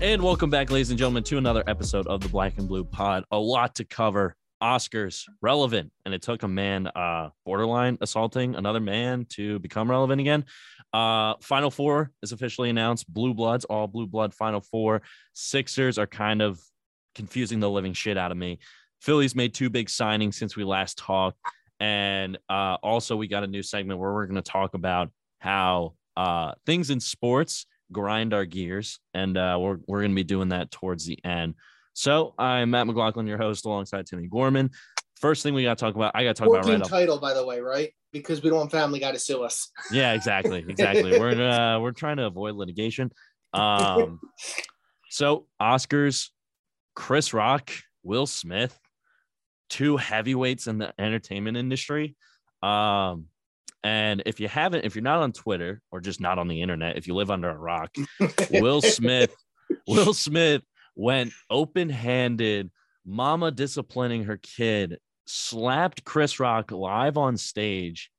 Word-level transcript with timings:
And 0.00 0.22
welcome 0.22 0.48
back, 0.48 0.70
ladies 0.70 0.90
and 0.90 0.98
gentlemen, 0.98 1.24
to 1.24 1.38
another 1.38 1.64
episode 1.66 2.06
of 2.06 2.20
the 2.20 2.28
Black 2.28 2.56
and 2.58 2.68
Blue 2.68 2.84
Pod. 2.84 3.24
A 3.32 3.38
lot 3.38 3.74
to 3.76 3.84
cover. 3.84 4.36
Oscars 4.62 5.24
relevant, 5.40 5.92
and 6.04 6.14
it 6.14 6.22
took 6.22 6.44
a 6.44 6.48
man 6.48 6.86
uh, 6.88 7.30
borderline 7.44 7.98
assaulting 8.00 8.54
another 8.54 8.80
man 8.80 9.24
to 9.30 9.58
become 9.58 9.90
relevant 9.90 10.20
again. 10.20 10.44
Uh, 10.92 11.34
Final 11.40 11.70
Four 11.70 12.12
is 12.22 12.30
officially 12.32 12.70
announced. 12.70 13.12
Blue 13.12 13.34
Bloods, 13.34 13.64
all 13.64 13.86
Blue 13.88 14.06
Blood 14.06 14.34
Final 14.34 14.60
Four. 14.60 15.02
Sixers 15.32 15.98
are 15.98 16.06
kind 16.06 16.42
of 16.42 16.60
confusing 17.14 17.60
the 17.60 17.70
living 17.70 17.92
shit 17.92 18.16
out 18.16 18.30
of 18.30 18.36
me. 18.36 18.58
Phillies 19.00 19.34
made 19.34 19.54
two 19.54 19.70
big 19.70 19.88
signings 19.88 20.34
since 20.34 20.56
we 20.56 20.64
last 20.64 20.98
talked, 20.98 21.38
and 21.80 22.38
uh, 22.48 22.78
also 22.82 23.16
we 23.16 23.26
got 23.26 23.44
a 23.44 23.48
new 23.48 23.62
segment 23.62 23.98
where 23.98 24.12
we're 24.12 24.26
going 24.26 24.42
to 24.42 24.50
talk 24.50 24.74
about 24.74 25.10
how 25.40 25.94
uh, 26.16 26.52
things 26.66 26.90
in 26.90 27.00
sports 27.00 27.66
grind 27.92 28.34
our 28.34 28.44
gears, 28.44 29.00
and 29.14 29.36
uh, 29.36 29.56
we're 29.60 29.78
we're 29.86 30.00
going 30.00 30.12
to 30.12 30.16
be 30.16 30.24
doing 30.24 30.50
that 30.50 30.70
towards 30.70 31.06
the 31.06 31.18
end. 31.24 31.54
So 31.94 32.34
I'm 32.38 32.70
Matt 32.70 32.86
McLaughlin, 32.86 33.26
your 33.26 33.38
host, 33.38 33.66
alongside 33.66 34.06
Timmy 34.06 34.28
Gorman. 34.28 34.70
First 35.16 35.42
thing 35.42 35.54
we 35.54 35.64
got 35.64 35.78
to 35.78 35.84
talk 35.84 35.96
about, 35.96 36.12
I 36.14 36.22
got 36.22 36.36
to 36.36 36.42
talk 36.44 36.48
about 36.48 36.66
right 36.66 36.84
title, 36.84 37.18
by 37.18 37.34
the 37.34 37.44
way, 37.44 37.60
right? 37.60 37.92
Because 38.12 38.42
we 38.42 38.50
don't 38.50 38.58
want 38.58 38.70
Family 38.70 39.00
Guy 39.00 39.10
to 39.12 39.18
sue 39.18 39.42
us. 39.42 39.70
Yeah, 39.90 40.12
exactly, 40.12 40.64
exactly. 40.68 41.18
we're 41.18 41.42
uh, 41.50 41.80
we're 41.80 41.92
trying 41.92 42.18
to 42.18 42.26
avoid 42.26 42.54
litigation. 42.54 43.10
Um, 43.52 44.20
so 45.10 45.46
Oscars, 45.60 46.28
Chris 46.94 47.34
Rock, 47.34 47.70
Will 48.02 48.26
Smith, 48.26 48.78
two 49.68 49.96
heavyweights 49.96 50.66
in 50.66 50.78
the 50.78 50.92
entertainment 50.98 51.56
industry. 51.56 52.16
Um, 52.62 53.26
and 53.84 54.22
if 54.26 54.40
you 54.40 54.48
haven't, 54.48 54.84
if 54.84 54.94
you're 54.94 55.02
not 55.02 55.22
on 55.22 55.32
Twitter 55.32 55.80
or 55.90 56.00
just 56.00 56.20
not 56.20 56.38
on 56.38 56.48
the 56.48 56.62
internet, 56.62 56.96
if 56.96 57.06
you 57.06 57.14
live 57.14 57.30
under 57.30 57.48
a 57.48 57.56
rock, 57.56 57.94
Will 58.50 58.80
Smith, 58.80 59.34
Will 59.86 60.14
Smith 60.14 60.62
went 60.96 61.32
open-handed, 61.48 62.70
mama 63.06 63.50
disciplining 63.50 64.24
her 64.24 64.36
kid, 64.36 64.98
slapped 65.26 66.04
Chris 66.04 66.40
Rock 66.40 66.72
live 66.72 67.16
on 67.16 67.36
stage 67.36 68.10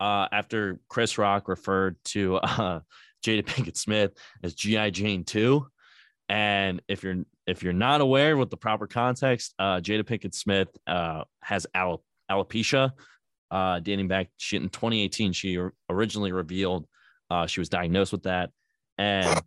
uh, 0.00 0.28
after 0.30 0.78
Chris 0.88 1.16
Rock 1.16 1.48
referred 1.48 1.96
to 2.04 2.36
uh, 2.42 2.80
Jada 3.24 3.44
Pinkett 3.44 3.76
Smith 3.76 4.12
as 4.42 4.54
GI 4.54 4.90
Jane 4.90 5.24
2. 5.24 5.66
And 6.28 6.82
if 6.88 7.02
you're 7.02 7.24
if 7.46 7.62
you're 7.62 7.72
not 7.72 8.02
aware 8.02 8.36
with 8.36 8.50
the 8.50 8.58
proper 8.58 8.86
context, 8.86 9.54
uh, 9.58 9.80
Jada 9.80 10.02
Pinkett 10.02 10.34
Smith 10.34 10.68
uh, 10.86 11.24
has 11.40 11.66
al- 11.74 12.04
alopecia, 12.30 12.92
uh, 13.50 13.80
dating 13.80 14.08
back 14.08 14.28
she, 14.36 14.56
in 14.56 14.68
2018. 14.68 15.32
She 15.32 15.58
originally 15.88 16.32
revealed 16.32 16.86
uh, 17.30 17.46
she 17.46 17.60
was 17.60 17.68
diagnosed 17.68 18.12
with 18.12 18.24
that, 18.24 18.50
and 18.96 19.40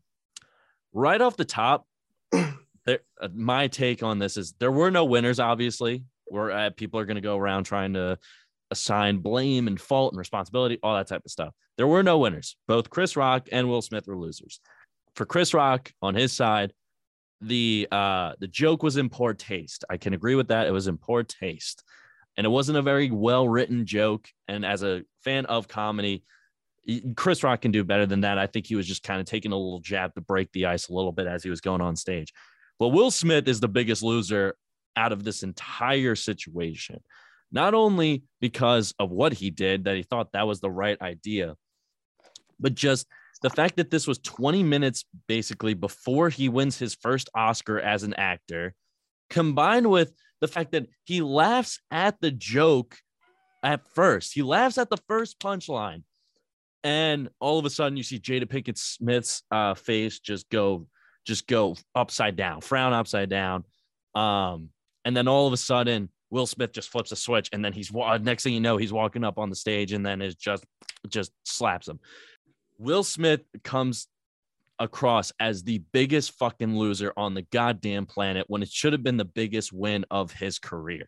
right 0.94 1.22
off 1.22 1.38
the 1.38 1.46
top, 1.46 1.86
there, 2.32 3.00
uh, 3.20 3.30
my 3.34 3.68
take 3.68 4.04
on 4.04 4.20
this 4.20 4.38
is 4.38 4.54
there 4.60 4.72
were 4.72 4.92
no 4.92 5.06
winners. 5.06 5.40
Obviously, 5.40 6.04
we're 6.30 6.52
uh, 6.52 6.70
people 6.72 7.00
are 7.00 7.06
going 7.06 7.16
to 7.16 7.22
go 7.22 7.38
around 7.38 7.64
trying 7.64 7.94
to 7.94 8.18
assign 8.72 9.18
blame 9.18 9.68
and 9.68 9.80
fault 9.80 10.14
and 10.14 10.20
responsibility, 10.20 10.80
all 10.82 10.96
that 10.96 11.08
type 11.08 11.22
of 11.26 11.32
stuff. 11.32 11.54
There 11.78 11.88
were 11.88 12.04
no 12.04 12.20
winners. 12.20 12.56
Both 12.68 12.90
Chris 12.90 13.16
Rock 13.16 13.50
and 13.52 13.68
Will 13.68 13.82
Smith 13.82 14.08
were 14.08 14.18
losers. 14.18 14.60
For 15.16 15.26
Chris 15.26 15.54
Rock 15.54 15.92
on 16.02 16.16
his 16.16 16.32
side, 16.32 16.74
the 17.42 17.88
uh 17.92 18.34
the 18.40 18.48
joke 18.48 18.84
was 18.84 18.98
in 18.98 19.10
poor 19.10 19.34
taste. 19.34 19.84
I 19.90 19.98
can 19.98 20.14
agree 20.14 20.36
with 20.36 20.50
that. 20.50 20.68
It 20.68 20.72
was 20.72 20.88
in 20.88 20.98
poor 20.98 21.24
taste. 21.24 21.84
And 22.38 22.46
it 22.46 22.50
wasn't 22.50 22.78
a 22.78 22.82
very 22.82 23.12
well 23.12 23.48
written 23.48 23.86
joke. 23.86 24.28
And 24.48 24.66
as 24.66 24.84
a 24.84 25.04
fan 25.24 25.46
of 25.48 25.68
comedy, 25.68 26.24
Chris 27.16 27.44
Rock 27.44 27.62
can 27.62 27.72
do 27.72 27.84
better 27.84 28.06
than 28.06 28.22
that. 28.22 28.38
I 28.38 28.48
think 28.48 28.66
he 28.66 28.76
was 28.76 28.88
just 28.88 29.04
kind 29.04 29.20
of 29.20 29.26
taking 29.28 29.52
a 29.52 29.58
little 29.58 29.80
jab 29.80 30.16
to 30.16 30.22
break 30.22 30.52
the 30.52 30.66
ice 30.66 30.88
a 30.88 30.94
little 30.94 31.12
bit 31.12 31.28
as 31.28 31.44
he 31.44 31.50
was 31.50 31.62
going 31.62 31.82
on 31.82 31.96
stage. 31.96 32.34
But 32.80 32.90
Will 32.90 33.12
Smith 33.12 33.48
is 33.48 33.60
the 33.60 33.68
biggest 33.68 34.02
loser 34.02 34.56
out 34.96 35.12
of 35.12 35.24
this 35.24 35.44
entire 35.44 36.16
situation, 36.16 37.02
not 37.52 37.74
only 37.74 38.24
because 38.40 38.94
of 38.98 39.12
what 39.12 39.34
he 39.34 39.52
did, 39.52 39.84
that 39.84 39.96
he 39.96 40.04
thought 40.04 40.32
that 40.32 40.48
was 40.48 40.60
the 40.60 40.72
right 40.72 41.00
idea, 41.02 41.56
but 42.60 42.76
just 42.76 43.08
the 43.42 43.50
fact 43.50 43.78
that 43.78 43.90
this 43.90 44.08
was 44.08 44.20
20 44.20 44.64
minutes 44.64 45.06
basically 45.28 45.74
before 45.74 46.30
he 46.30 46.50
wins 46.50 46.78
his 46.78 46.96
first 46.96 47.30
Oscar 47.36 47.80
as 47.80 48.04
an 48.04 48.14
actor, 48.14 48.74
combined 49.30 49.90
with 49.90 50.14
the 50.42 50.48
fact 50.48 50.72
that 50.72 50.88
he 51.06 51.22
laughs 51.22 51.80
at 51.92 52.20
the 52.20 52.32
joke 52.32 52.98
at 53.64 53.88
first. 53.94 54.34
He 54.34 54.42
laughs 54.42 54.78
at 54.78 54.90
the 54.90 54.98
first 55.08 55.40
punchline. 55.40 56.04
And 56.84 57.30
all 57.40 57.60
of 57.60 57.66
a 57.66 57.70
sudden 57.70 57.96
you 57.96 58.04
see 58.04 58.20
Jada 58.20 58.46
Pinkett 58.46 58.78
Smith's 58.78 59.44
uh, 59.52 59.76
face 59.76 60.20
just 60.20 60.50
go 60.50 60.88
just 61.26 61.48
go 61.48 61.76
upside 61.94 62.36
down, 62.36 62.62
frown 62.62 62.94
upside 62.94 63.30
down. 63.30 63.64
Um, 64.16 64.70
and 65.06 65.16
then 65.16 65.28
all 65.28 65.48
of 65.48 65.54
a 65.54 65.58
sudden, 65.58 66.10
Will 66.32 66.48
Smith 66.48 66.72
just 66.72 66.90
flips 66.90 67.12
a 67.12 67.16
switch, 67.16 67.50
and 67.52 67.64
then 67.64 67.74
he's 67.74 67.92
next 68.22 68.44
thing 68.44 68.54
you 68.54 68.60
know, 68.60 68.78
he's 68.78 68.94
walking 68.94 69.24
up 69.24 69.38
on 69.38 69.50
the 69.50 69.56
stage, 69.56 69.92
and 69.92 70.06
then 70.06 70.22
is 70.22 70.36
just 70.36 70.66
just 71.10 71.32
slaps 71.46 71.88
him. 71.88 72.00
Will 72.80 73.04
Smith 73.04 73.42
comes 73.64 74.08
across 74.82 75.32
as 75.40 75.64
the 75.64 75.84
biggest 75.94 76.38
fucking 76.40 76.76
loser 76.76 77.14
on 77.16 77.36
the 77.36 77.44
goddamn 77.44 78.08
planet 78.08 78.46
when 78.48 78.64
it 78.64 78.70
should 78.70 78.94
have 78.94 79.04
been 79.04 79.18
the 79.18 79.24
biggest 79.24 79.72
win 79.72 80.04
of 80.10 80.32
his 80.32 80.58
career. 80.58 81.08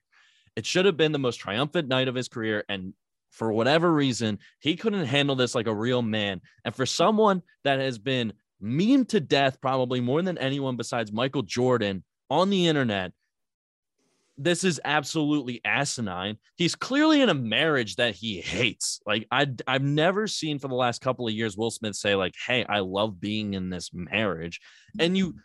It 0.56 0.66
should 0.66 0.86
have 0.86 0.96
been 0.96 1.12
the 1.12 1.20
most 1.20 1.38
triumphant 1.38 1.88
night 1.88 2.08
of 2.08 2.14
his 2.14 2.28
career, 2.28 2.64
and 2.70 2.94
for 3.32 3.52
whatever 3.52 3.92
reason, 3.92 4.38
he 4.60 4.76
couldn't 4.76 5.06
handle 5.06 5.36
this 5.36 5.56
like 5.56 5.66
a 5.66 5.74
real 5.74 6.04
man. 6.04 6.40
And 6.64 6.76
for 6.76 6.86
someone 6.86 7.42
that 7.64 7.80
has 7.80 7.98
been 7.98 8.34
meme 8.62 9.06
to 9.06 9.20
death, 9.20 9.60
probably 9.60 10.00
more 10.00 10.22
than 10.22 10.38
anyone 10.38 10.78
besides 10.78 11.12
Michael 11.12 11.42
Jordan 11.42 12.04
on 12.30 12.52
the 12.52 12.68
internet. 12.68 13.12
This 14.38 14.64
is 14.64 14.82
absolutely 14.84 15.62
asinine. 15.64 16.38
He's 16.56 16.76
clearly 16.76 17.22
in 17.22 17.30
a 17.30 17.36
marriage 17.36 17.98
that 17.98 18.16
he 18.16 18.42
hates. 18.42 19.00
Like 19.06 19.28
I, 19.32 19.48
I've 19.68 19.84
never 19.84 20.28
seen 20.28 20.58
for 20.58 20.68
the 20.68 20.76
last 20.76 21.02
couple 21.02 21.28
of 21.28 21.34
years 21.34 21.56
Will 21.56 21.70
Smith 21.70 21.96
say 21.96 22.16
like, 22.16 22.34
"Hey, 22.48 22.66
I 22.66 22.80
love 22.80 23.20
being 23.20 23.54
in 23.54 23.70
this 23.70 23.92
marriage," 23.94 24.60
and 25.00 25.16
you, 25.16 25.36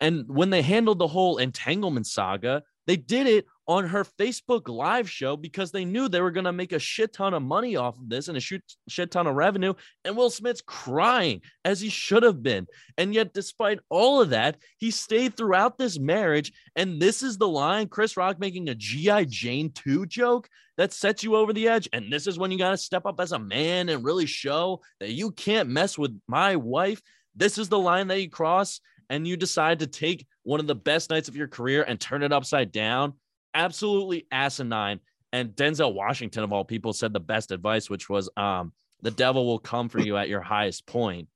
and 0.00 0.24
when 0.28 0.50
they 0.50 0.62
handled 0.62 0.98
the 0.98 1.06
whole 1.06 1.36
entanglement 1.36 2.06
saga, 2.06 2.62
they 2.86 2.96
did 2.96 3.26
it 3.26 3.44
on 3.68 3.88
her 3.88 4.04
Facebook 4.04 4.68
live 4.68 5.10
show 5.10 5.36
because 5.36 5.72
they 5.72 5.84
knew 5.84 6.08
they 6.08 6.20
were 6.20 6.30
going 6.30 6.44
to 6.44 6.52
make 6.52 6.72
a 6.72 6.78
shit 6.78 7.12
ton 7.12 7.34
of 7.34 7.42
money 7.42 7.76
off 7.76 7.98
of 7.98 8.08
this 8.08 8.28
and 8.28 8.36
a 8.36 8.40
shit, 8.40 8.62
shit 8.88 9.10
ton 9.10 9.26
of 9.26 9.34
revenue. 9.34 9.74
And 10.04 10.16
Will 10.16 10.30
Smith's 10.30 10.62
crying 10.64 11.42
as 11.64 11.80
he 11.80 11.88
should 11.88 12.22
have 12.22 12.42
been. 12.42 12.66
And 12.96 13.12
yet, 13.12 13.34
despite 13.34 13.80
all 13.90 14.20
of 14.20 14.30
that, 14.30 14.56
he 14.78 14.90
stayed 14.90 15.36
throughout 15.36 15.78
this 15.78 15.98
marriage. 15.98 16.52
And 16.76 17.00
this 17.00 17.22
is 17.22 17.38
the 17.38 17.48
line 17.48 17.88
Chris 17.88 18.16
Rock 18.16 18.38
making 18.38 18.68
a 18.68 18.74
G.I. 18.74 19.24
Jane 19.24 19.72
2 19.72 20.06
joke 20.06 20.48
that 20.76 20.92
sets 20.92 21.24
you 21.24 21.34
over 21.34 21.52
the 21.52 21.68
edge. 21.68 21.88
And 21.92 22.12
this 22.12 22.26
is 22.26 22.38
when 22.38 22.52
you 22.52 22.58
got 22.58 22.70
to 22.70 22.76
step 22.76 23.04
up 23.04 23.18
as 23.18 23.32
a 23.32 23.38
man 23.38 23.88
and 23.88 24.04
really 24.04 24.26
show 24.26 24.80
that 25.00 25.12
you 25.12 25.32
can't 25.32 25.68
mess 25.68 25.98
with 25.98 26.18
my 26.28 26.56
wife. 26.56 27.00
This 27.34 27.58
is 27.58 27.68
the 27.68 27.78
line 27.78 28.08
that 28.08 28.20
you 28.20 28.30
cross. 28.30 28.80
And 29.08 29.26
you 29.26 29.36
decide 29.36 29.78
to 29.80 29.86
take 29.86 30.26
one 30.42 30.58
of 30.58 30.66
the 30.66 30.74
best 30.74 31.10
nights 31.10 31.28
of 31.28 31.36
your 31.36 31.46
career 31.46 31.84
and 31.84 32.00
turn 32.00 32.24
it 32.24 32.32
upside 32.32 32.72
down 32.72 33.14
absolutely 33.56 34.26
asinine. 34.30 35.00
And 35.32 35.50
Denzel 35.50 35.94
Washington, 35.94 36.44
of 36.44 36.52
all 36.52 36.64
people, 36.64 36.92
said 36.92 37.12
the 37.12 37.20
best 37.20 37.50
advice, 37.50 37.90
which 37.90 38.08
was 38.08 38.30
um, 38.36 38.72
the 39.02 39.10
devil 39.10 39.46
will 39.46 39.58
come 39.58 39.88
for 39.88 39.98
you 39.98 40.16
at 40.16 40.28
your 40.28 40.40
highest 40.40 40.86
point. 40.86 41.28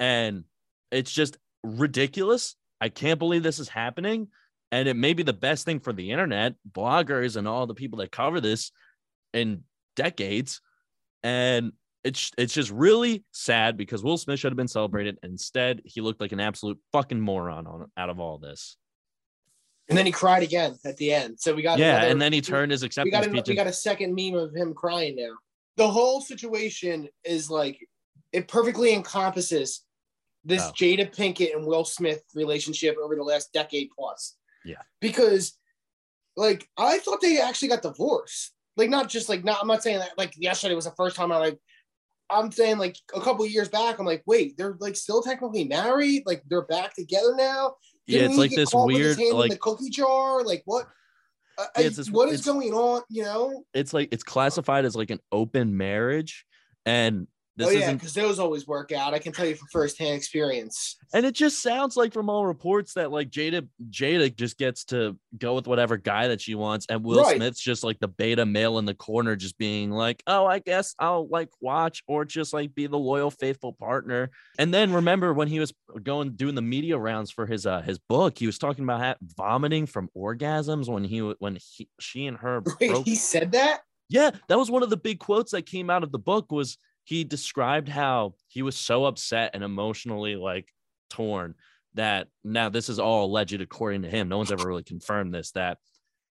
And 0.00 0.44
it's 0.90 1.12
just 1.12 1.36
ridiculous. 1.62 2.56
I 2.80 2.88
can't 2.88 3.18
believe 3.18 3.42
this 3.42 3.60
is 3.60 3.68
happening. 3.68 4.28
And 4.72 4.88
it 4.88 4.96
may 4.96 5.12
be 5.12 5.22
the 5.22 5.32
best 5.32 5.64
thing 5.64 5.80
for 5.80 5.92
the 5.92 6.10
internet, 6.10 6.54
bloggers, 6.70 7.36
and 7.36 7.46
all 7.46 7.66
the 7.66 7.74
people 7.74 7.98
that 7.98 8.10
cover 8.10 8.40
this 8.40 8.72
in 9.32 9.64
decades. 9.96 10.60
And 11.22 11.72
it's 12.04 12.32
it's 12.36 12.54
just 12.54 12.70
really 12.70 13.24
sad 13.32 13.76
because 13.76 14.02
Will 14.02 14.18
Smith 14.18 14.40
should 14.40 14.50
have 14.50 14.56
been 14.56 14.68
celebrated. 14.68 15.18
Instead, 15.22 15.82
he 15.84 16.00
looked 16.00 16.20
like 16.20 16.32
an 16.32 16.40
absolute 16.40 16.78
fucking 16.90 17.20
moron 17.20 17.66
on 17.66 17.90
out 17.96 18.10
of 18.10 18.18
all 18.18 18.38
this. 18.38 18.76
And 19.88 19.98
then 19.98 20.06
he 20.06 20.12
cried 20.12 20.42
again 20.42 20.76
at 20.84 20.96
the 20.96 21.12
end. 21.12 21.38
So 21.38 21.54
we 21.54 21.62
got 21.62 21.78
yeah, 21.78 21.96
another, 21.96 22.10
and 22.12 22.22
then 22.22 22.32
he 22.32 22.40
turned 22.40 22.72
his 22.72 22.82
acceptance 22.82 23.06
we 23.06 23.10
got, 23.10 23.24
speech. 23.24 23.48
a, 23.48 23.50
we 23.50 23.56
got 23.56 23.66
a 23.66 23.72
second 23.72 24.14
meme 24.14 24.34
of 24.34 24.54
him 24.54 24.74
crying 24.74 25.16
now. 25.16 25.34
The 25.76 25.88
whole 25.88 26.20
situation 26.20 27.08
is 27.24 27.50
like 27.50 27.78
it 28.32 28.48
perfectly 28.48 28.94
encompasses 28.94 29.82
this 30.44 30.62
Oh. 30.62 30.72
Jada 30.72 31.14
Pinkett 31.14 31.54
and 31.54 31.66
Will 31.66 31.84
Smith 31.84 32.22
relationship 32.34 32.96
over 33.02 33.14
the 33.16 33.22
last 33.22 33.52
decade 33.52 33.90
plus. 33.96 34.36
Yeah. 34.64 34.82
Because 35.00 35.58
like 36.36 36.68
I 36.78 36.98
thought 36.98 37.20
they 37.20 37.40
actually 37.40 37.68
got 37.68 37.82
divorced. 37.82 38.52
Like 38.76 38.90
not 38.90 39.08
just 39.08 39.28
like 39.28 39.44
not 39.44 39.58
I'm 39.60 39.68
not 39.68 39.82
saying 39.82 39.98
that 39.98 40.16
like 40.16 40.34
yesterday 40.36 40.74
was 40.74 40.86
the 40.86 40.92
first 40.92 41.16
time 41.16 41.32
I 41.32 41.38
like 41.38 41.58
I'm 42.30 42.50
saying 42.50 42.78
like 42.78 42.96
a 43.14 43.20
couple 43.20 43.44
years 43.46 43.68
back, 43.68 43.98
I'm 43.98 44.06
like, 44.06 44.22
wait, 44.26 44.56
they're 44.56 44.76
like 44.80 44.96
still 44.96 45.22
technically 45.22 45.64
married, 45.64 46.22
like 46.24 46.42
they're 46.48 46.62
back 46.66 46.94
together 46.94 47.34
now. 47.36 47.74
Yeah, 48.06 48.20
it's 48.20 48.36
like 48.36 48.50
this 48.50 48.70
weird, 48.72 49.18
like 49.32 49.52
the 49.52 49.58
cookie 49.58 49.90
jar. 49.90 50.42
Like 50.44 50.62
what? 50.64 50.86
Uh, 51.58 51.66
I- 51.76 51.80
Yeah, 51.82 51.86
it's 51.88 51.96
this- 51.96 52.10
what 52.10 52.28
is 52.30 52.44
going 52.44 52.72
on? 52.72 53.02
You 53.08 53.24
know? 53.24 53.64
it's 53.74 53.92
like 53.92 54.08
it's 54.12 54.22
classified 54.24 54.84
as 54.84 54.96
like 54.96 55.10
an 55.10 55.20
open 55.30 55.76
marriage 55.76 56.46
and 56.86 57.26
This 57.54 57.68
oh 57.68 57.70
yeah, 57.70 57.92
because 57.92 58.14
those 58.14 58.38
always 58.38 58.66
work 58.66 58.92
out. 58.92 59.12
I 59.12 59.18
can 59.18 59.32
tell 59.32 59.44
you 59.44 59.54
from 59.54 59.68
firsthand 59.68 60.14
experience. 60.14 60.96
And 61.12 61.26
it 61.26 61.34
just 61.34 61.62
sounds 61.62 61.98
like 61.98 62.14
from 62.14 62.30
all 62.30 62.46
reports 62.46 62.94
that 62.94 63.10
like 63.10 63.28
Jada 63.28 63.68
Jada 63.90 64.34
just 64.34 64.56
gets 64.56 64.84
to 64.86 65.18
go 65.36 65.54
with 65.54 65.66
whatever 65.66 65.98
guy 65.98 66.28
that 66.28 66.40
she 66.40 66.54
wants, 66.54 66.86
and 66.88 67.04
Will 67.04 67.22
Right. 67.22 67.36
Smith's 67.36 67.60
just 67.60 67.84
like 67.84 67.98
the 68.00 68.08
beta 68.08 68.46
male 68.46 68.78
in 68.78 68.86
the 68.86 68.94
corner, 68.94 69.36
just 69.36 69.58
being 69.58 69.90
like, 69.90 70.22
"Oh, 70.26 70.46
I 70.46 70.60
guess 70.60 70.94
I'll 70.98 71.28
like 71.28 71.50
watch 71.60 72.02
or 72.06 72.24
just 72.24 72.54
like 72.54 72.74
be 72.74 72.86
the 72.86 72.98
loyal, 72.98 73.30
faithful 73.30 73.74
partner." 73.74 74.30
And 74.58 74.72
then 74.72 74.90
remember 74.90 75.34
when 75.34 75.48
he 75.48 75.60
was 75.60 75.74
going 76.02 76.30
doing 76.32 76.54
the 76.54 76.62
media 76.62 76.96
rounds 76.96 77.30
for 77.30 77.44
his 77.44 77.66
uh 77.66 77.82
his 77.82 77.98
book, 77.98 78.38
he 78.38 78.46
was 78.46 78.56
talking 78.56 78.84
about 78.84 79.18
vomiting 79.36 79.84
from 79.84 80.08
orgasms 80.16 80.88
when 80.88 81.04
he 81.04 81.18
when 81.20 81.58
he 81.60 81.86
she 82.00 82.26
and 82.26 82.38
her 82.38 82.62
Wait, 82.80 82.88
broke 82.88 83.04
he 83.04 83.14
said 83.14 83.52
that? 83.52 83.82
yeah, 84.08 84.30
that 84.48 84.58
was 84.58 84.70
one 84.70 84.82
of 84.82 84.88
the 84.90 84.96
big 84.96 85.18
quotes 85.18 85.52
that 85.52 85.66
came 85.66 85.90
out 85.90 86.02
of 86.02 86.12
the 86.12 86.18
book 86.18 86.50
was 86.50 86.78
he 87.04 87.24
described 87.24 87.88
how 87.88 88.34
he 88.48 88.62
was 88.62 88.76
so 88.76 89.04
upset 89.04 89.50
and 89.54 89.64
emotionally 89.64 90.36
like 90.36 90.72
torn 91.10 91.54
that 91.94 92.28
now 92.44 92.68
this 92.68 92.88
is 92.88 92.98
all 92.98 93.26
alleged 93.26 93.60
according 93.60 94.02
to 94.02 94.08
him. 94.08 94.28
No 94.28 94.38
one's 94.38 94.52
ever 94.52 94.66
really 94.66 94.82
confirmed 94.82 95.34
this 95.34 95.50
that 95.52 95.78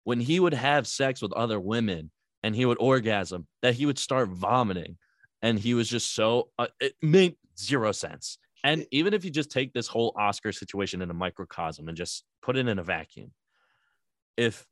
when 0.04 0.20
he 0.20 0.40
would 0.40 0.54
have 0.54 0.86
sex 0.86 1.20
with 1.20 1.32
other 1.32 1.60
women 1.60 2.10
and 2.42 2.54
he 2.54 2.64
would 2.64 2.78
orgasm 2.80 3.46
that 3.60 3.74
he 3.74 3.86
would 3.86 3.98
start 3.98 4.28
vomiting 4.28 4.96
and 5.42 5.58
he 5.58 5.74
was 5.74 5.88
just 5.88 6.14
so 6.14 6.48
uh, 6.58 6.68
it 6.80 6.94
made 7.02 7.36
zero 7.58 7.92
sense. 7.92 8.38
And 8.64 8.86
even 8.92 9.12
if 9.12 9.24
you 9.24 9.30
just 9.30 9.50
take 9.50 9.72
this 9.72 9.88
whole 9.88 10.14
Oscar 10.16 10.52
situation 10.52 11.02
in 11.02 11.10
a 11.10 11.14
microcosm 11.14 11.88
and 11.88 11.96
just 11.96 12.24
put 12.42 12.56
it 12.56 12.68
in 12.68 12.78
a 12.78 12.82
vacuum, 12.82 13.32
if 14.36 14.64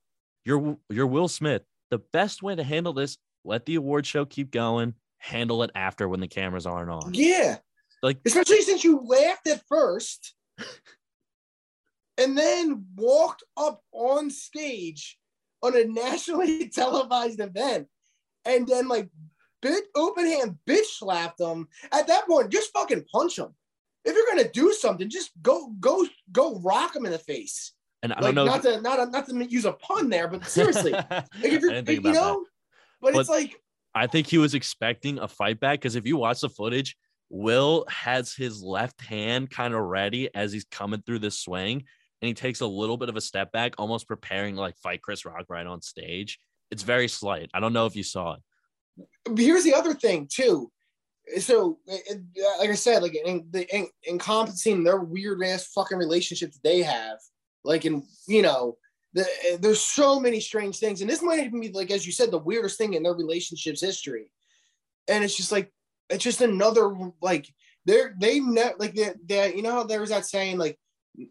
you're 0.45 0.79
you're 0.89 1.07
Will 1.07 1.29
Smith, 1.29 1.63
the 1.91 1.99
best 1.99 2.43
way 2.43 2.55
to 2.55 2.63
handle 2.63 2.93
this, 2.93 3.19
let 3.45 3.67
the 3.67 3.75
award 3.75 4.07
show 4.07 4.25
keep 4.25 4.51
going, 4.51 4.95
handle 5.21 5.63
it 5.63 5.71
after 5.75 6.09
when 6.09 6.21
the 6.21 6.29
cameras 6.29 6.67
aren't 6.67 6.91
on. 6.91 7.15
Yeah. 7.15 7.59
Like 8.03 8.19
Especially 8.27 8.63
since 8.63 8.83
you 8.83 9.01
laughed 9.05 9.47
at 9.47 9.63
first 9.69 10.35
and 12.19 12.37
then 12.37 12.87
walked 12.97 13.45
up 13.57 13.83
on 13.93 14.31
stage 14.31 15.19
on 15.63 15.77
a 15.77 15.85
nationally 15.85 16.69
televised 16.75 17.41
event 17.41 17.87
and 18.45 18.67
then 18.67 18.89
like 18.89 19.11
bit 19.63 19.85
open 19.95 20.27
hand 20.27 20.57
bitch 20.67 20.87
slapped 20.87 21.39
them. 21.39 21.69
At 21.93 22.07
that 22.09 22.27
point, 22.27 22.51
just 22.51 22.73
fucking 22.73 23.05
punch 23.13 23.37
them. 23.37 23.55
If 24.05 24.15
you're 24.15 24.27
gonna 24.35 24.51
do 24.51 24.73
something, 24.73 25.11
just 25.11 25.31
go 25.43 25.75
go 25.79 26.07
go 26.33 26.59
rock 26.61 26.95
them 26.95 27.05
in 27.05 27.13
the 27.13 27.19
face. 27.19 27.73
and 28.03 28.15
I 28.15 28.17
like 28.17 28.35
don't 28.35 28.35
know 28.35 28.45
not 28.47 28.63
to 28.63 28.81
not 28.81 29.11
not 29.13 29.29
to 29.29 29.45
use 29.45 29.67
a 29.67 29.73
pun 29.73 30.09
there, 30.09 30.27
but 30.29 30.47
seriously, 30.47 30.93
like 31.11 31.27
if 31.35 31.61
you're 31.61 31.75
you 31.75 32.01
know, 32.01 32.47
but, 33.03 33.15
it's 33.15 33.29
like 33.29 33.61
I 33.95 34.07
think 34.07 34.27
he 34.27 34.39
was 34.39 34.55
expecting 34.55 35.19
a 35.19 35.29
fight 35.29 35.61
back 35.61 35.81
because 35.81 35.97
if 35.97 36.07
you 36.07 36.17
watch 36.17 36.41
the 36.41 36.49
footage, 36.49 36.97
Will 37.29 37.85
has 37.89 38.35
his 38.35 38.63
left 38.63 39.01
hand 39.01 39.51
kind 39.51 39.75
of 39.75 39.81
ready 39.83 40.29
as 40.35 40.53
he's 40.53 40.65
coming 40.65 41.03
through 41.03 41.21
this 41.21 41.39
swing, 41.39 41.85
and 42.21 42.29
he 42.29 42.35
takes 42.35 42.61
a 42.61 42.67
little 42.67 42.97
bit 42.97 43.09
of 43.09 43.17
a 43.17 43.21
step 43.21 43.53
back, 43.53 43.75
almost 43.79 44.09
preparing 44.09 44.57
like 44.57 44.77
fight 44.79 45.01
Chris 45.01 45.25
Rock 45.25 45.45
right 45.49 45.67
on 45.67 45.81
stage. 45.81 46.39
It's 46.71 46.83
very 46.83 47.09
slight. 47.09 47.51
I 47.55 47.61
don't 47.61 47.73
know 47.73 47.87
if 47.87 47.97
you 47.97 48.03
saw 48.03 48.35
it. 48.35 49.39
here's 49.39 49.65
the 49.65 49.75
other 49.75 49.95
thing 49.95 50.29
too. 50.31 50.71
So, 51.39 51.79
like 51.87 52.71
I 52.71 52.75
said, 52.75 53.03
like 53.03 53.15
in, 53.15 53.47
the 53.51 53.73
in, 53.75 53.87
encompassing 54.09 54.83
their 54.83 54.99
weird 54.99 55.43
ass 55.45 55.67
fucking 55.67 55.99
relationships 55.99 56.59
they 56.63 56.83
have, 56.83 57.19
like 57.65 57.85
in 57.85 58.03
you 58.27 58.43
know, 58.43 58.77
the, 59.13 59.27
there's 59.61 59.81
so 59.81 60.21
many 60.21 60.41
strange 60.41 60.79
things, 60.79 61.01
and 61.01 61.11
this 61.11 61.23
might 61.23 61.41
even 61.41 61.61
be 61.61 61.73
like 61.73 61.91
as 61.91 62.07
you 62.07 62.13
said, 62.13 62.31
the 62.31 62.39
weirdest 62.39 62.79
thing 62.79 62.95
in 62.95 63.03
their 63.03 63.15
relationships 63.15 63.81
history. 63.81 64.31
And 65.09 65.25
it's 65.25 65.37
just 65.37 65.51
like 65.51 65.73
it's 66.09 66.25
just 66.25 66.41
another 66.41 66.95
like 67.21 67.49
they're 67.87 68.15
they 68.21 68.41
ne- 68.41 68.75
like 68.79 68.95
they, 68.95 69.13
they 69.25 69.55
you 69.55 69.63
know 69.63 69.73
how 69.73 69.85
there 69.85 70.01
was 70.01 70.11
that 70.11 70.27
saying 70.27 70.59
like 70.59 70.79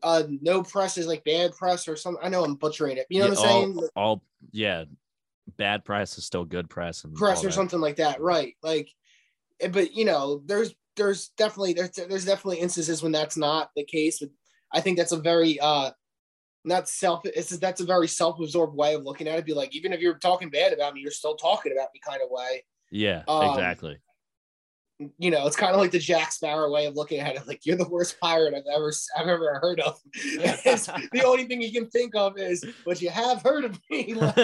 uh 0.04 0.24
no 0.42 0.62
press 0.62 0.98
is 0.98 1.08
like 1.08 1.24
bad 1.24 1.56
press 1.56 1.88
or 1.88 1.96
something. 1.96 2.24
I 2.24 2.30
know 2.30 2.44
I'm 2.44 2.56
butchering 2.56 2.98
it. 2.98 3.08
You 3.10 3.20
know 3.20 3.28
Yeah, 3.28 3.30
what 3.30 3.46
I'm 3.46 3.52
saying? 3.52 3.78
all, 3.96 4.04
all 4.04 4.24
yeah, 4.52 4.84
bad 5.58 5.86
press 5.86 6.18
is 6.18 6.26
still 6.26 6.46
good 6.46 6.70
press 6.70 7.04
and 7.04 7.16
press 7.16 7.44
or 7.44 7.48
that. 7.48 7.54
something 7.54 7.80
like 7.80 7.98
that, 7.98 8.22
right? 8.22 8.56
Like, 8.62 8.90
eh, 9.62 9.70
but 9.70 9.94
you 9.94 10.06
know, 10.06 10.42
there's 10.46 10.74
there's 10.96 11.30
definitely 11.38 11.74
there's 11.74 11.92
there's 11.92 12.26
definitely 12.26 12.60
instances 12.60 13.02
when 13.02 13.12
that's 13.12 13.38
not 13.38 13.70
the 13.76 13.86
case. 13.86 14.20
But 14.20 14.30
I 14.74 14.82
think 14.82 14.98
that's 14.98 15.12
a 15.14 15.18
very 15.18 15.60
uh 15.60 15.92
not 16.66 16.90
self 16.90 17.22
it's 17.26 17.50
that's 17.58 17.82
a 17.82 17.86
very 17.86 18.08
self-absorbed 18.08 18.76
way 18.76 18.96
of 18.96 19.04
looking 19.04 19.28
at 19.28 19.40
it. 19.40 19.46
Be 19.46 19.54
like, 19.54 19.76
even 19.76 19.94
if 19.94 20.00
you're 20.00 20.18
talking 20.18 20.50
bad 20.50 20.74
about 20.74 20.94
me, 20.94 21.02
you're 21.02 21.12
still 21.12 21.36
talking 21.36 21.72
about 21.72 21.90
me 21.94 22.02
kind 22.06 22.22
of 22.24 22.30
way. 22.30 22.64
Yeah, 22.92 23.24
Um, 23.28 23.50
exactly. 23.52 23.98
You 25.18 25.32
know, 25.32 25.48
it's 25.48 25.56
kind 25.56 25.74
of 25.74 25.80
like 25.80 25.92
the 25.92 26.00
Jack 26.00 26.34
Sparrow 26.34 26.70
way 26.70 26.86
of 26.86 26.96
looking 26.96 27.22
at 27.22 27.38
it. 27.38 27.48
Like 27.48 27.66
you're 27.66 27.78
the 27.78 27.88
worst 27.88 28.20
pirate 28.20 28.54
I've 28.54 28.64
ever 28.74 28.92
I've 29.18 29.28
ever 29.28 29.60
heard 29.62 29.80
of. 29.80 29.98
The 30.16 31.24
only 31.26 31.46
thing 31.46 31.62
you 31.62 31.72
can 31.72 31.90
think 31.90 32.16
of 32.16 32.38
is, 32.38 32.66
but 32.86 33.02
you 33.02 33.10
have 33.10 33.42
heard 33.42 33.64
of 33.64 33.80
me. 33.90 34.14
Like, 34.16 34.36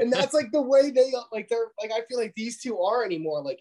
and 0.00 0.10
that's 0.10 0.32
like 0.32 0.50
the 0.52 0.62
way 0.62 0.90
they 0.90 1.12
like 1.32 1.48
they're 1.48 1.72
like 1.80 1.92
I 1.92 2.00
feel 2.08 2.18
like 2.18 2.32
these 2.34 2.60
two 2.62 2.78
are 2.80 3.04
anymore. 3.04 3.42
Like, 3.42 3.60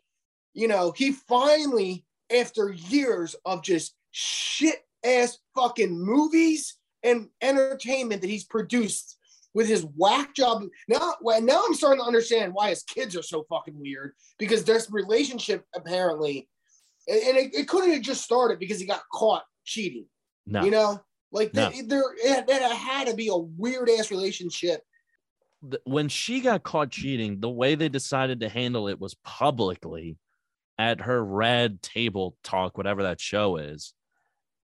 you 0.53 0.69
know, 0.69 0.93
he 0.95 1.11
finally, 1.11 2.05
after 2.33 2.71
years 2.71 3.35
of 3.43 3.61
just 3.61 3.95
shit 4.11 4.77
ass 5.03 5.39
fucking 5.55 5.91
movies 5.91 6.77
and 7.03 7.29
entertainment 7.41 8.21
that 8.21 8.29
he's 8.29 8.45
produced 8.45 9.17
with 9.53 9.67
his 9.67 9.85
whack 9.95 10.33
job. 10.33 10.63
Now, 10.87 11.13
now 11.21 11.63
I'm 11.65 11.75
starting 11.75 12.01
to 12.01 12.07
understand 12.07 12.53
why 12.53 12.69
his 12.69 12.83
kids 12.83 13.15
are 13.15 13.21
so 13.21 13.45
fucking 13.49 13.79
weird 13.79 14.13
because 14.39 14.63
this 14.63 14.89
relationship 14.91 15.65
apparently, 15.75 16.47
and 17.07 17.19
and 17.19 17.37
it, 17.37 17.53
it 17.53 17.67
couldn't 17.67 17.93
have 17.93 18.01
just 18.01 18.23
started 18.23 18.59
because 18.59 18.79
he 18.79 18.87
got 18.87 19.03
caught 19.11 19.43
cheating. 19.65 20.05
no, 20.45 20.63
You 20.63 20.71
know, 20.71 21.01
like 21.31 21.53
No. 21.53 21.69
there, 21.85 22.03
it, 22.15 22.45
it 22.47 22.71
had 22.71 23.07
to 23.07 23.15
be 23.15 23.27
a 23.27 23.37
weird 23.37 23.89
ass 23.89 24.11
relationship 24.11 24.81
when 25.85 26.09
she 26.09 26.41
got 26.41 26.63
caught 26.63 26.91
cheating, 26.91 27.39
the 27.39 27.49
way 27.49 27.75
they 27.75 27.89
decided 27.89 28.41
to 28.41 28.49
handle 28.49 28.87
it 28.87 28.99
was 28.99 29.15
publicly 29.23 30.17
at 30.77 31.01
her 31.01 31.23
red 31.23 31.81
table 31.81 32.35
talk, 32.43 32.77
whatever 32.77 33.03
that 33.03 33.21
show 33.21 33.57
is. 33.57 33.93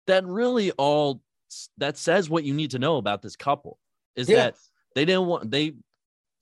That 0.06 0.26
really 0.26 0.72
all 0.72 1.22
that 1.78 1.96
says 1.96 2.28
what 2.30 2.44
you 2.44 2.54
need 2.54 2.70
to 2.72 2.78
know 2.78 2.96
about 2.96 3.22
this 3.22 3.36
couple 3.36 3.78
is 4.16 4.28
Yeah. 4.28 4.36
that 4.36 4.56
they 4.94 5.04
didn't 5.04 5.26
want 5.26 5.50
they 5.50 5.74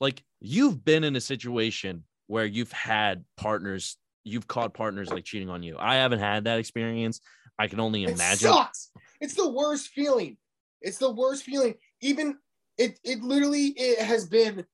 like 0.01 0.23
you've 0.41 0.85
been 0.85 1.05
in 1.05 1.15
a 1.17 1.21
situation 1.21 2.05
where 2.27 2.47
you've 2.47 2.73
had 2.73 3.25
partners, 3.37 3.97
you've 4.25 4.47
caught 4.49 4.73
partners 4.73 5.11
like 5.11 5.25
cheating 5.25 5.51
on 5.51 5.62
you. 5.62 5.77
I 5.79 5.96
haven't 5.96 6.20
had 6.20 6.44
that 6.44 6.58
experience. 6.58 7.20
I 7.58 7.67
can 7.67 7.81
only 7.81 8.05
It 8.05 8.11
imagine. 8.11 8.51
sucks. 8.51 8.91
It's 9.20 9.34
the 9.34 9.49
worst 9.51 9.89
feeling. 9.89 10.37
It's 10.81 10.99
the 10.99 11.11
worst 11.11 11.43
feeling. 11.43 11.75
Even 12.01 12.39
it, 12.79 12.99
it 13.05 13.20
literally 13.23 13.67
it 13.77 13.99
has 13.99 14.27
been 14.27 14.65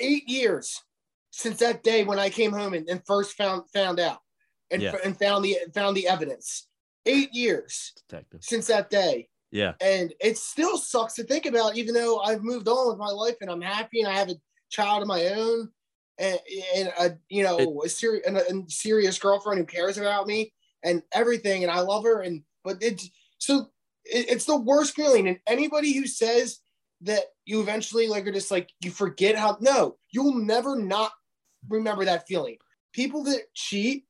eight 0.00 0.28
years 0.28 0.80
since 1.30 1.58
that 1.58 1.82
day 1.82 2.04
when 2.04 2.18
I 2.18 2.30
came 2.30 2.52
home 2.52 2.72
and, 2.74 2.88
and 2.88 3.02
first 3.06 3.36
found 3.36 3.64
found 3.72 4.00
out 4.00 4.20
and, 4.70 4.80
Yeah. 4.80 4.94
and 5.04 5.18
found 5.18 5.44
the 5.44 5.56
found 5.74 5.96
the 5.96 6.08
evidence. 6.08 6.67
Eight 7.08 7.32
years 7.32 7.92
Detective. 8.08 8.40
since 8.42 8.66
that 8.66 8.90
day. 8.90 9.28
Yeah. 9.50 9.72
And 9.80 10.12
it 10.20 10.36
still 10.36 10.76
sucks 10.76 11.14
to 11.14 11.24
think 11.24 11.46
about, 11.46 11.76
even 11.76 11.94
though 11.94 12.20
I've 12.20 12.42
moved 12.42 12.68
on 12.68 12.88
with 12.88 12.98
my 12.98 13.08
life 13.08 13.36
and 13.40 13.50
I'm 13.50 13.62
happy 13.62 14.00
and 14.00 14.08
I 14.08 14.18
have 14.18 14.28
a 14.28 14.36
child 14.70 15.02
of 15.02 15.08
my 15.08 15.24
own 15.28 15.70
and, 16.18 16.38
and 16.76 16.92
a, 17.00 17.12
you 17.28 17.42
know, 17.42 17.82
a, 17.84 17.88
seri- 17.88 18.22
and 18.26 18.36
a, 18.36 18.70
serious 18.70 19.18
girlfriend 19.18 19.58
who 19.58 19.64
cares 19.64 19.96
about 19.96 20.26
me 20.26 20.52
and 20.84 21.02
everything. 21.12 21.62
And 21.62 21.72
I 21.72 21.80
love 21.80 22.04
her. 22.04 22.20
And, 22.20 22.42
but 22.62 22.82
it's 22.82 23.08
so 23.38 23.70
it, 24.04 24.30
it's 24.30 24.44
the 24.44 24.56
worst 24.56 24.94
feeling. 24.94 25.28
And 25.28 25.38
anybody 25.46 25.94
who 25.94 26.06
says 26.06 26.60
that 27.02 27.24
you 27.46 27.60
eventually 27.60 28.08
like 28.08 28.26
are 28.26 28.32
just 28.32 28.50
like, 28.50 28.70
you 28.82 28.90
forget 28.90 29.36
how, 29.36 29.56
no, 29.60 29.96
you'll 30.10 30.34
never 30.34 30.76
not 30.76 31.12
remember 31.68 32.04
that 32.04 32.26
feeling. 32.26 32.56
People 32.92 33.24
that 33.24 33.42
cheat 33.54 34.04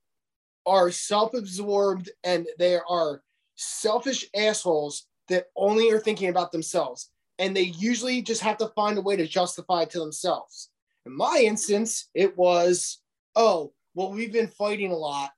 are 0.69 0.91
self-absorbed 0.91 2.09
and 2.23 2.47
they 2.57 2.77
are 2.77 3.21
selfish 3.55 4.25
assholes 4.35 5.07
that 5.27 5.47
only 5.55 5.91
are 5.91 5.99
thinking 5.99 6.29
about 6.29 6.51
themselves. 6.51 7.09
And 7.39 7.55
they 7.55 7.63
usually 7.63 8.21
just 8.21 8.41
have 8.41 8.57
to 8.57 8.67
find 8.69 8.97
a 8.97 9.01
way 9.01 9.15
to 9.15 9.27
justify 9.27 9.83
it 9.83 9.89
to 9.91 9.99
themselves. 9.99 10.69
In 11.05 11.15
my 11.15 11.41
instance 11.43 12.09
it 12.13 12.37
was 12.37 13.01
oh 13.35 13.73
well 13.95 14.11
we've 14.11 14.33
been 14.33 14.47
fighting 14.47 14.91
a 14.91 14.97
lot. 14.97 15.31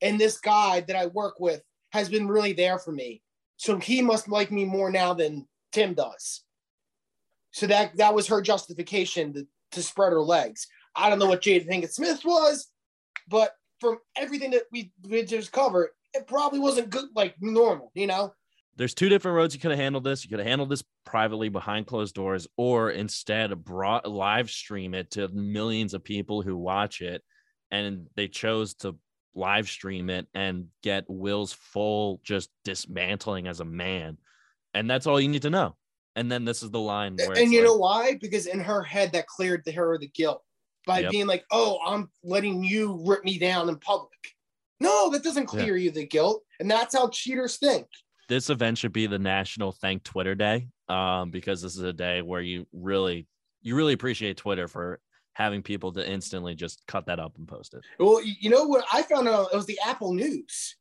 And 0.00 0.20
this 0.20 0.38
guy 0.40 0.80
that 0.80 0.96
i 0.96 1.06
work 1.06 1.38
with 1.38 1.62
has 1.92 2.08
been 2.08 2.26
really 2.26 2.52
there 2.52 2.78
for 2.78 2.92
me. 2.92 3.22
So 3.56 3.78
he 3.78 4.02
must 4.02 4.28
like 4.28 4.50
me 4.50 4.64
more 4.64 4.90
now 4.90 5.14
than 5.14 5.46
tim 5.70 5.94
does. 5.94 6.42
So 7.52 7.66
that 7.66 7.96
that 7.98 8.14
was 8.14 8.26
her 8.28 8.42
justification 8.42 9.32
to, 9.34 9.46
to 9.72 9.82
spread 9.82 10.12
her 10.12 10.22
legs. 10.22 10.66
I 10.96 11.08
don't 11.08 11.18
know 11.18 11.26
what 11.26 11.42
jada 11.42 11.68
pinkett 11.68 11.92
smith 11.92 12.24
was 12.24 12.72
but 13.28 13.52
from 13.82 13.98
everything 14.16 14.52
that 14.52 14.62
we, 14.70 14.92
we 15.08 15.24
just 15.24 15.52
covered 15.52 15.90
it 16.14 16.26
probably 16.26 16.60
wasn't 16.60 16.88
good 16.88 17.06
like 17.14 17.34
normal 17.40 17.90
you 17.94 18.06
know 18.06 18.32
there's 18.76 18.94
two 18.94 19.08
different 19.08 19.36
roads 19.36 19.54
you 19.54 19.60
could 19.60 19.70
have 19.70 19.78
handled 19.80 20.04
this. 20.04 20.24
You 20.24 20.30
could 20.30 20.38
have 20.38 20.48
handled 20.48 20.70
this 20.70 20.82
privately 21.04 21.50
behind 21.50 21.86
closed 21.86 22.14
doors, 22.14 22.48
or 22.56 22.90
instead 22.90 23.64
brought 23.64 24.10
live 24.10 24.50
stream 24.50 24.94
it 24.94 25.10
to 25.10 25.28
millions 25.28 25.92
of 25.92 26.02
people 26.02 26.40
who 26.40 26.56
watch 26.56 27.02
it 27.02 27.22
and 27.70 28.06
they 28.16 28.28
chose 28.28 28.74
to 28.74 28.96
live 29.34 29.68
stream 29.68 30.10
it 30.10 30.26
and 30.34 30.66
get 30.82 31.04
Will's 31.08 31.52
full 31.52 32.20
just 32.22 32.50
dismantling 32.64 33.46
as 33.46 33.60
a 33.60 33.64
man. 33.64 34.18
And 34.74 34.88
that's 34.88 35.06
all 35.06 35.20
you 35.20 35.28
need 35.28 35.42
to 35.42 35.50
know. 35.50 35.76
And 36.14 36.30
then 36.30 36.44
this 36.44 36.62
is 36.62 36.70
the 36.70 36.80
line 36.80 37.16
where 37.16 37.38
and 37.38 37.52
you 37.52 37.60
like, 37.60 37.66
know 37.66 37.76
why? 37.76 38.18
Because 38.20 38.46
in 38.46 38.60
her 38.60 38.82
head 38.82 39.12
that 39.12 39.26
cleared 39.26 39.62
the 39.64 39.72
her 39.72 39.94
of 39.94 40.00
the 40.00 40.08
guilt 40.08 40.42
by 40.86 41.00
yep. 41.00 41.10
being 41.10 41.26
like, 41.26 41.44
"Oh, 41.50 41.78
I'm 41.84 42.10
letting 42.22 42.64
you 42.64 43.02
rip 43.06 43.24
me 43.24 43.38
down 43.38 43.68
in 43.68 43.76
public." 43.76 44.10
No, 44.80 45.10
that 45.10 45.22
doesn't 45.22 45.46
clear 45.46 45.76
yeah. 45.76 45.84
you 45.84 45.90
the 45.90 46.06
guilt, 46.06 46.42
and 46.58 46.70
that's 46.70 46.94
how 46.94 47.08
cheaters 47.08 47.56
think. 47.56 47.86
This 48.28 48.50
event 48.50 48.78
should 48.78 48.92
be 48.92 49.06
the 49.06 49.18
National 49.18 49.72
Thank 49.72 50.02
Twitter 50.02 50.34
Day, 50.34 50.68
um, 50.88 51.30
because 51.30 51.62
this 51.62 51.76
is 51.76 51.82
a 51.82 51.92
day 51.92 52.22
where 52.22 52.40
you 52.40 52.66
really, 52.72 53.26
you 53.60 53.76
really 53.76 53.92
appreciate 53.92 54.36
Twitter 54.36 54.66
for 54.66 55.00
having 55.34 55.62
people 55.62 55.92
to 55.92 56.08
instantly 56.08 56.54
just 56.54 56.82
cut 56.86 57.06
that 57.06 57.18
up 57.18 57.36
and 57.38 57.48
post 57.48 57.74
it. 57.74 57.82
Well, 57.98 58.20
you 58.22 58.50
know 58.50 58.64
what 58.64 58.84
I 58.92 59.02
found 59.02 59.28
out? 59.28 59.48
It 59.52 59.56
was 59.56 59.66
the 59.66 59.78
Apple 59.84 60.14
News. 60.14 60.76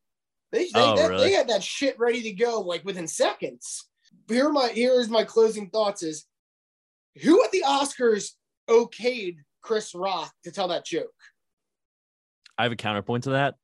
They 0.51 0.65
they, 0.65 0.70
oh, 0.75 1.08
really? 1.08 1.29
they 1.29 1.34
had 1.34 1.48
that 1.50 1.63
shit 1.63 1.98
ready 1.98 2.22
to 2.24 2.34
go 2.34 2.62
like 2.62 2.84
within 2.84 3.08
seconds. 3.08 3.86
Here 4.27 4.51
my 4.51 4.67
here's 4.67 5.10
my 5.10 5.24
closing 5.24 5.70
thoughts: 5.70 6.03
is 6.03 6.25
who 7.22 7.43
at 7.43 7.51
the 7.51 7.63
Oscars 7.65 8.31
okayed 8.70 9.38
Chris 9.61 9.93
Rock 9.95 10.33
to 10.43 10.51
tell 10.51 10.67
that 10.69 10.85
joke? 10.85 11.13
I 12.57 12.63
have 12.63 12.71
a 12.71 12.75
counterpoint 12.75 13.23
to 13.25 13.31
that. 13.31 13.55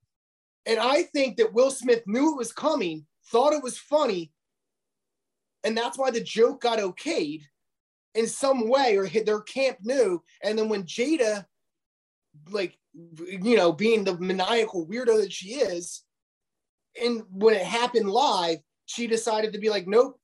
And 0.66 0.80
I 0.80 1.04
think 1.04 1.38
that 1.38 1.54
Will 1.54 1.72
Smith 1.72 2.04
knew 2.08 2.34
it 2.34 2.38
was 2.38 2.52
coming, 2.52 3.06
thought 3.32 3.54
it 3.54 3.64
was 3.64 3.78
funny, 3.78 4.32
and 5.64 5.78
that's 5.78 5.98
why 5.98 6.12
the 6.12 6.22
joke 6.22 6.62
got 6.62 6.80
okayed 6.80 7.42
in 8.16 8.28
some 8.28 8.70
way, 8.70 8.98
or 8.98 9.08
their 9.08 9.42
camp 9.42 9.78
knew. 9.82 10.24
And 10.44 10.58
then 10.58 10.70
when 10.70 10.84
Jada, 10.84 11.46
like, 12.50 12.78
you 12.94 13.56
know, 13.56 13.72
being 13.72 14.04
the 14.04 14.18
maniacal 14.18 14.88
weirdo 14.88 15.22
that 15.22 15.32
she 15.32 15.56
is, 15.56 16.04
and 17.02 17.24
when 17.30 17.56
it 17.56 17.66
happened 17.66 18.10
live, 18.10 18.58
she 18.86 19.08
decided 19.08 19.54
to 19.54 19.60
be 19.60 19.70
like, 19.70 19.88
nope, 19.88 20.20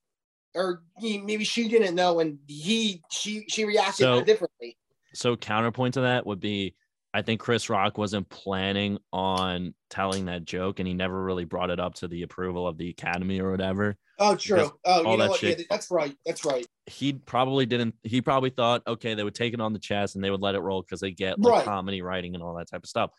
or 0.56 0.84
he, 0.98 1.20
maybe 1.20 1.44
she 1.44 1.68
didn't 1.68 1.96
know, 1.96 2.20
and 2.20 2.40
he 2.48 3.02
she 3.12 3.46
she 3.48 3.66
reacted 3.66 4.04
so, 4.04 4.24
differently. 4.24 4.78
So 5.14 5.36
counterpoint 5.36 5.96
to 5.96 6.02
that 6.02 6.26
would 6.26 6.40
be 6.40 6.76
I 7.14 7.22
think 7.22 7.40
Chris 7.40 7.70
Rock 7.70 7.98
wasn't 7.98 8.28
planning 8.30 8.98
on 9.12 9.76
telling 9.90 10.26
that 10.26 10.46
joke, 10.46 10.80
and 10.80 10.88
he 10.88 10.96
never 10.96 11.24
really 11.24 11.46
brought 11.46 11.70
it 11.70 11.80
up 11.80 11.94
to 11.96 12.08
the 12.08 12.24
approval 12.24 12.68
of 12.68 12.78
the 12.78 12.90
Academy 12.90 13.40
or 13.40 13.52
whatever. 13.52 13.96
Oh, 14.18 14.36
true. 14.36 14.72
Oh, 14.84 15.12
you 15.12 15.18
know 15.18 15.30
what? 15.30 15.40
Shit, 15.40 15.60
yeah, 15.60 15.66
that's 15.70 15.92
right. 15.92 16.16
That's 16.26 16.44
right. 16.44 16.66
He 16.88 17.14
probably 17.14 17.68
didn't. 17.68 17.96
He 18.02 18.22
probably 18.22 18.50
thought, 18.50 18.82
okay, 18.88 19.14
they 19.14 19.24
would 19.24 19.36
take 19.36 19.54
it 19.54 19.62
on 19.62 19.74
the 19.74 19.80
chest 19.80 20.16
and 20.16 20.24
they 20.24 20.32
would 20.32 20.42
let 20.42 20.56
it 20.56 20.60
roll 20.60 20.82
because 20.82 21.02
they 21.02 21.12
get 21.12 21.40
like 21.40 21.54
right. 21.54 21.66
comedy 21.66 22.02
writing 22.02 22.34
and 22.34 22.44
all 22.44 22.56
that 22.56 22.70
type 22.70 22.84
of 22.84 22.90
stuff. 22.90 23.12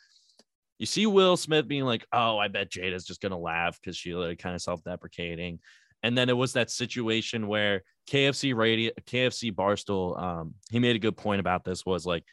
You 0.79 0.87
see 0.87 1.07
Will 1.07 1.37
Smith 1.37 1.69
being 1.69 1.85
like, 1.85 2.05
"Oh, 2.13 2.37
I 2.37 2.49
bet 2.49 2.71
Jada's 2.71 3.05
just 3.05 3.21
gonna 3.21 3.39
laugh 3.39 3.79
because 3.81 3.97
she 3.97 4.13
like 4.13 4.41
kind 4.41 4.57
of 4.57 4.61
self-deprecating," 4.61 5.61
and 6.05 6.17
then 6.17 6.29
it 6.29 6.37
was 6.37 6.53
that 6.53 6.71
situation 6.71 7.49
where 7.49 7.83
KFC 8.11 8.55
radio, 8.55 8.93
KFC 9.07 9.51
Barstool, 9.51 10.23
um, 10.23 10.55
he 10.71 10.79
made 10.79 10.97
a 10.97 10.99
good 10.99 11.17
point 11.17 11.41
about 11.41 11.65
this. 11.65 11.87
Was 11.87 12.05
like 12.05 12.25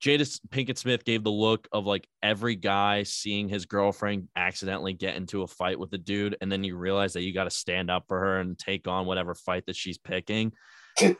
Jada 0.00 0.40
Pinkett 0.50 0.78
Smith 0.78 1.04
gave 1.04 1.24
the 1.24 1.32
look 1.32 1.66
of 1.72 1.84
like 1.84 2.06
every 2.22 2.54
guy 2.54 3.02
seeing 3.02 3.48
his 3.48 3.66
girlfriend 3.66 4.28
accidentally 4.36 4.92
get 4.92 5.16
into 5.16 5.42
a 5.42 5.48
fight 5.48 5.80
with 5.80 5.92
a 5.94 5.98
dude, 5.98 6.36
and 6.40 6.50
then 6.50 6.62
you 6.62 6.76
realize 6.76 7.12
that 7.14 7.22
you 7.22 7.34
got 7.34 7.44
to 7.44 7.50
stand 7.50 7.90
up 7.90 8.04
for 8.06 8.20
her 8.20 8.38
and 8.38 8.56
take 8.56 8.86
on 8.86 9.04
whatever 9.04 9.34
fight 9.34 9.66
that 9.66 9.74
she's 9.74 9.98
picking. 9.98 10.52
so 10.98 11.16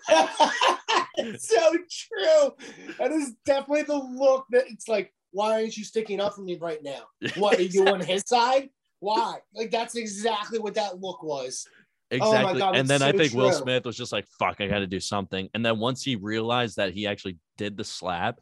true. 1.17 2.53
That 3.01 3.11
is 3.11 3.35
definitely 3.45 3.83
the 3.83 3.97
look 3.97 4.47
that 4.53 4.67
it's 4.69 4.87
like, 4.87 5.13
why 5.33 5.55
aren't 5.55 5.77
you 5.77 5.83
sticking 5.83 6.21
up 6.21 6.37
for 6.37 6.43
me 6.43 6.59
right 6.61 6.81
now? 6.81 7.09
What 7.35 7.59
are 7.59 7.63
you 7.63 7.89
on 7.89 8.01
his 8.01 8.23
side? 8.27 8.69
Why? 9.01 9.39
Like 9.55 9.71
that's 9.71 9.95
exactly 9.95 10.59
what 10.59 10.75
that 10.75 11.01
look 11.01 11.23
was. 11.23 11.67
Oh 12.13 12.17
exactly. 12.17 12.55
Oh 12.55 12.59
God, 12.59 12.77
and 12.77 12.89
then 12.89 13.01
so 13.01 13.07
I 13.09 13.13
think 13.13 13.33
true. 13.33 13.43
Will 13.43 13.53
Smith 13.53 13.85
was 13.85 13.97
just 13.97 14.13
like, 14.13 14.27
fuck, 14.39 14.61
I 14.61 14.69
got 14.69 14.79
to 14.79 14.87
do 14.87 15.01
something. 15.01 15.49
And 15.55 15.65
then 15.65 15.79
once 15.79 16.03
he 16.03 16.17
realized 16.17 16.77
that 16.77 16.93
he 16.93 17.07
actually 17.07 17.39
did 17.57 17.77
the 17.77 17.85
slap, 17.85 18.41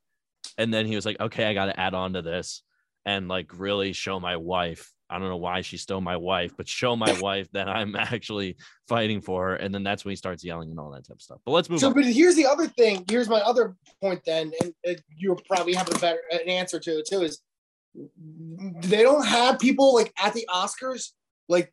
and 0.58 0.72
then 0.72 0.86
he 0.86 0.94
was 0.94 1.06
like, 1.06 1.18
okay, 1.20 1.46
I 1.46 1.54
got 1.54 1.66
to 1.66 1.80
add 1.80 1.94
on 1.94 2.12
to 2.14 2.22
this 2.22 2.62
and 3.06 3.28
like 3.28 3.58
really 3.58 3.92
show 3.92 4.20
my 4.20 4.36
wife. 4.36 4.90
I 5.10 5.18
don't 5.18 5.28
know 5.28 5.36
why 5.36 5.60
she's 5.60 5.82
still 5.82 6.00
my 6.00 6.16
wife, 6.16 6.52
but 6.56 6.68
show 6.68 6.96
my 6.96 7.12
wife 7.20 7.50
that 7.52 7.68
I'm 7.68 7.94
actually 7.96 8.56
fighting 8.88 9.20
for 9.20 9.50
her. 9.50 9.56
And 9.56 9.74
then 9.74 9.82
that's 9.82 10.04
when 10.04 10.12
he 10.12 10.16
starts 10.16 10.44
yelling 10.44 10.70
and 10.70 10.78
all 10.78 10.90
that 10.90 11.06
type 11.06 11.16
of 11.16 11.22
stuff. 11.22 11.40
But 11.44 11.52
let's 11.52 11.68
move 11.68 11.80
so, 11.80 11.88
on. 11.88 11.94
but 11.94 12.04
here's 12.04 12.36
the 12.36 12.46
other 12.46 12.66
thing. 12.66 13.04
Here's 13.08 13.28
my 13.28 13.40
other 13.40 13.76
point 14.00 14.22
then. 14.24 14.52
And, 14.62 14.74
and 14.84 15.02
you'll 15.16 15.40
probably 15.48 15.74
have 15.74 15.88
a 15.88 15.98
better 15.98 16.20
an 16.30 16.48
answer 16.48 16.80
to 16.80 16.98
it 16.98 17.06
too 17.06 17.22
is 17.22 17.40
they 17.94 19.02
don't 19.02 19.26
have 19.26 19.58
people 19.58 19.94
like 19.94 20.12
at 20.22 20.34
the 20.34 20.48
Oscars, 20.52 21.10
like 21.48 21.72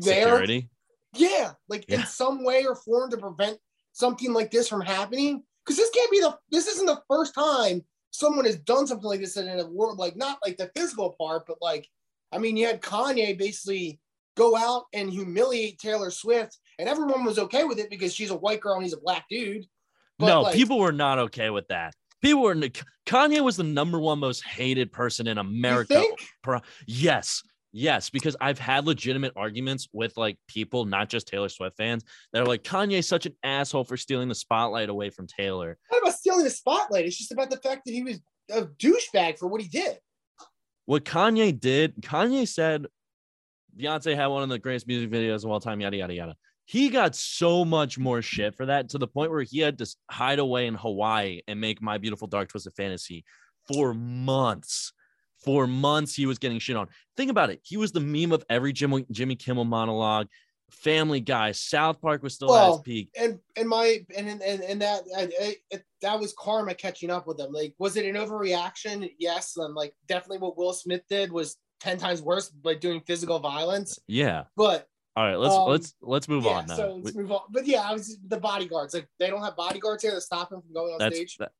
there. 0.00 0.36
Security? 0.36 0.68
Yeah. 1.14 1.52
Like 1.68 1.84
yeah. 1.88 2.00
in 2.00 2.06
some 2.06 2.44
way 2.44 2.64
or 2.64 2.76
form 2.76 3.10
to 3.10 3.16
prevent 3.16 3.58
something 3.92 4.32
like 4.32 4.50
this 4.50 4.68
from 4.68 4.80
happening. 4.80 5.42
Because 5.64 5.76
this 5.76 5.90
can't 5.90 6.10
be 6.10 6.20
the, 6.20 6.36
this 6.50 6.66
isn't 6.66 6.86
the 6.86 7.02
first 7.08 7.34
time 7.34 7.82
someone 8.10 8.44
has 8.44 8.58
done 8.58 8.86
something 8.86 9.08
like 9.08 9.20
this 9.20 9.36
in 9.36 9.48
a 9.48 9.66
world 9.66 9.98
like 9.98 10.16
not 10.16 10.38
like 10.44 10.56
the 10.56 10.70
physical 10.76 11.14
part, 11.18 11.46
but 11.46 11.56
like 11.60 11.88
I 12.32 12.38
mean, 12.38 12.56
you 12.56 12.66
had 12.66 12.80
Kanye 12.80 13.36
basically 13.36 14.00
go 14.36 14.56
out 14.56 14.84
and 14.94 15.10
humiliate 15.10 15.78
Taylor 15.78 16.10
Swift, 16.10 16.58
and 16.78 16.88
everyone 16.88 17.24
was 17.24 17.38
okay 17.38 17.64
with 17.64 17.78
it 17.78 17.90
because 17.90 18.14
she's 18.14 18.30
a 18.30 18.36
white 18.36 18.60
girl 18.60 18.74
and 18.74 18.82
he's 18.82 18.94
a 18.94 19.00
black 19.00 19.26
dude. 19.28 19.66
But 20.18 20.26
no, 20.26 20.42
like, 20.42 20.54
people 20.54 20.78
were 20.78 20.92
not 20.92 21.18
okay 21.18 21.50
with 21.50 21.68
that. 21.68 21.94
People 22.22 22.42
were 22.42 22.54
Kanye 22.54 23.40
was 23.40 23.56
the 23.56 23.64
number 23.64 23.98
one 23.98 24.20
most 24.20 24.44
hated 24.44 24.92
person 24.92 25.26
in 25.26 25.38
America. 25.38 26.04
Yes, 26.86 27.42
Yes, 27.74 28.10
because 28.10 28.36
I've 28.38 28.58
had 28.58 28.86
legitimate 28.86 29.32
arguments 29.34 29.88
with 29.94 30.16
like 30.18 30.36
people, 30.46 30.84
not 30.84 31.08
just 31.08 31.26
Taylor 31.26 31.48
Swift 31.48 31.76
fans, 31.76 32.04
that 32.32 32.42
are 32.42 32.46
like 32.46 32.62
Kanye's 32.62 33.08
such 33.08 33.24
an 33.24 33.34
asshole 33.42 33.84
for 33.84 33.96
stealing 33.96 34.28
the 34.28 34.34
spotlight 34.34 34.90
away 34.90 35.08
from 35.08 35.26
Taylor. 35.26 35.78
Not 35.90 36.02
about 36.02 36.14
stealing 36.14 36.44
the 36.44 36.50
spotlight. 36.50 37.06
It's 37.06 37.16
just 37.16 37.32
about 37.32 37.48
the 37.48 37.56
fact 37.56 37.82
that 37.86 37.92
he 37.92 38.02
was 38.02 38.20
a 38.50 38.66
douchebag 38.66 39.38
for 39.38 39.46
what 39.46 39.62
he 39.62 39.68
did. 39.68 39.98
What 40.84 41.04
Kanye 41.04 41.58
did, 41.58 42.02
Kanye 42.02 42.46
said 42.46 42.86
Beyonce 43.78 44.14
had 44.14 44.26
one 44.26 44.42
of 44.42 44.50
the 44.50 44.58
greatest 44.58 44.86
music 44.86 45.10
videos 45.10 45.44
of 45.44 45.50
all 45.50 45.60
time, 45.60 45.80
yada 45.80 45.96
yada 45.96 46.12
yada. 46.14 46.36
He 46.72 46.88
got 46.88 47.14
so 47.14 47.66
much 47.66 47.98
more 47.98 48.22
shit 48.22 48.54
for 48.54 48.64
that 48.64 48.88
to 48.88 48.98
the 48.98 49.06
point 49.06 49.30
where 49.30 49.42
he 49.42 49.58
had 49.58 49.76
to 49.76 49.96
hide 50.10 50.38
away 50.38 50.66
in 50.66 50.74
Hawaii 50.74 51.42
and 51.46 51.60
make 51.60 51.82
My 51.82 51.98
Beautiful 51.98 52.26
Dark 52.26 52.48
Twisted 52.48 52.72
Fantasy 52.72 53.26
for 53.70 53.92
months 53.92 54.94
for 55.44 55.66
months 55.66 56.14
he 56.14 56.24
was 56.24 56.38
getting 56.38 56.58
shit 56.58 56.76
on. 56.76 56.88
Think 57.14 57.30
about 57.30 57.50
it. 57.50 57.60
He 57.62 57.76
was 57.76 57.92
the 57.92 58.00
meme 58.00 58.32
of 58.32 58.42
every 58.48 58.72
Jimmy, 58.72 59.04
Jimmy 59.10 59.36
Kimmel 59.36 59.66
monologue. 59.66 60.28
Family 60.70 61.20
Guy, 61.20 61.52
South 61.52 62.00
Park 62.00 62.22
was 62.22 62.32
still 62.32 62.48
well, 62.48 62.72
at 62.72 62.78
its 62.78 62.82
peak. 62.84 63.10
And 63.18 63.38
and 63.54 63.68
my 63.68 63.98
and 64.16 64.40
and 64.40 64.62
and 64.62 64.80
that 64.80 65.02
I, 65.14 65.56
I, 65.74 65.82
that 66.00 66.18
was 66.18 66.32
karma 66.38 66.72
catching 66.72 67.10
up 67.10 67.26
with 67.26 67.36
them. 67.36 67.52
Like, 67.52 67.74
was 67.78 67.98
it 67.98 68.06
an 68.06 68.14
overreaction? 68.14 69.10
Yes. 69.18 69.58
And 69.58 69.74
like, 69.74 69.92
definitely 70.08 70.38
what 70.38 70.56
Will 70.56 70.72
Smith 70.72 71.02
did 71.10 71.30
was 71.30 71.58
ten 71.80 71.98
times 71.98 72.22
worse 72.22 72.48
by 72.48 72.76
doing 72.76 73.02
physical 73.06 73.40
violence. 73.40 73.98
Yeah. 74.06 74.44
But 74.56 74.88
all 75.14 75.24
right, 75.24 75.36
let's 75.36 75.54
um, 75.54 75.68
let's 75.68 75.94
let's 76.00 76.28
move 76.28 76.44
yeah, 76.44 76.50
on 76.50 76.66
now. 76.66 76.76
So 76.76 77.00
let's 77.02 77.16
move 77.16 77.30
on. 77.32 77.40
But 77.50 77.66
yeah, 77.66 77.82
I 77.82 77.92
was 77.92 78.16
the 78.28 78.38
bodyguards. 78.38 78.94
Like, 78.94 79.08
they 79.18 79.28
don't 79.28 79.42
have 79.42 79.56
bodyguards 79.56 80.02
here 80.02 80.12
to 80.12 80.20
stop 80.20 80.50
him 80.50 80.62
from 80.62 80.72
going 80.72 80.94
on 80.94 81.12
stage. 81.12 81.36
That, 81.36 81.52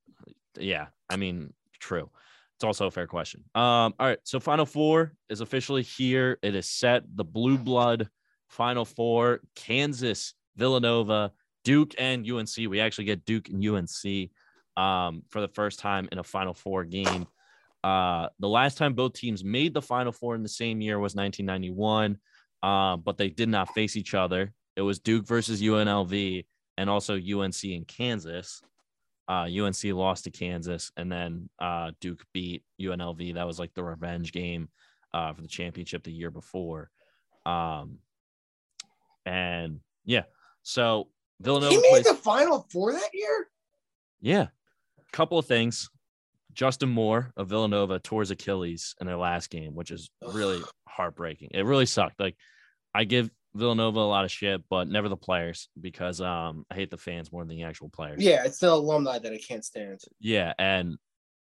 yeah, 0.59 0.87
I 1.11 1.17
mean, 1.17 1.53
true. 1.79 2.09
It's 2.57 2.65
also 2.65 2.87
a 2.87 2.91
fair 2.91 3.07
question. 3.07 3.45
Um, 3.55 3.93
all 3.99 4.07
right, 4.07 4.19
so 4.23 4.41
Final 4.41 4.65
Four 4.65 5.15
is 5.29 5.41
officially 5.43 5.83
here. 5.83 6.39
It 6.43 6.55
is 6.55 6.69
set. 6.69 7.05
The 7.15 7.25
Blue 7.25 7.59
Blood 7.59 8.09
Final 8.49 8.87
Four: 8.87 9.41
Kansas, 9.55 10.33
Villanova, 10.57 11.33
Duke, 11.65 11.95
and 11.99 12.29
UNC. 12.31 12.57
We 12.57 12.81
actually 12.81 13.05
get 13.05 13.27
Duke 13.27 13.51
and 13.51 13.63
UNC 13.63 14.31
um, 14.79 15.23
for 15.29 15.43
the 15.43 15.49
first 15.49 15.79
time 15.79 16.09
in 16.11 16.19
a 16.19 16.25
Final 16.25 16.55
Four 16.55 16.85
game. 16.85 17.27
Uh, 17.85 18.29
the 18.39 18.49
last 18.49 18.79
time 18.79 18.95
both 18.95 19.13
teams 19.13 19.45
made 19.45 19.75
the 19.75 19.83
Final 19.83 20.13
Four 20.13 20.37
in 20.37 20.43
the 20.43 20.49
same 20.49 20.81
year 20.81 20.99
was 20.99 21.15
1991, 21.15 22.17
uh, 22.62 22.97
but 22.97 23.16
they 23.19 23.28
did 23.28 23.49
not 23.49 23.73
face 23.75 23.97
each 23.97 24.14
other. 24.14 24.52
It 24.76 24.83
was 24.83 24.99
Duke 24.99 25.26
versus 25.26 25.61
UNLV 25.62 26.45
and 26.78 26.90
also 26.90 27.14
UNC 27.16 27.64
in 27.64 27.85
Kansas. 27.85 28.62
Uh, 29.28 29.47
UNC 29.47 29.83
lost 29.85 30.25
to 30.25 30.31
Kansas, 30.31 30.90
and 30.97 31.11
then 31.11 31.49
uh, 31.59 31.92
Duke 32.00 32.25
beat 32.33 32.64
UNLV. 32.81 33.35
That 33.35 33.47
was 33.47 33.59
like 33.59 33.73
the 33.75 33.85
revenge 33.85 34.33
game 34.33 34.69
uh, 35.14 35.33
for 35.33 35.42
the 35.42 35.49
championship 35.49 36.02
the 36.02 36.12
year 36.12 36.31
before. 36.31 36.90
Um, 37.47 37.99
and 39.25 39.81
yeah, 40.04 40.23
so 40.62 41.09
Villanova 41.40 41.71
he 41.71 41.76
made 41.81 41.90
plays- 41.90 42.04
the 42.04 42.14
final 42.14 42.66
four 42.71 42.92
that 42.92 43.11
year. 43.12 43.49
Yeah, 44.21 44.42
A 44.99 45.11
couple 45.12 45.38
of 45.38 45.47
things. 45.47 45.90
Justin 46.53 46.89
Moore 46.91 47.33
of 47.37 47.49
Villanova 47.49 47.99
tore 47.99 48.21
his 48.21 48.31
Achilles 48.31 48.95
in 49.01 49.07
their 49.07 49.17
last 49.17 49.51
game, 49.51 49.75
which 49.75 49.91
is 49.91 50.11
really 50.33 50.61
heartbreaking. 50.87 51.51
It 51.53 51.65
really 51.65 51.87
sucked. 51.87 52.21
Like 52.21 52.37
I 52.95 53.05
give 53.05 53.31
Villanova 53.55 54.01
a 54.01 54.01
lot 54.01 54.25
of 54.25 54.31
shit, 54.31 54.63
but 54.71 54.89
never 54.89 55.09
the 55.09 55.17
players 55.17 55.69
because 55.81 56.21
um 56.21 56.65
I 56.71 56.75
hate 56.75 56.91
the 56.91 56.97
fans 56.99 57.33
more 57.33 57.45
than 57.45 57.57
the 57.57 57.65
actual 57.65 57.89
players. 57.89 58.23
Yeah, 58.23 58.45
it's 58.45 58.59
the 58.59 58.71
alumni 58.73 59.19
that 59.19 59.33
I 59.33 59.39
can't 59.39 59.65
stand. 59.65 60.01
Yeah, 60.21 60.53
and 60.59 60.97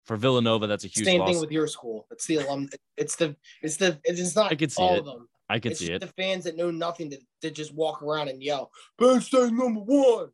For 0.06 0.16
Villanova, 0.16 0.66
that's 0.66 0.84
a 0.84 0.88
huge 0.88 1.06
Same 1.06 1.20
loss. 1.20 1.30
thing 1.30 1.40
with 1.40 1.50
your 1.50 1.66
school. 1.66 2.06
It's 2.10 2.26
the 2.26 2.36
alum. 2.36 2.68
It's 2.96 3.16
the 3.16 3.36
it's 3.62 3.76
the 3.76 3.98
it's 4.04 4.36
not 4.36 4.52
I 4.52 4.54
could 4.54 4.72
see 4.72 4.82
all 4.82 4.94
it. 4.94 4.98
of 5.00 5.04
them. 5.06 5.28
I 5.48 5.58
could 5.58 5.72
it's 5.72 5.80
see 5.80 5.92
it. 5.92 6.00
the 6.00 6.06
fans 6.08 6.44
that 6.44 6.56
know 6.56 6.70
nothing 6.70 7.10
that, 7.10 7.20
that 7.42 7.54
just 7.54 7.74
walk 7.74 8.02
around 8.02 8.28
and 8.28 8.42
yell, 8.42 8.70
Penn 8.98 9.20
State 9.20 9.52
number 9.52 9.80
one, 9.80 10.28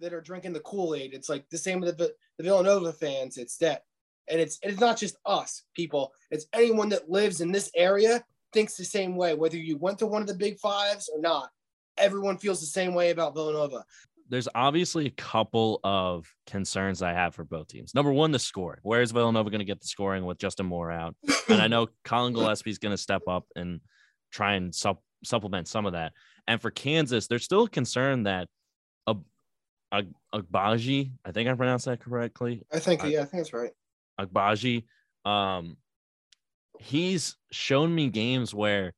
that 0.00 0.14
are 0.14 0.22
drinking 0.22 0.54
the 0.54 0.60
Kool-Aid. 0.60 1.12
It's 1.12 1.28
like 1.28 1.44
the 1.50 1.58
same 1.58 1.80
with 1.80 1.98
the, 1.98 2.12
the 2.38 2.44
Villanova 2.44 2.92
fans. 2.92 3.36
It's 3.36 3.58
that. 3.58 3.82
And 4.28 4.40
it's 4.40 4.58
it's 4.62 4.80
not 4.80 4.96
just 4.96 5.16
us 5.24 5.62
people. 5.74 6.12
It's 6.30 6.46
anyone 6.52 6.88
that 6.90 7.10
lives 7.10 7.40
in 7.40 7.52
this 7.52 7.70
area 7.74 8.24
thinks 8.52 8.76
the 8.76 8.84
same 8.84 9.16
way, 9.16 9.34
whether 9.34 9.56
you 9.56 9.76
went 9.76 9.98
to 10.00 10.06
one 10.06 10.22
of 10.22 10.28
the 10.28 10.34
big 10.34 10.58
fives 10.58 11.10
or 11.12 11.20
not. 11.20 11.50
Everyone 11.98 12.36
feels 12.36 12.60
the 12.60 12.66
same 12.66 12.94
way 12.94 13.10
about 13.10 13.34
Villanova. 13.34 13.84
There's 14.28 14.48
obviously 14.54 15.06
a 15.06 15.10
couple 15.10 15.80
of 15.84 16.26
concerns 16.46 17.00
I 17.00 17.12
have 17.12 17.34
for 17.34 17.44
both 17.44 17.68
teams. 17.68 17.94
Number 17.94 18.12
one, 18.12 18.32
the 18.32 18.38
scoring. 18.38 18.80
Where 18.82 19.00
is 19.00 19.12
Villanova 19.12 19.50
going 19.50 19.60
to 19.60 19.64
get 19.64 19.80
the 19.80 19.86
scoring 19.86 20.24
with 20.26 20.38
Justin 20.38 20.66
Moore 20.66 20.90
out? 20.90 21.14
And 21.48 21.62
I 21.62 21.68
know 21.68 21.86
Collin 22.04 22.32
Gillespie 22.32 22.70
is 22.70 22.78
going 22.78 22.90
to 22.90 23.00
step 23.00 23.22
up 23.28 23.44
and 23.54 23.80
try 24.32 24.54
and 24.54 24.74
sup- 24.74 25.04
supplement 25.22 25.68
some 25.68 25.86
of 25.86 25.92
that. 25.92 26.12
And 26.48 26.60
for 26.60 26.72
Kansas, 26.72 27.28
there's 27.28 27.44
still 27.44 27.62
a 27.62 27.68
concern 27.68 28.24
that 28.24 28.48
a 29.92 30.04
Agbaji, 30.34 31.12
I 31.24 31.32
think 31.32 31.48
I 31.48 31.54
pronounced 31.54 31.86
that 31.86 32.00
correctly. 32.00 32.64
I 32.72 32.78
think 32.78 33.02
yeah, 33.04 33.22
I 33.22 33.24
think 33.24 33.44
that's 33.44 33.52
right. 33.52 33.70
Agbaji, 34.20 34.84
um, 35.24 35.76
he's 36.80 37.36
shown 37.50 37.94
me 37.94 38.08
games 38.08 38.54
where 38.54 38.94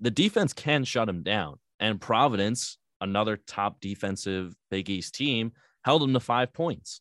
the 0.00 0.10
defense 0.10 0.52
can 0.52 0.84
shut 0.84 1.08
him 1.08 1.22
down. 1.22 1.58
And 1.78 2.00
Providence, 2.00 2.78
another 3.00 3.36
top 3.36 3.80
defensive 3.80 4.54
Big 4.70 4.88
East 4.90 5.14
team, 5.14 5.52
held 5.84 6.02
him 6.02 6.12
to 6.14 6.20
five 6.20 6.52
points. 6.52 7.00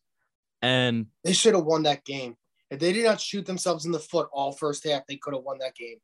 And 0.62 1.08
They 1.24 1.34
should 1.34 1.56
have 1.56 1.66
won 1.66 1.84
that 1.84 2.04
game. 2.06 2.36
If 2.70 2.80
they 2.80 2.94
did 2.94 3.06
not 3.06 3.22
shoot 3.22 3.46
themselves 3.46 3.86
in 3.86 3.92
the 3.92 4.00
foot 4.00 4.28
all 4.32 4.52
first 4.52 4.84
half, 4.86 5.06
they 5.08 5.18
could 5.18 5.34
have 5.34 5.44
won 5.44 5.60
that 5.60 5.76
game. 5.76 5.98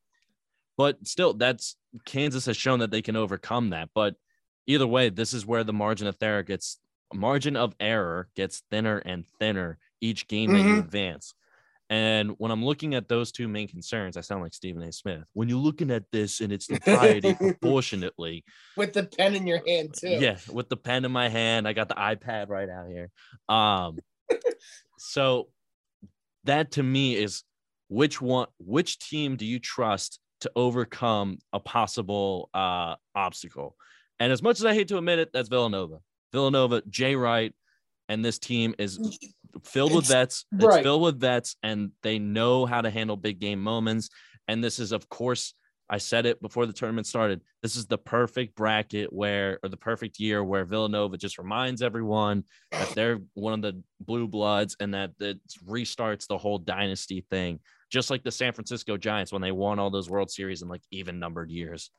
but 0.78 1.06
still, 1.06 1.34
that's 1.34 1.76
Kansas 2.06 2.46
has 2.46 2.58
shown 2.58 2.80
that 2.80 2.92
they 2.92 3.02
can 3.02 3.16
overcome 3.16 3.72
that. 3.72 3.90
But 3.94 4.16
either 4.68 4.88
way, 4.88 5.10
this 5.10 5.34
is 5.34 5.46
where 5.46 5.64
the 5.64 5.74
margin 5.74 6.08
of 6.08 6.18
error 6.22 6.44
gets 6.44 6.80
margin 7.14 7.56
of 7.56 7.76
error 7.80 8.30
gets 8.36 8.64
thinner 8.72 8.98
and 9.00 9.28
thinner 9.40 9.78
each 10.02 10.28
game 10.28 10.52
that 10.52 10.62
you 10.62 10.76
Mhm. 10.76 10.80
advance. 10.80 11.34
And 11.90 12.32
when 12.38 12.52
I'm 12.52 12.64
looking 12.64 12.96
at 12.96 13.10
those 13.10 13.32
two 13.32 13.48
main 13.50 13.68
concerns, 13.68 14.16
I 14.16 14.22
sound 14.22 14.42
like 14.42 14.54
Stephen 14.54 14.82
A. 14.82 14.92
Smith. 14.94 15.30
When 15.34 15.50
you're 15.50 15.60
looking 15.60 15.92
at 15.92 16.10
this 16.12 16.40
and 16.40 16.52
its 16.52 16.70
entirety 16.70 17.34
proportionately, 17.60 18.44
With 18.78 18.94
the 18.94 19.04
pen 19.04 19.36
in 19.36 19.46
your 19.46 19.62
hand 19.68 19.94
too. 19.94 20.08
yeah, 20.20 20.38
with 20.50 20.70
the 20.70 20.78
pen 20.78 21.04
in 21.06 21.12
my 21.12 21.28
hand, 21.30 21.68
I 21.68 21.74
got 21.74 21.90
the 21.90 21.96
iPad 21.96 22.48
right 22.50 22.70
out 22.70 22.88
here. 22.88 23.10
Um, 23.50 24.00
so 24.98 25.50
that 26.46 26.72
to 26.72 26.84
me 26.84 27.16
is 27.16 27.44
which 27.90 28.22
one, 28.22 28.48
which 28.58 28.98
team 28.98 29.36
do 29.36 29.46
you 29.46 29.60
trust 29.60 30.20
to 30.42 30.52
overcome 30.56 31.40
a 31.54 31.60
possible 31.60 32.50
uh 32.54 32.96
obstacle? 33.14 33.76
And 34.20 34.32
as 34.32 34.42
much 34.42 34.60
as 34.60 34.66
I 34.66 34.74
hate 34.74 34.88
to 34.90 34.98
admit 34.98 35.20
it, 35.20 35.32
that's 35.34 35.50
Villanova. 35.50 36.00
Villanova, 36.32 36.82
Jay 36.90 37.16
Wright, 37.16 37.54
and 38.08 38.24
this 38.24 38.40
team 38.40 38.74
is 38.80 38.98
filled 39.64 39.94
with 39.94 40.08
vets. 40.08 40.46
It's 40.52 40.78
filled 40.78 41.02
with 41.02 41.20
vets, 41.20 41.56
and 41.64 41.92
they 42.04 42.20
know 42.20 42.66
how 42.66 42.82
to 42.82 42.90
handle 42.90 43.18
big 43.18 43.40
game 43.40 43.62
moments. 43.62 44.10
And 44.48 44.64
this 44.64 44.80
is, 44.80 44.92
of 44.92 45.08
course, 45.10 45.54
I 45.92 45.98
said 45.98 46.26
it 46.26 46.42
before 46.42 46.66
the 46.66 46.74
tournament 46.74 47.06
started. 47.06 47.42
This 47.62 47.76
is 47.76 47.86
the 47.86 47.98
perfect 47.98 48.56
bracket 48.56 49.12
where, 49.12 49.60
or 49.62 49.68
the 49.68 49.76
perfect 49.76 50.20
year 50.20 50.42
where 50.42 50.64
Villanova 50.64 51.18
just 51.18 51.38
reminds 51.38 51.82
everyone 51.82 52.46
that 52.72 52.90
they're 52.96 53.20
one 53.34 53.54
of 53.54 53.62
the 53.62 53.84
blue 54.00 54.28
bloods 54.28 54.78
and 54.80 54.94
that 54.94 55.12
it 55.20 55.40
restarts 55.68 56.28
the 56.28 56.38
whole 56.38 56.60
dynasty 56.60 57.26
thing, 57.30 57.60
just 57.92 58.10
like 58.10 58.24
the 58.24 58.32
San 58.32 58.54
Francisco 58.54 58.96
Giants 58.96 59.34
when 59.34 59.42
they 59.42 59.52
won 59.52 59.80
all 59.80 59.90
those 59.90 60.10
World 60.10 60.32
Series 60.32 60.62
in 60.62 60.70
like 60.70 60.84
even 60.92 61.20
numbered 61.20 61.52
years 61.52 61.92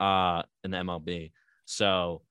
uh, 0.00 0.42
in 0.64 0.72
the 0.72 0.78
MLB. 0.78 1.30
So 1.66 2.22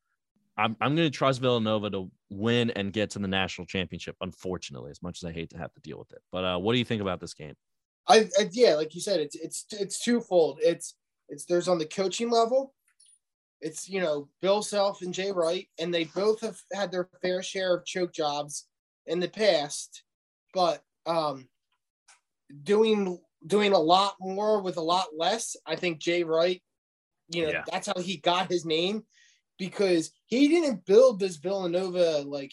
I'm, 0.57 0.75
I'm 0.79 0.95
going 0.95 1.09
to 1.09 1.15
trust 1.17 1.41
Villanova 1.41 1.89
to 1.89 2.09
win 2.29 2.69
and 2.71 2.93
get 2.93 3.09
to 3.11 3.19
the 3.19 3.27
national 3.27 3.67
championship, 3.67 4.15
unfortunately, 4.21 4.91
as 4.91 5.01
much 5.01 5.21
as 5.21 5.27
I 5.27 5.33
hate 5.33 5.49
to 5.51 5.57
have 5.57 5.73
to 5.73 5.81
deal 5.81 5.97
with 5.97 6.11
it. 6.13 6.21
But 6.31 6.45
uh, 6.45 6.57
what 6.57 6.73
do 6.73 6.79
you 6.79 6.85
think 6.85 7.01
about 7.01 7.19
this 7.19 7.33
game? 7.33 7.55
I, 8.07 8.29
I 8.39 8.49
yeah, 8.51 8.75
like 8.75 8.93
you 8.95 9.01
said, 9.01 9.19
it's 9.19 9.35
it's 9.35 9.65
it's 9.71 9.99
twofold. 10.03 10.59
It's 10.61 10.95
it's 11.27 11.45
there's 11.45 11.67
on 11.67 11.79
the 11.79 11.85
coaching 11.85 12.29
level. 12.29 12.73
It's 13.61 13.89
you 13.89 13.99
know 13.99 14.29
Bill 14.41 14.61
Self 14.61 15.01
and 15.01 15.13
Jay 15.13 15.31
Wright, 15.31 15.67
and 15.79 15.93
they 15.93 16.03
both 16.05 16.41
have 16.41 16.57
had 16.71 16.91
their 16.91 17.09
fair 17.21 17.41
share 17.41 17.75
of 17.75 17.85
choke 17.85 18.13
jobs 18.13 18.67
in 19.07 19.19
the 19.19 19.27
past, 19.27 20.03
but 20.53 20.83
um, 21.07 21.47
doing 22.63 23.19
doing 23.47 23.73
a 23.73 23.79
lot 23.79 24.15
more 24.19 24.61
with 24.61 24.77
a 24.77 24.81
lot 24.81 25.07
less. 25.17 25.55
I 25.65 25.75
think 25.75 25.99
Jay 25.99 26.23
Wright, 26.23 26.61
you 27.29 27.43
know, 27.43 27.51
Yeah. 27.51 27.63
that's 27.71 27.87
how 27.87 27.99
he 27.99 28.17
got 28.17 28.51
his 28.51 28.65
name 28.65 29.03
because 29.57 30.11
he 30.27 30.47
didn't 30.47 30.85
build 30.85 31.19
this 31.19 31.37
Villanova 31.37 32.23
like 32.25 32.51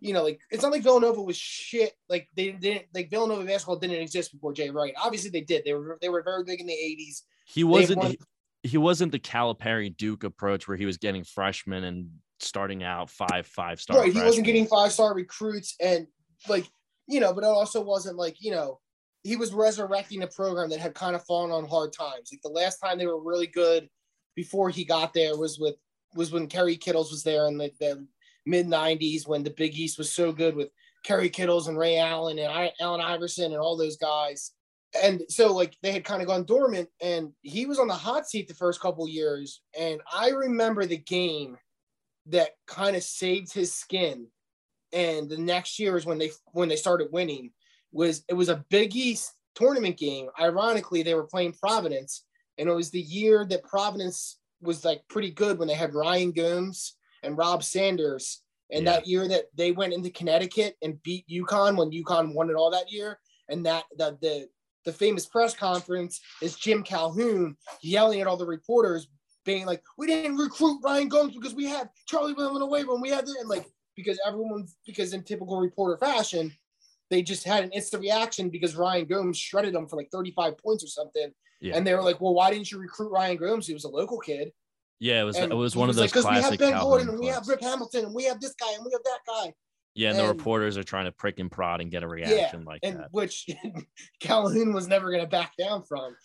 you 0.00 0.12
know, 0.12 0.24
like 0.24 0.40
it's 0.50 0.62
not 0.62 0.72
like 0.72 0.82
Villanova 0.82 1.22
was 1.22 1.36
shit. 1.36 1.92
Like 2.08 2.28
they 2.34 2.50
didn't 2.50 2.86
like 2.92 3.10
Villanova 3.10 3.44
basketball 3.44 3.76
didn't 3.76 4.00
exist 4.00 4.32
before 4.32 4.52
Jay 4.52 4.70
Wright. 4.70 4.94
Obviously 5.00 5.30
they 5.30 5.42
did. 5.42 5.64
They 5.64 5.74
were 5.74 5.98
they 6.00 6.08
were 6.08 6.22
very 6.22 6.42
big 6.44 6.60
in 6.60 6.66
the 6.66 6.72
eighties. 6.72 7.22
He 7.46 7.62
wasn't 7.62 8.00
won- 8.00 8.10
he, 8.10 8.18
he 8.70 8.78
wasn't 8.78 9.12
the 9.12 9.20
Calipari 9.20 9.96
Duke 9.96 10.24
approach 10.24 10.66
where 10.66 10.76
he 10.76 10.86
was 10.86 10.96
getting 10.96 11.22
freshmen 11.24 11.84
and 11.84 12.10
starting 12.40 12.82
out 12.82 13.10
five 13.10 13.46
five 13.46 13.80
star. 13.80 13.98
Right. 13.98 14.12
He 14.12 14.20
wasn't 14.20 14.46
getting 14.46 14.66
five 14.66 14.92
star 14.92 15.14
recruits 15.14 15.76
and 15.80 16.06
like 16.48 16.66
you 17.06 17.20
know, 17.20 17.32
but 17.32 17.44
it 17.44 17.48
also 17.48 17.80
wasn't 17.80 18.16
like 18.16 18.36
you 18.40 18.50
know 18.50 18.80
he 19.22 19.36
was 19.36 19.52
resurrecting 19.52 20.22
a 20.22 20.26
program 20.26 20.70
that 20.70 20.80
had 20.80 20.94
kind 20.94 21.14
of 21.14 21.24
fallen 21.24 21.52
on 21.52 21.68
hard 21.68 21.92
times. 21.92 22.30
Like 22.32 22.42
the 22.42 22.48
last 22.48 22.78
time 22.78 22.98
they 22.98 23.06
were 23.06 23.22
really 23.22 23.46
good 23.46 23.88
before 24.34 24.70
he 24.70 24.84
got 24.84 25.14
there 25.14 25.36
was 25.36 25.58
with 25.60 25.76
was 26.14 26.32
when 26.32 26.46
Kerry 26.46 26.76
Kittles 26.76 27.10
was 27.10 27.22
there 27.22 27.46
in 27.46 27.58
the, 27.58 27.72
the 27.80 28.06
mid 28.46 28.66
'90s 28.66 29.26
when 29.26 29.42
the 29.42 29.50
Big 29.50 29.76
East 29.76 29.98
was 29.98 30.12
so 30.12 30.32
good 30.32 30.54
with 30.54 30.68
Kerry 31.04 31.28
Kittles 31.28 31.68
and 31.68 31.78
Ray 31.78 31.98
Allen 31.98 32.38
and 32.38 32.50
I, 32.50 32.72
Allen 32.80 33.00
Iverson 33.00 33.52
and 33.52 33.60
all 33.60 33.76
those 33.76 33.96
guys. 33.96 34.52
And 35.02 35.22
so 35.28 35.52
like 35.52 35.76
they 35.82 35.92
had 35.92 36.04
kind 36.04 36.20
of 36.20 36.28
gone 36.28 36.44
dormant, 36.44 36.88
and 37.00 37.32
he 37.42 37.66
was 37.66 37.78
on 37.78 37.88
the 37.88 37.94
hot 37.94 38.28
seat 38.28 38.46
the 38.46 38.54
first 38.54 38.80
couple 38.80 39.08
years. 39.08 39.62
And 39.78 40.00
I 40.12 40.30
remember 40.30 40.84
the 40.84 40.98
game 40.98 41.56
that 42.26 42.50
kind 42.66 42.96
of 42.96 43.02
saved 43.02 43.52
his 43.52 43.74
skin. 43.74 44.26
And 44.92 45.28
the 45.28 45.38
next 45.38 45.78
year 45.78 45.96
is 45.96 46.04
when 46.04 46.18
they 46.18 46.30
when 46.52 46.68
they 46.68 46.76
started 46.76 47.08
winning. 47.10 47.50
Was 47.92 48.24
it 48.28 48.34
was 48.34 48.48
a 48.48 48.64
Big 48.68 48.94
East 48.94 49.32
tournament 49.54 49.96
game? 49.96 50.28
Ironically, 50.38 51.02
they 51.02 51.14
were 51.14 51.24
playing 51.26 51.54
Providence, 51.54 52.24
and 52.58 52.68
it 52.68 52.72
was 52.72 52.90
the 52.90 53.00
year 53.00 53.46
that 53.46 53.64
Providence 53.64 54.38
was 54.62 54.84
like 54.84 55.02
pretty 55.08 55.30
good 55.30 55.58
when 55.58 55.68
they 55.68 55.74
had 55.74 55.94
Ryan 55.94 56.32
Gomes 56.32 56.96
and 57.22 57.36
Rob 57.36 57.62
Sanders. 57.62 58.42
And 58.70 58.84
Yeah. 58.86 58.92
that 58.92 59.06
year 59.06 59.28
that 59.28 59.46
they 59.54 59.72
went 59.72 59.92
into 59.92 60.10
Connecticut 60.10 60.76
and 60.82 61.02
beat 61.02 61.26
UConn 61.28 61.76
when 61.76 61.90
UConn 61.90 62.34
won 62.34 62.48
it 62.48 62.56
all 62.56 62.70
that 62.70 62.90
year. 62.90 63.18
And 63.48 63.66
that 63.66 63.84
the 63.96 64.16
the 64.22 64.48
the 64.84 64.92
famous 64.92 65.26
press 65.26 65.54
conference 65.54 66.20
is 66.40 66.56
Jim 66.56 66.82
Calhoun 66.82 67.56
yelling 67.82 68.20
at 68.20 68.26
all 68.26 68.36
the 68.36 68.46
reporters, 68.46 69.08
being 69.44 69.64
like, 69.66 69.82
"We 69.96 70.06
didn't 70.08 70.36
recruit 70.38 70.80
Ryan 70.82 71.08
Gomes 71.08 71.34
because 71.36 71.54
we 71.54 71.66
had 71.66 71.90
Charlie 72.06 72.34
Villanueva 72.34 72.92
when 72.92 73.00
we 73.00 73.10
had 73.10 73.26
the 73.26 73.36
and 73.38 73.48
like 73.48 73.66
because 73.94 74.18
everyone 74.26 74.66
because 74.86 75.12
in 75.12 75.22
typical 75.22 75.60
reporter 75.60 75.98
fashion, 75.98 76.52
they 77.10 77.22
just 77.22 77.44
had 77.44 77.62
an 77.62 77.72
instant 77.72 78.02
reaction 78.02 78.48
because 78.48 78.74
Ryan 78.74 79.04
Gomes 79.04 79.38
shredded 79.38 79.74
them 79.74 79.86
for 79.86 79.96
like 79.96 80.10
35 80.10 80.56
points 80.58 80.82
or 80.82 80.88
something. 80.88 81.32
Yeah. 81.62 81.76
And 81.76 81.86
they 81.86 81.94
were 81.94 82.02
like, 82.02 82.20
"Well, 82.20 82.34
why 82.34 82.50
didn't 82.50 82.70
you 82.70 82.78
recruit 82.78 83.10
Ryan 83.10 83.36
Gomes? 83.36 83.68
He 83.68 83.72
was 83.72 83.84
a 83.84 83.88
local 83.88 84.18
kid." 84.18 84.52
Yeah, 84.98 85.20
it 85.20 85.24
was 85.24 85.36
And 85.36 85.52
it 85.52 85.54
was 85.54 85.76
one 85.76 85.88
of 85.88 85.94
those 85.94 86.06
like, 86.06 86.12
"'Cause 86.12 86.22
classic 86.24 86.60
we 86.60 86.66
have 86.66 86.74
Ben 86.74 86.80
Gordon 86.82 87.08
and 87.10 87.18
we 87.18 87.26
have. 87.26 87.46
Rick 87.46 87.62
Hamilton 87.62 88.06
and 88.06 88.14
we 88.14 88.24
have 88.24 88.40
this 88.40 88.54
guy 88.54 88.72
and 88.74 88.84
we 88.84 88.90
have 88.92 89.02
that 89.04 89.20
guy." 89.26 89.54
Yeah, 89.94 90.10
and 90.10 90.18
the 90.18 90.26
reporters 90.26 90.76
are 90.76 90.82
trying 90.82 91.04
to 91.04 91.12
prick 91.12 91.38
and 91.38 91.50
prod 91.50 91.80
and 91.80 91.90
get 91.90 92.02
a 92.02 92.08
reaction 92.08 92.64
like 92.64 92.80
and 92.82 92.98
that. 92.98 93.08
which 93.12 93.46
Calhoun 94.20 94.72
was 94.72 94.88
never 94.88 95.10
going 95.10 95.22
to 95.22 95.28
back 95.28 95.52
down 95.58 95.84
from. 95.84 96.16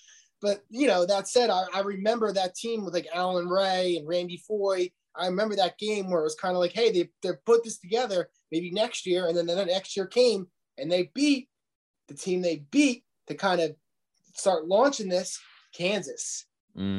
But 0.41 0.63
you 0.69 0.87
know, 0.87 1.05
that 1.05 1.27
said, 1.27 1.49
I, 1.49 1.65
I 1.73 1.81
remember 1.81 2.31
that 2.31 2.55
team 2.55 2.83
with 2.83 2.93
like 2.93 3.07
Allan 3.13 3.47
Ray 3.47 3.97
and 3.97 4.07
Randy 4.07 4.37
Foye. 4.47 4.89
I 5.15 5.27
remember 5.27 5.55
that 5.55 5.77
game 5.77 6.09
where 6.09 6.21
it 6.21 6.23
was 6.23 6.35
kind 6.35 6.55
of 6.55 6.59
like, 6.59 6.73
hey, 6.73 6.91
they 6.91 7.09
they 7.21 7.35
put 7.45 7.63
this 7.63 7.77
together 7.77 8.29
maybe 8.51 8.71
next 8.71 9.05
year, 9.05 9.27
and 9.27 9.37
then 9.37 9.45
the 9.45 9.65
next 9.65 9.95
year 9.97 10.07
came 10.07 10.47
and 10.77 10.91
they 10.91 11.11
beat 11.13 11.49
the 12.07 12.13
team 12.13 12.41
they 12.41 12.63
beat 12.71 13.03
to 13.27 13.35
kind 13.35 13.59
of 13.59 13.75
start 14.37 14.67
launching 14.67 15.09
this 15.09 15.39
Kansas. 15.73 16.45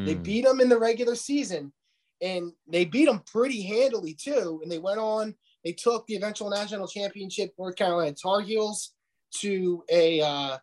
They 0.04 0.14
Mm, 0.14 0.22
beat 0.24 0.44
them 0.44 0.60
in 0.60 0.68
the 0.68 0.78
regular 0.78 1.14
season, 1.14 1.72
and 2.20 2.52
they 2.66 2.84
beat 2.84 3.06
them 3.06 3.20
pretty 3.20 3.62
handily 3.62 4.14
too. 4.14 4.60
And 4.62 4.70
they 4.70 4.78
went 4.78 4.98
on. 4.98 5.34
They 5.64 5.72
took 5.72 6.06
the 6.06 6.16
eventual 6.16 6.50
national 6.50 6.88
championship 6.88 7.52
North 7.58 7.76
Carolina 7.76 8.14
Tar 8.14 8.40
Heels 8.40 8.94
to 9.40 9.84
a. 9.88 10.20
Uh, 10.20 10.58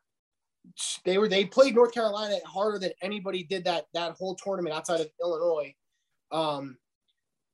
they 1.05 1.17
were 1.17 1.27
they 1.27 1.45
played 1.45 1.75
North 1.75 1.93
Carolina 1.93 2.37
harder 2.45 2.79
than 2.79 2.91
anybody 3.01 3.43
did 3.43 3.63
that 3.65 3.85
that 3.93 4.13
whole 4.13 4.35
tournament 4.35 4.75
outside 4.75 4.99
of 5.01 5.09
Illinois, 5.21 5.73
um, 6.31 6.77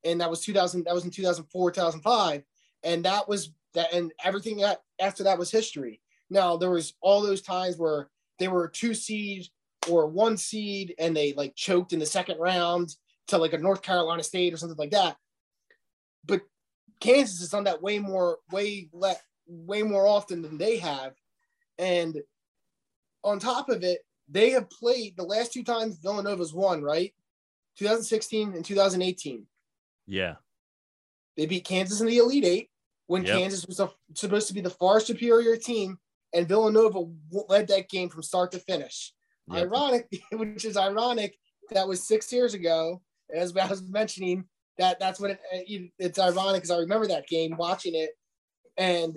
and 0.04 0.20
that 0.20 0.30
was 0.30 0.40
2000. 0.40 0.84
That 0.84 0.94
was 0.94 1.04
in 1.04 1.10
2004, 1.10 1.70
2005, 1.72 2.42
and 2.84 3.04
that 3.04 3.28
was 3.28 3.52
that. 3.74 3.92
And 3.92 4.12
everything 4.24 4.56
that 4.58 4.82
after 5.00 5.24
that 5.24 5.38
was 5.38 5.50
history. 5.50 6.00
Now 6.30 6.56
there 6.56 6.70
was 6.70 6.94
all 7.02 7.20
those 7.20 7.42
times 7.42 7.76
where 7.76 8.08
they 8.42 8.48
were 8.48 8.64
a 8.64 8.70
two 8.70 8.92
seed 8.92 9.46
or 9.88 10.06
one 10.06 10.36
seed 10.36 10.94
and 10.98 11.16
they 11.16 11.32
like 11.34 11.54
choked 11.54 11.92
in 11.92 12.00
the 12.00 12.06
second 12.06 12.38
round 12.38 12.96
to 13.28 13.38
like 13.38 13.52
a 13.52 13.58
North 13.58 13.82
Carolina 13.82 14.22
State 14.22 14.52
or 14.52 14.56
something 14.56 14.78
like 14.78 14.90
that. 14.90 15.16
But 16.26 16.42
Kansas 17.00 17.38
has 17.38 17.50
done 17.50 17.64
that 17.64 17.82
way 17.82 18.00
more, 18.00 18.38
way 18.50 18.88
let 18.92 19.22
way 19.46 19.82
more 19.82 20.06
often 20.06 20.42
than 20.42 20.58
they 20.58 20.78
have. 20.78 21.14
And 21.78 22.20
on 23.22 23.38
top 23.38 23.68
of 23.68 23.84
it, 23.84 24.00
they 24.28 24.50
have 24.50 24.70
played 24.70 25.16
the 25.16 25.22
last 25.22 25.52
two 25.52 25.62
times 25.62 25.98
Villanova's 25.98 26.52
won, 26.52 26.82
right? 26.82 27.14
2016 27.78 28.54
and 28.54 28.64
2018. 28.64 29.46
Yeah. 30.06 30.34
They 31.36 31.46
beat 31.46 31.64
Kansas 31.64 32.00
in 32.00 32.08
the 32.08 32.18
Elite 32.18 32.44
Eight 32.44 32.70
when 33.06 33.24
Yep. 33.24 33.38
Kansas 33.38 33.66
was 33.66 33.78
a, 33.78 33.90
supposed 34.14 34.48
to 34.48 34.54
be 34.54 34.60
the 34.60 34.70
far 34.70 35.00
superior 35.00 35.56
team, 35.56 35.98
and 36.34 36.48
Villanova 36.48 37.04
led 37.48 37.68
that 37.68 37.88
game 37.88 38.08
from 38.08 38.22
start 38.22 38.52
to 38.52 38.58
finish. 38.58 39.12
Yep. 39.48 39.62
Ironic, 39.66 40.08
which 40.32 40.64
is 40.64 40.76
ironic, 40.76 41.36
that 41.70 41.86
was 41.86 42.06
six 42.06 42.32
years 42.32 42.54
ago. 42.54 43.02
As 43.34 43.56
I 43.56 43.66
was 43.66 43.82
mentioning, 43.82 44.44
that 44.78 44.98
that's 45.00 45.20
what 45.20 45.30
it, 45.32 45.40
uh, 45.54 45.88
it's 45.98 46.18
ironic 46.18 46.62
because 46.62 46.70
I 46.70 46.78
remember 46.78 47.06
that 47.08 47.26
game, 47.26 47.56
watching 47.56 47.94
it, 47.94 48.10
and 48.76 49.16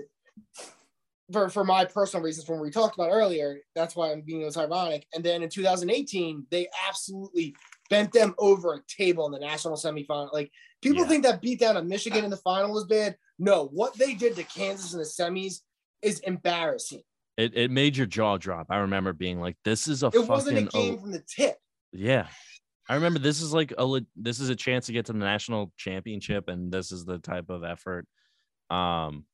for 1.31 1.49
for 1.49 1.63
my 1.63 1.85
personal 1.85 2.23
reasons, 2.23 2.45
from 2.45 2.57
what 2.57 2.63
we 2.63 2.71
talked 2.71 2.95
about 2.95 3.11
earlier, 3.11 3.59
that's 3.73 3.95
why 3.95 4.11
I'm 4.11 4.21
being 4.21 4.41
it 4.41 4.45
was 4.45 4.57
ironic. 4.57 5.05
And 5.13 5.23
then 5.23 5.41
in 5.43 5.49
2018, 5.49 6.45
they 6.51 6.67
absolutely 6.87 7.55
bent 7.89 8.11
them 8.13 8.35
over 8.37 8.73
a 8.73 8.81
table 8.87 9.25
in 9.25 9.31
the 9.31 9.39
national 9.39 9.75
semifinal. 9.75 10.31
Like 10.33 10.51
people 10.81 11.03
Yeah. 11.03 11.07
think 11.09 11.23
that 11.23 11.41
beat 11.41 11.59
down 11.59 11.77
of 11.77 11.85
Michigan 11.85 12.23
in 12.23 12.29
the 12.29 12.37
final 12.37 12.73
was 12.73 12.85
bad. 12.85 13.17
No, 13.39 13.67
what 13.67 13.97
they 13.97 14.13
did 14.13 14.35
to 14.35 14.43
Kansas 14.43 14.93
in 14.93 14.99
the 14.99 15.05
semis 15.05 15.61
is 16.05 16.19
embarrassing. 16.19 17.01
It, 17.37 17.57
it 17.57 17.71
made 17.71 17.97
your 17.97 18.05
jaw 18.05 18.37
drop. 18.37 18.67
I 18.69 18.77
remember 18.77 19.11
being 19.11 19.41
like, 19.41 19.57
this 19.65 19.87
is 19.87 20.03
a 20.03 20.07
It 20.07 20.13
fucking 20.13 20.27
wasn't 20.27 20.57
a 20.59 20.63
game 20.63 20.99
from 20.99 21.11
the 21.11 21.23
tip. 21.27 21.57
Yeah. 21.91 22.27
I 22.87 22.95
remember 22.95 23.19
this 23.19 23.41
is 23.41 23.51
like 23.51 23.73
a 23.77 24.01
this 24.15 24.39
is 24.39 24.49
a 24.49 24.55
chance 24.55 24.85
to 24.85 24.93
get 24.93 25.07
to 25.07 25.13
the 25.13 25.19
national 25.19 25.73
championship 25.75 26.47
and 26.47 26.71
this 26.71 26.91
is 26.91 27.03
the 27.03 27.17
type 27.17 27.49
of 27.49 27.63
effort 27.63 28.05
um 28.69 29.25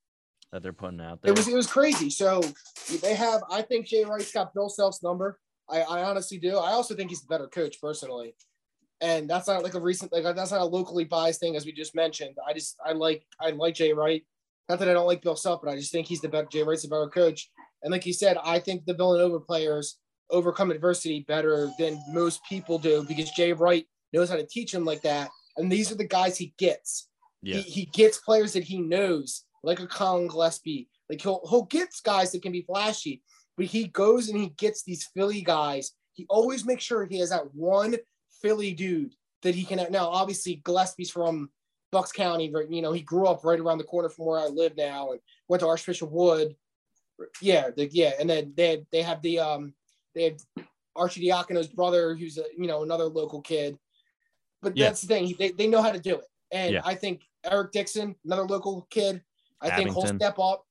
that 0.51 0.63
they're 0.63 0.73
putting 0.73 1.01
out 1.01 1.21
there. 1.21 1.31
It 1.31 1.37
was 1.37 1.47
it 1.47 1.55
was 1.55 1.67
crazy. 1.67 2.09
So 2.09 2.41
they 3.01 3.15
have. 3.15 3.41
I 3.49 3.61
think 3.61 3.87
Jay 3.87 4.03
Wright's 4.03 4.31
got 4.31 4.53
Bill 4.53 4.69
Self's 4.69 5.01
number. 5.01 5.39
I, 5.69 5.81
I 5.81 6.03
honestly 6.03 6.37
do. 6.37 6.57
I 6.57 6.71
also 6.71 6.95
think 6.95 7.09
he's 7.09 7.21
the 7.21 7.27
better 7.27 7.47
coach 7.47 7.79
personally, 7.81 8.35
and 8.99 9.29
that's 9.29 9.47
not 9.47 9.63
like 9.63 9.75
a 9.75 9.79
recent 9.79 10.11
like 10.11 10.23
that's 10.35 10.51
not 10.51 10.61
a 10.61 10.65
locally 10.65 11.05
biased 11.05 11.39
thing 11.39 11.55
as 11.55 11.65
we 11.65 11.71
just 11.71 11.95
mentioned. 11.95 12.35
I 12.45 12.53
just 12.53 12.77
I 12.85 12.91
like 12.91 13.23
I 13.39 13.51
like 13.51 13.75
Jay 13.75 13.93
Wright. 13.93 14.23
Not 14.71 14.79
that 14.79 14.87
I 14.87 14.93
don't 14.93 15.05
like 15.05 15.21
Bill 15.21 15.35
Self, 15.35 15.61
but 15.61 15.69
I 15.69 15.75
just 15.75 15.91
think 15.91 16.07
he's 16.07 16.21
the 16.21 16.29
better. 16.29 16.47
Jay 16.49 16.63
Wright's 16.63 16.83
the 16.83 16.87
better 16.87 17.09
coach. 17.09 17.51
And 17.83 17.91
like 17.91 18.05
you 18.05 18.13
said, 18.13 18.37
I 18.41 18.57
think 18.57 18.85
the 18.85 18.93
Villanova 18.93 19.41
players 19.41 19.97
overcome 20.29 20.71
adversity 20.71 21.25
better 21.27 21.69
than 21.77 22.01
most 22.09 22.39
people 22.45 22.79
do 22.79 23.03
because 23.05 23.29
Jay 23.31 23.51
Wright 23.51 23.85
knows 24.13 24.29
how 24.29 24.37
to 24.37 24.47
teach 24.47 24.71
them 24.71 24.85
like 24.85 25.01
that. 25.01 25.29
And 25.57 25.69
these 25.69 25.91
are 25.91 25.95
the 25.95 26.07
guys 26.07 26.37
he 26.37 26.53
gets. 26.57 27.09
yeah. 27.41 27.57
He, 27.57 27.63
he 27.63 27.85
gets 27.87 28.19
players 28.19 28.53
that 28.53 28.63
he 28.63 28.79
knows, 28.79 29.43
like 29.61 29.81
a 29.81 29.87
Collin 29.87 30.29
Gillespie. 30.29 30.87
Like 31.09 31.21
he'll 31.21 31.41
he'll 31.49 31.63
get 31.65 31.89
guys 32.05 32.31
that 32.31 32.41
can 32.41 32.53
be 32.53 32.61
flashy, 32.61 33.23
but 33.57 33.65
he 33.65 33.87
goes 33.87 34.29
and 34.29 34.39
he 34.39 34.51
gets 34.51 34.83
these 34.83 35.09
Philly 35.13 35.41
guys. 35.41 35.91
He 36.13 36.25
always 36.29 36.65
makes 36.65 36.85
sure 36.85 37.05
he 37.05 37.19
has 37.19 37.31
that 37.31 37.53
one 37.53 37.97
Philly 38.41 38.73
dude 38.73 39.15
that 39.41 39.53
he 39.53 39.65
can. 39.65 39.85
Now, 39.91 40.07
obviously, 40.07 40.61
Gillespie's 40.63 41.11
from 41.11 41.49
Bucks 41.91 42.11
County, 42.11 42.51
you 42.69 42.81
know 42.81 42.91
he 42.91 43.01
grew 43.01 43.27
up 43.27 43.43
right 43.43 43.59
around 43.59 43.77
the 43.77 43.83
corner 43.83 44.09
from 44.09 44.25
where 44.25 44.39
I 44.39 44.47
live 44.47 44.75
now, 44.77 45.11
and 45.11 45.19
went 45.47 45.61
to 45.61 45.67
Archbishop 45.67 46.09
Wood. 46.11 46.55
Yeah, 47.41 47.69
the, 47.75 47.87
yeah, 47.91 48.13
and 48.19 48.29
then 48.29 48.53
they 48.55 48.69
had, 48.71 48.85
they 48.91 49.01
have 49.01 49.21
the 49.21 49.39
um 49.39 49.73
they 50.15 50.23
had 50.23 50.37
Arcidiacono's 50.97 51.67
brother, 51.67 52.15
who's 52.15 52.37
a 52.37 52.45
you 52.57 52.67
know 52.67 52.83
another 52.83 53.05
local 53.05 53.41
kid. 53.41 53.77
But 54.61 54.77
Yeah. 54.77 54.87
that's 54.87 55.01
the 55.01 55.07
thing; 55.07 55.35
they, 55.37 55.51
they 55.51 55.67
know 55.67 55.81
how 55.81 55.91
to 55.91 55.99
do 55.99 56.15
it, 56.15 56.25
and 56.51 56.73
Yeah. 56.73 56.81
I 56.83 56.95
think 56.95 57.21
Eric 57.43 57.71
Dixon, 57.71 58.15
another 58.25 58.45
local 58.45 58.87
kid, 58.89 59.21
I 59.59 59.75
think 59.75 59.91
he'll 59.91 60.07
step 60.07 60.39
up, 60.39 60.65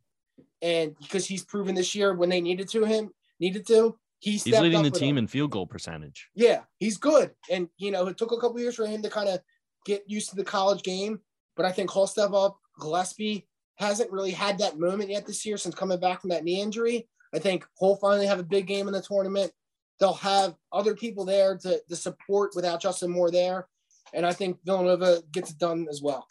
and 0.62 0.96
because 0.98 1.26
he's 1.26 1.44
proven 1.44 1.74
this 1.74 1.94
year 1.94 2.14
when 2.14 2.28
they 2.28 2.40
needed 2.40 2.68
to 2.70 2.84
him 2.84 3.10
needed 3.40 3.66
to, 3.66 3.98
he 4.18 4.32
He's 4.32 4.46
leading 4.46 4.82
the 4.82 4.90
team 4.90 5.16
them. 5.16 5.24
in 5.24 5.26
field 5.28 5.50
goal 5.50 5.66
percentage. 5.66 6.28
Yeah, 6.34 6.60
he's 6.78 6.98
good, 6.98 7.32
and 7.50 7.68
you 7.78 7.90
know 7.90 8.06
it 8.06 8.16
took 8.16 8.32
a 8.32 8.36
couple 8.38 8.60
years 8.60 8.74
for 8.76 8.86
him 8.86 9.02
to 9.02 9.10
kind 9.10 9.28
of 9.28 9.40
get 9.84 10.02
used 10.06 10.30
to 10.30 10.36
the 10.36 10.44
college 10.44 10.82
game, 10.82 11.20
but 11.56 11.66
I 11.66 11.72
think 11.72 11.90
up. 11.96 12.58
Gillespie 12.80 13.46
hasn't 13.76 14.10
really 14.10 14.30
had 14.30 14.58
that 14.58 14.78
moment 14.78 15.10
yet 15.10 15.26
this 15.26 15.44
year 15.44 15.56
since 15.56 15.74
coming 15.74 16.00
back 16.00 16.20
from 16.20 16.30
that 16.30 16.44
knee 16.44 16.60
injury. 16.60 17.08
I 17.34 17.38
think 17.38 17.66
he'll 17.78 17.96
finally 17.96 18.26
have 18.26 18.38
a 18.38 18.44
big 18.44 18.66
game 18.66 18.88
in 18.88 18.94
the 18.94 19.02
tournament. 19.02 19.52
They'll 19.98 20.14
have 20.14 20.54
other 20.72 20.94
people 20.94 21.24
there 21.24 21.56
to, 21.58 21.80
to 21.88 21.96
support 21.96 22.52
without 22.54 22.80
Justin 22.80 23.10
Moore 23.10 23.30
there, 23.30 23.68
and 24.14 24.24
I 24.24 24.32
think 24.32 24.58
Villanova 24.64 25.22
gets 25.30 25.50
it 25.50 25.58
done 25.58 25.86
as 25.90 26.00
well. 26.02 26.26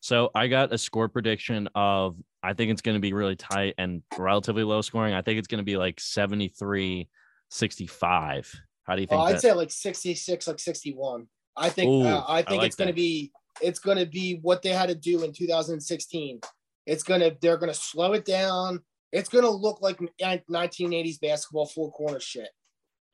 So 0.00 0.30
I 0.34 0.46
got 0.46 0.72
a 0.72 0.78
score 0.78 1.08
prediction 1.08 1.68
of 1.74 2.16
I 2.42 2.52
think 2.52 2.70
it's 2.70 2.82
going 2.82 2.94
to 2.96 3.00
be 3.00 3.12
really 3.12 3.34
tight 3.34 3.74
and 3.78 4.02
relatively 4.16 4.62
low 4.62 4.80
scoring. 4.80 5.12
I 5.14 5.22
think 5.22 5.38
it's 5.40 5.48
going 5.48 5.58
to 5.58 5.64
be 5.64 5.76
like 5.76 5.98
73 5.98 7.08
65. 7.50 8.60
How 8.84 8.94
do 8.94 9.00
you 9.00 9.06
think 9.06 9.20
Uh, 9.20 9.24
I'd 9.24 9.34
that? 9.34 9.42
say 9.42 9.52
like 9.52 9.70
66, 9.70 10.46
like 10.46 10.58
61. 10.60 11.26
I 11.58 11.68
think 11.68 11.90
Ooh, 11.90 12.06
uh, 12.06 12.24
I 12.26 12.38
I 12.38 12.42
think 12.42 12.58
like 12.58 12.66
it's 12.68 12.76
going 12.76 12.88
to 12.88 12.94
be 12.94 13.32
it's 13.60 13.78
going 13.78 13.98
to 13.98 14.06
be 14.06 14.38
what 14.42 14.62
they 14.62 14.70
had 14.70 14.88
to 14.88 14.94
do 14.94 15.24
in 15.24 15.32
2016. 15.32 16.40
It's 16.86 17.02
going 17.02 17.20
to 17.20 17.36
they're 17.40 17.56
going 17.56 17.72
to 17.72 17.78
slow 17.78 18.12
it 18.12 18.24
down. 18.24 18.80
It's 19.12 19.28
going 19.28 19.44
to 19.44 19.50
look 19.50 19.80
like 19.80 19.98
1980s 20.20 21.20
basketball 21.20 21.66
full 21.66 21.90
corner 21.90 22.20
shit. 22.20 22.48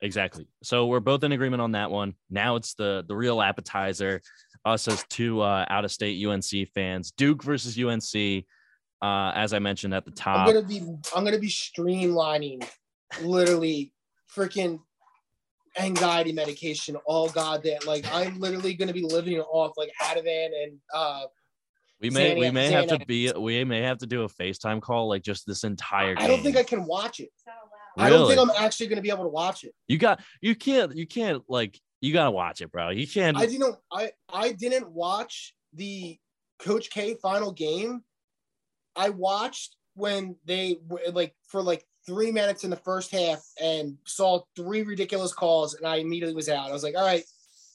Exactly. 0.01 0.47
So 0.61 0.87
we're 0.87 0.99
both 0.99 1.23
in 1.23 1.31
agreement 1.31 1.61
on 1.61 1.71
that 1.71 1.89
one. 1.89 2.15
Now 2.29 2.57
it's 2.57 2.73
the 2.75 3.03
the 3.07 3.15
real 3.15 3.41
appetizer. 3.41 4.21
Us 4.65 4.87
as 4.87 5.03
two 5.09 5.41
uh, 5.41 5.65
out 5.69 5.85
of 5.85 5.91
state 5.91 6.25
UNC 6.25 6.69
fans, 6.73 7.11
Duke 7.11 7.43
versus 7.43 7.77
UNC. 7.77 8.45
Uh, 9.01 9.31
as 9.35 9.53
I 9.53 9.59
mentioned 9.59 9.93
at 9.93 10.05
the 10.05 10.11
top, 10.11 10.47
I'm 10.47 10.53
going 10.53 10.63
to 10.63 10.67
be 10.67 10.79
I'm 11.15 11.23
going 11.23 11.35
to 11.35 11.39
be 11.39 11.49
streamlining 11.49 12.67
literally 13.21 13.93
freaking 14.35 14.79
anxiety 15.77 16.31
medication 16.31 16.95
all 17.05 17.29
goddamn 17.29 17.79
like 17.85 18.05
I'm 18.13 18.39
literally 18.39 18.73
going 18.73 18.87
to 18.87 18.93
be 18.93 19.01
living 19.01 19.39
off 19.39 19.73
like 19.77 19.91
Ativan 20.01 20.49
and 20.63 20.77
uh 20.93 21.23
we 22.01 22.09
may 22.09 22.35
we 22.35 22.45
Xanax- 22.47 22.53
may 22.53 22.71
have 22.71 22.87
to 22.87 23.05
be 23.05 23.31
we 23.31 23.63
may 23.63 23.81
have 23.81 23.97
to 23.99 24.07
do 24.07 24.23
a 24.23 24.27
FaceTime 24.27 24.81
call 24.81 25.07
like 25.07 25.23
just 25.23 25.47
this 25.47 25.63
entire. 25.63 26.13
Game. 26.15 26.25
I 26.25 26.27
don't 26.27 26.43
think. 26.43 26.57
I 26.57 26.63
can 26.63 26.85
watch 26.85 27.19
it. 27.19 27.29
It's 27.33 27.45
not 27.45 27.55
allowed. 27.55 28.05
I 28.05 28.09
don't 28.09 28.27
think 28.27 28.39
I'm 28.39 28.63
actually 28.63 28.87
going 28.87 28.97
to 28.97 29.01
be 29.01 29.09
able 29.09 29.23
to 29.23 29.29
watch 29.29 29.63
it. 29.63 29.73
You 29.87 29.97
got 29.97 30.21
you 30.41 30.55
can't 30.55 30.95
you 30.95 31.07
can't 31.07 31.41
like 31.47 31.79
you 32.01 32.13
gotta 32.13 32.31
watch 32.31 32.61
it, 32.61 32.71
bro. 32.71 32.89
You 32.89 33.07
can't. 33.07 33.37
I 33.37 33.45
didn't. 33.45 33.75
I 33.91 34.11
I 34.31 34.51
didn't 34.51 34.89
watch 34.91 35.55
the 35.73 36.17
Coach 36.59 36.89
K 36.89 37.15
final 37.21 37.51
game. 37.51 38.03
I 38.95 39.09
watched 39.09 39.75
when 39.95 40.35
they 40.45 40.77
were 40.87 40.99
like 41.13 41.33
for 41.47 41.61
like 41.61 41.85
three 42.05 42.31
minutes 42.31 42.63
in 42.63 42.69
the 42.69 42.75
first 42.77 43.11
half 43.11 43.43
and 43.61 43.97
saw 44.05 44.41
three 44.55 44.83
ridiculous 44.83 45.33
calls, 45.33 45.75
and 45.75 45.85
I 45.85 45.97
immediately 45.97 46.35
was 46.35 46.49
out. 46.49 46.69
I 46.69 46.73
was 46.73 46.83
like, 46.83 46.95
all 46.95 47.05
right, 47.05 47.23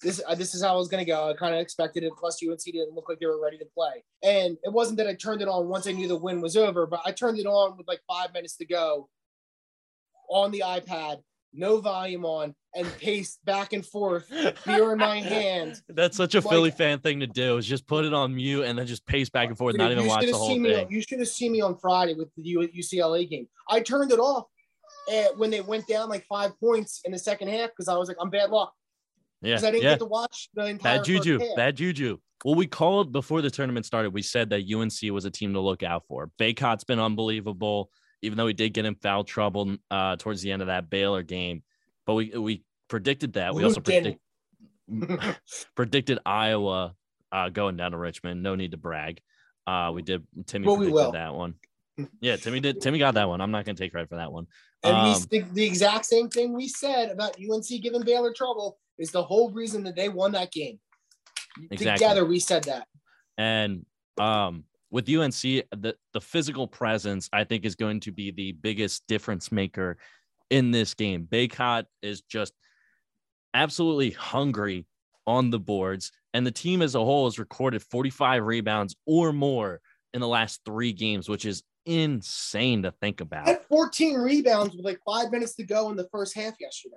this 0.03 0.23
uh, 0.27 0.35
this 0.35 0.55
is 0.55 0.63
how 0.63 0.75
I 0.75 0.77
was 0.77 0.89
gonna 0.89 1.05
go. 1.05 1.31
I 1.31 1.35
kind 1.35 1.55
of 1.55 1.61
expected 1.61 2.05
it. 2.05 2.13
Plus, 2.19 2.43
UNC 2.43 2.61
didn't 2.61 2.95
look 2.95 3.09
like 3.09 3.19
they 3.19 3.27
were 3.27 3.43
ready 3.43 3.59
to 3.59 3.67
play, 3.75 4.03
and 4.23 4.57
it 4.63 4.73
wasn't 4.73 4.99
that 4.99 5.07
I 5.07 5.15
turned 5.15 5.43
it 5.43 5.49
on 5.49 5.69
once 5.69 5.87
I 5.87 5.93
knew 5.93 6.09
the 6.09 6.17
win 6.17 6.41
was 6.41 6.57
over, 6.57 6.87
but 6.87 7.01
I 7.05 7.13
turned 7.13 7.39
it 7.39 7.47
on 7.47 7.77
with 7.77 7.89
like 7.89 8.01
five 8.09 8.33
minutes 8.33 8.57
to 8.57 8.67
go 8.67 9.09
on 10.31 10.51
the 10.53 10.63
iPad, 10.65 11.23
no 11.53 11.81
volume 11.81 12.25
on, 12.25 12.55
and 12.75 12.87
pace 12.99 13.39
back 13.45 13.73
and 13.73 13.85
forth 13.85 14.29
beer 14.67 14.93
in 14.93 14.99
my 14.99 15.21
hand. 15.21 15.81
That's 15.89 16.17
such 16.17 16.35
a 16.35 16.41
Like- 16.41 16.49
Philly 16.51 16.71
fan 16.71 17.01
thing 17.01 17.21
to 17.21 17.27
do. 17.27 17.57
Is 17.57 17.67
just 17.67 17.87
put 17.87 18.05
it 18.05 18.15
on 18.15 18.35
mute 18.35 18.65
and 18.65 18.79
then 18.79 18.87
just 18.87 19.05
pace 19.07 19.29
back 19.29 19.49
and 19.49 19.59
forth, 19.59 19.73
Dude, 19.75 19.81
not 19.81 19.93
even 19.93 20.07
watch 20.07 20.27
the 20.27 20.33
whole 20.33 20.57
me. 20.59 20.73
thing. 20.73 20.91
You 20.91 21.03
should 21.03 21.19
have 21.19 21.29
seen 21.29 21.53
me 21.53 21.61
on 21.61 21.77
Friday 21.79 22.15
with 22.15 22.29
the 22.37 22.43
UCLA 22.79 23.29
game. 23.29 23.49
I 23.69 23.81
turned 23.81 24.13
it 24.13 24.19
off 24.19 24.47
when 25.37 25.51
they 25.51 25.61
went 25.61 25.87
down 25.89 26.09
like 26.09 26.25
five 26.27 26.59
points 26.61 27.01
in 27.05 27.13
the 27.13 27.19
second 27.19 27.49
half 27.49 27.71
because 27.71 27.89
I 27.89 27.97
was 27.97 28.09
like, 28.09 28.17
I'm 28.21 28.31
bad 28.31 28.51
luck 28.51 28.73
Yeah, 29.43 29.55
because 29.55 29.65
I 29.65 29.71
didn't 29.73 29.83
yeah. 29.85 29.91
get 29.91 29.99
to 30.01 30.05
watch 30.07 30.49
the 30.55 30.67
entire 30.67 30.99
Bad 30.99 31.05
juju, 31.05 31.39
bad 31.57 31.77
juju. 31.77 32.19
Well, 32.45 32.55
we 32.55 32.67
called 32.67 33.13
before 33.13 33.43
the 33.43 33.51
tournament 33.51 33.85
started. 33.87 34.15
We 34.15 34.23
said 34.23 34.51
that 34.51 34.63
UNC 34.73 35.13
was 35.13 35.25
a 35.27 35.31
team 35.31 35.53
to 35.55 35.61
look 35.61 35.83
out 35.83 36.05
for. 36.07 36.31
Bacot's 36.39 36.85
been 36.85 36.99
unbelievable, 37.01 37.91
even 38.23 38.37
though 38.37 38.47
he 38.47 38.53
did 38.55 38.73
get 38.73 38.85
in 38.85 38.95
foul 38.97 39.25
trouble 39.25 39.77
uh, 39.91 40.17
towards 40.17 40.43
the 40.43 40.53
end 40.53 40.63
of 40.63 40.69
that 40.69 40.91
Baylor 40.91 41.23
game. 41.23 41.63
But 42.07 42.15
we 42.15 42.31
we 42.37 42.65
predicted 42.89 43.35
that. 43.35 43.55
We 43.55 43.63
Who 43.63 43.69
also 43.69 43.81
predict, 43.81 44.21
predicted 45.75 46.19
Iowa 46.27 46.95
uh, 47.33 47.49
going 47.51 47.77
down 47.77 47.93
to 47.93 47.99
Richmond. 47.99 48.43
No 48.43 48.55
need 48.55 48.73
to 48.73 48.77
brag. 48.77 49.21
Uh, 49.67 49.93
we 49.95 50.03
did. 50.03 50.27
Timmy 50.47 50.67
But 50.67 50.75
we 50.75 50.87
predicted 50.87 50.95
will. 50.95 51.13
that 51.13 51.35
one. 51.35 51.55
Yeah, 52.23 52.37
Timmy 52.37 52.61
did. 52.61 52.81
Timmy 52.81 52.99
got 52.99 53.15
that 53.15 53.29
one. 53.29 53.43
I'm 53.43 53.51
not 53.51 53.67
going 53.67 53.77
to 53.77 53.83
take 53.83 53.93
credit 53.93 54.09
for 54.09 54.17
that 54.17 54.33
one. 54.33 54.47
And 54.83 54.97
we 55.05 55.13
Um, 55.13 55.23
the, 55.31 55.41
the 55.53 55.65
exact 55.65 56.07
same 56.07 56.31
thing 56.31 56.55
we 56.55 56.67
said 56.67 57.11
about 57.11 57.37
UNC 57.39 57.67
giving 57.83 58.03
Baylor 58.03 58.33
trouble 58.33 58.79
is 58.99 59.11
the 59.11 59.23
whole 59.23 59.51
reason 59.51 59.85
that 59.85 59.97
they 59.97 60.09
won 60.09 60.33
that 60.33 60.51
game. 60.51 60.79
Exactly. 61.71 62.07
Together, 62.07 62.25
we 62.25 62.41
said 62.41 62.65
that. 62.65 62.87
And 63.37 63.85
um, 64.17 64.65
with 64.91 65.09
UNC, 65.09 65.41
the, 65.43 65.95
the 66.13 66.21
physical 66.21 66.67
presence, 66.67 67.29
I 67.33 67.45
think, 67.45 67.65
is 67.65 67.77
going 67.77 68.01
to 68.01 68.13
be 68.13 68.31
the 68.31 68.53
biggest 68.53 69.07
difference 69.07 69.53
maker 69.53 69.99
in 70.51 70.71
this 70.71 70.95
game. 70.95 71.27
Bacot 71.31 71.85
is 72.03 72.23
just 72.23 72.53
absolutely 73.55 74.11
hungry 74.11 74.87
on 75.27 75.51
the 75.51 75.61
boards, 75.61 76.11
and 76.35 76.47
the 76.47 76.51
team 76.51 76.83
as 76.83 76.95
a 76.95 77.05
whole 77.05 77.27
has 77.27 77.39
recorded 77.39 77.83
45 77.83 78.45
rebounds 78.45 78.97
or 79.07 79.33
more 79.33 79.81
in 80.13 80.21
the 80.21 80.29
last 80.29 80.61
three 80.65 80.93
games, 80.93 81.29
which 81.29 81.45
is 81.45 81.63
insane 81.87 82.83
to 82.83 82.91
think 82.91 83.21
about. 83.21 83.47
Had 83.47 83.63
14 83.69 84.19
rebounds 84.19 84.75
with 84.75 84.85
like 84.85 85.01
five 85.07 85.31
minutes 85.31 85.55
to 85.57 85.65
go 85.65 85.91
in 85.91 85.97
the 85.97 86.09
first 86.11 86.35
half 86.35 86.55
yesterday. 86.61 86.97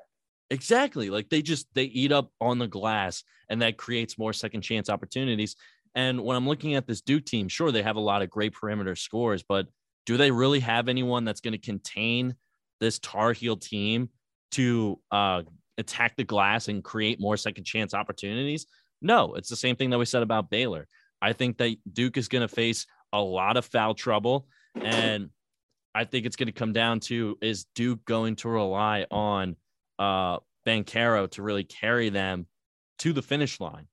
Exactly. 0.50 1.10
Like 1.10 1.30
they 1.30 1.42
just 1.42 1.68
they 1.74 1.86
eat 1.86 2.12
up 2.12 2.32
on 2.40 2.60
the 2.60 2.68
glass 2.68 3.24
and 3.50 3.62
that 3.62 3.78
creates 3.78 4.18
more 4.18 4.34
second 4.34 4.62
chance 4.62 4.90
opportunities. 4.90 5.56
And 5.96 6.24
when 6.24 6.36
I'm 6.36 6.48
looking 6.48 6.76
at 6.76 6.88
this 6.88 7.02
Duke 7.02 7.26
team, 7.26 7.48
sure 7.48 7.72
they 7.72 7.84
have 7.84 7.96
a 7.96 8.02
lot 8.02 8.22
of 8.22 8.30
great 8.30 8.54
perimeter 8.54 8.96
scores, 8.96 9.44
but 9.44 9.68
do 10.06 10.18
they 10.18 10.32
really 10.32 10.60
have 10.60 10.90
anyone 10.90 11.24
that's 11.24 11.42
going 11.42 11.54
to 11.54 11.58
contain 11.58 12.36
this 12.80 13.00
Tar 13.00 13.34
Heel 13.34 13.56
team 13.56 14.10
to 14.52 15.00
uh, 15.12 15.44
attack 15.78 16.16
the 16.16 16.24
glass 16.24 16.68
and 16.68 16.84
create 16.84 17.20
more 17.20 17.38
second 17.38 17.64
chance 17.64 17.94
opportunities? 17.94 18.66
No, 19.02 19.36
it's 19.36 19.50
the 19.50 19.56
same 19.56 19.76
thing 19.76 19.92
that 19.92 20.00
we 20.00 20.06
said 20.06 20.24
about 20.24 20.50
Baylor. 20.50 20.88
I 21.22 21.34
think 21.34 21.58
that 21.58 21.78
Duke 21.92 22.18
is 22.18 22.28
going 22.28 22.42
to 22.42 22.54
face 22.54 22.86
a 23.14 23.22
lot 23.22 23.56
of 23.58 23.66
foul 23.66 23.94
trouble. 23.94 24.48
And 24.76 25.30
I 25.96 26.06
think 26.06 26.26
it's 26.26 26.36
going 26.36 26.48
to 26.48 26.54
come 26.54 26.74
down 26.74 27.00
to 27.02 27.38
is 27.42 27.66
Duke 27.76 28.04
going 28.06 28.36
to 28.38 28.50
rely 28.50 29.06
on 29.12 29.56
uh, 30.00 30.40
Banchero 30.66 31.30
to 31.32 31.44
really 31.44 31.64
carry 31.64 32.10
them 32.10 32.48
to 33.00 33.14
the 33.14 33.22
finish 33.22 33.60
line? 33.60 33.88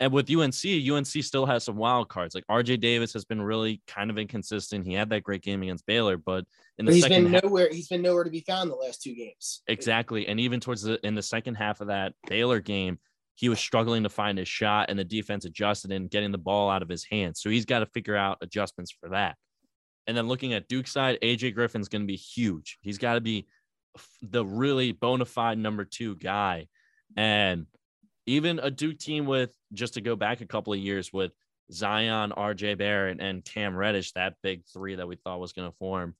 And 0.00 0.12
with 0.12 0.30
UNC, 0.30 0.64
UNC 0.64 1.06
still 1.06 1.46
has 1.46 1.64
some 1.64 1.76
wild 1.76 2.08
cards. 2.08 2.34
Like 2.34 2.46
RJ 2.48 2.80
Davis 2.80 3.12
has 3.14 3.24
been 3.24 3.42
really 3.42 3.82
kind 3.88 4.10
of 4.10 4.18
inconsistent. 4.18 4.86
He 4.86 4.92
had 4.92 5.10
that 5.10 5.24
great 5.24 5.42
game 5.42 5.62
against 5.62 5.86
Baylor, 5.86 6.16
but 6.16 6.44
in 6.78 6.86
the 6.86 6.90
But 6.90 6.94
he's 6.94 7.02
second 7.02 7.24
been 7.24 7.32
half, 7.34 7.44
nowhere. 7.44 7.68
He's 7.70 7.88
been 7.88 8.02
nowhere 8.02 8.22
to 8.24 8.30
be 8.30 8.40
found 8.40 8.70
the 8.70 8.76
last 8.76 9.02
two 9.02 9.14
games. 9.14 9.62
exactly, 9.66 10.28
and 10.28 10.38
even 10.38 10.60
towards 10.60 10.82
the 10.82 11.04
in 11.04 11.16
the 11.16 11.22
second 11.22 11.56
half 11.56 11.80
of 11.80 11.88
that 11.88 12.12
Baylor 12.28 12.60
game, 12.60 12.98
he 13.34 13.48
was 13.48 13.58
struggling 13.58 14.04
to 14.04 14.08
find 14.08 14.38
his 14.38 14.48
shot, 14.48 14.88
and 14.88 14.98
the 14.98 15.04
defense 15.04 15.44
adjusted 15.44 15.90
in 15.90 16.06
getting 16.06 16.30
the 16.30 16.38
ball 16.38 16.70
out 16.70 16.82
of 16.82 16.88
his 16.88 17.04
hands. 17.04 17.40
So 17.40 17.50
he's 17.50 17.64
got 17.64 17.80
to 17.80 17.86
figure 17.86 18.16
out 18.16 18.38
adjustments 18.40 18.94
for 19.00 19.08
that. 19.10 19.36
And 20.06 20.16
then 20.16 20.28
looking 20.28 20.54
at 20.54 20.68
Duke's 20.68 20.92
side, 20.92 21.18
AJ 21.22 21.54
Griffin's 21.54 21.88
going 21.88 22.02
to 22.02 22.06
be 22.06 22.16
huge. 22.16 22.78
He's 22.80 22.98
got 22.98 23.14
to 23.14 23.20
be 23.20 23.46
the 24.22 24.44
really 24.44 24.92
bona 24.92 25.24
fide 25.24 25.58
number 25.58 25.84
two 25.84 26.16
guy. 26.16 26.68
And 27.16 27.66
even 28.28 28.58
a 28.58 28.70
Duke 28.70 28.98
team 28.98 29.26
with 29.26 29.50
just 29.72 29.94
to 29.94 30.00
go 30.00 30.14
back 30.14 30.40
a 30.40 30.46
couple 30.46 30.72
of 30.72 30.78
years 30.78 31.12
with 31.12 31.32
Zion, 31.72 32.32
RJ 32.36 32.78
Barrett, 32.78 33.20
and 33.20 33.44
Cam 33.44 33.74
Reddish, 33.74 34.12
that 34.12 34.34
big 34.42 34.62
three 34.72 34.94
that 34.96 35.08
we 35.08 35.16
thought 35.16 35.40
was 35.40 35.52
going 35.52 35.70
to 35.70 35.76
form, 35.78 36.14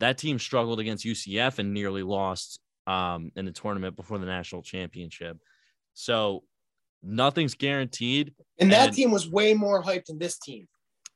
that 0.00 0.18
team 0.18 0.38
struggled 0.38 0.80
against 0.80 1.04
UCF 1.04 1.58
and 1.58 1.72
nearly 1.74 2.02
lost 2.02 2.58
um, 2.86 3.30
in 3.36 3.44
the 3.44 3.52
tournament 3.52 3.96
before 3.96 4.18
the 4.18 4.26
national 4.26 4.62
championship. 4.62 5.38
So 5.94 6.42
nothing's 7.02 7.54
guaranteed. 7.54 8.34
And 8.58 8.72
that 8.72 8.88
And- 8.88 8.96
team 8.96 9.10
was 9.10 9.28
way 9.30 9.54
more 9.54 9.82
hyped 9.82 10.06
than 10.06 10.18
this 10.18 10.38
team. 10.38 10.66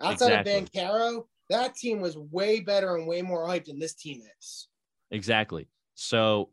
Outside 0.00 0.46
Exactly. 0.46 0.52
of 0.58 0.70
Banchero, 0.70 1.26
that 1.48 1.74
team 1.74 2.00
was 2.00 2.16
way 2.18 2.60
better 2.60 2.96
and 2.96 3.06
way 3.06 3.22
more 3.22 3.46
hyped 3.46 3.64
than 3.66 3.78
this 3.78 3.94
team 3.94 4.20
is. 4.38 4.68
Exactly. 5.10 5.68
So 5.94 6.50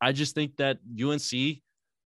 I 0.00 0.10
just 0.10 0.34
think 0.34 0.56
that 0.56 0.78
UNC, 1.00 1.62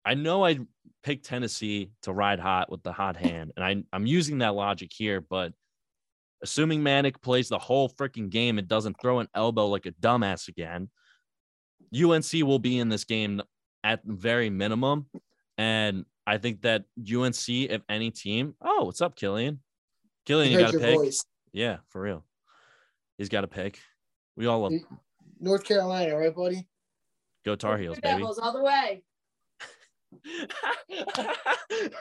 I 0.04 0.14
know 0.14 0.44
I 0.44 0.58
picked 1.02 1.26
Tennessee 1.26 1.90
to 2.02 2.12
ride 2.12 2.40
hot 2.40 2.70
with 2.70 2.82
the 2.82 2.92
hot 2.92 3.16
hand, 3.16 3.52
and 3.56 3.64
I, 3.64 3.76
I'm 3.92 4.06
using 4.06 4.38
that 4.38 4.54
logic 4.54 4.90
here, 4.94 5.20
but 5.20 5.52
assuming 6.42 6.82
Manek 6.82 7.20
plays 7.22 7.48
the 7.48 7.58
whole 7.58 7.88
freaking 7.88 8.30
game 8.30 8.58
and 8.58 8.68
doesn't 8.68 8.96
throw 9.00 9.18
an 9.20 9.28
elbow 9.34 9.66
like 9.66 9.86
a 9.86 9.92
dumbass 9.92 10.48
again, 10.48 10.88
UNC 11.94 12.32
will 12.46 12.58
be 12.58 12.78
in 12.78 12.88
this 12.88 13.04
game 13.04 13.40
at 13.82 14.00
very 14.04 14.50
minimum. 14.50 15.06
And 15.56 16.04
I 16.26 16.38
think 16.38 16.62
that 16.62 16.84
UNC, 16.98 17.48
if 17.48 17.82
any 17.88 18.10
team, 18.10 18.54
oh, 18.62 18.84
what's 18.84 19.00
up, 19.00 19.16
Killian? 19.16 19.60
Killian, 20.26 20.52
You 20.52 20.58
you 20.58 20.64
got 20.64 20.74
a 20.74 20.78
your 20.78 20.80
pick? 20.80 20.96
voice. 20.96 21.24
Yeah, 21.52 21.78
for 21.88 22.00
real. 22.02 22.24
He's 23.16 23.28
got 23.30 23.44
a 23.44 23.48
pick. 23.48 23.80
We 24.36 24.46
all 24.46 24.60
love 24.60 24.74
North 25.40 25.64
Carolina, 25.64 26.16
right, 26.16 26.34
buddy? 26.34 26.68
go 27.44 27.56
Tar 27.56 27.78
Heels, 27.78 27.98
baby. 28.00 28.18
Devils 28.18 28.38
all 28.38 28.52
the 28.52 28.62
way. 28.62 29.02
The 30.10 31.98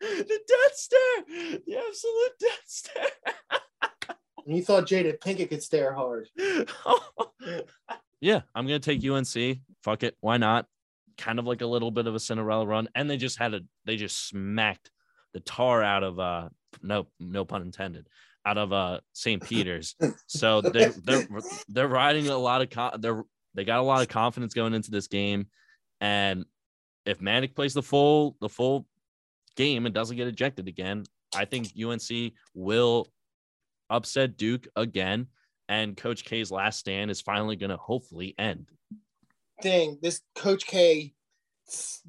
Death 0.00 0.74
stare, 0.74 1.24
the 1.66 1.76
absolute 1.76 2.38
Death 2.40 2.62
stare. 2.66 3.06
And 4.46 4.56
you 4.56 4.62
thought 4.62 4.86
Jada 4.86 5.18
Pinkett 5.18 5.50
could 5.50 5.62
stare 5.62 5.92
hard. 5.92 6.28
yeah, 8.20 8.40
I'm 8.54 8.66
gonna 8.66 8.78
take 8.78 9.04
UNC. 9.04 9.58
Fuck 9.82 10.02
it, 10.02 10.16
why 10.20 10.38
not? 10.38 10.66
Kind 11.18 11.38
of 11.38 11.46
like 11.46 11.60
a 11.60 11.66
little 11.66 11.90
bit 11.90 12.06
of 12.06 12.14
a 12.14 12.20
Cinderella 12.20 12.66
run, 12.66 12.88
and 12.94 13.10
they 13.10 13.16
just 13.16 13.38
had 13.38 13.54
a 13.54 13.60
they 13.84 13.96
just 13.96 14.28
smacked 14.28 14.90
the 15.34 15.40
tar 15.40 15.82
out 15.82 16.02
of 16.02 16.18
uh 16.18 16.48
no 16.82 17.06
no 17.20 17.44
pun 17.44 17.62
intended 17.62 18.08
out 18.46 18.56
of 18.56 18.72
uh 18.72 19.00
St. 19.12 19.42
Peter's. 19.42 19.94
So 20.26 20.62
they 20.62 20.86
they're 21.04 21.26
they're 21.68 21.88
riding 21.88 22.28
a 22.28 22.38
lot 22.38 22.62
of 22.62 22.70
con- 22.70 23.00
they're 23.00 23.24
they 23.54 23.64
got 23.64 23.80
a 23.80 23.82
lot 23.82 24.02
of 24.02 24.08
confidence 24.08 24.54
going 24.54 24.72
into 24.72 24.90
this 24.90 25.08
game, 25.08 25.48
and 26.00 26.44
if 27.08 27.20
Manek 27.20 27.54
plays 27.54 27.72
the 27.72 27.82
full 27.82 28.36
the 28.40 28.48
full 28.48 28.86
game 29.56 29.86
and 29.86 29.94
doesn't 29.94 30.16
get 30.16 30.28
ejected 30.28 30.68
again, 30.68 31.04
I 31.34 31.46
think 31.46 31.72
UNC 31.82 32.32
will 32.54 33.08
upset 33.88 34.36
Duke 34.36 34.68
again, 34.76 35.26
and 35.68 35.96
Coach 35.96 36.24
K's 36.24 36.50
last 36.50 36.78
stand 36.78 37.10
is 37.10 37.20
finally 37.20 37.56
going 37.56 37.70
to 37.70 37.76
hopefully 37.76 38.34
end. 38.38 38.68
Thing, 39.62 39.98
this 40.02 40.20
Coach 40.36 40.66
K 40.66 41.14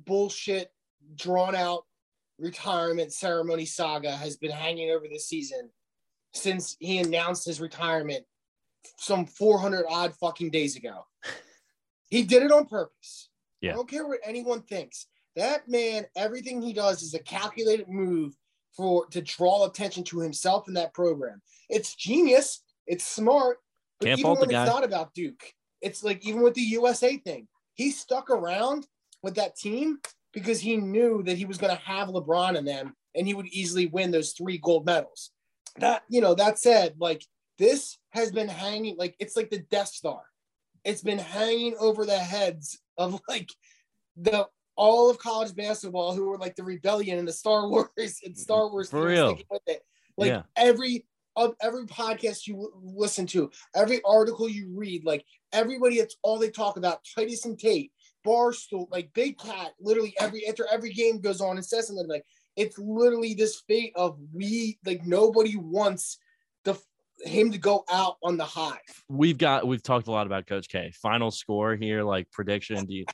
bullshit, 0.06 0.72
drawn 1.16 1.56
out 1.56 1.86
retirement 2.38 3.12
ceremony 3.12 3.66
saga 3.66 4.12
has 4.12 4.38
been 4.38 4.52
hanging 4.52 4.92
over 4.92 5.06
this 5.10 5.28
season 5.28 5.70
since 6.34 6.78
he 6.80 7.00
announced 7.00 7.46
his 7.46 7.60
retirement 7.60 8.24
some 8.98 9.26
400 9.26 9.86
odd 9.90 10.14
fucking 10.16 10.52
days 10.52 10.76
ago. 10.76 11.06
He 12.12 12.24
did 12.24 12.42
it 12.42 12.52
on 12.52 12.66
purpose. 12.66 13.29
Yeah. 13.62 13.72
I 13.72 13.76
don't 13.76 13.90
care 13.90 14.08
what 14.08 14.20
anyone 14.26 14.62
thinks. 14.62 15.08
That 15.36 15.68
man, 15.68 16.06
everything 16.16 16.62
he 16.62 16.74
does 16.74 17.02
is 17.02 17.14
a 17.14 17.20
calculated 17.20 17.88
move 17.88 18.36
for 18.76 19.06
to 19.08 19.22
draw 19.22 19.66
attention 19.66 20.04
to 20.06 20.20
himself 20.20 20.68
in 20.68 20.74
that 20.76 20.94
program. 20.94 21.42
It's 21.70 21.96
genius. 21.96 22.62
It's 22.88 23.06
smart. 23.06 23.58
But 24.00 24.08
Can't 24.08 24.20
even 24.20 24.28
fault 24.28 24.40
the 24.40 24.48
when 24.48 24.56
it's 24.56 24.72
not 24.72 24.84
about 24.84 25.14
Duke, 25.14 25.44
it's 25.82 26.04
like 26.04 26.26
even 26.26 26.42
with 26.42 26.54
the 26.54 26.62
USA 26.62 27.18
thing, 27.18 27.48
he 27.74 27.92
stuck 27.92 28.30
around 28.30 28.88
with 29.22 29.36
that 29.36 29.56
team 29.56 30.00
because 30.34 30.60
he 30.60 30.78
knew 30.78 31.24
that 31.24 31.38
he 31.38 31.46
was 31.46 31.58
going 31.58 31.76
to 31.76 31.82
have 31.84 32.08
LeBron 32.08 32.58
in 32.58 32.66
them 32.66 32.94
and 33.16 33.28
he 33.28 33.34
would 33.34 33.48
easily 33.48 33.88
win 33.88 34.12
those 34.12 34.32
three 34.32 34.58
gold 34.58 34.86
medals. 34.86 35.32
That, 35.78 36.04
you 36.10 36.22
know, 36.22 36.36
that 36.36 36.60
said, 36.60 36.96
like 37.00 37.26
this 37.58 37.98
has 38.12 38.32
been 38.32 38.48
hanging, 38.48 38.96
like 38.98 39.16
it's 39.20 39.36
like 39.36 39.50
the 39.50 39.60
Death 39.60 39.90
Star. 39.90 40.22
It's 40.86 41.02
been 41.02 41.20
hanging 41.20 41.76
over 41.80 42.06
the 42.06 42.18
heads 42.18 42.80
of 43.00 43.20
like 43.28 43.50
the 44.18 44.46
all 44.76 45.10
of 45.10 45.18
college 45.18 45.56
basketball 45.56 46.14
who 46.14 46.26
were 46.30 46.38
like 46.38 46.56
the 46.56 46.64
rebellion 46.64 47.18
and 47.18 47.28
the 47.28 47.34
Star 47.34 47.68
Wars 47.68 47.88
and 48.24 48.38
Star 48.38 48.70
Wars 48.70 48.90
For 48.90 49.08
real. 49.08 49.36
with 49.50 49.62
it. 49.66 49.82
Like 50.18 50.30
Yeah. 50.30 50.44
every 50.56 51.06
of 51.36 51.56
every 51.62 51.86
podcast 51.86 52.48
you 52.48 52.72
listen 52.84 53.26
to, 53.28 53.50
every 53.76 54.02
article 54.04 54.50
you 54.50 54.70
read, 54.76 55.06
like 55.06 55.26
everybody, 55.54 55.96
it's 55.96 56.18
all 56.22 56.38
they 56.38 56.50
talk 56.50 56.76
about. 56.78 57.00
Titus 57.16 57.46
and 57.46 57.58
Tate, 57.58 57.92
Barstool, 58.26 58.88
like 58.92 59.14
Big 59.14 59.38
Cat. 59.38 59.72
Literally 59.80 60.14
every 60.20 60.46
after 60.48 60.68
every 60.72 60.92
game 60.92 61.20
goes 61.22 61.40
on 61.42 61.56
and 61.58 61.66
says 61.66 61.88
something 61.88 62.08
like 62.08 62.26
it's 62.58 62.78
literally 62.78 63.34
this 63.34 63.62
fate 63.68 63.94
of 63.96 64.18
we 64.34 64.80
like 64.86 65.06
nobody 65.06 65.56
wants 65.56 66.18
the 66.66 66.78
him 67.24 67.52
to 67.52 67.58
go 67.58 67.84
out 67.92 68.18
on 68.24 68.38
the 68.38 68.46
high. 68.46 68.80
We've 69.10 69.38
got 69.38 69.68
we've 69.68 69.84
talked 69.84 70.08
a 70.08 70.12
lot 70.12 70.28
about 70.28 70.48
Coach 70.48 70.70
K. 70.70 70.92
Final 71.02 71.32
score 71.32 71.76
here, 71.76 72.04
like 72.04 72.30
prediction. 72.32 72.86
Do 72.86 72.94
you 72.94 73.06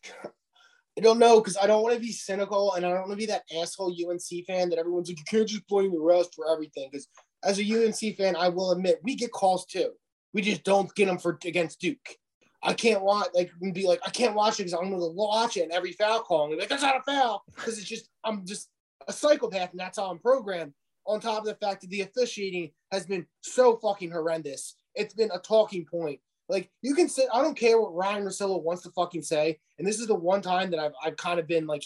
I 0.98 1.02
don't 1.02 1.20
know 1.20 1.42
because 1.42 1.58
I 1.58 1.68
don't 1.68 1.84
want 1.84 1.96
to 1.96 2.02
be 2.02 2.14
cynical 2.14 2.74
and 2.74 2.86
I 2.86 2.90
don't 2.90 3.00
want 3.00 3.12
to 3.12 3.18
be 3.18 3.26
that 3.26 3.44
asshole 3.60 3.94
UNC 3.94 4.46
fan 4.48 4.70
that 4.70 4.80
everyone's 4.80 5.10
like, 5.10 5.20
you 5.20 5.26
can't 5.28 5.48
just 5.48 5.68
blame 5.68 5.92
the 5.92 6.00
rest 6.00 6.34
for 6.34 6.50
everything. 6.50 6.88
Because 6.90 7.08
as 7.44 7.60
a 7.60 7.64
UNC 7.64 8.16
fan, 8.18 8.36
I 8.36 8.48
will 8.48 8.72
admit 8.72 9.02
we 9.04 9.16
get 9.16 9.32
calls 9.32 9.66
too. 9.66 9.92
We 10.34 10.42
just 10.42 10.64
don't 10.64 10.94
get 10.96 11.08
them 11.08 11.18
for 11.18 11.38
against 11.46 11.82
Duke. 11.82 12.18
I 12.64 12.74
can't 12.74 13.04
watch 13.04 13.28
like 13.34 13.52
be 13.74 13.86
like 13.86 14.00
I 14.06 14.10
can't 14.10 14.36
watch 14.36 14.60
it 14.60 14.64
because 14.64 14.74
I'm 14.74 14.90
going 14.90 15.02
to 15.02 15.10
watch 15.10 15.58
it 15.58 15.64
and 15.64 15.72
every 15.72 15.92
foul 15.92 16.22
call 16.22 16.46
and 16.46 16.54
be 16.54 16.60
like 16.60 16.70
that's 16.70 16.82
not 16.82 16.98
a 16.98 17.04
foul 17.04 17.44
because 17.54 17.78
it's 17.78 17.88
just 17.88 18.10
I'm 18.24 18.46
just 18.46 18.70
a 19.08 19.14
psychopath 19.14 19.72
and 19.72 19.80
that's 19.80 20.00
how 20.00 20.10
I'm 20.10 20.20
programmed. 20.20 20.74
On 21.08 21.20
top 21.20 21.40
of 21.40 21.46
the 21.46 21.56
fact 21.56 21.82
that 21.82 21.90
the 21.90 22.02
officiating 22.02 22.72
has 22.92 23.06
been 23.06 23.26
so 23.42 23.78
fucking 23.78 24.12
horrendous, 24.12 24.76
it's 24.96 25.14
been 25.14 25.30
a 25.34 25.40
talking 25.40 25.86
point. 25.86 26.20
Like 26.50 26.70
you 26.82 26.94
can 26.96 27.10
sit, 27.10 27.28
I 27.34 27.42
don't 27.42 27.58
care 27.58 27.80
what 27.80 27.96
Ryan 27.96 28.26
Russillo 28.26 28.62
wants 28.62 28.84
to 28.84 28.92
fucking 28.92 29.24
say, 29.24 29.60
and 29.78 29.88
this 29.88 30.00
is 30.00 30.08
the 30.08 30.16
one 30.16 30.42
time 30.42 30.72
that 30.72 30.80
I've 30.80 30.94
I've 31.04 31.18
kind 31.18 31.40
of 31.40 31.48
been 31.48 31.68
like, 31.68 31.84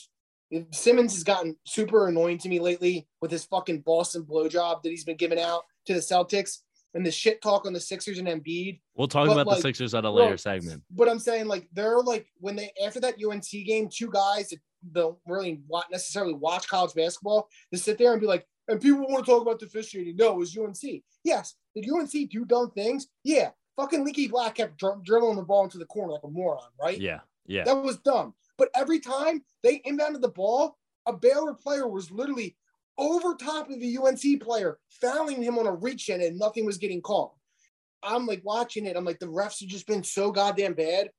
Simmons 0.72 1.14
has 1.14 1.24
gotten 1.24 1.56
super 1.66 2.08
annoying 2.08 2.38
to 2.40 2.50
me 2.50 2.60
lately 2.60 3.08
with 3.22 3.32
his 3.32 3.46
fucking 3.46 3.82
Boston 3.82 4.24
blowjob 4.24 4.82
that 4.84 4.90
he's 4.90 5.04
been 5.04 5.18
giving 5.18 5.40
out 5.40 5.64
to 5.86 5.94
the 5.94 6.00
Celtics 6.00 6.60
and 6.94 7.06
the 7.06 7.12
shit 7.12 7.42
talk 7.42 7.66
on 7.66 7.74
the 7.74 7.80
Sixers 7.80 8.18
and 8.18 8.28
Embiid. 8.28 8.80
We'll 8.96 9.08
talk 9.08 9.28
But, 9.28 9.34
about 9.34 9.48
like, 9.48 9.58
the 9.58 9.62
Sixers 9.62 9.94
at 9.94 10.06
a 10.06 10.10
later 10.10 10.38
segment. 10.38 10.84
But 10.92 11.08
I'm 11.08 11.20
saying 11.20 11.48
like 11.48 11.68
they're 11.74 12.00
like 12.00 12.28
when 12.40 12.56
they 12.56 12.72
after 12.84 13.00
that 13.02 13.16
UNC 13.24 13.50
game, 13.66 13.90
two 13.94 14.10
guys 14.10 14.50
that 14.50 14.60
don't 14.92 15.18
really 15.28 15.62
necessarily 15.92 16.34
watch 16.34 16.68
college 16.68 16.94
basketball 16.94 17.48
to 17.72 17.80
sit 17.80 17.98
there 17.98 18.12
and 18.12 18.22
be 18.22 18.28
like, 18.28 18.46
and 18.70 18.80
people 18.80 19.02
want 19.02 19.26
to 19.26 19.32
talk 19.32 19.42
about 19.42 19.60
the 19.60 19.66
officiating. 19.66 20.16
No, 20.16 20.32
it 20.32 20.38
was 20.38 20.58
UNC. 20.58 21.04
Yes, 21.24 21.56
did 21.76 21.90
UNC 21.90 22.30
do 22.30 22.46
dumb 22.46 22.72
things? 22.72 23.08
Yeah, 23.24 23.50
fucking 23.76 24.06
Leaky 24.06 24.28
Black 24.28 24.56
kept 24.56 24.78
dr- 24.78 25.04
dribbling 25.04 25.36
the 25.36 25.44
ball 25.44 25.64
into 25.64 25.78
the 25.78 25.86
corner 25.86 26.14
like 26.14 26.24
a 26.24 26.30
moron, 26.30 26.62
right? 26.82 27.00
Yeah, 27.00 27.20
yeah. 27.46 27.64
That 27.64 27.84
was 27.84 27.98
dumb. 27.98 28.34
But 28.58 28.70
every 28.76 29.00
time 29.00 29.44
they 29.64 29.80
inbounded 29.80 30.22
the 30.22 30.30
ball, 30.30 30.78
a 31.08 31.14
Baylor 31.14 31.54
player 31.54 31.88
was 31.88 32.12
literally 32.12 32.56
over 32.98 33.34
top 33.34 33.70
of 33.70 33.80
the 33.80 33.98
UNC 33.98 34.42
player, 34.42 34.78
fouling 34.90 35.42
him 35.42 35.58
on 35.58 35.66
a 35.66 35.74
reach 35.74 36.10
in, 36.10 36.22
and 36.22 36.38
nothing 36.38 36.66
was 36.66 36.78
getting 36.78 37.02
called. 37.02 37.32
I'm 38.04 38.26
like 38.26 38.42
watching 38.44 38.86
it. 38.86 38.96
I'm 38.96 39.06
like, 39.06 39.20
the 39.20 39.26
refs 39.26 39.62
have 39.62 39.70
just 39.70 39.88
been 39.88 40.04
so 40.04 40.32
goddamn 40.32 40.74
bad. 40.74 41.10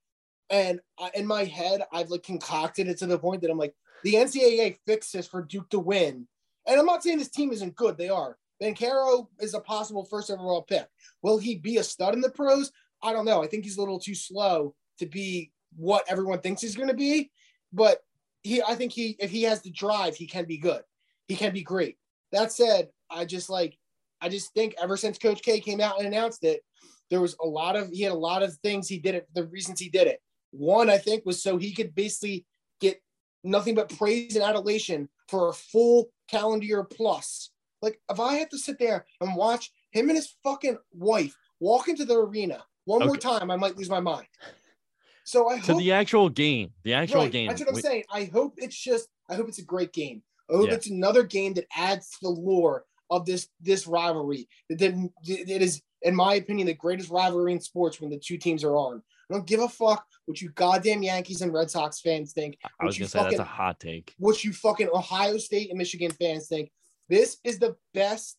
And 0.50 0.80
I, 0.98 1.10
in 1.14 1.26
my 1.26 1.44
head, 1.44 1.82
I've 1.92 2.10
like 2.10 2.22
concocted 2.22 2.88
it 2.88 2.98
to 2.98 3.06
the 3.06 3.18
point 3.18 3.42
that 3.42 3.50
I'm 3.50 3.58
like, 3.58 3.74
the 4.02 4.14
NCAA 4.14 4.78
fixed 4.86 5.12
this 5.12 5.26
for 5.26 5.42
Duke 5.42 5.68
to 5.70 5.78
win. 5.78 6.26
And 6.66 6.78
I'm 6.78 6.86
not 6.86 7.02
saying 7.02 7.18
this 7.18 7.30
team 7.30 7.52
isn't 7.52 7.76
good. 7.76 7.96
They 7.96 8.08
are. 8.08 8.36
Caro 8.78 9.28
is 9.40 9.54
a 9.54 9.60
possible 9.60 10.04
first 10.04 10.30
overall 10.30 10.62
pick. 10.62 10.86
Will 11.22 11.38
he 11.38 11.56
be 11.56 11.78
a 11.78 11.82
stud 11.82 12.14
in 12.14 12.20
the 12.20 12.30
pros? 12.30 12.70
I 13.02 13.12
don't 13.12 13.24
know. 13.24 13.42
I 13.42 13.46
think 13.46 13.64
he's 13.64 13.78
a 13.78 13.80
little 13.80 13.98
too 13.98 14.14
slow 14.14 14.74
to 14.98 15.06
be 15.06 15.50
what 15.76 16.04
everyone 16.08 16.40
thinks 16.40 16.60
he's 16.60 16.76
going 16.76 16.88
to 16.88 16.94
be. 16.94 17.30
But 17.72 18.00
he, 18.42 18.62
I 18.62 18.74
think 18.74 18.92
he, 18.92 19.16
if 19.18 19.30
he 19.30 19.42
has 19.44 19.62
the 19.62 19.70
drive, 19.70 20.16
he 20.16 20.26
can 20.26 20.44
be 20.44 20.58
good. 20.58 20.82
He 21.28 21.36
can 21.36 21.52
be 21.52 21.62
great. 21.62 21.96
That 22.32 22.52
said, 22.52 22.88
I 23.10 23.24
just 23.24 23.48
like, 23.48 23.76
I 24.20 24.28
just 24.28 24.52
think 24.52 24.74
ever 24.80 24.96
since 24.96 25.18
Coach 25.18 25.42
K 25.42 25.60
came 25.60 25.80
out 25.80 25.98
and 25.98 26.06
announced 26.06 26.44
it, 26.44 26.60
there 27.08 27.20
was 27.20 27.36
a 27.42 27.46
lot 27.46 27.76
of 27.76 27.88
he 27.90 28.02
had 28.02 28.12
a 28.12 28.14
lot 28.14 28.42
of 28.42 28.54
things 28.62 28.86
he 28.86 28.98
did 28.98 29.14
it. 29.14 29.26
The 29.34 29.46
reasons 29.46 29.80
he 29.80 29.88
did 29.88 30.06
it. 30.06 30.20
One, 30.52 30.90
I 30.90 30.98
think, 30.98 31.24
was 31.24 31.42
so 31.42 31.56
he 31.56 31.72
could 31.72 31.94
basically 31.94 32.44
get 32.80 33.00
nothing 33.42 33.74
but 33.74 33.96
praise 33.96 34.36
and 34.36 34.44
adulation 34.44 35.08
for 35.30 35.48
a 35.48 35.52
full 35.52 36.10
calendar 36.28 36.66
year 36.66 36.84
plus. 36.84 37.50
Like 37.80 38.00
if 38.10 38.20
I 38.20 38.34
have 38.36 38.48
to 38.50 38.58
sit 38.58 38.78
there 38.78 39.06
and 39.20 39.36
watch 39.36 39.70
him 39.92 40.08
and 40.08 40.16
his 40.16 40.34
fucking 40.44 40.78
wife 40.92 41.34
walk 41.60 41.88
into 41.88 42.04
the 42.04 42.18
arena 42.18 42.62
one 42.84 43.06
more 43.06 43.16
time, 43.16 43.50
I 43.50 43.56
might 43.56 43.76
lose 43.76 43.88
my 43.88 44.00
mind. 44.00 44.26
So 45.24 45.48
I 45.48 45.60
To 45.60 45.72
hope 45.72 45.78
the 45.78 45.92
actual 45.92 46.28
game, 46.28 46.72
the 46.82 46.94
actual 46.94 47.22
Right, 47.22 47.32
game. 47.32 47.48
That's 47.48 47.60
what 47.60 47.68
I'm 47.68 47.74
we- 47.76 47.82
saying. 47.82 48.04
I 48.10 48.24
hope 48.24 48.54
it's 48.56 48.76
just. 48.76 49.08
I 49.28 49.34
hope 49.36 49.48
it's 49.48 49.58
a 49.60 49.64
great 49.64 49.92
game. 49.92 50.22
I 50.50 50.54
hope 50.56 50.68
Yeah. 50.68 50.74
it's 50.74 50.88
another 50.88 51.22
game 51.22 51.54
that 51.54 51.66
adds 51.76 52.10
to 52.10 52.16
the 52.22 52.30
lore 52.30 52.84
of 53.10 53.26
this 53.26 53.48
this 53.60 53.86
rivalry. 53.86 54.48
That 54.68 54.78
that- 54.78 55.10
it 55.28 55.62
is, 55.62 55.82
in 56.02 56.16
my 56.16 56.34
opinion, 56.34 56.66
the 56.66 56.74
greatest 56.74 57.10
rivalry 57.10 57.52
in 57.52 57.60
sports 57.60 58.00
when 58.00 58.10
the 58.10 58.18
two 58.18 58.38
teams 58.38 58.64
are 58.64 58.74
on. 58.76 59.02
I 59.30 59.34
don't 59.34 59.46
give 59.46 59.60
a 59.60 59.68
fuck 59.68 60.04
what 60.26 60.40
you 60.40 60.50
goddamn 60.50 61.02
Yankees 61.02 61.40
and 61.42 61.52
Red 61.52 61.70
Sox 61.70 62.00
fans 62.00 62.32
think. 62.32 62.58
I 62.64 62.84
was 62.84 62.94
what 62.94 62.98
you 62.98 63.02
gonna 63.04 63.08
say 63.08 63.18
that's 63.22 63.34
a 63.34 63.38
fucking- 63.38 63.46
hot 63.52 63.80
take. 63.80 64.14
What 64.18 64.42
you 64.44 64.52
fucking 64.52 64.88
Ohio 64.92 65.38
State 65.38 65.70
and 65.70 65.78
Michigan 65.78 66.10
fans 66.10 66.48
think. 66.48 66.70
This 67.08 67.38
is 67.44 67.58
the 67.58 67.76
best 67.94 68.38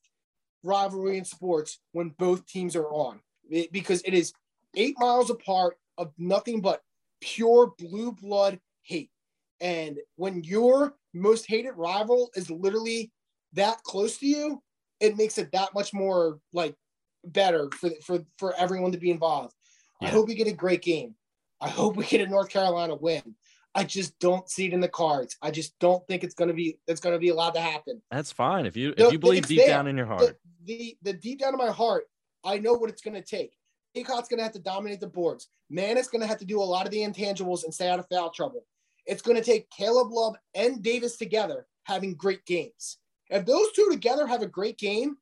rivalry 0.63 1.17
in 1.17 1.25
sports 1.25 1.80
when 1.91 2.10
both 2.10 2.45
teams 2.45 2.75
are 2.75 2.88
on 2.89 3.21
It- 3.49 3.71
because 3.71 4.01
it 4.04 4.13
is 4.13 4.34
eight 4.75 4.95
miles 4.99 5.30
apart 5.30 5.77
of 5.97 6.13
nothing 6.17 6.62
but 6.62 6.82
pure 7.19 7.73
blue 7.77 8.12
blood 8.12 8.60
hate. 8.82 9.12
And 9.60 9.99
when 10.15 10.43
your 10.43 10.97
most 11.13 11.45
hated 11.47 11.73
rival 11.73 12.32
is 12.36 12.49
literally 12.49 13.12
that 13.54 13.82
close 13.84 14.17
to 14.19 14.25
you, 14.27 14.63
it 14.99 15.17
makes 15.17 15.38
it 15.38 15.51
that 15.51 15.73
much 15.73 15.93
more 15.93 16.39
like 16.54 16.75
better 17.23 17.69
for 17.71 17.91
for 18.01 18.25
for 18.38 18.54
everyone 18.56 18.91
to 18.91 18.97
be 18.97 19.12
involved. 19.12 19.54
I 20.02 20.08
hope 20.08 20.28
we 20.28 20.36
get 20.36 20.48
a 20.48 20.54
great 20.54 20.82
game. 20.82 21.16
I 21.60 21.70
hope 21.70 21.96
we 21.96 22.06
get 22.06 22.22
a 22.22 22.28
North 22.28 22.50
Carolina 22.50 22.96
win. 22.96 23.36
I 23.74 23.84
just 23.84 24.20
don't 24.20 24.50
see 24.50 24.66
it 24.66 24.74
in 24.74 24.82
the 24.82 24.90
cards. 24.90 25.38
I 25.42 25.52
just 25.52 25.78
don't 25.80 26.06
think 26.08 26.24
it's 26.24 26.34
gonna 26.34 26.54
be 26.54 26.80
it's 26.88 27.00
gonna 27.00 27.20
be 27.20 27.30
allowed 27.30 27.52
to 27.54 27.62
happen. 27.62 28.02
That's 28.12 28.32
fine 28.32 28.66
if 28.66 28.76
you 28.76 28.94
No, 28.98 29.08
if 29.08 29.14
you 29.14 29.20
believe 29.20 29.48
deep 29.48 29.60
there. 29.60 29.68
down 29.68 29.88
in 29.88 29.96
your 29.96 30.08
heart. 30.08 30.38
the 30.66 30.98
the 31.04 31.14
deep 31.14 31.40
down 31.40 31.54
in 31.54 31.58
my 31.58 31.72
heart, 31.72 32.06
I 32.44 32.58
know 32.58 32.74
what 32.74 32.90
it's 32.90 33.02
gonna 33.02 33.22
take. 33.22 33.54
Bacot's 33.96 34.28
gonna 34.28 34.44
have 34.44 34.52
to 34.54 34.60
dominate 34.60 35.00
the 35.00 35.08
boards. 35.08 35.48
Manek 35.72 35.98
is 35.98 36.08
gonna 36.08 36.28
have 36.28 36.40
to 36.40 36.46
do 36.46 36.62
a 36.62 36.64
lot 36.64 36.86
of 36.86 36.92
the 36.92 37.00
intangibles 37.00 37.64
and 37.64 37.74
stay 37.74 37.88
out 37.90 38.00
of 38.00 38.08
foul 38.10 38.32
trouble. 38.32 38.66
It's 39.06 39.22
gonna 39.22 39.44
take 39.44 39.70
Caleb 39.70 40.12
Love 40.12 40.36
and 40.54 40.82
Davis 40.84 41.16
together 41.18 41.68
having 41.84 42.16
great 42.16 42.46
games. 42.46 42.98
If 43.30 43.46
those 43.46 43.72
two 43.74 43.88
together 43.90 44.28
have 44.28 44.42
a 44.42 44.48
great 44.48 44.78
game, 44.78 45.18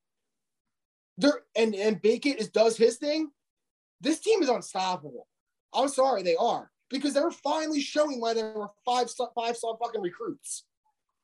they're 1.17 1.43
and 1.55 1.75
and 1.75 2.01
Bacot 2.01 2.37
is 2.37 2.49
does 2.49 2.77
his 2.77 2.97
thing, 2.97 3.29
this 4.01 4.19
team 4.19 4.41
is 4.41 4.49
unstoppable. 4.49 5.27
I'm 5.73 5.87
sorry, 5.89 6.23
they 6.23 6.35
are 6.35 6.71
because 6.89 7.13
they're 7.13 7.31
finally 7.31 7.81
showing 7.81 8.19
why 8.19 8.33
they 8.33 8.43
were 8.43 8.69
five 8.85 9.07
five 9.35 9.55
star 9.57 9.77
fucking 9.83 10.01
recruits. 10.01 10.65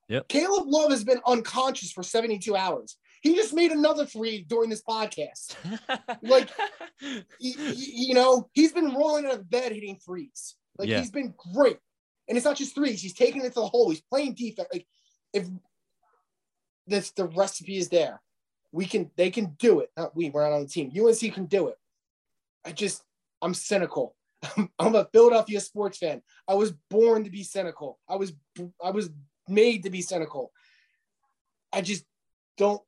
Yep. 0.07 0.27
Caleb 0.27 0.65
Love 0.67 0.91
has 0.91 1.03
been 1.03 1.19
unconscious 1.25 1.91
for 1.91 2.03
72 2.03 2.55
hours. 2.55 2.97
He 3.21 3.33
just 3.35 3.55
made 3.55 3.71
another 3.71 4.05
three 4.05 4.43
during 4.47 4.69
this 4.69 4.83
podcast. 4.83 5.55
Like- 6.21 6.49
Y- 7.01 7.23
y- 7.41 7.73
you 7.75 8.13
know, 8.13 8.47
he's 8.53 8.71
been 8.71 8.93
rolling 8.93 9.25
out 9.25 9.33
of 9.33 9.49
bed 9.49 9.71
hitting 9.71 9.97
threes. 10.05 10.55
Like 10.77 10.87
Yeah. 10.89 10.99
he's 10.99 11.09
been 11.11 11.33
great. 11.53 11.77
And 12.27 12.37
it's 12.37 12.45
not 12.45 12.55
just 12.55 12.75
threes, 12.75 13.01
he's 13.01 13.13
taking 13.13 13.41
it 13.41 13.49
to 13.53 13.59
the 13.61 13.67
hole. 13.67 13.89
He's 13.89 14.01
playing 14.01 14.35
defense. 14.35 14.67
Like 14.71 14.85
if 15.33 15.47
this 16.87 17.11
the 17.11 17.25
recipe 17.27 17.77
is 17.77 17.89
there, 17.89 18.21
we 18.71 18.85
can 18.85 19.09
they 19.17 19.31
can 19.31 19.55
do 19.59 19.79
it. 19.79 19.89
Not 19.97 20.15
we, 20.15 20.29
we're 20.29 20.47
not 20.47 20.55
on 20.55 20.61
the 20.63 20.67
team. 20.69 20.91
UNC 20.95 21.33
can 21.33 21.45
do 21.45 21.67
it. 21.69 21.77
I 22.65 22.71
just 22.71 23.03
I'm 23.41 23.53
cynical. 23.53 24.15
I'm, 24.79 24.95
a 24.95 25.07
Philadelphia 25.11 25.59
sports 25.59 25.97
fan. 25.97 26.21
I 26.47 26.53
was 26.53 26.73
born 26.89 27.23
to 27.23 27.29
be 27.29 27.43
cynical. 27.43 27.99
I 28.09 28.15
was 28.15 28.33
I 28.83 28.91
was 28.91 29.09
made 29.47 29.83
to 29.83 29.89
be 29.89 30.01
cynical. 30.01 30.51
I 31.71 31.81
just 31.81 32.05
don't 32.57 32.81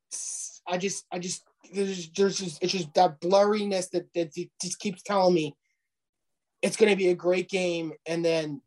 I 0.68 0.78
just 0.78 1.06
I 1.12 1.20
just 1.20 1.44
there's 1.74 2.10
there's 2.12 2.38
just 2.38 2.64
it's 2.64 2.72
just 2.72 2.94
that 2.94 3.20
blurriness 3.20 3.90
that 3.92 4.08
that 4.14 4.34
just 4.62 4.80
keeps 4.80 5.02
telling 5.04 5.34
me 5.34 5.56
it's 6.62 6.78
going 6.78 6.90
to 6.90 6.96
be 6.96 7.10
a 7.10 7.16
great 7.16 7.50
game 7.50 7.94
and 8.06 8.24
then 8.24 8.62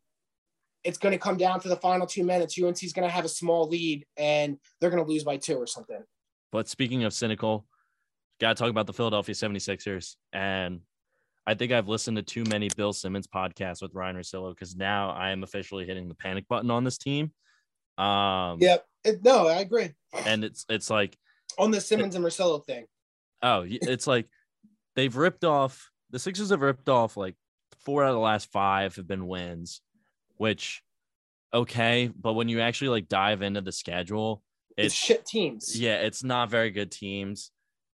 it's 0.84 0.98
going 0.98 1.12
to 1.12 1.18
come 1.18 1.36
down 1.36 1.60
to 1.60 1.68
the 1.68 1.76
final 1.76 2.06
two 2.06 2.24
minutes 2.24 2.58
UNC's 2.60 2.92
going 2.92 3.08
to 3.08 3.12
have 3.12 3.24
a 3.24 3.28
small 3.28 3.68
lead 3.68 4.04
and 4.16 4.58
they're 4.80 4.90
going 4.90 5.02
to 5.02 5.10
lose 5.10 5.24
by 5.24 5.36
two 5.36 5.56
or 5.56 5.66
something 5.66 6.02
But 6.52 6.68
speaking 6.68 7.04
of 7.04 7.12
cynical, 7.12 7.66
got 8.40 8.56
to 8.56 8.60
talk 8.60 8.70
about 8.70 8.86
the 8.86 8.92
Philadelphia 8.92 9.34
76ers. 9.34 10.16
And 10.32 10.80
I 11.46 11.54
think 11.54 11.72
I've 11.72 11.88
listened 11.88 12.16
to 12.16 12.22
too 12.22 12.44
many 12.44 12.68
Bill 12.76 12.92
Simmons 12.92 13.26
podcasts 13.26 13.82
with 13.82 13.94
Ryan 13.94 14.16
Russillo 14.16 14.54
because 14.54 14.76
now 14.76 15.10
I 15.10 15.30
am 15.30 15.42
officially 15.42 15.86
hitting 15.86 16.08
the 16.08 16.14
panic 16.14 16.46
button 16.48 16.70
on 16.70 16.84
this 16.84 16.98
team. 16.98 17.32
Um, 17.98 18.58
yep 18.60 18.86
it, 19.04 19.22
no 19.22 19.46
I 19.46 19.56
agree 19.56 19.90
And 20.24 20.42
it's 20.44 20.64
it's 20.68 20.88
like, 20.88 21.16
on 21.58 21.70
the 21.70 21.80
Simmons 21.80 22.14
and 22.14 22.24
Rosillo 22.24 22.64
thing 22.64 22.86
oh, 23.42 23.64
it's 23.66 24.06
like 24.06 24.26
they've 24.96 25.16
ripped 25.16 25.44
off 25.44 25.90
the 26.10 26.18
Sixers 26.18 26.50
have 26.50 26.62
ripped 26.62 26.88
off 26.88 27.16
like 27.16 27.36
four 27.80 28.04
out 28.04 28.10
of 28.10 28.14
the 28.14 28.20
last 28.20 28.50
five 28.50 28.96
have 28.96 29.06
been 29.06 29.26
wins, 29.26 29.80
which 30.36 30.82
okay, 31.52 32.10
but 32.18 32.34
when 32.34 32.48
you 32.48 32.60
actually 32.60 32.88
like 32.88 33.08
dive 33.08 33.42
into 33.42 33.60
the 33.60 33.72
schedule, 33.72 34.42
it's, 34.76 34.86
it's 34.86 34.94
shit 34.94 35.26
teams 35.26 35.78
yeah, 35.78 36.00
it's 36.00 36.24
not 36.24 36.50
very 36.50 36.70
good 36.70 36.90
teams. 36.90 37.50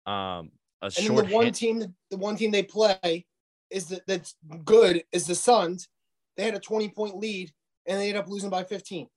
Um, 0.07 0.51
a 0.83 0.87
and 0.87 0.95
short 0.95 1.29
the 1.29 1.35
one 1.35 1.45
hand- 1.45 1.55
team 1.55 1.95
the 2.11 2.17
one 2.17 2.37
team 2.37 2.51
they 2.51 2.63
play 2.63 3.27
is 3.71 3.89
that 3.89 4.03
that's 4.07 4.35
good 4.65 5.03
is 5.13 5.27
the 5.27 5.35
Suns 5.35 5.89
they 6.37 6.45
had 6.45 6.55
a 6.55 6.61
20 6.61 6.89
point 6.91 7.17
lead 7.17 7.51
and 7.87 7.99
they 7.99 8.09
ended 8.09 8.23
up 8.23 8.29
losing 8.29 8.51
by 8.51 8.65
15 8.65 9.09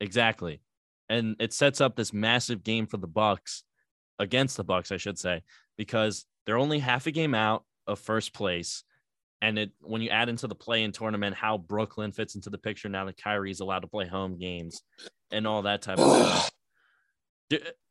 Exactly. 0.00 0.60
And 1.08 1.36
it 1.38 1.52
sets 1.52 1.80
up 1.80 1.94
this 1.94 2.12
massive 2.12 2.64
game 2.64 2.86
for 2.86 2.96
the 2.96 3.06
Bucks 3.06 3.64
against 4.18 4.56
the 4.56 4.64
Bucks, 4.64 4.90
I 4.90 4.96
should 4.96 5.18
say, 5.18 5.42
because 5.76 6.24
they're 6.46 6.58
only 6.58 6.78
half 6.78 7.06
a 7.06 7.10
game 7.10 7.34
out 7.34 7.64
of 7.86 7.98
first 7.98 8.32
place. 8.32 8.84
And 9.42 9.58
it 9.58 9.70
when 9.80 10.02
you 10.02 10.10
add 10.10 10.28
into 10.28 10.46
the 10.46 10.54
play 10.54 10.82
in 10.82 10.92
tournament 10.92 11.34
how 11.34 11.58
Brooklyn 11.58 12.12
fits 12.12 12.34
into 12.34 12.50
the 12.50 12.58
picture 12.58 12.88
now 12.88 13.06
that 13.06 13.16
Kyrie's 13.16 13.60
allowed 13.60 13.80
to 13.80 13.88
play 13.88 14.06
home 14.06 14.38
games 14.38 14.82
and 15.30 15.46
all 15.46 15.62
that 15.62 15.82
type 15.82 15.98
of 15.98 16.16
stuff. 16.26 16.50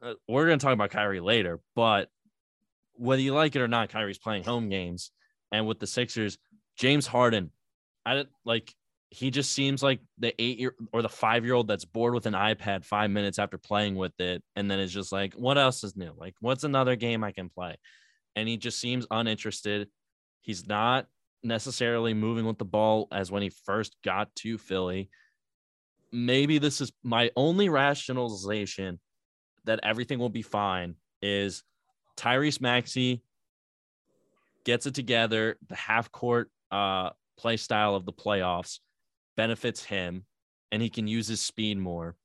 Uh, 0.02 0.14
We're 0.28 0.46
gonna 0.46 0.58
talk 0.58 0.74
about 0.74 0.92
Kyrie 0.92 1.20
later, 1.20 1.60
but 1.76 2.10
whether 2.94 3.22
you 3.22 3.34
like 3.34 3.56
it 3.56 3.62
or 3.62 3.68
not, 3.68 3.90
Kyrie's 3.90 4.20
playing 4.20 4.44
home 4.44 4.70
games. 4.70 5.12
And 5.52 5.68
with 5.68 5.80
the 5.80 5.88
Sixers, 5.88 6.38
James 6.78 7.08
Harden, 7.08 7.52
I 8.06 8.16
don't 8.16 8.30
like 8.46 8.74
he 9.12 9.32
just 9.32 9.52
seems 9.52 9.82
like 9.82 10.00
the 10.20 10.40
eight 10.42 10.60
year 10.60 10.76
or 10.94 11.02
the 11.02 11.10
five 11.10 11.44
year 11.44 11.56
old 11.56 11.68
that's 11.68 11.86
bored 11.86 12.14
with 12.14 12.28
an 12.28 12.34
iPad 12.34 12.86
five 12.86 13.10
minutes 13.10 13.40
after 13.40 13.58
playing 13.58 13.96
with 13.96 14.20
it, 14.20 14.44
and 14.56 14.70
then 14.70 14.80
is 14.80 14.94
just 14.94 15.12
like, 15.12 15.34
what 15.34 15.58
else 15.58 15.84
is 15.84 15.96
new? 15.96 16.14
Like, 16.16 16.36
what's 16.42 16.64
another 16.64 16.96
game 16.96 17.24
I 17.24 17.32
can 17.32 17.50
play? 17.50 17.78
And 18.36 18.48
he 18.48 18.58
just 18.58 18.80
seems 18.80 19.08
uninterested. 19.10 19.90
He's 20.42 20.68
not 20.68 21.08
necessarily 21.44 22.14
moving 22.14 22.46
with 22.46 22.58
the 22.58 22.66
ball 22.66 23.08
as 23.12 23.32
when 23.32 23.42
he 23.42 23.50
first 23.50 23.96
got 24.04 24.34
to 24.36 24.58
Philly. 24.58 25.10
Maybe 26.12 26.60
this 26.60 26.82
is 26.82 26.92
my 27.04 27.32
only 27.36 27.70
rationalization 27.70 29.00
that 29.66 29.80
everything 29.84 30.20
will 30.20 30.30
be 30.30 30.42
fine 30.42 30.96
is 31.22 31.64
Tyrese 32.18 32.62
Maxey 32.62 33.24
gets 34.66 34.86
it 34.86 34.96
together. 34.96 35.58
The 35.68 35.76
half 35.76 36.12
court 36.12 36.50
uh, 36.72 37.12
play 37.38 37.58
style 37.58 37.96
of 37.96 38.06
the 38.06 38.14
playoffs 38.14 38.80
benefits 39.38 39.84
him, 39.84 40.26
and 40.72 40.82
he 40.82 40.90
can 40.90 41.08
use 41.08 41.28
his 41.28 41.42
speed 41.42 41.78
more. 41.78 42.16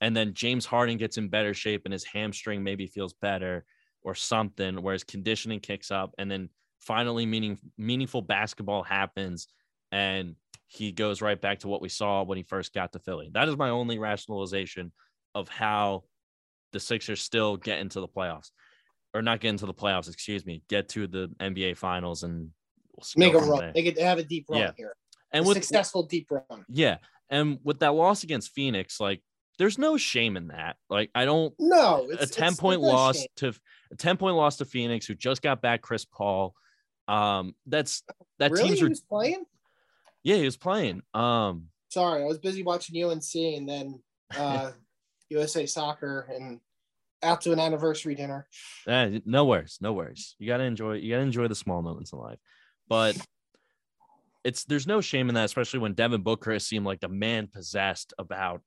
And 0.00 0.16
then 0.16 0.34
James 0.34 0.66
Harden 0.66 0.96
gets 0.96 1.16
in 1.16 1.28
better 1.28 1.54
shape, 1.54 1.82
and 1.84 1.92
his 1.92 2.04
hamstring 2.04 2.62
maybe 2.62 2.86
feels 2.86 3.14
better 3.14 3.64
or 4.02 4.14
something, 4.14 4.82
where 4.82 4.94
his 4.94 5.04
conditioning 5.04 5.60
kicks 5.60 5.90
up, 5.90 6.12
and 6.18 6.30
then 6.30 6.48
finally 6.80 7.24
meaning 7.24 7.58
meaningful 7.78 8.22
basketball 8.22 8.82
happens, 8.82 9.46
and 9.92 10.34
he 10.66 10.90
goes 10.90 11.22
right 11.22 11.40
back 11.40 11.60
to 11.60 11.68
what 11.68 11.82
we 11.82 11.88
saw 11.88 12.22
when 12.22 12.38
he 12.38 12.42
first 12.42 12.72
got 12.74 12.92
to 12.92 12.98
Philly. 12.98 13.30
That 13.32 13.48
is 13.48 13.56
my 13.56 13.68
only 13.68 13.98
rationalization 13.98 14.90
of 15.34 15.48
how 15.48 16.04
the 16.72 16.80
Sixers 16.80 17.20
still 17.20 17.56
get 17.56 17.78
into 17.78 18.00
the 18.00 18.08
playoffs 18.08 18.50
or 19.14 19.22
not 19.22 19.40
get 19.40 19.50
into 19.50 19.66
the 19.66 19.74
playoffs, 19.74 20.08
excuse 20.08 20.46
me, 20.46 20.62
get 20.68 20.88
to 20.90 21.06
the 21.06 21.28
NBA 21.40 21.76
finals 21.76 22.22
and 22.22 22.50
make 23.16 23.34
a 23.34 23.38
run. 23.38 23.60
There. 23.60 23.72
They 23.74 23.82
could 23.82 23.98
have 23.98 24.18
a 24.18 24.22
deep 24.22 24.46
run 24.48 24.60
yeah. 24.60 24.70
here. 24.76 24.96
And 25.32 25.44
a 25.44 25.48
with 25.48 25.56
successful 25.56 26.04
deep 26.04 26.28
run. 26.30 26.64
Yeah. 26.68 26.98
And 27.30 27.58
with 27.62 27.80
that 27.80 27.94
loss 27.94 28.24
against 28.24 28.52
Phoenix, 28.52 29.00
like 29.00 29.22
there's 29.58 29.78
no 29.78 29.96
shame 29.96 30.36
in 30.36 30.48
that. 30.48 30.76
Like 30.88 31.10
I 31.14 31.24
don't 31.24 31.54
no 31.58 32.10
a 32.18 32.26
10 32.26 32.56
point 32.56 32.80
loss 32.80 33.18
shame. 33.18 33.26
to 33.36 33.54
a 33.90 33.96
10 33.96 34.16
point 34.16 34.36
loss 34.36 34.56
to 34.58 34.64
Phoenix 34.64 35.06
who 35.06 35.14
just 35.14 35.42
got 35.42 35.62
back 35.62 35.82
Chris 35.82 36.04
Paul. 36.04 36.54
Um 37.08 37.54
that's 37.66 38.02
that 38.38 38.50
really? 38.50 38.68
team's 38.68 38.80
he 38.80 38.88
was 38.88 39.00
playing? 39.00 39.44
Yeah, 40.22 40.36
he 40.36 40.44
was 40.44 40.56
playing. 40.56 41.02
Um 41.14 41.68
sorry, 41.88 42.22
I 42.22 42.26
was 42.26 42.38
busy 42.38 42.62
watching 42.62 43.02
UNC 43.02 43.34
and 43.34 43.68
then 43.68 44.02
uh 44.36 44.72
USA 45.30 45.64
soccer 45.64 46.28
and 46.34 46.60
out 47.22 47.40
to 47.42 47.52
an 47.52 47.60
anniversary 47.60 48.14
dinner. 48.14 48.46
Eh, 48.86 49.20
no 49.24 49.44
worries, 49.44 49.78
no 49.80 49.92
worries. 49.92 50.34
You 50.38 50.46
gotta 50.46 50.64
enjoy. 50.64 50.94
You 50.94 51.10
gotta 51.10 51.22
enjoy 51.22 51.48
the 51.48 51.54
small 51.54 51.82
moments 51.82 52.12
in 52.12 52.18
life. 52.18 52.38
But 52.88 53.16
it's 54.44 54.64
there's 54.64 54.86
no 54.86 55.00
shame 55.00 55.28
in 55.28 55.34
that, 55.34 55.44
especially 55.44 55.80
when 55.80 55.94
Devin 55.94 56.22
Booker 56.22 56.52
has 56.52 56.66
seemed 56.66 56.86
like 56.86 57.00
the 57.00 57.08
man 57.08 57.46
possessed 57.46 58.12
about 58.18 58.60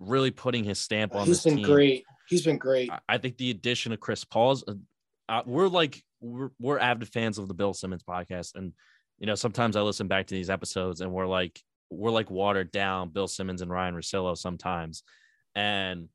really 0.00 0.30
putting 0.30 0.64
his 0.64 0.78
stamp 0.78 1.14
on. 1.14 1.26
He's 1.26 1.44
been 1.44 1.56
team. 1.56 1.66
great. 1.66 2.04
He's 2.28 2.44
been 2.44 2.58
great. 2.58 2.90
I, 3.08 3.18
think 3.18 3.36
the 3.36 3.50
addition 3.50 3.92
of 3.92 4.00
Chris 4.00 4.24
Paul's. 4.24 4.64
Uh, 4.66 4.74
uh, 5.28 5.42
we're 5.46 5.68
like 5.68 6.02
we're, 6.20 6.50
we're 6.58 6.78
avid 6.78 7.08
fans 7.08 7.38
of 7.38 7.48
the 7.48 7.54
Bill 7.54 7.74
Simmons 7.74 8.02
podcast, 8.02 8.56
and 8.56 8.72
you 9.18 9.26
know 9.26 9.34
sometimes 9.34 9.76
I 9.76 9.82
listen 9.82 10.08
back 10.08 10.26
to 10.26 10.34
these 10.34 10.50
episodes 10.50 11.00
and 11.00 11.12
we're 11.12 11.26
like 11.26 11.60
we're 11.90 12.10
like 12.10 12.30
watered 12.30 12.72
down 12.72 13.10
Bill 13.10 13.28
Simmons 13.28 13.62
and 13.62 13.70
Ryan 13.70 13.94
Russillo 13.94 14.36
sometimes, 14.36 15.02
and 15.54 16.08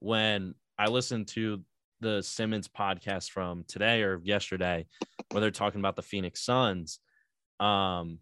when 0.00 0.54
I 0.80 0.86
listened 0.86 1.28
to 1.28 1.60
the 2.00 2.22
Simmons 2.22 2.66
podcast 2.66 3.30
from 3.30 3.64
today 3.68 4.02
or 4.02 4.18
yesterday 4.24 4.86
where 5.30 5.42
they're 5.42 5.50
talking 5.50 5.78
about 5.78 5.94
the 5.94 6.00
Phoenix 6.00 6.42
Suns. 6.42 7.00
Um, 7.60 8.20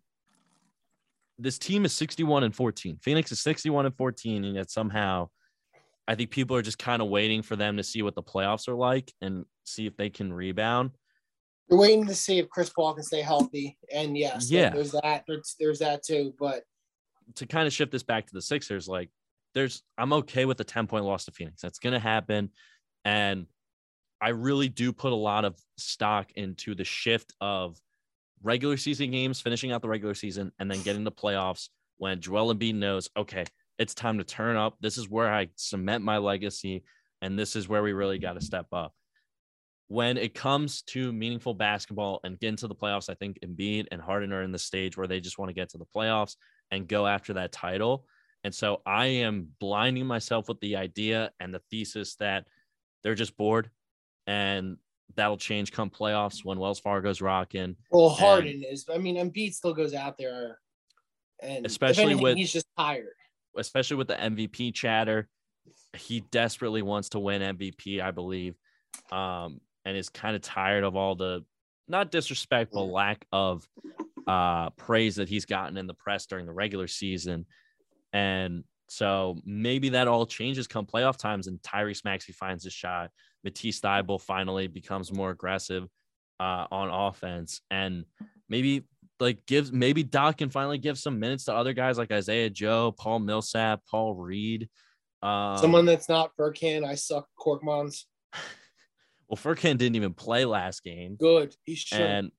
this 1.38 1.56
team 1.56 1.84
is 1.84 1.92
61 1.92 2.42
and 2.42 2.52
14. 2.52 2.98
Phoenix 3.00 3.30
is 3.30 3.38
61 3.38 3.86
and 3.86 3.96
14, 3.96 4.44
and 4.44 4.56
yet 4.56 4.72
somehow 4.72 5.28
I 6.08 6.16
think 6.16 6.30
people 6.30 6.56
are 6.56 6.62
just 6.62 6.80
kind 6.80 7.00
of 7.00 7.06
waiting 7.06 7.42
for 7.42 7.54
them 7.54 7.76
to 7.76 7.84
see 7.84 8.02
what 8.02 8.16
the 8.16 8.24
playoffs 8.24 8.66
are 8.66 8.74
like 8.74 9.12
and 9.20 9.44
see 9.62 9.86
if 9.86 9.96
they 9.96 10.10
can 10.10 10.32
rebound. 10.32 10.90
You're 11.70 11.78
waiting 11.78 12.08
to 12.08 12.14
see 12.14 12.40
if 12.40 12.48
Chris 12.48 12.70
Paul 12.70 12.94
can 12.94 13.04
stay 13.04 13.22
healthy. 13.22 13.78
And 13.94 14.18
yes, 14.18 14.50
yeah, 14.50 14.70
there's 14.70 14.90
that. 14.92 15.22
There's, 15.28 15.54
there's 15.60 15.78
that 15.78 16.02
too. 16.02 16.34
But 16.40 16.64
to 17.36 17.46
kind 17.46 17.68
of 17.68 17.72
shift 17.72 17.92
this 17.92 18.02
back 18.02 18.26
to 18.26 18.34
the 18.34 18.42
Sixers, 18.42 18.88
like 18.88 19.10
there's 19.54 19.82
I'm 19.96 20.12
okay 20.12 20.44
with 20.44 20.58
the 20.58 20.64
10 20.64 20.86
point 20.86 21.04
loss 21.04 21.24
to 21.26 21.32
Phoenix. 21.32 21.62
That's 21.62 21.78
going 21.78 21.94
to 21.94 21.98
happen. 21.98 22.50
And 23.04 23.46
I 24.20 24.30
really 24.30 24.68
do 24.68 24.92
put 24.92 25.12
a 25.12 25.16
lot 25.16 25.44
of 25.44 25.56
stock 25.76 26.32
into 26.34 26.74
the 26.74 26.84
shift 26.84 27.32
of 27.40 27.76
regular 28.42 28.76
season 28.76 29.10
games, 29.10 29.40
finishing 29.40 29.72
out 29.72 29.82
the 29.82 29.88
regular 29.88 30.14
season, 30.14 30.52
and 30.58 30.70
then 30.70 30.82
getting 30.82 31.04
the 31.04 31.12
playoffs 31.12 31.68
when 31.98 32.20
Joel 32.20 32.54
Embiid 32.54 32.74
knows, 32.74 33.08
okay, 33.16 33.44
it's 33.78 33.94
time 33.94 34.18
to 34.18 34.24
turn 34.24 34.56
up. 34.56 34.76
This 34.80 34.98
is 34.98 35.08
where 35.08 35.32
I 35.32 35.48
cement 35.56 36.04
my 36.04 36.18
legacy, 36.18 36.84
and 37.22 37.38
this 37.38 37.56
is 37.56 37.68
where 37.68 37.82
we 37.82 37.92
really 37.92 38.18
got 38.18 38.34
to 38.34 38.44
step 38.44 38.66
up. 38.72 38.92
When 39.86 40.18
it 40.18 40.34
comes 40.34 40.82
to 40.82 41.12
meaningful 41.12 41.54
basketball 41.54 42.20
and 42.22 42.38
get 42.38 42.48
into 42.48 42.68
the 42.68 42.74
playoffs, 42.74 43.08
I 43.08 43.14
think 43.14 43.38
Embiid 43.44 43.86
and 43.90 44.02
Harden 44.02 44.32
are 44.32 44.42
in 44.42 44.52
the 44.52 44.58
stage 44.58 44.96
where 44.96 45.06
they 45.06 45.20
just 45.20 45.38
want 45.38 45.48
to 45.48 45.54
get 45.54 45.70
to 45.70 45.78
the 45.78 45.86
playoffs 45.96 46.34
and 46.70 46.86
go 46.86 47.06
after 47.06 47.34
that 47.34 47.52
title. 47.52 48.04
And 48.44 48.54
so 48.54 48.82
I 48.86 49.06
am 49.06 49.48
blinding 49.58 50.06
myself 50.06 50.48
with 50.48 50.60
the 50.60 50.76
idea 50.76 51.30
and 51.40 51.52
the 51.52 51.60
thesis 51.70 52.14
that 52.16 52.46
they're 53.02 53.14
just 53.14 53.36
bored 53.36 53.70
and 54.26 54.76
that'll 55.16 55.36
change 55.36 55.72
come 55.72 55.90
playoffs 55.90 56.44
when 56.44 56.58
Wells 56.58 56.78
Fargo's 56.78 57.20
rocking. 57.20 57.76
Well, 57.90 58.10
Harden 58.10 58.48
and, 58.48 58.64
is, 58.64 58.86
I 58.92 58.98
mean, 58.98 59.16
Embiid 59.16 59.54
still 59.54 59.74
goes 59.74 59.94
out 59.94 60.18
there 60.18 60.58
and 61.40 61.66
especially 61.66 62.04
anything, 62.04 62.22
with 62.22 62.36
he's 62.36 62.52
just 62.52 62.66
tired, 62.76 63.14
especially 63.56 63.96
with 63.96 64.08
the 64.08 64.16
MVP 64.16 64.74
chatter. 64.74 65.28
He 65.96 66.20
desperately 66.20 66.82
wants 66.82 67.10
to 67.10 67.18
win 67.18 67.56
MVP, 67.56 68.00
I 68.00 68.10
believe, 68.10 68.54
um, 69.10 69.60
and 69.84 69.96
is 69.96 70.08
kind 70.08 70.36
of 70.36 70.42
tired 70.42 70.84
of 70.84 70.96
all 70.96 71.14
the 71.14 71.44
not 71.88 72.10
disrespect, 72.10 72.72
but 72.72 72.82
lack 72.82 73.26
of 73.32 73.66
uh, 74.26 74.70
praise 74.70 75.16
that 75.16 75.28
he's 75.28 75.46
gotten 75.46 75.76
in 75.78 75.86
the 75.86 75.94
press 75.94 76.26
during 76.26 76.46
the 76.46 76.52
regular 76.52 76.86
season. 76.86 77.46
And 78.12 78.64
so 78.88 79.36
maybe 79.44 79.90
that 79.90 80.08
all 80.08 80.26
changes 80.26 80.66
come 80.66 80.86
playoff 80.86 81.16
times 81.16 81.46
and 81.46 81.60
Tyrese 81.60 82.04
Maxey 82.04 82.32
finds 82.32 82.64
his 82.64 82.72
shot. 82.72 83.10
Matisse 83.44 83.80
Thybulle 83.80 84.20
finally 84.20 84.66
becomes 84.66 85.12
more 85.12 85.30
aggressive 85.30 85.86
uh, 86.40 86.66
on 86.70 86.88
offense. 86.88 87.60
And 87.70 88.04
maybe 88.48 88.84
like 89.20 89.44
gives 89.46 89.72
maybe 89.72 90.02
Doc 90.02 90.38
can 90.38 90.50
finally 90.50 90.78
give 90.78 90.98
some 90.98 91.18
minutes 91.18 91.44
to 91.44 91.54
other 91.54 91.72
guys 91.72 91.98
like 91.98 92.12
Isaiah 92.12 92.50
Joe, 92.50 92.94
Paul 92.96 93.20
Millsap, 93.20 93.82
Paul 93.90 94.14
Reed. 94.14 94.68
Um, 95.22 95.58
Someone 95.58 95.84
that's 95.84 96.08
not 96.08 96.30
Furkan. 96.38 96.84
I 96.84 96.94
suck 96.94 97.26
Korkmaz. 97.38 98.04
well, 99.28 99.36
Furkan 99.36 99.76
didn't 99.76 99.96
even 99.96 100.14
play 100.14 100.44
last 100.44 100.84
game. 100.84 101.16
Good. 101.16 101.54
He 101.64 101.74
should. 101.74 102.00
And 102.00 102.32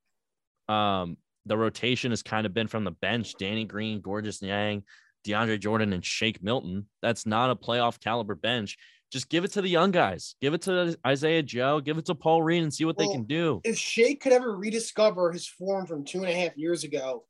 um, 0.69 1.17
the 1.45 1.57
rotation 1.57 2.11
has 2.11 2.23
kind 2.23 2.45
of 2.45 2.53
been 2.53 2.67
from 2.67 2.85
the 2.85 2.91
bench. 2.91 3.35
Danny 3.37 3.65
Green, 3.65 4.01
Georges 4.01 4.41
Niang, 4.41 4.83
DeAndre 5.25 5.59
Jordan 5.59 5.93
and 5.93 6.03
Shake 6.03 6.41
Milton. 6.41 6.87
That's 7.01 7.25
not 7.25 7.49
a 7.49 7.55
playoff 7.55 7.99
caliber 7.99 8.35
bench. 8.35 8.77
Just 9.11 9.29
give 9.29 9.43
it 9.43 9.51
to 9.53 9.61
the 9.61 9.69
young 9.69 9.91
guys. 9.91 10.35
Give 10.39 10.53
it 10.53 10.61
to 10.63 10.95
Isaiah 11.05 11.41
Joe. 11.41 11.79
Give 11.79 11.97
it 11.97 12.05
to 12.05 12.15
Paul 12.15 12.43
Reed 12.43 12.61
and 12.61 12.73
see 12.73 12.85
what 12.85 12.97
well, 12.97 13.07
they 13.07 13.13
can 13.13 13.23
do. 13.23 13.59
If 13.63 13.77
Shake 13.77 14.21
could 14.21 14.33
ever 14.33 14.55
rediscover 14.55 15.31
his 15.31 15.47
form 15.47 15.87
from 15.87 16.05
two 16.05 16.19
and 16.23 16.29
a 16.29 16.35
half 16.35 16.55
years 16.55 16.83
ago, 16.83 17.25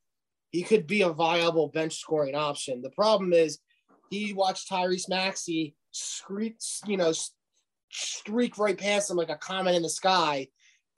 he 0.50 0.62
could 0.62 0.86
be 0.86 1.02
a 1.02 1.10
viable 1.10 1.68
bench 1.68 1.96
scoring 1.96 2.34
option. 2.34 2.82
The 2.82 2.90
problem 2.90 3.32
is 3.32 3.60
he 4.10 4.34
watched 4.34 4.68
Tyrese 4.68 5.08
Maxey 5.08 5.74
streak, 5.90 6.56
you 6.86 6.98
know, 6.98 7.14
streak 7.90 8.58
right 8.58 8.76
past 8.76 9.10
him 9.10 9.16
like 9.16 9.30
a 9.30 9.36
comet 9.36 9.74
in 9.74 9.82
the 9.82 9.88
sky. 9.88 10.48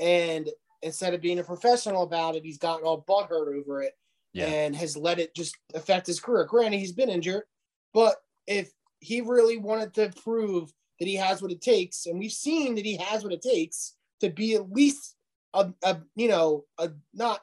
And 0.01 0.49
instead 0.83 1.15
of 1.15 1.21
being 1.21 1.39
a 1.39 1.45
professional 1.45 2.03
about 2.03 2.35
it, 2.35 2.45
he's 2.45 2.59
gotten 2.59 2.85
all 2.85 3.05
butthurt 3.09 3.57
over 3.57 3.83
it 3.83 3.93
yeah. 4.33 4.47
and 4.47 4.77
has 4.77 4.97
let 4.97 5.19
it 5.19 5.35
just 5.35 5.57
affect 5.75 6.07
his 6.07 6.21
career. 6.21 6.45
Granted, 6.45 6.79
he's 6.79 6.93
been 6.93 7.09
injured, 7.09 7.45
but 7.93 8.17
if 8.47 8.71
he 9.01 9.21
really 9.21 9.59
wanted 9.59 9.95
to 9.95 10.13
prove 10.23 10.73
that 10.99 11.09
he 11.09 11.17
has 11.17 11.43
what 11.43 11.53
it 11.53 11.61
takes, 11.61 12.07
and 12.07 12.19
we've 12.19 12.33
seen 12.33 12.75
that 12.77 12.85
he 12.85 12.97
has 12.97 13.25
what 13.25 13.33
it 13.33 13.43
takes 13.43 13.95
to 14.21 14.31
be 14.31 14.55
at 14.55 14.71
least 14.71 15.17
a, 15.55 15.73
a 15.83 15.99
you 16.15 16.29
know 16.29 16.65
a 16.79 16.91
not 17.13 17.41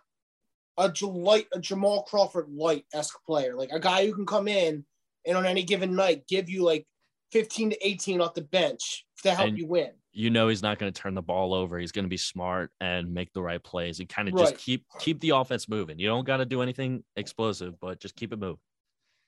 a 0.78 0.92
light 1.04 1.48
a 1.54 1.60
Jamal 1.60 2.04
Crawford 2.04 2.48
light 2.50 2.86
esque 2.94 3.18
player, 3.26 3.56
like 3.56 3.72
a 3.72 3.80
guy 3.80 4.06
who 4.06 4.16
can 4.16 4.26
come 4.26 4.48
in 4.48 4.86
and 5.26 5.38
on 5.38 5.46
any 5.46 5.64
given 5.64 5.96
night 5.96 6.28
give 6.28 6.50
you 6.50 6.64
like 6.64 6.88
15 7.32 7.72
to 7.72 7.88
18 7.88 8.22
off 8.22 8.34
the 8.34 8.42
bench 8.42 9.06
to 9.24 9.34
help 9.34 9.50
and, 9.50 9.58
you 9.58 9.68
win 9.68 9.92
you 10.12 10.30
know 10.30 10.48
he's 10.48 10.64
not 10.64 10.80
going 10.80 10.92
to 10.92 11.02
turn 11.02 11.14
the 11.14 11.22
ball 11.22 11.54
over. 11.54 11.78
He's 11.78 11.92
going 11.92 12.06
to 12.06 12.10
be 12.10 12.18
smart 12.18 12.72
and 12.82 13.14
make 13.14 13.32
the 13.34 13.42
right 13.42 13.64
plays 13.64 14.00
and 14.00 14.10
kind 14.10 14.28
of 14.28 14.34
right. 14.34 14.50
just 14.50 14.58
keep 14.58 14.86
keep 15.00 15.20
the 15.20 15.32
offense 15.32 15.70
moving. 15.70 16.00
You 16.00 16.08
don't 16.08 16.26
got 16.26 16.38
to 16.38 16.46
do 16.46 16.62
anything 16.62 17.04
explosive, 17.16 17.80
but 17.80 18.00
just 18.00 18.16
keep 18.16 18.34
it 18.34 18.40
moving. 18.40 18.60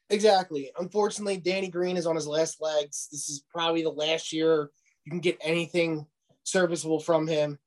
Exactly. 0.10 0.72
Unfortunately, 0.78 1.38
Danny 1.38 1.70
Green 1.70 1.98
is 1.98 2.06
on 2.06 2.16
his 2.16 2.28
last 2.28 2.62
legs. 2.62 3.08
This 3.12 3.30
is 3.30 3.44
probably 3.50 3.84
the 3.84 3.90
last 3.90 4.34
year 4.34 4.70
you 5.06 5.10
can 5.10 5.22
get 5.22 5.38
anything 5.42 6.06
serviceable 6.44 7.00
from 7.00 7.28
him. 7.28 7.58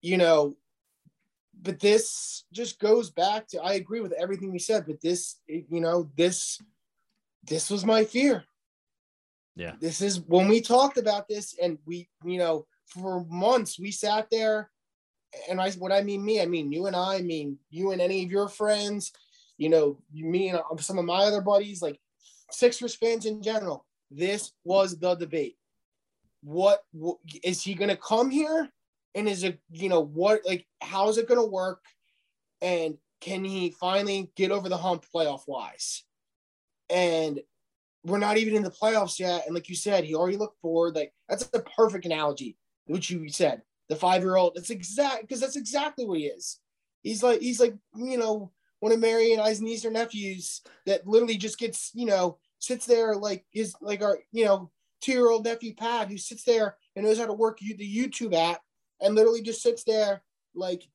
You 0.00 0.18
know, 0.18 0.56
but 1.60 1.80
this 1.80 2.44
just 2.52 2.78
goes 2.78 3.10
back 3.10 3.48
to 3.48 3.62
I 3.62 3.74
agree 3.74 4.00
with 4.00 4.12
everything 4.12 4.52
you 4.52 4.58
said, 4.58 4.84
but 4.86 5.00
this, 5.00 5.36
you 5.46 5.80
know, 5.80 6.10
this 6.16 6.60
this 7.44 7.70
was 7.70 7.84
my 7.84 8.04
fear. 8.04 8.44
Yeah. 9.58 9.72
This 9.80 10.00
is 10.00 10.20
when 10.20 10.46
we 10.46 10.60
talked 10.60 10.98
about 10.98 11.28
this, 11.28 11.56
and 11.60 11.78
we, 11.84 12.08
you 12.24 12.38
know, 12.38 12.66
for 12.86 13.24
months 13.28 13.78
we 13.78 13.90
sat 13.90 14.28
there, 14.30 14.70
and 15.50 15.60
I, 15.60 15.72
what 15.72 15.92
I 15.92 16.02
mean 16.02 16.24
me, 16.24 16.40
I 16.40 16.46
mean 16.46 16.70
you 16.70 16.86
and 16.86 16.94
I, 16.94 17.16
I 17.16 17.22
mean 17.22 17.58
you 17.68 17.90
and 17.90 18.00
any 18.00 18.24
of 18.24 18.30
your 18.30 18.48
friends, 18.48 19.12
you 19.58 19.68
know, 19.68 19.98
me 20.12 20.50
and 20.50 20.58
uh, 20.58 20.76
some 20.78 20.96
of 20.96 21.04
my 21.04 21.24
other 21.24 21.40
buddies, 21.40 21.82
like 21.82 21.98
Sixers 22.52 22.94
fans 22.94 23.26
in 23.26 23.42
general. 23.42 23.84
This 24.10 24.52
was 24.64 24.96
the 24.96 25.16
debate. 25.16 25.56
What 26.42 26.82
is 27.42 27.60
he 27.60 27.74
going 27.74 27.90
to 27.90 27.96
come 27.96 28.30
here 28.30 28.70
and 29.14 29.28
is 29.28 29.42
it 29.42 29.58
you 29.70 29.88
know 29.88 30.00
what 30.00 30.40
like 30.46 30.64
how 30.80 31.08
is 31.08 31.18
it 31.18 31.28
going 31.28 31.40
to 31.40 31.46
work 31.46 31.82
and 32.62 32.96
can 33.20 33.44
he 33.44 33.70
finally 33.70 34.30
get 34.36 34.52
over 34.52 34.68
the 34.68 34.76
hump 34.76 35.04
playoff 35.12 35.42
wise 35.48 36.04
and 36.88 37.40
we're 38.04 38.18
not 38.18 38.36
even 38.36 38.54
in 38.54 38.62
the 38.62 38.70
playoffs 38.70 39.18
yet. 39.18 39.44
And 39.46 39.54
like 39.54 39.68
you 39.68 39.76
said 39.76 40.04
he 40.04 40.14
already 40.14 40.36
looked 40.36 40.60
forward. 40.60 40.94
Like 40.94 41.12
that's 41.28 41.48
a 41.52 41.60
perfect 41.76 42.04
analogy 42.04 42.56
which 42.86 43.10
you 43.10 43.28
said 43.28 43.60
the 43.90 43.96
five 43.96 44.22
year 44.22 44.36
old 44.36 44.54
that's 44.54 44.70
exact 44.70 45.22
because 45.22 45.40
that's 45.40 45.56
exactly 45.56 46.06
what 46.06 46.18
he 46.18 46.26
is. 46.26 46.58
He's 47.02 47.22
like 47.22 47.40
he's 47.40 47.60
like 47.60 47.74
you 47.96 48.18
know 48.18 48.52
one 48.80 48.92
of 48.92 49.00
mary 49.00 49.32
and 49.32 49.42
i's 49.42 49.60
niece 49.60 49.84
or 49.84 49.90
nephews 49.90 50.60
that 50.86 51.06
literally 51.06 51.36
just 51.36 51.58
gets 51.58 51.90
you 51.94 52.06
know 52.06 52.38
sits 52.60 52.86
there 52.86 53.16
like 53.16 53.44
his 53.50 53.74
like 53.80 54.02
our 54.02 54.18
you 54.30 54.44
know 54.44 54.70
two 55.00 55.12
year 55.12 55.30
old 55.30 55.44
nephew 55.44 55.74
pat 55.74 56.08
who 56.08 56.16
sits 56.16 56.44
there 56.44 56.76
and 56.94 57.04
knows 57.04 57.18
how 57.18 57.26
to 57.26 57.32
work 57.32 57.58
the 57.58 57.96
youtube 57.96 58.34
app 58.34 58.60
and 59.00 59.14
literally 59.14 59.42
just 59.42 59.62
sits 59.62 59.84
there 59.84 60.22
like 60.54 60.88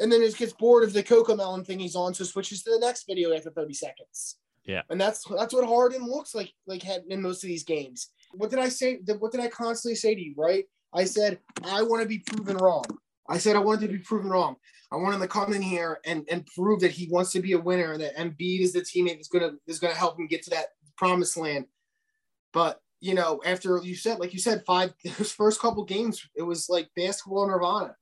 and 0.00 0.10
then 0.10 0.20
just 0.20 0.38
gets 0.38 0.52
bored 0.52 0.84
of 0.84 0.92
the 0.92 1.02
Cocomelon 1.02 1.64
thing 1.64 1.78
he's 1.78 1.94
on, 1.94 2.14
so 2.14 2.24
switches 2.24 2.62
to 2.62 2.70
the 2.70 2.78
next 2.78 3.04
video 3.06 3.32
after 3.32 3.50
30 3.50 3.74
seconds. 3.74 4.36
Yeah. 4.64 4.82
And 4.90 5.00
that's 5.00 5.24
that's 5.24 5.54
what 5.54 5.66
Harden 5.66 6.06
looks 6.06 6.34
like 6.34 6.52
like 6.66 6.84
in 7.08 7.22
most 7.22 7.42
of 7.42 7.48
these 7.48 7.64
games. 7.64 8.10
What 8.32 8.50
did 8.50 8.58
I 8.58 8.68
say? 8.68 9.00
What 9.18 9.32
did 9.32 9.40
I 9.40 9.48
constantly 9.48 9.96
say 9.96 10.14
to 10.14 10.20
you, 10.20 10.34
right? 10.36 10.64
I 10.94 11.04
said, 11.04 11.38
I 11.64 11.82
want 11.82 12.02
to 12.02 12.08
be 12.08 12.18
proven 12.18 12.56
wrong. 12.58 12.84
I 13.28 13.38
said 13.38 13.56
I 13.56 13.60
wanted 13.60 13.86
to 13.86 13.92
be 13.92 13.98
proven 13.98 14.30
wrong. 14.30 14.56
I 14.90 14.96
want 14.96 15.14
him 15.14 15.20
to 15.22 15.28
come 15.28 15.54
in 15.54 15.62
here 15.62 16.00
and, 16.04 16.26
and 16.30 16.46
prove 16.54 16.80
that 16.80 16.90
he 16.90 17.08
wants 17.08 17.32
to 17.32 17.40
be 17.40 17.52
a 17.52 17.58
winner 17.58 17.92
and 17.92 18.02
that 18.02 18.16
Embiid 18.16 18.60
is 18.60 18.74
the 18.74 18.80
teammate 18.80 19.16
that's 19.16 19.28
gonna 19.28 19.52
is 19.66 19.78
gonna 19.78 19.94
help 19.94 20.18
him 20.18 20.26
get 20.26 20.42
to 20.44 20.50
that 20.50 20.66
promised 20.96 21.36
land. 21.36 21.66
But 22.52 22.80
you 23.00 23.14
know, 23.14 23.40
after 23.44 23.80
you 23.82 23.96
said, 23.96 24.18
like 24.18 24.32
you 24.32 24.38
said, 24.38 24.64
five 24.66 24.92
his 25.02 25.32
first 25.32 25.60
couple 25.60 25.84
games, 25.84 26.28
it 26.34 26.42
was 26.42 26.68
like 26.68 26.90
basketball 26.94 27.48
nirvana. 27.48 27.96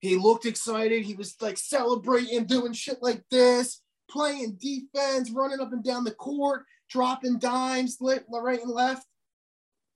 He 0.00 0.16
looked 0.16 0.46
excited. 0.46 1.04
He 1.04 1.14
was 1.14 1.36
like 1.40 1.58
celebrating, 1.58 2.44
doing 2.44 2.72
shit 2.72 2.98
like 3.02 3.22
this, 3.30 3.82
playing 4.10 4.58
defense, 4.60 5.30
running 5.30 5.60
up 5.60 5.72
and 5.72 5.84
down 5.84 6.04
the 6.04 6.10
court, 6.10 6.64
dropping 6.88 7.38
dimes 7.38 7.98
right 8.00 8.60
and 8.62 8.70
left. 8.70 9.06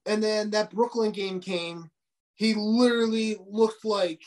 And 0.06 0.22
then 0.22 0.50
that 0.50 0.70
Brooklyn 0.70 1.12
game 1.12 1.40
came. 1.40 1.90
He 2.34 2.54
literally 2.54 3.36
looked 3.48 3.84
like, 3.84 4.22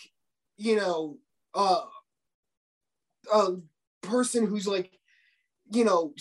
you 0.58 0.76
know, 0.76 1.18
uh, 1.54 1.82
a 3.34 3.52
person 4.02 4.46
who's 4.46 4.68
like, 4.68 4.92
you 5.72 5.84
know, 5.84 6.14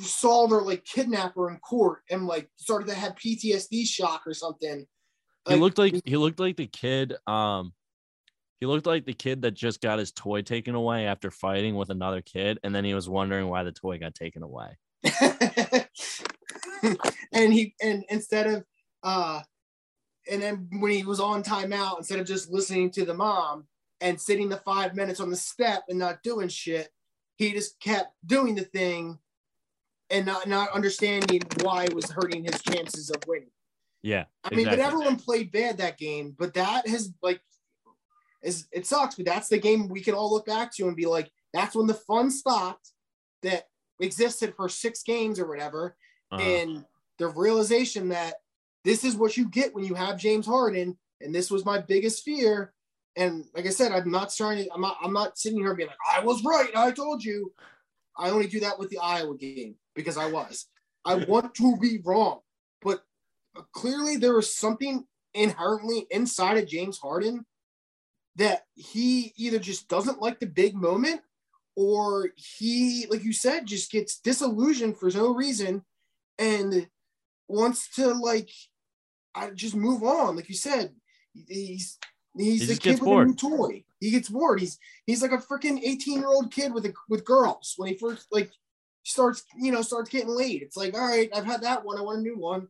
saw 0.00 0.46
their 0.46 0.60
like 0.60 0.84
kidnapper 0.84 1.50
in 1.50 1.58
court 1.58 2.02
and 2.10 2.26
like 2.26 2.50
started 2.56 2.88
to 2.88 2.94
have 2.94 3.14
PTSD 3.14 3.86
shock 3.86 4.22
or 4.26 4.34
something. 4.34 4.86
He 5.48 5.56
looked 5.56 5.78
like 5.78 6.00
he 6.04 6.16
looked 6.16 6.40
like 6.40 6.56
the 6.56 6.66
kid. 6.66 7.14
Um, 7.26 7.72
he 8.64 8.66
looked 8.66 8.86
like 8.86 9.04
the 9.04 9.12
kid 9.12 9.42
that 9.42 9.50
just 9.50 9.82
got 9.82 9.98
his 9.98 10.10
toy 10.10 10.40
taken 10.40 10.74
away 10.74 11.06
after 11.06 11.30
fighting 11.30 11.74
with 11.74 11.90
another 11.90 12.22
kid, 12.22 12.58
and 12.64 12.74
then 12.74 12.82
he 12.82 12.94
was 12.94 13.10
wondering 13.10 13.46
why 13.48 13.62
the 13.62 13.72
toy 13.72 13.98
got 13.98 14.14
taken 14.14 14.42
away. 14.42 14.78
and 17.34 17.52
he 17.52 17.74
and 17.82 18.06
instead 18.08 18.46
of 18.46 18.64
uh 19.02 19.42
and 20.30 20.40
then 20.40 20.66
when 20.80 20.92
he 20.92 21.04
was 21.04 21.20
on 21.20 21.42
timeout, 21.42 21.98
instead 21.98 22.18
of 22.18 22.26
just 22.26 22.50
listening 22.50 22.90
to 22.92 23.04
the 23.04 23.12
mom 23.12 23.66
and 24.00 24.18
sitting 24.18 24.48
the 24.48 24.56
five 24.56 24.94
minutes 24.94 25.20
on 25.20 25.28
the 25.28 25.36
step 25.36 25.82
and 25.90 25.98
not 25.98 26.22
doing 26.22 26.48
shit, 26.48 26.88
he 27.36 27.52
just 27.52 27.78
kept 27.80 28.14
doing 28.24 28.54
the 28.54 28.64
thing 28.64 29.18
and 30.08 30.24
not 30.24 30.48
not 30.48 30.70
understanding 30.72 31.42
why 31.60 31.84
it 31.84 31.92
was 31.94 32.10
hurting 32.10 32.44
his 32.44 32.62
chances 32.62 33.10
of 33.10 33.22
winning. 33.28 33.50
Yeah. 34.02 34.24
I 34.42 34.54
mean, 34.54 34.64
but 34.64 34.78
everyone 34.78 35.16
played 35.16 35.52
bad 35.52 35.76
that 35.78 35.98
game, 35.98 36.34
but 36.38 36.54
that 36.54 36.88
has 36.88 37.12
like 37.22 37.42
is 38.44 38.66
it 38.72 38.86
sucks, 38.86 39.16
but 39.16 39.26
that's 39.26 39.48
the 39.48 39.58
game 39.58 39.88
we 39.88 40.00
can 40.00 40.14
all 40.14 40.30
look 40.30 40.46
back 40.46 40.72
to 40.74 40.86
and 40.86 40.96
be 40.96 41.06
like, 41.06 41.30
that's 41.52 41.74
when 41.74 41.86
the 41.86 41.94
fun 41.94 42.30
stopped 42.30 42.90
that 43.42 43.64
existed 44.00 44.54
for 44.54 44.68
six 44.68 45.02
games 45.02 45.40
or 45.40 45.48
whatever. 45.48 45.96
Uh-huh. 46.30 46.42
And 46.42 46.84
the 47.18 47.28
realization 47.28 48.10
that 48.10 48.34
this 48.84 49.04
is 49.04 49.16
what 49.16 49.36
you 49.36 49.48
get 49.48 49.74
when 49.74 49.84
you 49.84 49.94
have 49.94 50.18
James 50.18 50.46
Harden. 50.46 50.96
And 51.20 51.34
this 51.34 51.50
was 51.50 51.64
my 51.64 51.80
biggest 51.80 52.22
fear. 52.22 52.72
And 53.16 53.44
like 53.54 53.66
I 53.66 53.70
said, 53.70 53.92
I'm 53.92 54.10
not 54.10 54.32
starting. 54.32 54.66
I'm 54.74 54.80
not, 54.80 54.98
I'm 55.02 55.12
not 55.12 55.38
sitting 55.38 55.60
here 55.60 55.74
being 55.74 55.88
like, 55.88 56.18
I 56.18 56.24
was 56.24 56.44
right. 56.44 56.70
I 56.76 56.90
told 56.90 57.24
you. 57.24 57.52
I 58.16 58.30
only 58.30 58.46
do 58.46 58.60
that 58.60 58.78
with 58.78 58.90
the 58.90 58.98
Iowa 58.98 59.36
game 59.36 59.74
because 59.94 60.16
I 60.16 60.30
was. 60.30 60.66
I 61.04 61.14
want 61.28 61.54
to 61.54 61.76
be 61.78 62.00
wrong. 62.04 62.40
But 62.82 63.02
clearly 63.72 64.16
there 64.16 64.34
was 64.34 64.54
something 64.54 65.04
inherently 65.32 66.06
inside 66.10 66.58
of 66.58 66.68
James 66.68 66.98
Harden 66.98 67.44
that 68.36 68.62
he 68.74 69.32
either 69.36 69.58
just 69.58 69.88
doesn't 69.88 70.20
like 70.20 70.40
the 70.40 70.46
big 70.46 70.74
moment 70.74 71.20
or 71.76 72.30
he, 72.36 73.06
like 73.10 73.24
you 73.24 73.32
said, 73.32 73.66
just 73.66 73.90
gets 73.90 74.18
disillusioned 74.18 74.96
for 74.96 75.10
no 75.10 75.34
reason 75.34 75.84
and 76.38 76.88
wants 77.48 77.94
to 77.96 78.12
like 78.12 78.50
I 79.34 79.50
just 79.50 79.74
move 79.74 80.02
on. 80.02 80.36
Like 80.36 80.48
you 80.48 80.54
said, 80.54 80.92
he's 81.32 81.98
he's 82.36 82.60
he 82.60 82.66
the 82.66 82.80
kid 82.80 82.92
with 82.92 83.00
bored. 83.00 83.26
a 83.26 83.30
new 83.30 83.36
toy. 83.36 83.84
He 84.00 84.10
gets 84.10 84.28
bored. 84.28 84.60
He's 84.60 84.78
he's 85.06 85.22
like 85.22 85.32
a 85.32 85.38
freaking 85.38 85.80
18 85.82 86.18
year 86.18 86.28
old 86.28 86.52
kid 86.52 86.72
with 86.72 86.86
a, 86.86 86.94
with 87.08 87.24
girls 87.24 87.74
when 87.76 87.88
he 87.88 87.96
first 87.96 88.26
like 88.30 88.50
starts 89.02 89.44
you 89.58 89.72
know 89.72 89.82
starts 89.82 90.10
getting 90.10 90.28
laid. 90.28 90.62
It's 90.62 90.76
like 90.76 90.94
all 90.94 91.08
right, 91.08 91.30
I've 91.34 91.44
had 91.44 91.62
that 91.62 91.84
one. 91.84 91.98
I 91.98 92.02
want 92.02 92.20
a 92.20 92.22
new 92.22 92.38
one. 92.38 92.68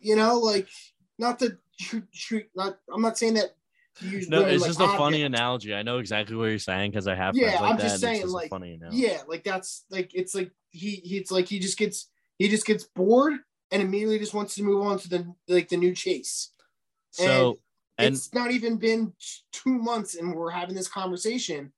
You 0.00 0.16
know, 0.16 0.38
like 0.38 0.68
not 1.18 1.38
to 1.40 1.58
shoot, 1.78 2.06
shoot 2.12 2.46
not. 2.54 2.78
I'm 2.92 3.02
not 3.02 3.18
saying 3.18 3.34
that 3.34 3.54
no, 4.00 4.42
it's 4.42 4.62
like 4.62 4.68
just 4.68 4.80
a 4.80 4.88
funny 4.88 5.22
analogy. 5.22 5.74
I 5.74 5.82
know 5.82 5.98
exactly 5.98 6.36
what 6.36 6.46
you're 6.46 6.58
saying 6.58 6.90
because 6.90 7.06
I 7.06 7.14
have. 7.14 7.36
Yeah, 7.36 7.60
like 7.60 7.72
I'm 7.72 7.78
just 7.78 8.00
saying, 8.00 8.22
just 8.22 8.34
like, 8.34 8.50
funny 8.50 8.74
analogy. 8.74 8.98
yeah, 8.98 9.18
like 9.28 9.44
that's 9.44 9.84
like 9.90 10.14
it's 10.14 10.34
like 10.34 10.50
he, 10.70 10.96
he, 11.04 11.18
it's 11.18 11.30
like 11.30 11.46
he 11.46 11.58
just 11.58 11.78
gets 11.78 12.08
he 12.38 12.48
just 12.48 12.66
gets 12.66 12.84
bored 12.84 13.34
and 13.70 13.82
immediately 13.82 14.18
just 14.18 14.34
wants 14.34 14.54
to 14.54 14.62
move 14.62 14.84
on 14.84 14.98
to 14.98 15.08
the 15.08 15.34
like 15.48 15.68
the 15.68 15.76
new 15.76 15.94
chase. 15.94 16.52
So 17.10 17.58
and 17.98 18.14
it's 18.14 18.32
not 18.32 18.50
even 18.50 18.76
been 18.76 19.12
two 19.52 19.78
months 19.78 20.14
and 20.14 20.34
we're 20.34 20.50
having 20.50 20.74
this 20.74 20.88
conversation, 20.88 21.72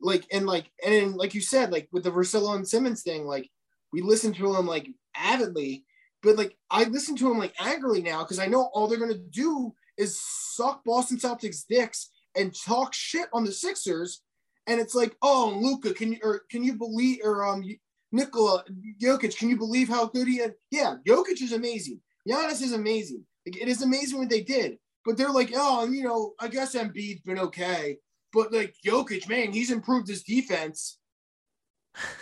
like 0.00 0.24
and 0.32 0.46
like 0.46 0.70
and 0.86 1.16
like 1.16 1.34
you 1.34 1.40
said, 1.40 1.72
like 1.72 1.88
with 1.92 2.04
the 2.04 2.10
Russillo 2.10 2.54
and 2.54 2.66
Simmons 2.66 3.02
thing, 3.02 3.26
like 3.26 3.50
we 3.92 4.00
listen 4.00 4.32
to 4.34 4.54
him 4.54 4.66
like 4.66 4.88
avidly, 5.16 5.84
but 6.22 6.36
like 6.36 6.56
I 6.70 6.84
listen 6.84 7.16
to 7.16 7.30
him 7.30 7.38
like 7.38 7.54
angrily 7.58 8.02
now 8.02 8.22
because 8.22 8.38
I 8.38 8.46
know 8.46 8.70
all 8.72 8.86
they're 8.86 8.98
gonna 8.98 9.14
do 9.14 9.74
is 9.98 10.20
suck 10.20 10.84
Boston 10.84 11.18
Celtics 11.18 11.64
dicks 11.68 12.10
and 12.36 12.54
talk 12.54 12.94
shit 12.94 13.28
on 13.32 13.44
the 13.44 13.52
Sixers. 13.52 14.22
And 14.66 14.80
it's 14.80 14.94
like, 14.94 15.16
oh, 15.22 15.58
Luka, 15.60 15.94
can 15.94 16.12
you 16.12 16.18
or 16.22 16.42
can 16.50 16.62
you 16.62 16.74
believe 16.74 17.20
or 17.24 17.44
um 17.44 17.64
Nikola 18.12 18.64
Jokic, 19.00 19.36
can 19.36 19.48
you 19.48 19.56
believe 19.56 19.88
how 19.88 20.06
good 20.06 20.28
he 20.28 20.36
is? 20.36 20.52
Yeah, 20.70 20.96
Jokic 21.06 21.42
is 21.42 21.52
amazing. 21.52 22.00
Giannis 22.28 22.62
is 22.62 22.72
amazing. 22.72 23.24
Like, 23.46 23.60
it 23.60 23.68
is 23.68 23.82
amazing 23.82 24.18
what 24.18 24.30
they 24.30 24.42
did. 24.42 24.78
But 25.04 25.16
they're 25.16 25.30
like, 25.30 25.52
oh, 25.54 25.86
you 25.86 26.02
know, 26.02 26.34
I 26.40 26.48
guess 26.48 26.74
Embiid's 26.74 27.22
been 27.22 27.38
okay. 27.38 27.98
But 28.32 28.52
like 28.52 28.74
Jokic, 28.86 29.28
man, 29.28 29.52
he's 29.52 29.70
improved 29.70 30.08
his 30.08 30.22
defense. 30.22 30.98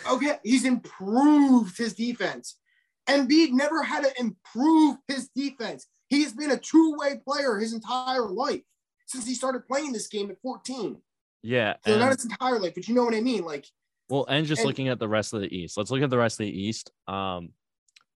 Okay, 0.09 0.37
he's 0.43 0.65
improved 0.65 1.77
his 1.77 1.93
defense. 1.93 2.57
Embiid 3.07 3.51
never 3.51 3.83
had 3.83 4.03
to 4.03 4.11
improve 4.19 4.97
his 5.07 5.29
defense. 5.35 5.87
He's 6.07 6.33
been 6.33 6.51
a 6.51 6.57
two-way 6.57 7.19
player 7.23 7.57
his 7.57 7.73
entire 7.73 8.25
life 8.25 8.61
since 9.05 9.25
he 9.25 9.33
started 9.33 9.67
playing 9.67 9.93
this 9.93 10.07
game 10.07 10.29
at 10.29 10.41
14. 10.41 11.01
Yeah. 11.43 11.75
So 11.85 11.91
and, 11.91 12.01
not 12.01 12.13
his 12.13 12.25
entire 12.25 12.59
life, 12.59 12.73
but 12.75 12.87
you 12.87 12.95
know 12.95 13.03
what 13.03 13.15
I 13.15 13.21
mean? 13.21 13.43
Like 13.43 13.65
well, 14.09 14.25
and 14.29 14.45
just 14.45 14.61
and, 14.61 14.67
looking 14.67 14.87
at 14.87 14.99
the 14.99 15.07
rest 15.07 15.33
of 15.33 15.41
the 15.41 15.53
East. 15.53 15.77
Let's 15.77 15.91
look 15.91 16.01
at 16.01 16.09
the 16.09 16.17
rest 16.17 16.39
of 16.39 16.45
the 16.45 16.61
East. 16.61 16.91
Um, 17.07 17.49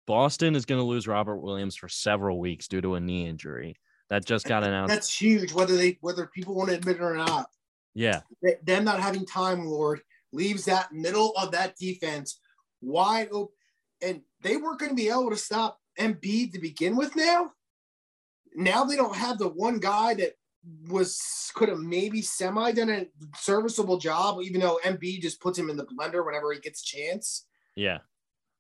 Boston 0.06 0.56
is 0.56 0.66
going 0.66 0.80
to 0.80 0.86
lose 0.86 1.08
Robert 1.08 1.38
Williams 1.38 1.76
for 1.76 1.88
several 1.88 2.40
weeks 2.40 2.68
due 2.68 2.82
to 2.82 2.96
a 2.96 3.00
knee 3.00 3.28
injury 3.28 3.76
that 4.10 4.26
just 4.26 4.48
got 4.48 4.64
announced. 4.64 4.94
That's 4.94 5.22
huge, 5.22 5.54
whether 5.54 5.76
they 5.76 5.98
whether 6.02 6.26
people 6.28 6.56
want 6.56 6.70
to 6.70 6.76
admit 6.76 6.98
it 6.98 7.02
or 7.02 7.16
not. 7.16 7.50
Yeah. 7.94 8.22
Them 8.64 8.86
not 8.86 9.00
having 9.00 9.26
Time 9.26 9.66
Lord, 9.66 10.02
leaves 10.32 10.66
that 10.66 10.92
middle 10.92 11.34
of 11.38 11.52
that 11.52 11.76
defense 11.78 12.40
wide 12.82 13.30
open. 13.32 13.54
And 14.02 14.22
they 14.42 14.58
weren't 14.58 14.80
going 14.80 14.92
to 14.92 14.96
be 14.96 15.10
able 15.10 15.30
to 15.30 15.36
stop 15.36 15.80
Embiid 16.00 16.54
to 16.54 16.60
begin 16.60 16.96
with 16.96 17.16
now 17.16 17.52
now 18.56 18.84
they 18.84 18.95
don't 18.95 19.16
have 19.16 19.38
the 19.38 19.47
one 19.47 19.80
guy 19.80 20.14
that 20.16 20.34
was 20.89 21.52
could 21.56 21.70
have 21.70 21.80
maybe 21.80 22.22
semi 22.22 22.72
done 22.72 22.89
a 22.89 23.08
serviceable 23.38 23.97
job, 23.97 24.41
even 24.41 24.62
though 24.62 24.80
Embiid 24.84 25.22
just 25.22 25.41
puts 25.41 25.58
him 25.58 25.70
in 25.70 25.78
the 25.78 25.86
blender 25.86 26.26
whenever 26.26 26.52
he 26.52 26.60
gets 26.60 26.82
a 26.82 26.86
chance. 26.86 27.45
Yeah. 27.76 28.00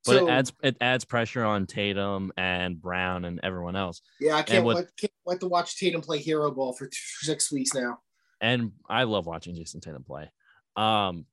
But 0.05 0.13
so, 0.13 0.27
it 0.27 0.31
adds 0.31 0.53
it 0.63 0.77
adds 0.79 1.05
pressure 1.05 1.43
on 1.43 1.65
Tatum 1.65 2.31
and 2.37 2.81
Brown 2.81 3.25
and 3.25 3.39
everyone 3.43 3.75
else. 3.75 4.01
Yeah, 4.19 4.35
I 4.35 4.43
can't, 4.43 4.65
with, 4.65 4.77
wait, 4.77 4.87
can't 4.97 5.11
wait 5.25 5.39
to 5.41 5.47
watch 5.47 5.77
Tatum 5.77 6.01
play 6.01 6.19
hero 6.19 6.51
ball 6.51 6.73
for 6.73 6.89
six 6.93 7.51
weeks 7.51 7.73
now. 7.73 7.99
And 8.39 8.71
I 8.89 9.03
love 9.03 9.25
watching 9.25 9.55
Jayson 9.55 9.81
Tatum 9.81 10.03
play. 10.03 10.31
Um, 10.77 11.25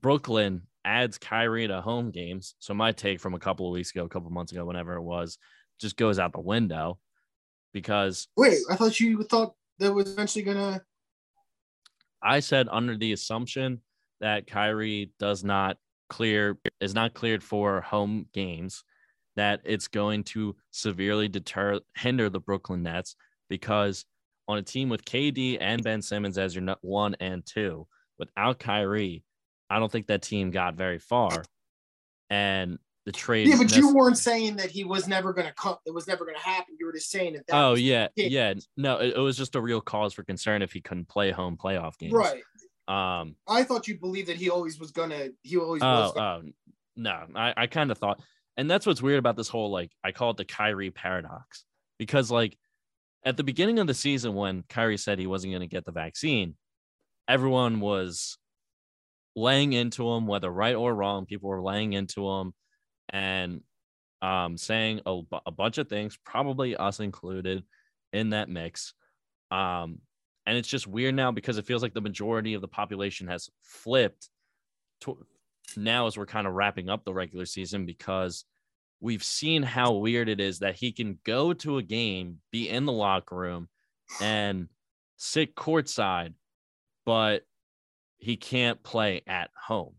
Brooklyn 0.00 0.62
adds 0.82 1.18
Kyrie 1.18 1.68
to 1.68 1.82
home 1.82 2.10
games. 2.10 2.54
So 2.58 2.72
my 2.72 2.92
take 2.92 3.20
from 3.20 3.34
a 3.34 3.38
couple 3.38 3.66
of 3.66 3.72
weeks 3.74 3.90
ago, 3.90 4.04
a 4.04 4.08
couple 4.08 4.28
of 4.28 4.32
months 4.32 4.52
ago, 4.52 4.64
whenever 4.64 4.94
it 4.94 5.02
was, 5.02 5.36
just 5.78 5.98
goes 5.98 6.18
out 6.18 6.32
the 6.32 6.40
window 6.40 6.98
because 7.76 8.26
wait, 8.38 8.56
I 8.70 8.74
thought 8.74 8.98
you 8.98 9.22
thought 9.24 9.52
that 9.80 9.92
was 9.92 10.10
eventually 10.10 10.42
gonna. 10.42 10.80
I 12.22 12.40
said 12.40 12.68
under 12.72 12.96
the 12.96 13.12
assumption 13.12 13.82
that 14.20 14.46
Kyrie 14.46 15.12
does 15.18 15.44
not 15.44 15.76
clear 16.08 16.56
is 16.80 16.94
not 16.94 17.12
cleared 17.12 17.44
for 17.44 17.82
home 17.82 18.28
games, 18.32 18.82
that 19.36 19.60
it's 19.62 19.88
going 19.88 20.24
to 20.24 20.56
severely 20.70 21.28
deter 21.28 21.78
hinder 21.98 22.30
the 22.30 22.40
Brooklyn 22.40 22.82
Nets 22.82 23.14
because 23.50 24.06
on 24.48 24.56
a 24.56 24.62
team 24.62 24.88
with 24.88 25.04
KD 25.04 25.58
and 25.60 25.84
Ben 25.84 26.00
Simmons 26.00 26.38
as 26.38 26.56
your 26.56 26.76
one 26.80 27.14
and 27.20 27.44
two, 27.44 27.86
without 28.18 28.58
Kyrie, 28.58 29.22
I 29.68 29.78
don't 29.78 29.92
think 29.92 30.06
that 30.06 30.22
team 30.22 30.50
got 30.50 30.76
very 30.76 30.98
far. 30.98 31.44
And 32.30 32.78
the 33.06 33.12
trade. 33.12 33.48
Yeah, 33.48 33.56
but 33.56 33.74
you 33.74 33.94
weren't 33.94 34.18
saying 34.18 34.56
that 34.56 34.70
he 34.70 34.84
was 34.84 35.06
never 35.08 35.32
going 35.32 35.46
to 35.46 35.54
come. 35.54 35.76
It 35.86 35.94
was 35.94 36.06
never 36.08 36.24
going 36.24 36.36
to 36.36 36.42
happen. 36.42 36.76
You 36.78 36.86
were 36.86 36.92
just 36.92 37.08
saying 37.08 37.34
that. 37.34 37.46
that 37.46 37.54
oh 37.54 37.74
yeah, 37.74 38.08
yeah. 38.16 38.52
No, 38.76 38.98
it, 38.98 39.14
it, 39.16 39.20
was 39.20 39.38
just 39.38 39.54
a 39.54 39.60
real 39.60 39.80
cause 39.80 40.12
for 40.12 40.24
concern 40.24 40.60
if 40.60 40.72
he 40.72 40.80
couldn't 40.80 41.08
play 41.08 41.30
home 41.30 41.56
playoff 41.56 41.96
games. 41.96 42.12
Right. 42.12 42.42
Um. 42.88 43.36
I 43.48 43.62
thought 43.62 43.88
you 43.88 43.98
believed 43.98 44.28
that 44.28 44.36
he 44.36 44.50
always 44.50 44.78
was 44.78 44.90
gonna. 44.90 45.28
He 45.42 45.56
always. 45.56 45.82
Oh, 45.82 46.12
oh 46.16 46.42
no. 46.96 47.26
I 47.34 47.54
I 47.56 47.66
kind 47.68 47.92
of 47.92 47.98
thought, 47.98 48.20
and 48.56 48.68
that's 48.68 48.84
what's 48.84 49.00
weird 49.00 49.20
about 49.20 49.36
this 49.36 49.48
whole 49.48 49.70
like 49.70 49.92
I 50.04 50.10
call 50.10 50.32
it 50.32 50.36
the 50.36 50.44
Kyrie 50.44 50.90
paradox 50.90 51.64
because 51.98 52.30
like 52.30 52.58
at 53.24 53.36
the 53.36 53.44
beginning 53.44 53.78
of 53.78 53.86
the 53.86 53.94
season 53.94 54.34
when 54.34 54.64
Kyrie 54.68 54.98
said 54.98 55.20
he 55.20 55.28
wasn't 55.28 55.52
going 55.52 55.60
to 55.60 55.68
get 55.68 55.84
the 55.84 55.92
vaccine, 55.92 56.56
everyone 57.28 57.78
was 57.78 58.36
laying 59.36 59.74
into 59.74 60.10
him, 60.10 60.26
whether 60.26 60.50
right 60.50 60.74
or 60.74 60.92
wrong. 60.92 61.26
People 61.26 61.50
were 61.50 61.62
laying 61.62 61.92
into 61.92 62.28
him 62.28 62.52
and 63.10 63.60
um, 64.22 64.56
saying 64.56 65.00
a, 65.06 65.20
a 65.46 65.50
bunch 65.50 65.78
of 65.78 65.88
things, 65.88 66.18
probably 66.24 66.76
us 66.76 67.00
included 67.00 67.64
in 68.12 68.30
that 68.30 68.48
mix. 68.48 68.94
Um, 69.50 70.00
and 70.46 70.56
it's 70.56 70.68
just 70.68 70.86
weird 70.86 71.14
now 71.14 71.32
because 71.32 71.58
it 71.58 71.66
feels 71.66 71.82
like 71.82 71.94
the 71.94 72.00
majority 72.00 72.54
of 72.54 72.60
the 72.60 72.68
population 72.68 73.26
has 73.28 73.50
flipped 73.62 74.28
to 75.00 75.18
now 75.76 76.06
as 76.06 76.16
we're 76.16 76.26
kind 76.26 76.46
of 76.46 76.54
wrapping 76.54 76.88
up 76.88 77.04
the 77.04 77.12
regular 77.12 77.44
season 77.44 77.84
because 77.84 78.44
we've 79.00 79.24
seen 79.24 79.62
how 79.62 79.92
weird 79.92 80.28
it 80.28 80.40
is 80.40 80.60
that 80.60 80.76
he 80.76 80.92
can 80.92 81.18
go 81.24 81.52
to 81.52 81.78
a 81.78 81.82
game, 81.82 82.38
be 82.50 82.68
in 82.68 82.86
the 82.86 82.92
locker 82.92 83.36
room, 83.36 83.68
and 84.20 84.68
sit 85.16 85.54
courtside, 85.54 86.34
but 87.04 87.42
he 88.18 88.36
can't 88.36 88.82
play 88.82 89.22
at 89.26 89.50
home. 89.66 89.94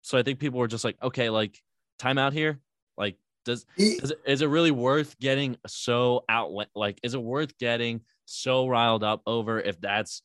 So 0.00 0.18
I 0.18 0.22
think 0.22 0.40
people 0.40 0.58
were 0.58 0.68
just 0.68 0.84
like, 0.84 0.96
okay, 1.02 1.30
like 1.30 1.62
timeout 2.02 2.32
here? 2.32 2.60
Like, 2.96 3.16
does, 3.44 3.66
does 3.76 4.12
is 4.26 4.42
it 4.42 4.46
really 4.46 4.70
worth 4.70 5.18
getting 5.18 5.56
so 5.66 6.24
out? 6.28 6.50
Like, 6.74 7.00
is 7.02 7.14
it 7.14 7.22
worth 7.22 7.56
getting 7.58 8.02
so 8.24 8.66
riled 8.66 9.04
up 9.04 9.22
over 9.26 9.60
if 9.60 9.80
that's 9.80 10.22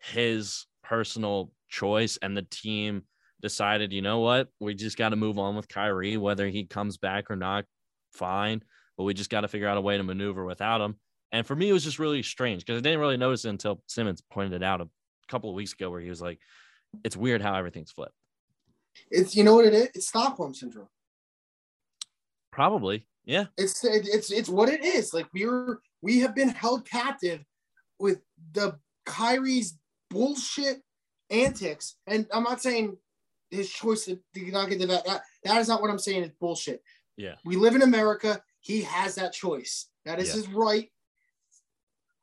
his 0.00 0.66
personal 0.82 1.52
choice 1.68 2.18
and 2.22 2.36
the 2.36 2.42
team 2.42 3.02
decided, 3.40 3.92
you 3.92 4.02
know 4.02 4.20
what, 4.20 4.48
we 4.60 4.74
just 4.74 4.96
got 4.96 5.10
to 5.10 5.16
move 5.16 5.38
on 5.38 5.56
with 5.56 5.68
Kyrie, 5.68 6.16
whether 6.16 6.48
he 6.48 6.64
comes 6.64 6.96
back 6.96 7.30
or 7.30 7.36
not, 7.36 7.64
fine. 8.12 8.62
But 8.96 9.04
we 9.04 9.14
just 9.14 9.30
got 9.30 9.42
to 9.42 9.48
figure 9.48 9.68
out 9.68 9.76
a 9.76 9.80
way 9.80 9.96
to 9.96 10.02
maneuver 10.02 10.44
without 10.44 10.80
him. 10.80 10.96
And 11.32 11.46
for 11.46 11.54
me, 11.54 11.68
it 11.68 11.72
was 11.72 11.84
just 11.84 11.98
really 11.98 12.22
strange 12.22 12.64
because 12.64 12.78
I 12.78 12.80
didn't 12.80 13.00
really 13.00 13.16
notice 13.16 13.44
it 13.44 13.50
until 13.50 13.82
Simmons 13.86 14.22
pointed 14.30 14.54
it 14.54 14.62
out 14.62 14.80
a 14.80 14.88
couple 15.28 15.50
of 15.50 15.56
weeks 15.56 15.72
ago, 15.72 15.90
where 15.90 16.00
he 16.00 16.08
was 16.08 16.22
like, 16.22 16.38
"It's 17.04 17.16
weird 17.16 17.42
how 17.42 17.54
everything's 17.54 17.90
flipped." 17.90 18.14
It's 19.10 19.36
you 19.36 19.44
know 19.44 19.54
what 19.54 19.66
it 19.66 19.74
is. 19.74 19.88
It's 19.94 20.08
Stockholm 20.08 20.54
syndrome. 20.54 20.88
Probably, 22.56 23.06
yeah. 23.26 23.44
It's 23.58 23.84
it's 23.84 24.32
it's 24.32 24.48
what 24.48 24.70
it 24.70 24.82
is. 24.82 25.12
Like 25.12 25.26
we're 25.34 25.78
we 26.00 26.20
have 26.20 26.34
been 26.34 26.48
held 26.48 26.88
captive 26.88 27.44
with 27.98 28.22
the 28.52 28.78
Kyrie's 29.04 29.76
bullshit 30.08 30.80
antics, 31.28 31.96
and 32.06 32.26
I'm 32.32 32.44
not 32.44 32.62
saying 32.62 32.96
his 33.50 33.68
choice 33.68 34.06
to, 34.06 34.18
not 34.34 34.70
get 34.70 34.78
the 34.78 34.86
that, 34.86 35.22
that 35.44 35.60
is 35.60 35.68
not 35.68 35.82
what 35.82 35.90
I'm 35.90 35.98
saying. 35.98 36.22
It's 36.22 36.34
bullshit. 36.40 36.82
Yeah, 37.18 37.34
we 37.44 37.56
live 37.56 37.74
in 37.74 37.82
America. 37.82 38.40
He 38.60 38.80
has 38.82 39.16
that 39.16 39.34
choice. 39.34 39.88
That 40.06 40.18
is 40.18 40.28
yeah. 40.28 40.36
his 40.36 40.48
right. 40.48 40.90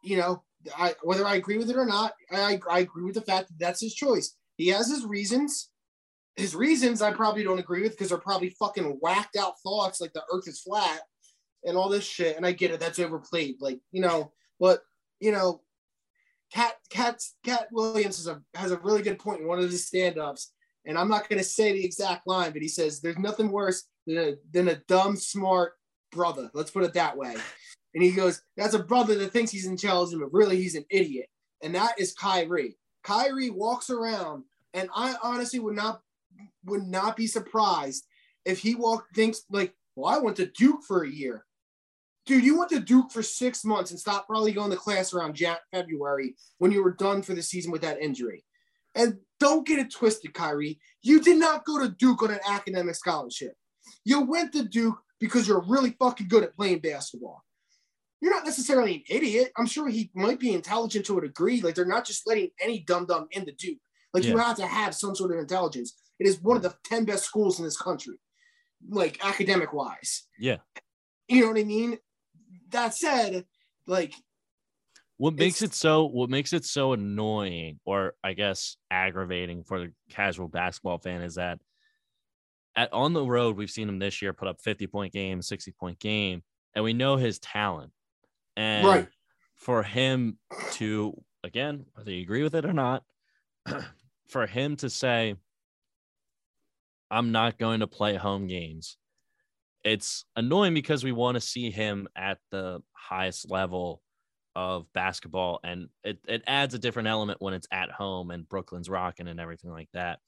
You 0.01 0.17
know, 0.17 0.43
I 0.75 0.95
whether 1.03 1.27
I 1.27 1.35
agree 1.35 1.59
with 1.59 1.69
it 1.69 1.77
or 1.77 1.85
not, 1.85 2.13
I 2.31 2.59
I 2.67 2.79
agree 2.79 3.03
with 3.03 3.13
the 3.13 3.21
fact 3.21 3.49
that 3.49 3.59
that's 3.59 3.81
his 3.81 3.93
choice. 3.93 4.35
He 4.57 4.69
has 4.69 4.89
his 4.89 5.05
reasons 5.05 5.69
his 6.35 6.55
reasons 6.55 7.01
I 7.01 7.11
probably 7.11 7.43
don't 7.43 7.59
agree 7.59 7.81
with 7.81 7.91
because 7.91 8.09
they're 8.09 8.17
probably 8.17 8.49
fucking 8.49 8.97
whacked 9.01 9.35
out 9.35 9.59
thoughts 9.61 10.01
like 10.01 10.13
the 10.13 10.23
earth 10.31 10.47
is 10.47 10.61
flat 10.61 11.01
and 11.65 11.77
all 11.77 11.89
this 11.89 12.05
shit. 12.05 12.37
And 12.37 12.45
I 12.45 12.51
get 12.51 12.71
it, 12.71 12.79
that's 12.79 12.99
overplayed. 12.99 13.57
Like, 13.59 13.79
you 13.91 14.01
know, 14.01 14.31
but 14.59 14.81
you 15.19 15.31
know, 15.31 15.61
Katt 16.51 16.73
Katt 16.89 17.21
Katt 17.43 17.67
Williams 17.71 18.19
is 18.19 18.27
a 18.27 18.41
has 18.55 18.71
a 18.71 18.77
really 18.79 19.01
good 19.01 19.19
point 19.19 19.41
in 19.41 19.47
one 19.47 19.59
of 19.59 19.69
his 19.69 19.87
stand-ups. 19.87 20.53
And 20.85 20.97
I'm 20.97 21.09
not 21.09 21.29
gonna 21.29 21.43
say 21.43 21.71
the 21.71 21.85
exact 21.85 22.27
line, 22.27 22.51
but 22.51 22.61
he 22.61 22.67
says 22.67 22.99
there's 22.99 23.17
nothing 23.17 23.51
worse 23.51 23.87
than 24.05 24.17
a 24.17 24.35
than 24.51 24.67
a 24.67 24.75
dumb, 24.87 25.15
smart 25.15 25.73
brother. 26.11 26.49
Let's 26.53 26.71
put 26.71 26.83
it 26.83 26.93
that 26.93 27.17
way. 27.17 27.35
And 27.93 28.03
he 28.03 28.11
goes, 28.11 28.41
That's 28.57 28.73
a 28.73 28.83
brother 28.83 29.15
that 29.15 29.31
thinks 29.31 29.51
he's 29.51 29.65
intelligent, 29.65 30.21
but 30.21 30.33
really 30.33 30.57
he's 30.57 30.75
an 30.75 30.85
idiot. 30.89 31.27
And 31.61 31.75
that 31.75 31.99
is 31.99 32.13
Kyrie. 32.13 32.77
Kyrie 33.03 33.49
walks 33.49 33.89
around, 33.89 34.43
and 34.73 34.89
I 34.95 35.15
honestly 35.23 35.59
would 35.59 35.75
not 35.75 36.01
would 36.65 36.83
not 36.83 37.15
be 37.15 37.27
surprised 37.27 38.05
if 38.45 38.59
he 38.59 38.75
walked 38.75 39.15
thinks 39.15 39.43
like, 39.49 39.73
well, 39.95 40.13
I 40.13 40.19
went 40.19 40.37
to 40.37 40.45
Duke 40.45 40.83
for 40.87 41.03
a 41.03 41.09
year. 41.09 41.45
Dude, 42.25 42.43
you 42.43 42.57
went 42.57 42.69
to 42.71 42.79
Duke 42.79 43.11
for 43.11 43.21
six 43.21 43.65
months 43.65 43.91
and 43.91 43.99
stopped 43.99 44.29
probably 44.29 44.53
going 44.53 44.71
to 44.71 44.77
class 44.77 45.13
around 45.13 45.35
Jan- 45.35 45.57
February 45.71 46.35
when 46.57 46.71
you 46.71 46.81
were 46.81 46.93
done 46.93 47.21
for 47.21 47.33
the 47.33 47.43
season 47.43 47.71
with 47.71 47.81
that 47.81 48.01
injury. 48.01 48.45
And 48.95 49.17
don't 49.39 49.67
get 49.67 49.79
it 49.79 49.91
twisted, 49.91 50.33
Kyrie. 50.33 50.79
You 51.01 51.19
did 51.19 51.37
not 51.37 51.65
go 51.65 51.79
to 51.79 51.89
Duke 51.89 52.23
on 52.23 52.31
an 52.31 52.39
academic 52.47 52.95
scholarship. 52.95 53.53
You 54.05 54.21
went 54.21 54.53
to 54.53 54.63
Duke 54.63 54.99
because 55.19 55.47
you're 55.47 55.65
really 55.67 55.95
fucking 55.99 56.27
good 56.27 56.43
at 56.43 56.55
playing 56.55 56.79
basketball. 56.79 57.43
You're 58.21 58.33
not 58.33 58.45
necessarily 58.45 58.95
an 58.95 59.03
idiot. 59.09 59.51
I'm 59.57 59.65
sure 59.65 59.89
he 59.89 60.09
might 60.15 60.39
be 60.39 60.53
intelligent 60.53 61.05
to 61.07 61.17
a 61.17 61.21
degree. 61.21 61.61
Like 61.61 61.75
they're 61.75 61.85
not 61.85 62.05
just 62.05 62.25
letting 62.25 62.49
any 62.61 62.79
dum 62.79 63.05
dum 63.05 63.27
into 63.31 63.51
Duke. 63.51 63.79
Like 64.13 64.23
yeah. 64.23 64.31
you 64.31 64.37
have 64.37 64.57
to 64.57 64.67
have 64.67 64.95
some 64.95 65.15
sort 65.15 65.31
of 65.31 65.39
intelligence. 65.39 65.93
It 66.23 66.29
is 66.29 66.41
one 66.41 66.55
of 66.55 66.63
the 66.63 66.73
10 66.85 67.03
best 67.03 67.25
schools 67.25 67.59
in 67.59 67.65
this 67.65 67.77
country, 67.77 68.15
like 68.87 69.19
academic 69.25 69.73
wise. 69.73 70.23
Yeah. 70.39 70.57
You 71.27 71.41
know 71.41 71.47
what 71.49 71.59
I 71.59 71.65
mean? 71.65 71.97
That 72.69 72.93
said, 72.93 73.43
like 73.87 74.13
what 75.17 75.35
makes 75.35 75.61
it 75.61 75.73
so 75.73 76.05
what 76.05 76.29
makes 76.29 76.53
it 76.53 76.63
so 76.63 76.93
annoying 76.93 77.81
or 77.83 78.13
I 78.23 78.33
guess 78.33 78.77
aggravating 78.89 79.63
for 79.63 79.79
the 79.79 79.91
casual 80.09 80.47
basketball 80.47 80.97
fan 80.97 81.21
is 81.21 81.35
that 81.35 81.59
at 82.77 82.93
on 82.93 83.11
the 83.11 83.25
road 83.25 83.57
we've 83.57 83.69
seen 83.69 83.89
him 83.89 83.99
this 83.99 84.21
year 84.21 84.31
put 84.31 84.47
up 84.47 84.61
50 84.61 84.87
point 84.87 85.11
game, 85.11 85.41
60 85.41 85.71
point 85.73 85.99
game, 85.99 86.41
and 86.73 86.85
we 86.85 86.93
know 86.93 87.17
his 87.17 87.37
talent. 87.39 87.91
And 88.55 88.87
right. 88.87 89.07
for 89.55 89.83
him 89.83 90.37
to 90.71 91.21
again, 91.43 91.85
whether 91.95 92.11
you 92.11 92.21
agree 92.21 92.43
with 92.43 92.55
it 92.55 92.65
or 92.65 92.73
not, 92.73 93.03
for 94.29 94.47
him 94.47 94.77
to 94.77 94.89
say, 94.89 95.35
I'm 97.13 97.31
not 97.31 97.59
going 97.59 97.81
to 97.81 97.87
play 97.87 98.15
home 98.15 98.47
games. 98.47 98.97
It's 99.83 100.25
annoying 100.35 100.73
because 100.73 101.03
we 101.03 101.11
want 101.11 101.35
to 101.35 101.41
see 101.41 101.69
him 101.69 102.07
at 102.15 102.39
the 102.49 102.79
highest 102.93 103.51
level 103.51 104.01
of 104.55 104.91
basketball 104.93 105.59
and 105.63 105.89
it, 106.03 106.19
it 106.27 106.43
adds 106.47 106.73
a 106.73 106.79
different 106.79 107.07
element 107.07 107.41
when 107.41 107.53
it's 107.53 107.67
at 107.71 107.91
home 107.91 108.31
and 108.31 108.49
Brooklyn's 108.49 108.89
rocking 108.89 109.27
and 109.27 109.39
everything 109.39 109.71
like 109.71 109.89
that. 109.93 110.19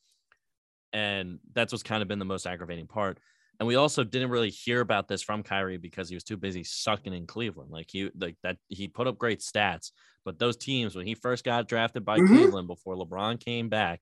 And 0.93 1.39
that's 1.53 1.73
what's 1.73 1.83
kind 1.83 2.03
of 2.03 2.07
been 2.07 2.19
the 2.19 2.25
most 2.25 2.45
aggravating 2.45 2.88
part. 2.88 3.17
And 3.59 3.65
we 3.65 3.75
also 3.75 4.03
didn't 4.03 4.29
really 4.29 4.51
hear 4.51 4.81
about 4.81 5.07
this 5.07 5.23
from 5.23 5.41
Kyrie 5.41 5.77
because 5.77 6.07
he 6.09 6.15
was 6.15 6.23
too 6.23 6.38
busy 6.38 6.63
sucking 6.63 7.13
in 7.13 7.25
Cleveland. 7.25 7.71
Like 7.71 7.88
he 7.89 8.11
like 8.19 8.36
that 8.43 8.57
he 8.67 8.88
put 8.88 9.07
up 9.07 9.17
great 9.17 9.39
stats, 9.39 9.91
but 10.23 10.38
those 10.38 10.57
teams 10.57 10.95
when 10.95 11.07
he 11.07 11.15
first 11.15 11.43
got 11.43 11.67
drafted 11.67 12.05
by 12.05 12.19
mm-hmm. 12.19 12.36
Cleveland 12.36 12.67
before 12.67 12.95
LeBron 12.95 13.43
came 13.43 13.69
back 13.69 14.01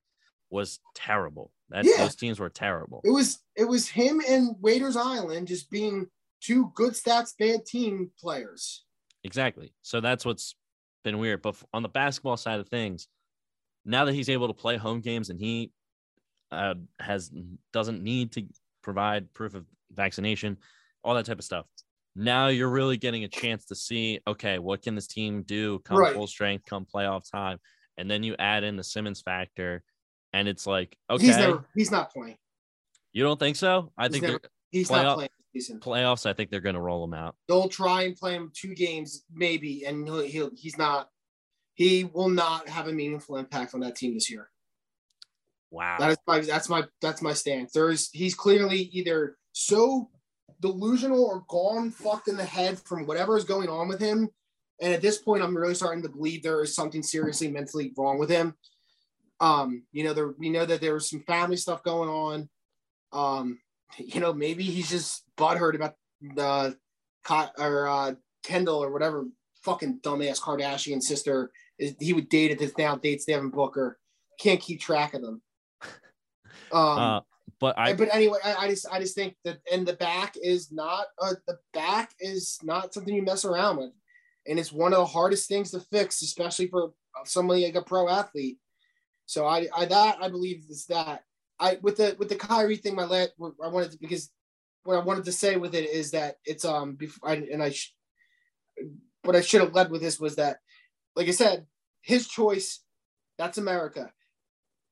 was 0.50 0.80
terrible. 0.94 1.50
That 1.70 1.84
yeah. 1.84 1.98
those 1.98 2.16
teams 2.16 2.38
were 2.38 2.50
terrible. 2.50 3.00
It 3.04 3.10
was 3.10 3.38
it 3.56 3.64
was 3.64 3.88
him 3.88 4.20
and 4.28 4.56
Waiters 4.60 4.96
Island 4.96 5.48
just 5.48 5.70
being 5.70 6.06
two 6.40 6.70
good 6.74 6.92
stats 6.92 7.32
bad 7.38 7.66
team 7.66 8.10
players. 8.20 8.84
Exactly. 9.24 9.72
So 9.82 10.00
that's 10.00 10.24
what's 10.24 10.54
been 11.02 11.18
weird. 11.18 11.42
But 11.42 11.56
on 11.72 11.82
the 11.82 11.88
basketball 11.88 12.36
side 12.36 12.60
of 12.60 12.68
things, 12.68 13.08
now 13.84 14.04
that 14.04 14.14
he's 14.14 14.28
able 14.28 14.48
to 14.48 14.54
play 14.54 14.76
home 14.76 15.00
games 15.00 15.30
and 15.30 15.40
he 15.40 15.72
uh, 16.52 16.74
has 17.00 17.30
doesn't 17.72 18.02
need 18.02 18.32
to 18.32 18.44
provide 18.82 19.32
proof 19.32 19.54
of 19.54 19.64
vaccination, 19.90 20.58
all 21.02 21.14
that 21.14 21.26
type 21.26 21.38
of 21.38 21.44
stuff. 21.44 21.66
Now 22.14 22.48
you're 22.48 22.70
really 22.70 22.96
getting 22.96 23.24
a 23.24 23.28
chance 23.28 23.64
to 23.66 23.74
see, 23.74 24.20
okay, 24.26 24.58
what 24.58 24.82
can 24.82 24.94
this 24.94 25.08
team 25.08 25.42
do 25.42 25.80
come 25.80 25.98
right. 25.98 26.14
full 26.14 26.28
strength, 26.28 26.64
come 26.66 26.86
playoff 26.86 27.28
time, 27.28 27.58
and 27.96 28.08
then 28.10 28.22
you 28.22 28.36
add 28.38 28.62
in 28.62 28.76
the 28.76 28.84
Simmons 28.84 29.20
factor 29.20 29.82
and 30.34 30.48
it's 30.48 30.66
like 30.66 30.96
okay, 31.08 31.26
he's 31.26 31.38
never, 31.38 31.64
he's 31.74 31.90
not 31.90 32.12
playing. 32.12 32.36
You 33.12 33.22
don't 33.22 33.38
think 33.40 33.56
so? 33.56 33.92
I 33.96 34.04
he's 34.04 34.12
think 34.12 34.24
never, 34.24 34.40
he's 34.70 34.90
playoff, 34.90 35.02
not 35.02 35.14
playing 35.14 35.30
season. 35.54 35.80
Playoffs, 35.80 36.26
I 36.26 36.32
think 36.34 36.50
they're 36.50 36.60
going 36.60 36.74
to 36.74 36.80
roll 36.80 37.02
him 37.04 37.14
out. 37.14 37.36
They'll 37.48 37.68
try 37.68 38.02
and 38.02 38.16
play 38.16 38.34
him 38.34 38.52
two 38.52 38.74
games 38.74 39.24
maybe, 39.32 39.84
and 39.86 40.06
he'll, 40.06 40.20
he'll 40.20 40.50
he's 40.54 40.76
not. 40.76 41.08
he 41.74 42.04
will 42.04 42.28
not 42.28 42.68
have 42.68 42.88
a 42.88 42.92
meaningful 42.92 43.36
impact 43.36 43.74
on 43.74 43.80
that 43.80 43.96
team 43.96 44.14
this 44.14 44.30
year. 44.30 44.50
Wow. 45.70 45.96
That 45.98 46.10
is 46.10 46.18
my 46.26 46.40
that's 46.40 46.68
my 46.68 46.84
that's 47.00 47.20
my 47.20 47.32
stance. 47.32 47.72
There's 47.72 48.10
he's 48.12 48.34
clearly 48.34 48.78
either 48.92 49.36
so 49.52 50.08
delusional 50.60 51.24
or 51.24 51.44
gone 51.48 51.90
fucked 51.90 52.28
in 52.28 52.36
the 52.36 52.44
head 52.44 52.78
from 52.78 53.06
whatever 53.06 53.36
is 53.36 53.44
going 53.44 53.68
on 53.68 53.88
with 53.88 54.00
him. 54.00 54.28
And 54.80 54.92
at 54.92 55.02
this 55.02 55.18
point, 55.18 55.42
I'm 55.42 55.56
really 55.56 55.74
starting 55.74 56.02
to 56.02 56.08
believe 56.08 56.42
there 56.42 56.62
is 56.62 56.74
something 56.74 57.02
seriously 57.02 57.48
mentally 57.48 57.92
wrong 57.96 58.18
with 58.18 58.30
him. 58.30 58.54
Um, 59.44 59.82
you 59.92 60.04
know, 60.04 60.14
there 60.14 60.34
we 60.38 60.48
know 60.48 60.64
that 60.64 60.80
there 60.80 60.94
was 60.94 61.10
some 61.10 61.20
family 61.20 61.58
stuff 61.58 61.82
going 61.82 62.08
on. 62.08 62.48
Um, 63.12 63.60
you 63.98 64.18
know, 64.18 64.32
maybe 64.32 64.64
he's 64.64 64.88
just 64.88 65.24
butthurt 65.36 65.74
about 65.74 65.96
the 66.22 66.76
or 67.58 67.86
uh, 67.86 68.14
Kendall 68.42 68.82
or 68.82 68.90
whatever 68.90 69.26
fucking 69.62 70.00
dumbass 70.00 70.40
Kardashian 70.40 71.02
sister 71.02 71.50
is 71.78 71.94
he 72.00 72.14
would 72.14 72.30
date 72.30 72.52
at 72.52 72.58
this 72.58 72.72
now 72.78 72.96
dates 72.96 73.26
Devin 73.26 73.50
Booker. 73.50 73.98
Can't 74.40 74.60
keep 74.60 74.80
track 74.80 75.14
of 75.14 75.22
them. 75.22 75.42
Um, 76.72 76.98
uh, 76.98 77.20
but 77.60 77.78
I 77.78 77.92
but 77.92 78.12
anyway, 78.12 78.38
I, 78.42 78.54
I, 78.54 78.68
just 78.68 78.86
I 78.90 78.98
just 78.98 79.14
think 79.14 79.36
that 79.44 79.58
and 79.70 79.86
the 79.86 79.92
back 79.92 80.34
is 80.42 80.72
not 80.72 81.06
uh, 81.22 81.34
the 81.46 81.58
back 81.72 82.12
is 82.18 82.58
not 82.64 82.92
something 82.92 83.14
you 83.14 83.22
mess 83.22 83.44
around 83.44 83.76
with, 83.76 83.92
and 84.48 84.58
it's 84.58 84.72
one 84.72 84.92
of 84.92 84.98
the 84.98 85.06
hardest 85.06 85.46
things 85.46 85.70
to 85.70 85.80
fix, 85.80 86.22
especially 86.22 86.66
for 86.66 86.92
somebody 87.26 87.64
like 87.64 87.76
a 87.76 87.82
pro 87.82 88.08
athlete. 88.08 88.58
So 89.26 89.46
I, 89.46 89.66
I 89.76 89.86
that 89.86 90.18
I 90.20 90.28
believe 90.28 90.64
is 90.68 90.86
that 90.86 91.22
I 91.58 91.78
with 91.82 91.96
the 91.96 92.16
with 92.18 92.28
the 92.28 92.36
Kyrie 92.36 92.76
thing, 92.76 92.94
my 92.94 93.04
last 93.04 93.32
I 93.62 93.68
wanted 93.68 93.92
to 93.92 93.98
because 93.98 94.30
what 94.84 94.96
I 94.96 95.04
wanted 95.04 95.24
to 95.24 95.32
say 95.32 95.56
with 95.56 95.74
it 95.74 95.88
is 95.88 96.10
that 96.10 96.36
it's 96.44 96.64
um 96.64 96.94
before 96.94 97.30
I, 97.30 97.34
and 97.34 97.62
I 97.62 97.70
sh- 97.70 97.94
what 99.22 99.36
I 99.36 99.40
should 99.40 99.62
have 99.62 99.74
led 99.74 99.90
with 99.90 100.02
this 100.02 100.20
was 100.20 100.36
that 100.36 100.58
like 101.16 101.28
I 101.28 101.32
said, 101.32 101.66
his 102.02 102.28
choice. 102.28 102.80
That's 103.38 103.58
America. 103.58 104.12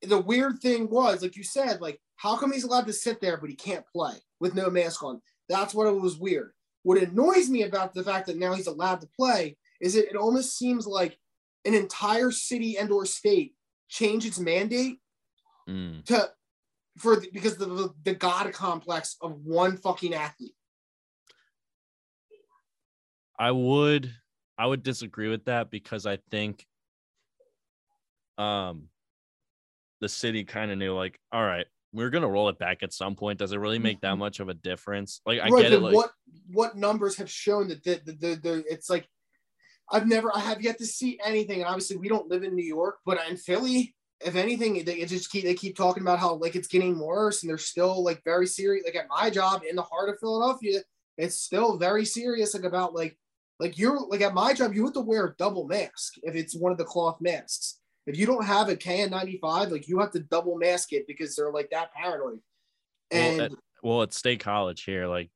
The 0.03 0.19
weird 0.19 0.59
thing 0.61 0.91
was, 0.91 1.23
like 1.23 1.37
you 1.37 1.45
said, 1.45 1.81
like 1.81 2.01
how 2.17 2.37
come 2.37 2.53
he's 2.53 2.65
allowed 2.65 2.87
to 2.87 2.93
sit 2.93 3.21
there 3.21 3.37
but 3.37 3.51
he 3.51 3.57
can't 3.57 3.85
play 3.95 4.15
with 4.41 4.55
no 4.55 4.71
mask 4.71 5.03
on? 5.03 5.21
That's 5.49 5.75
what 5.75 5.87
it 5.87 6.01
was 6.01 6.17
weird. 6.17 6.53
What 6.83 7.01
annoys 7.01 7.49
me 7.49 7.63
about 7.63 7.95
the 7.95 8.03
fact 8.03 8.27
that 8.27 8.39
now 8.39 8.55
he's 8.55 8.67
allowed 8.67 9.01
to 9.03 9.09
play 9.17 9.57
is 9.81 9.95
it, 9.95 10.09
it 10.11 10.17
almost 10.17 10.57
seems 10.57 10.87
like 10.87 11.19
an 11.65 11.75
entire 11.75 12.31
city 12.31 12.79
and 12.79 12.91
or 12.91 13.07
state 13.07 13.55
changed 13.93 14.27
its 14.27 14.39
mandate 14.39 14.99
mm. 15.69 16.03
to 16.07 16.31
for 16.97 17.17
the, 17.17 17.29
because 17.33 17.59
the, 17.59 17.67
the 17.67 17.95
the 18.05 18.15
god 18.15 18.51
complex 18.53 19.17
of 19.21 19.45
one 19.45 19.77
fucking 19.77 20.15
athlete. 20.15 20.55
I 23.39 23.51
would 23.51 24.13
I 24.57 24.67
would 24.67 24.83
disagree 24.83 25.29
with 25.29 25.45
that 25.45 25.71
because 25.71 26.07
I 26.07 26.19
think 26.31 26.67
um 28.39 28.89
the 30.01 30.09
city 30.09 30.45
kind 30.45 30.71
of 30.71 30.79
knew 30.79 30.95
like 30.95 31.21
all 31.31 31.45
right 31.45 31.67
we're 31.93 32.09
gonna 32.09 32.29
roll 32.29 32.49
it 32.49 32.59
back 32.59 32.83
at 32.83 32.95
some 32.95 33.15
point 33.15 33.39
does 33.39 33.53
it 33.53 33.59
really 33.59 33.79
make 33.79 34.01
that 34.01 34.13
mm-hmm. 34.13 34.21
much 34.21 34.41
of 34.41 34.49
a 34.49 34.55
difference 34.55 35.21
like 35.27 35.39
i 35.39 35.49
right, 35.49 35.63
get 35.63 35.73
it 35.75 35.81
like, 35.81 35.95
what 35.95 36.11
what 36.51 36.77
numbers 36.77 37.15
have 37.17 37.31
shown 37.31 37.69
that 37.69 37.85
the, 37.85 38.01
the, 38.07 38.13
the, 38.13 38.35
the, 38.37 38.65
it's 38.71 38.89
like 38.89 39.07
i've 39.93 40.07
never 40.07 40.35
i 40.35 40.41
have 40.41 40.63
yet 40.63 40.79
to 40.79 40.87
see 40.87 41.19
anything 41.25 41.61
and 41.61 41.69
obviously 41.69 41.97
we 41.97 42.09
don't 42.09 42.29
live 42.29 42.43
in 42.43 42.55
new 42.55 42.65
york 42.65 42.97
but 43.07 43.21
in 43.29 43.37
philly 43.37 43.95
if 44.25 44.37
anything 44.37 44.85
they 44.85 45.05
just 45.05 45.31
keep 45.31 45.45
they 45.45 45.55
keep 45.55 45.77
talking 45.77 46.03
about 46.03 46.19
how 46.19 46.35
like 46.35 46.57
it's 46.57 46.69
getting 46.69 46.99
worse 46.99 47.43
and 47.43 47.51
they're 47.51 47.59
still 47.59 48.03
like 48.03 48.23
very 48.25 48.47
serious 48.47 48.85
like 48.85 48.97
at 48.97 49.09
my 49.09 49.31
job 49.31 49.63
in 49.69 49.77
the 49.77 49.83
heart 49.83 50.09
of 50.09 50.19
philadelphia 50.19 50.81
it's 51.19 51.37
still 51.37 51.79
very 51.79 52.05
serious 52.05 52.55
like 52.55 52.65
about 52.65 52.95
like 52.95 53.17
like 53.61 53.79
you're 53.79 54.01
like 54.09 54.21
at 54.21 54.35
my 54.35 54.53
job 54.53 54.75
you 54.75 54.85
have 54.85 54.95
to 54.95 55.01
wear 55.01 55.27
a 55.27 55.35
double 55.37 55.67
mask 55.67 56.15
if 56.23 56.35
it's 56.35 56.57
one 56.57 56.73
of 56.73 56.79
the 56.79 56.85
cloth 56.85 57.19
masks 57.21 57.79
if 58.07 58.19
you 58.19 58.27
don't 58.27 58.45
have 58.45 58.69
a 58.69 58.77
KN95, 58.77 59.71
like 59.71 59.89
you 59.89 60.01
have 60.01 60.11
to 60.13 60.21
double 60.21 60.57
mask 60.59 60.93
it 60.93 61.07
because 61.07 61.37
they're 61.37 61.53
like 61.53 61.71
that 61.71 61.93
paranoid. 61.95 62.41
And 63.11 63.37
well, 63.37 63.45
at, 63.45 63.53
well, 63.83 64.03
at 64.03 64.13
State 64.13 64.41
College 64.41 64.83
here, 64.83 65.07
like 65.07 65.31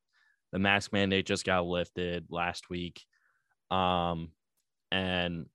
the 0.52 0.58
mask 0.58 0.92
mandate 0.92 1.26
just 1.26 1.44
got 1.44 1.66
lifted 1.66 2.26
last 2.28 2.68
week. 2.68 3.02
Um, 3.70 4.30
and 4.90 5.46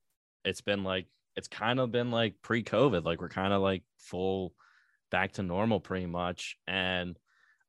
it's 0.43 0.61
been 0.61 0.83
like 0.83 1.07
it's 1.35 1.47
kind 1.47 1.79
of 1.79 1.91
been 1.91 2.11
like 2.11 2.35
pre-COVID, 2.41 3.03
like 3.03 3.21
we're 3.21 3.29
kind 3.29 3.53
of 3.53 3.61
like 3.61 3.83
full 3.97 4.53
back 5.11 5.33
to 5.33 5.43
normal 5.43 5.79
pretty 5.79 6.05
much. 6.05 6.57
And 6.67 7.17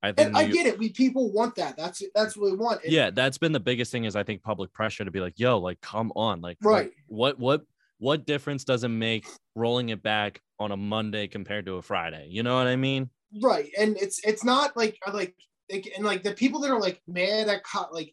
I 0.03 0.13
think 0.13 0.29
and 0.29 0.37
I 0.37 0.47
get 0.47 0.67
it. 0.67 0.79
We 0.79 0.89
people 0.91 1.33
want 1.33 1.55
that. 1.57 1.77
That's 1.77 2.03
that's 2.15 2.37
what 2.37 2.51
we 2.51 2.57
want. 2.57 2.83
And 2.83 2.93
yeah, 2.93 3.11
that's 3.11 3.39
been 3.39 3.53
the 3.53 3.61
biggest 3.61 3.93
thing 3.93 4.05
is 4.05 4.17
I 4.17 4.25
think 4.25 4.43
public 4.43 4.73
pressure 4.73 5.05
to 5.05 5.11
be 5.11 5.21
like, 5.21 5.39
yo, 5.39 5.59
like 5.59 5.81
come 5.81 6.13
on, 6.17 6.41
like 6.41 6.59
right. 6.63 6.87
Like, 6.87 6.95
what 7.07 7.39
what 7.39 7.63
what 7.99 8.27
difference 8.27 8.65
does 8.65 8.83
it 8.83 8.89
make 8.89 9.27
rolling 9.55 9.91
it 9.91 10.03
back 10.03 10.41
on 10.59 10.73
a 10.73 10.77
Monday 10.77 11.29
compared 11.29 11.67
to 11.67 11.77
a 11.77 11.83
Friday? 11.83 12.27
You 12.31 12.43
know 12.43 12.57
what 12.57 12.67
I 12.67 12.75
mean? 12.75 13.11
Right. 13.41 13.71
And 13.79 13.97
it's 13.97 14.19
it's 14.25 14.43
not 14.43 14.77
like 14.77 14.99
like 15.13 15.37
and 15.71 16.05
like 16.05 16.25
the 16.25 16.33
people 16.33 16.61
that 16.61 16.71
are 16.73 16.81
like 16.81 17.01
mad 17.07 17.49
at 17.49 17.63
like 17.93 18.13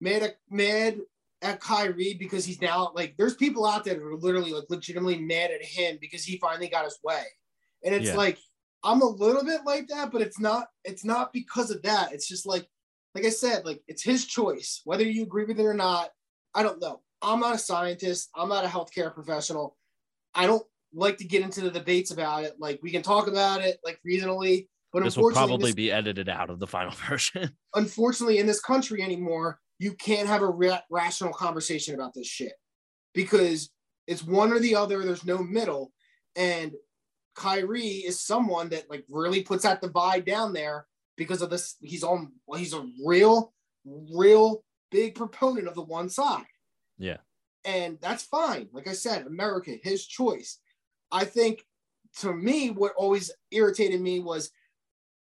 mad 0.00 0.22
at 0.22 0.36
mad 0.48 1.00
at 1.42 1.60
Kyrie 1.60 2.16
because 2.18 2.44
he's 2.44 2.60
now 2.60 2.92
like 2.94 3.14
there's 3.16 3.34
people 3.34 3.66
out 3.66 3.84
there 3.84 3.94
that 3.94 4.02
are 4.02 4.16
literally 4.16 4.52
like 4.52 4.64
legitimately 4.70 5.18
mad 5.18 5.50
at 5.50 5.62
him 5.62 5.98
because 6.00 6.24
he 6.24 6.38
finally 6.38 6.68
got 6.68 6.84
his 6.84 6.98
way. 7.04 7.22
And 7.84 7.94
it's 7.94 8.06
yeah. 8.06 8.16
like 8.16 8.38
I'm 8.82 9.02
a 9.02 9.06
little 9.06 9.44
bit 9.44 9.60
like 9.66 9.88
that, 9.88 10.12
but 10.12 10.22
it's 10.22 10.40
not 10.40 10.68
it's 10.84 11.04
not 11.04 11.32
because 11.32 11.70
of 11.70 11.82
that. 11.82 12.12
It's 12.12 12.28
just 12.28 12.46
like 12.46 12.66
like 13.14 13.24
I 13.24 13.30
said, 13.30 13.64
like 13.64 13.82
it's 13.88 14.02
his 14.02 14.26
choice. 14.26 14.80
Whether 14.84 15.04
you 15.04 15.22
agree 15.22 15.44
with 15.44 15.58
it 15.58 15.64
or 15.64 15.74
not, 15.74 16.10
I 16.54 16.62
don't 16.62 16.80
know. 16.80 17.00
I'm 17.22 17.40
not 17.40 17.54
a 17.54 17.58
scientist. 17.58 18.30
I'm 18.34 18.48
not 18.48 18.64
a 18.64 18.68
healthcare 18.68 19.12
professional. 19.12 19.76
I 20.34 20.46
don't 20.46 20.66
like 20.94 21.18
to 21.18 21.24
get 21.24 21.42
into 21.42 21.60
the 21.60 21.70
debates 21.70 22.10
about 22.10 22.44
it. 22.44 22.54
Like 22.58 22.80
we 22.82 22.90
can 22.90 23.02
talk 23.02 23.26
about 23.26 23.62
it 23.62 23.78
like 23.84 23.98
reasonably, 24.04 24.68
but 24.92 25.02
this 25.02 25.16
will 25.16 25.32
probably 25.32 25.70
this, 25.70 25.74
be 25.74 25.92
edited 25.92 26.28
out 26.28 26.50
of 26.50 26.58
the 26.58 26.66
final 26.66 26.92
version. 27.08 27.50
unfortunately, 27.74 28.38
in 28.38 28.46
this 28.46 28.60
country 28.60 29.02
anymore, 29.02 29.60
you 29.78 29.92
can't 29.92 30.28
have 30.28 30.42
a 30.42 30.46
ra- 30.46 30.80
rational 30.90 31.32
conversation 31.32 31.94
about 31.94 32.14
this 32.14 32.26
shit 32.26 32.52
because 33.14 33.70
it's 34.06 34.22
one 34.22 34.52
or 34.52 34.58
the 34.58 34.74
other. 34.74 35.02
There's 35.02 35.24
no 35.24 35.38
middle, 35.38 35.92
and 36.34 36.72
Kyrie 37.34 38.04
is 38.04 38.20
someone 38.20 38.70
that 38.70 38.88
like 38.90 39.04
really 39.08 39.42
puts 39.42 39.64
that 39.64 39.80
divide 39.80 40.24
down 40.24 40.52
there 40.52 40.86
because 41.16 41.42
of 41.42 41.50
this. 41.50 41.76
He's 41.80 42.04
on. 42.04 42.32
Well, 42.46 42.58
he's 42.58 42.74
a 42.74 42.86
real, 43.04 43.52
real 43.84 44.64
big 44.90 45.14
proponent 45.14 45.68
of 45.68 45.74
the 45.74 45.82
one 45.82 46.08
side. 46.08 46.44
Yeah. 46.98 47.18
And 47.64 47.98
that's 48.00 48.22
fine. 48.22 48.68
Like 48.72 48.86
I 48.88 48.92
said, 48.92 49.26
America, 49.26 49.72
his 49.82 50.06
choice. 50.06 50.58
I 51.10 51.24
think 51.24 51.64
to 52.18 52.32
me, 52.32 52.70
what 52.70 52.94
always 52.96 53.30
irritated 53.50 54.00
me 54.00 54.20
was 54.20 54.50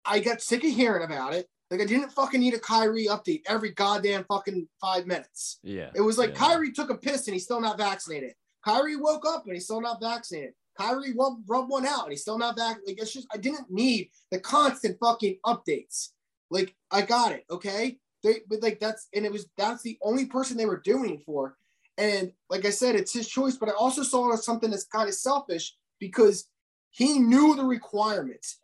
I 0.05 0.21
got 0.21 0.43
sick 0.43 0.63
of 0.65 0.71
hearing 0.71 1.05
about 1.05 1.35
it. 1.35 1.49
Like 1.75 1.83
I 1.83 1.87
didn't 1.87 2.13
fucking 2.13 2.39
need 2.39 2.55
a 2.55 2.59
Kyrie 2.61 3.07
update 3.07 3.43
every 3.49 3.73
goddamn 3.73 4.25
fucking 4.29 4.69
five 4.81 5.09
minutes. 5.09 5.59
Yeah. 5.65 5.91
It 5.93 6.03
was 6.03 6.19
like 6.19 6.31
yeah. 6.31 6.37
Kyrie 6.37 6.71
took 6.71 6.89
a 6.89 6.95
piss 6.95 7.27
and 7.27 7.35
he's 7.35 7.43
still 7.43 7.61
not 7.61 7.79
vaccinated. 7.79 8.35
Kyrie 8.65 8.95
woke 8.95 9.25
up 9.27 9.43
and 9.45 9.55
he's 9.55 9.65
still 9.65 9.81
not 9.81 10.01
vaccinated. 10.01 10.53
Kyrie 10.79 11.15
rubbed, 11.19 11.43
rubbed 11.49 11.71
one 11.71 11.85
out 11.85 12.05
and 12.05 12.13
he's 12.13 12.23
still 12.23 12.39
not 12.39 12.55
back. 12.55 12.79
Like 12.87 13.01
it's 13.03 13.13
just 13.13 13.27
I 13.35 13.39
didn't 13.39 13.73
need 13.73 14.11
the 14.31 14.39
constant 14.39 14.99
fucking 15.01 15.39
updates. 15.45 16.11
Like 16.49 16.77
I 16.93 17.03
got 17.03 17.33
it, 17.33 17.45
okay? 17.51 17.99
They 18.23 18.43
but 18.49 18.63
like 18.63 18.79
that's 18.79 19.09
and 19.13 19.27
it 19.27 19.33
was 19.33 19.49
that's 19.59 19.83
the 19.83 19.99
only 20.01 20.27
person 20.27 20.57
they 20.57 20.67
were 20.67 20.81
doing 20.81 21.19
for. 21.27 21.57
And 21.99 22.31
like 22.51 22.67
I 22.67 22.71
said, 22.71 22.95
it's 22.95 23.13
his 23.13 23.29
choice, 23.29 23.57
but 23.57 23.69
I 23.69 23.73
also 23.73 24.05
saw 24.05 24.31
it 24.31 24.35
as 24.35 24.45
something 24.45 24.71
that's 24.71 24.85
kind 24.85 25.09
of 25.09 25.15
selfish 25.17 25.75
because 25.99 26.47
he 26.91 27.19
knew 27.19 27.57
the 27.57 27.65
requirements 27.65 28.61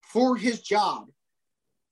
for 0.00 0.36
his 0.36 0.62
job 0.62 1.08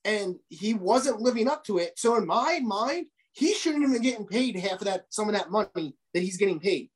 and 0.04 0.36
he 0.48 0.74
wasn't 0.74 1.20
living 1.20 1.48
up 1.48 1.64
to 1.64 1.78
it. 1.78 1.98
So 1.98 2.16
in 2.16 2.26
my 2.26 2.60
mind, 2.62 3.06
he 3.32 3.54
shouldn't 3.54 3.82
have 3.82 3.92
been 3.92 4.02
getting 4.02 4.26
paid 4.26 4.56
half 4.56 4.80
of 4.80 4.84
that, 4.84 5.06
some 5.10 5.28
of 5.28 5.34
that 5.34 5.50
money 5.50 5.96
that 6.12 6.22
he's 6.22 6.36
getting 6.36 6.60
paid. 6.60 6.90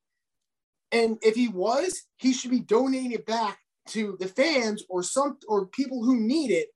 And 0.92 1.18
if 1.22 1.34
he 1.34 1.48
was, 1.48 2.02
he 2.16 2.32
should 2.32 2.50
be 2.50 2.60
donating 2.60 3.12
it 3.12 3.26
back 3.26 3.58
to 3.88 4.16
the 4.20 4.28
fans 4.28 4.84
or 4.88 5.02
some 5.02 5.38
or 5.48 5.66
people 5.66 6.04
who 6.04 6.20
need 6.20 6.50
it 6.50 6.68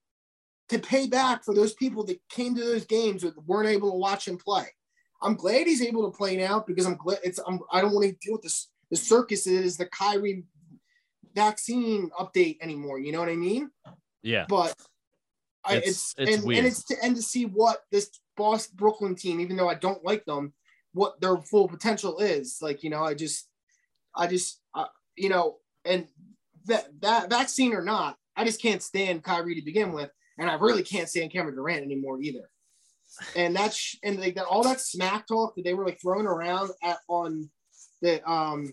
to 0.68 0.78
pay 0.78 1.06
back 1.06 1.44
for 1.44 1.54
those 1.54 1.74
people 1.74 2.04
that 2.04 2.20
came 2.28 2.54
to 2.54 2.64
those 2.64 2.86
games 2.86 3.22
that 3.22 3.34
weren't 3.46 3.68
able 3.68 3.90
to 3.90 3.98
watch 3.98 4.26
him 4.26 4.38
play. 4.38 4.66
I'm 5.22 5.34
glad 5.34 5.66
he's 5.66 5.82
able 5.82 6.10
to 6.10 6.16
play 6.16 6.36
now 6.36 6.64
because 6.66 6.86
I'm 6.86 6.96
glad 6.96 7.18
it's 7.22 7.38
I'm, 7.46 7.60
I 7.70 7.80
don't 7.80 7.92
want 7.92 8.06
to 8.06 8.16
deal 8.20 8.34
with 8.34 8.42
this 8.42 8.68
the 8.90 8.96
circus 8.96 9.46
is 9.46 9.76
the 9.76 9.86
Kyrie 9.86 10.44
vaccine 11.34 12.10
update 12.18 12.58
anymore. 12.60 12.98
You 12.98 13.12
know 13.12 13.20
what 13.20 13.28
I 13.28 13.36
mean? 13.36 13.70
Yeah. 14.22 14.44
But 14.48 14.74
I, 15.64 15.76
it's, 15.76 16.14
it's, 16.18 16.36
and, 16.36 16.44
weird. 16.44 16.58
and 16.58 16.66
it's 16.66 16.84
to 16.84 16.96
and 17.02 17.14
to 17.16 17.22
see 17.22 17.46
what 17.46 17.78
this 17.90 18.10
boss 18.36 18.66
Brooklyn 18.66 19.14
team, 19.14 19.40
even 19.40 19.56
though 19.56 19.68
I 19.68 19.74
don't 19.74 20.04
like 20.04 20.24
them, 20.24 20.52
what 20.92 21.20
their 21.20 21.36
full 21.36 21.68
potential 21.68 22.18
is. 22.18 22.58
Like 22.60 22.82
you 22.82 22.90
know, 22.90 23.04
I 23.04 23.14
just, 23.14 23.48
I 24.16 24.26
just, 24.26 24.60
uh, 24.74 24.86
you 25.16 25.28
know, 25.28 25.58
and 25.84 26.06
that 26.66 26.88
that 27.00 27.30
vaccine 27.30 27.74
or 27.74 27.82
not, 27.82 28.16
I 28.36 28.44
just 28.44 28.60
can't 28.60 28.82
stand 28.82 29.22
Kyrie 29.22 29.54
to 29.54 29.64
begin 29.64 29.92
with, 29.92 30.10
and 30.38 30.50
I 30.50 30.54
really 30.54 30.82
can't 30.82 31.08
stand 31.08 31.32
Kevin 31.32 31.54
Durant 31.54 31.84
anymore 31.84 32.20
either 32.20 32.48
and 33.36 33.54
that's 33.54 33.96
and 34.02 34.20
like 34.20 34.34
that 34.34 34.46
all 34.46 34.62
that 34.62 34.80
smack 34.80 35.26
talk 35.26 35.54
that 35.54 35.64
they 35.64 35.74
were 35.74 35.84
like 35.84 36.00
throwing 36.00 36.26
around 36.26 36.70
at 36.82 36.98
on 37.08 37.48
the 38.00 38.28
um 38.28 38.72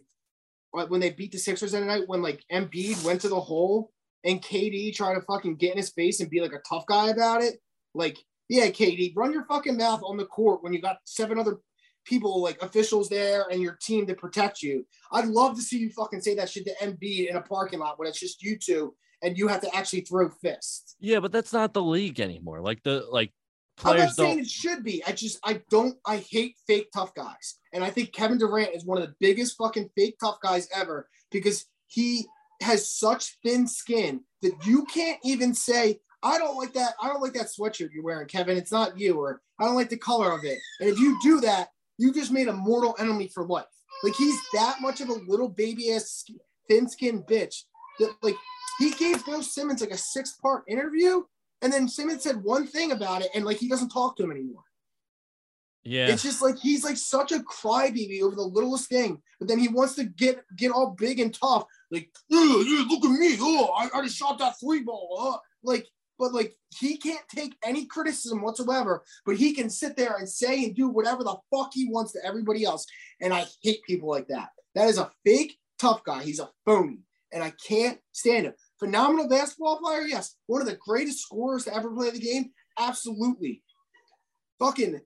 when 0.71 0.99
they 0.99 1.09
beat 1.09 1.31
the 1.31 1.37
Sixers 1.37 1.71
that 1.71 1.83
night 1.83 2.07
when 2.07 2.21
like 2.21 2.43
Embiid 2.51 3.03
went 3.03 3.21
to 3.21 3.29
the 3.29 3.39
hole 3.39 3.91
and 4.25 4.41
KD 4.41 4.93
try 4.93 5.13
to 5.13 5.21
fucking 5.21 5.55
get 5.55 5.71
in 5.71 5.77
his 5.77 5.89
face 5.89 6.19
and 6.19 6.29
be 6.29 6.41
like 6.41 6.53
a 6.53 6.61
tough 6.67 6.85
guy 6.87 7.09
about 7.09 7.41
it. 7.41 7.59
Like, 7.93 8.17
yeah, 8.49 8.67
KD, 8.67 9.13
run 9.15 9.31
your 9.31 9.45
fucking 9.45 9.77
mouth 9.77 10.01
on 10.03 10.17
the 10.17 10.25
court 10.25 10.63
when 10.63 10.73
you 10.73 10.81
got 10.81 10.97
seven 11.05 11.39
other 11.39 11.57
people 12.05 12.41
like 12.41 12.61
officials 12.61 13.09
there 13.09 13.45
and 13.51 13.61
your 13.61 13.77
team 13.81 14.07
to 14.07 14.15
protect 14.15 14.61
you. 14.61 14.85
I'd 15.11 15.27
love 15.27 15.55
to 15.55 15.61
see 15.61 15.77
you 15.77 15.89
fucking 15.91 16.21
say 16.21 16.35
that 16.35 16.49
shit 16.49 16.65
to 16.65 16.75
Embiid 16.81 17.29
in 17.29 17.35
a 17.35 17.41
parking 17.41 17.79
lot 17.79 17.99
when 17.99 18.07
it's 18.07 18.19
just 18.19 18.41
you 18.41 18.57
two 18.57 18.93
and 19.21 19.37
you 19.37 19.47
have 19.47 19.61
to 19.61 19.75
actually 19.75 20.01
throw 20.01 20.29
fists. 20.29 20.95
Yeah, 20.99 21.19
but 21.19 21.31
that's 21.31 21.53
not 21.53 21.73
the 21.73 21.83
league 21.83 22.19
anymore. 22.19 22.61
Like 22.61 22.83
the 22.83 23.05
like 23.09 23.31
players 23.77 23.99
I'm 23.99 24.05
not 24.05 24.15
saying 24.15 24.35
don't. 24.37 24.45
it 24.45 24.49
should 24.49 24.83
be. 24.83 25.03
I 25.05 25.11
just 25.11 25.39
I 25.43 25.61
don't 25.69 25.97
I 26.05 26.17
hate 26.17 26.55
fake 26.67 26.89
tough 26.93 27.13
guys. 27.13 27.59
And 27.73 27.83
I 27.83 27.89
think 27.89 28.13
Kevin 28.13 28.37
Durant 28.37 28.75
is 28.75 28.85
one 28.85 28.97
of 28.97 29.07
the 29.07 29.15
biggest 29.19 29.57
fucking 29.57 29.89
fake 29.95 30.17
tough 30.19 30.39
guys 30.41 30.67
ever 30.73 31.07
because 31.31 31.65
he 31.87 32.27
has 32.61 32.91
such 32.91 33.37
thin 33.43 33.67
skin 33.67 34.21
that 34.41 34.65
you 34.65 34.85
can't 34.85 35.19
even 35.23 35.53
say, 35.53 35.99
I 36.21 36.37
don't 36.37 36.57
like 36.57 36.73
that. 36.73 36.93
I 37.01 37.07
don't 37.07 37.21
like 37.21 37.33
that 37.33 37.47
sweatshirt 37.47 37.91
you're 37.93 38.03
wearing, 38.03 38.27
Kevin. 38.27 38.57
It's 38.57 38.71
not 38.71 38.99
you, 38.99 39.19
or 39.19 39.41
I 39.59 39.65
don't 39.65 39.75
like 39.75 39.89
the 39.89 39.97
color 39.97 40.31
of 40.31 40.43
it. 40.43 40.57
And 40.79 40.89
if 40.89 40.99
you 40.99 41.17
do 41.21 41.39
that, 41.41 41.69
you 41.97 42.13
just 42.13 42.31
made 42.31 42.47
a 42.47 42.53
mortal 42.53 42.95
enemy 42.99 43.27
for 43.27 43.45
life. 43.45 43.65
Like 44.03 44.15
he's 44.15 44.39
that 44.53 44.77
much 44.81 45.01
of 45.01 45.09
a 45.09 45.13
little 45.27 45.49
baby 45.49 45.91
ass 45.93 46.25
thin 46.69 46.87
skinned 46.87 47.25
bitch 47.25 47.63
that 47.99 48.13
like 48.21 48.35
he 48.79 48.91
gave 48.91 49.25
Bill 49.25 49.43
Simmons 49.43 49.81
like 49.81 49.91
a 49.91 49.97
six 49.97 50.33
part 50.41 50.63
interview, 50.67 51.23
and 51.61 51.71
then 51.71 51.87
Simmons 51.87 52.23
said 52.23 52.43
one 52.43 52.67
thing 52.67 52.91
about 52.91 53.21
it, 53.21 53.29
and 53.35 53.45
like 53.45 53.57
he 53.57 53.67
doesn't 53.67 53.89
talk 53.89 54.15
to 54.17 54.23
him 54.23 54.31
anymore. 54.31 54.63
Yeah, 55.83 56.07
It's 56.07 56.23
just 56.23 56.41
like 56.41 56.57
he's 56.57 56.83
like 56.83 56.97
such 56.97 57.31
a 57.31 57.39
crybaby 57.39 58.21
over 58.21 58.35
the 58.35 58.41
littlest 58.41 58.89
thing, 58.89 59.21
but 59.39 59.47
then 59.47 59.59
he 59.59 59.69
wants 59.69 59.95
to 59.95 60.03
get 60.03 60.43
get 60.57 60.71
all 60.71 60.95
big 60.97 61.19
and 61.19 61.33
tough. 61.33 61.63
Like, 61.89 62.09
"Yeah, 62.27 62.61
yeah, 62.65 62.85
look 62.89 63.05
at 63.05 63.11
me! 63.11 63.37
Oh, 63.39 63.71
I, 63.71 64.01
just 64.03 64.17
shot 64.17 64.39
that 64.39 64.59
three 64.59 64.81
ball. 64.83 65.17
Uh. 65.19 65.37
Like, 65.63 65.87
but 66.17 66.33
like 66.33 66.53
he 66.77 66.97
can't 66.97 67.23
take 67.33 67.55
any 67.63 67.85
criticism 67.85 68.41
whatsoever. 68.41 69.03
But 69.25 69.37
he 69.37 69.53
can 69.53 69.69
sit 69.69 69.95
there 69.95 70.17
and 70.17 70.29
say 70.29 70.65
and 70.65 70.75
do 70.75 70.89
whatever 70.89 71.23
the 71.23 71.37
fuck 71.49 71.71
he 71.73 71.89
wants 71.89 72.11
to 72.13 72.19
everybody 72.25 72.65
else. 72.65 72.85
And 73.21 73.33
I 73.33 73.45
hate 73.63 73.81
people 73.87 74.09
like 74.09 74.27
that. 74.27 74.49
That 74.75 74.89
is 74.89 74.97
a 74.97 75.11
fake 75.25 75.57
tough 75.79 76.03
guy. 76.03 76.23
He's 76.23 76.39
a 76.39 76.49
phony, 76.65 76.99
and 77.31 77.41
I 77.41 77.53
can't 77.67 77.99
stand 78.11 78.47
him. 78.47 78.53
Phenomenal 78.79 79.29
basketball 79.29 79.79
player, 79.79 80.01
yes. 80.01 80.35
One 80.47 80.61
of 80.61 80.67
the 80.67 80.77
greatest 80.85 81.19
scorers 81.19 81.65
to 81.65 81.75
ever 81.75 81.89
play 81.91 82.11
the 82.11 82.19
game, 82.19 82.51
absolutely. 82.77 83.63
Fucking 84.59 84.99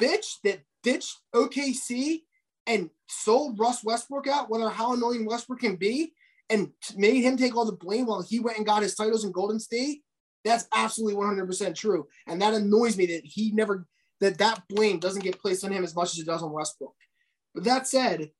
bitch 0.00 0.36
that 0.44 0.60
ditched 0.82 1.20
OKC 1.34 2.20
and 2.66 2.90
sold 3.08 3.58
Russ 3.58 3.84
Westbrook 3.84 4.26
out, 4.26 4.50
whether 4.50 4.68
how 4.68 4.92
annoying 4.92 5.26
Westbrook 5.26 5.60
can 5.60 5.76
be, 5.76 6.12
and 6.50 6.72
made 6.96 7.22
him 7.22 7.36
take 7.36 7.56
all 7.56 7.64
the 7.64 7.72
blame 7.72 8.06
while 8.06 8.22
he 8.22 8.40
went 8.40 8.56
and 8.56 8.66
got 8.66 8.82
his 8.82 8.94
titles 8.94 9.24
in 9.24 9.32
Golden 9.32 9.58
State. 9.58 10.02
That's 10.44 10.66
absolutely 10.74 11.20
100% 11.20 11.74
true. 11.74 12.06
And 12.26 12.42
that 12.42 12.54
annoys 12.54 12.96
me 12.96 13.06
that 13.06 13.22
he 13.24 13.52
never, 13.52 13.86
that 14.20 14.38
that 14.38 14.62
blame 14.68 14.98
doesn't 14.98 15.22
get 15.22 15.40
placed 15.40 15.64
on 15.64 15.72
him 15.72 15.84
as 15.84 15.94
much 15.94 16.12
as 16.12 16.18
it 16.18 16.26
does 16.26 16.42
on 16.42 16.52
Westbrook. 16.52 16.94
But 17.54 17.64
that 17.64 17.86
said, 17.86 18.30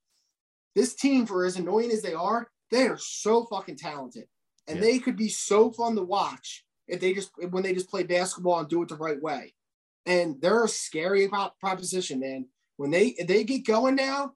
this 0.75 0.95
team, 0.95 1.27
for 1.27 1.45
as 1.45 1.57
annoying 1.57 1.91
as 1.91 2.03
they 2.03 2.15
are, 2.15 2.49
they 2.71 2.87
are 2.89 2.99
so 2.99 3.45
fucking 3.45 3.77
talented. 3.77 4.25
And 4.67 4.79
Yeah. 4.79 4.83
they 4.83 4.99
could 4.99 5.17
be 5.17 5.29
so 5.29 5.71
fun 5.71 5.97
to 5.97 6.03
watch 6.03 6.65
if 6.89 7.01
they 7.01 7.13
just, 7.13 7.31
when 7.51 7.63
they 7.63 7.75
just 7.75 7.91
play 7.91 8.03
basketball 8.03 8.61
and 8.61 8.69
do 8.69 8.83
it 8.83 8.89
the 8.89 8.97
right 8.97 9.21
way 9.21 9.55
and 10.07 10.41
they're 10.41 10.65
a 10.65 10.69
scary 10.69 11.29
prop- 11.29 11.59
proposition, 11.61 12.21
man. 12.21 12.47
When 12.77 12.91
they 12.91 13.15
they 13.27 13.45
get 13.45 13.67
going 13.67 13.97
now, 13.97 14.33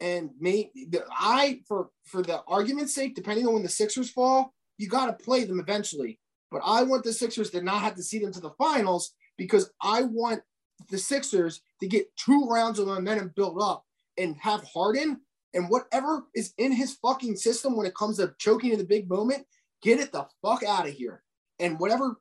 and 0.00 0.30
me, 0.38 0.70
I 1.10 1.60
for 1.66 1.90
for 2.04 2.22
the 2.22 2.42
argument's 2.46 2.94
sake, 2.94 3.14
depending 3.14 3.46
on 3.46 3.54
when 3.54 3.62
the 3.62 3.68
Sixers 3.68 4.10
fall, 4.10 4.54
you 4.76 4.88
got 4.88 5.06
to 5.06 5.24
play 5.24 5.44
them 5.44 5.60
eventually. 5.60 6.18
But 6.50 6.62
I 6.64 6.82
want 6.82 7.04
the 7.04 7.12
Sixers 7.12 7.50
to 7.50 7.62
not 7.62 7.82
have 7.82 7.94
to 7.96 8.02
see 8.02 8.18
them 8.18 8.32
to 8.32 8.40
the 8.40 8.54
finals 8.58 9.14
because 9.36 9.70
I 9.80 10.02
want 10.02 10.42
the 10.90 10.98
Sixers 10.98 11.60
to 11.80 11.86
get 11.86 12.14
two 12.16 12.46
rounds 12.48 12.78
of 12.78 12.86
momentum 12.86 13.32
built 13.34 13.60
up 13.60 13.84
and 14.16 14.36
have 14.40 14.64
Harden 14.64 15.20
and 15.54 15.68
whatever 15.68 16.26
is 16.34 16.52
in 16.58 16.72
his 16.72 16.94
fucking 16.94 17.36
system 17.36 17.76
when 17.76 17.86
it 17.86 17.94
comes 17.94 18.18
to 18.18 18.34
choking 18.38 18.72
in 18.72 18.78
the 18.78 18.84
big 18.84 19.08
moment, 19.08 19.46
get 19.82 20.00
it 20.00 20.12
the 20.12 20.26
fuck 20.42 20.62
out 20.62 20.86
of 20.86 20.94
here. 20.94 21.22
And 21.58 21.78
whatever 21.78 22.20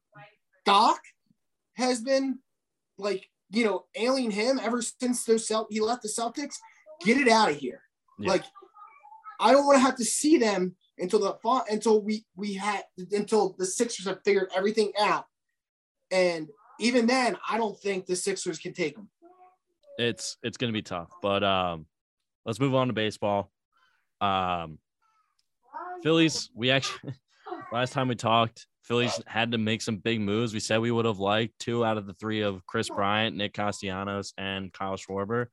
Doc 0.66 1.00
has 1.76 2.02
been 2.02 2.40
like 2.98 3.30
you 3.50 3.64
know 3.64 3.86
ailing 3.96 4.32
him 4.32 4.60
ever 4.62 4.82
since 4.82 5.24
those 5.24 5.48
Celt- 5.48 5.68
he 5.70 5.80
left 5.80 6.04
the 6.04 6.10
Celtics. 6.10 6.56
Get 7.04 7.18
it 7.18 7.28
out 7.28 7.52
of 7.52 7.58
here. 7.58 7.82
Yeah. 8.20 8.32
Like 8.32 8.44
I 9.40 9.52
don't 9.52 9.66
want 9.66 9.78
to 9.78 9.82
have 9.82 9.96
to 9.98 10.06
see 10.06 10.38
them 10.38 10.76
until 10.98 11.20
the 11.20 11.64
until 11.70 12.02
we 12.02 12.26
we 12.36 12.54
had 12.54 12.84
until 13.12 13.56
the 13.58 13.66
Sixers 13.66 14.08
have 14.08 14.20
figured 14.26 14.50
everything 14.56 14.92
out. 15.00 15.26
And 16.12 16.48
even 16.80 17.06
then, 17.06 17.38
I 17.48 17.58
don't 17.58 17.78
think 17.80 18.06
the 18.06 18.16
Sixers 18.16 18.60
can 18.60 18.74
take 18.74 18.96
them. 18.96 19.10
it's 19.98 20.38
it's 20.44 20.58
gonna 20.58 20.72
be 20.72 20.82
tough. 20.82 21.10
But 21.22 21.44
um, 21.44 21.86
let's 22.46 22.60
move 22.60 22.76
on 22.76 22.88
to 22.88 22.94
baseball. 22.94 23.52
Um, 24.22 24.80
Phillies. 26.04 26.50
We 26.56 26.72
actually 26.72 27.14
last 27.72 27.94
time 27.94 28.08
we 28.08 28.16
talked, 28.16 28.68
Phillies 28.88 29.20
had 29.28 29.52
to 29.52 29.58
make 29.58 29.82
some 29.82 29.98
big 29.98 30.22
moves. 30.22 30.54
We 30.54 30.60
said 30.62 30.80
we 30.80 30.92
would 30.92 31.06
have 31.06 31.20
liked 31.20 31.60
two 31.60 31.84
out 31.84 31.98
of 31.98 32.06
the 32.08 32.14
three 32.14 32.42
of 32.42 32.66
Kris 32.66 32.88
Bryant, 32.90 33.36
Nick 33.36 33.54
Castellanos, 33.54 34.34
and 34.38 34.72
Kyle 34.72 34.96
Schwarber. 34.96 35.48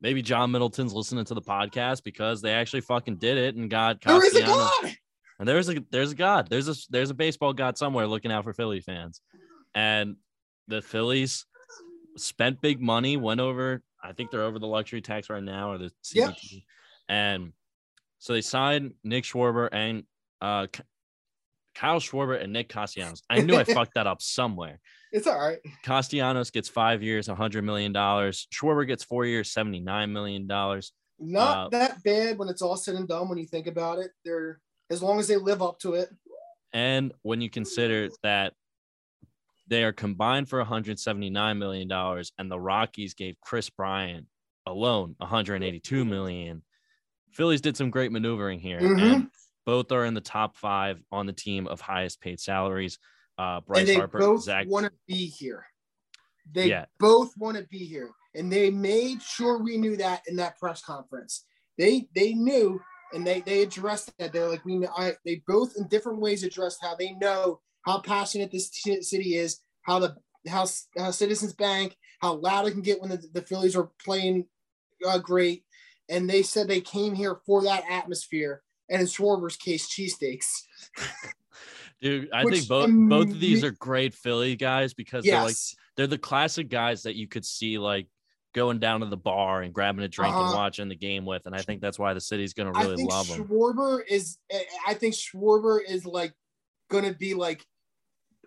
Maybe 0.00 0.20
John 0.20 0.50
Middleton's 0.50 0.92
listening 0.92 1.24
to 1.26 1.34
the 1.34 1.42
podcast 1.42 2.02
because 2.02 2.42
they 2.42 2.52
actually 2.52 2.80
fucking 2.80 3.18
did 3.18 3.38
it 3.38 3.54
and 3.54 3.70
got 3.70 4.00
There 4.00 4.16
is 4.24 4.34
a 4.34 4.40
Castellanos. 4.40 4.70
God. 4.82 4.92
And 5.38 5.48
there's 5.48 5.68
a 5.68 5.76
there's 5.92 6.10
a 6.12 6.14
god. 6.16 6.48
There's 6.50 6.68
a 6.68 6.74
there's 6.90 7.10
a 7.10 7.14
baseball 7.14 7.52
god 7.52 7.78
somewhere 7.78 8.06
looking 8.06 8.32
out 8.32 8.42
for 8.44 8.52
Philly 8.52 8.80
fans. 8.80 9.20
And 9.74 10.16
the 10.68 10.82
Phillies 10.82 11.46
spent 12.16 12.60
big 12.60 12.80
money, 12.80 13.16
went 13.16 13.40
over, 13.40 13.82
I 14.02 14.12
think 14.12 14.30
they're 14.30 14.42
over 14.42 14.58
the 14.58 14.66
luxury 14.66 15.00
tax 15.00 15.30
right 15.30 15.42
now 15.42 15.70
or 15.72 15.78
the 15.78 15.90
Yep. 16.12 16.30
CBT. 16.34 16.64
And 17.08 17.52
so 18.18 18.32
they 18.32 18.40
signed 18.40 18.94
Nick 19.04 19.24
Schwarber 19.24 19.68
and 19.72 20.02
uh 20.40 20.66
Kyle 21.74 21.98
Schwarber 22.00 22.42
and 22.42 22.52
Nick 22.52 22.68
Castellanos. 22.68 23.22
I 23.30 23.40
knew 23.40 23.56
I 23.56 23.64
fucked 23.64 23.94
that 23.94 24.06
up 24.06 24.20
somewhere. 24.22 24.78
It's 25.12 25.26
all 25.26 25.38
right. 25.38 25.58
Castellanos 25.82 26.50
gets 26.50 26.68
five 26.68 27.02
years, 27.02 27.28
$100 27.28 27.64
million. 27.64 27.92
Schwarber 27.92 28.86
gets 28.86 29.04
four 29.04 29.24
years, 29.26 29.52
$79 29.52 30.10
million. 30.10 30.46
Not 30.46 30.82
Uh, 31.20 31.68
that 31.70 32.02
bad 32.02 32.38
when 32.38 32.48
it's 32.48 32.62
all 32.62 32.76
said 32.76 32.94
and 32.94 33.06
done. 33.08 33.28
When 33.28 33.38
you 33.38 33.46
think 33.46 33.66
about 33.66 33.98
it, 33.98 34.10
they're 34.24 34.60
as 34.90 35.02
long 35.02 35.18
as 35.20 35.28
they 35.28 35.36
live 35.36 35.62
up 35.62 35.78
to 35.80 35.94
it. 35.94 36.08
And 36.72 37.12
when 37.22 37.40
you 37.40 37.50
consider 37.50 38.08
that 38.22 38.54
they 39.68 39.84
are 39.84 39.92
combined 39.92 40.48
for 40.48 40.62
$179 40.64 41.58
million 41.58 41.90
and 42.38 42.50
the 42.50 42.58
Rockies 42.60 43.14
gave 43.14 43.36
Kris 43.40 43.70
Bryant 43.70 44.26
alone 44.66 45.14
182 45.18 46.04
million, 46.04 46.62
Phillies 47.32 47.60
did 47.60 47.76
some 47.76 47.90
great 47.90 48.12
maneuvering 48.12 48.58
here. 48.60 48.80
Mhm. 48.80 49.14
And 49.14 49.28
both 49.64 49.92
are 49.92 50.04
in 50.04 50.14
the 50.14 50.20
top 50.20 50.56
five 50.56 51.02
on 51.10 51.26
the 51.26 51.32
team 51.32 51.66
of 51.66 51.80
highest 51.80 52.20
paid 52.20 52.40
salaries. 52.40 52.98
Uh, 53.38 53.56
and 53.56 53.66
Bryce 53.66 53.86
they 53.86 53.94
Harper, 53.94 54.18
both 54.18 54.42
Zach. 54.42 54.66
want 54.68 54.86
to 54.86 54.92
be 55.06 55.26
here. 55.26 55.64
They 56.52 56.68
Yeah. 56.68 56.86
both 56.98 57.36
want 57.36 57.56
to 57.56 57.64
be 57.64 57.78
here, 57.78 58.10
and 58.34 58.52
they 58.52 58.70
made 58.70 59.22
sure 59.22 59.58
we 59.58 59.76
knew 59.76 59.96
that 59.96 60.22
in 60.26 60.36
that 60.36 60.58
press 60.58 60.82
conference. 60.82 61.44
They 61.78 62.08
they 62.14 62.34
knew, 62.34 62.80
and 63.12 63.26
they 63.26 63.40
they 63.40 63.62
addressed 63.62 64.12
that. 64.18 64.32
They're 64.32 64.48
like 64.48 64.64
we 64.64 64.76
know. 64.76 64.90
I, 64.96 65.14
they 65.24 65.42
both 65.46 65.76
in 65.76 65.88
different 65.88 66.20
ways 66.20 66.42
addressed 66.42 66.78
how 66.82 66.94
they 66.96 67.12
know 67.12 67.60
how 67.86 68.00
passionate 68.00 68.50
this 68.50 68.70
city 69.02 69.36
is, 69.36 69.60
how 69.82 69.98
the 69.98 70.16
how, 70.48 70.66
how 70.98 71.10
Citizens 71.12 71.52
Bank, 71.54 71.96
how 72.20 72.34
loud 72.34 72.66
it 72.66 72.72
can 72.72 72.82
get 72.82 73.00
when 73.00 73.10
the, 73.10 73.22
the 73.32 73.42
Phillies 73.42 73.76
are 73.76 73.90
playing 74.04 74.46
uh, 75.06 75.18
great, 75.18 75.64
and 76.08 76.28
they 76.28 76.42
said 76.42 76.66
they 76.68 76.80
came 76.80 77.14
here 77.14 77.40
for 77.46 77.62
that 77.62 77.84
atmosphere. 77.88 78.62
And 78.88 79.00
in 79.00 79.06
Schwarber's 79.06 79.56
case, 79.56 79.88
cheesesteaks. 79.88 80.62
Dude, 82.00 82.28
I 82.32 82.44
which 82.44 82.54
think 82.54 82.68
both 82.68 82.90
both 82.90 83.30
of 83.30 83.40
these 83.40 83.62
are 83.62 83.70
great 83.70 84.12
Philly 84.14 84.56
guys 84.56 84.92
because 84.92 85.24
they're 85.24 85.40
like 85.40 85.54
they're 85.96 86.08
the 86.08 86.18
classic 86.18 86.68
guys 86.68 87.02
that 87.04 87.14
you 87.14 87.28
could 87.28 87.44
see 87.44 87.78
like 87.78 88.08
going 88.54 88.80
down 88.80 89.00
to 89.00 89.06
the 89.06 89.16
bar 89.16 89.62
and 89.62 89.72
grabbing 89.72 90.04
a 90.04 90.08
drink 90.08 90.34
and 90.34 90.44
Uh-huh. 90.44 90.56
watching 90.56 90.88
the 90.88 90.96
game 90.96 91.24
with. 91.24 91.46
And 91.46 91.54
I 91.54 91.62
think 91.62 91.80
that's 91.80 91.98
why 91.98 92.12
the 92.12 92.20
city's 92.20 92.54
gonna 92.54 92.72
I 92.74 92.82
really 92.82 92.96
think 92.96 93.10
love 93.10 93.28
them. 93.28 93.44
Schwarber 93.46 94.00
is. 94.08 94.38
I 94.86 94.94
think 94.94 95.14
Schwarber 95.14 95.78
is 95.88 96.04
like 96.04 96.34
going 96.90 97.04
to 97.04 97.14
be 97.14 97.34
like 97.34 97.64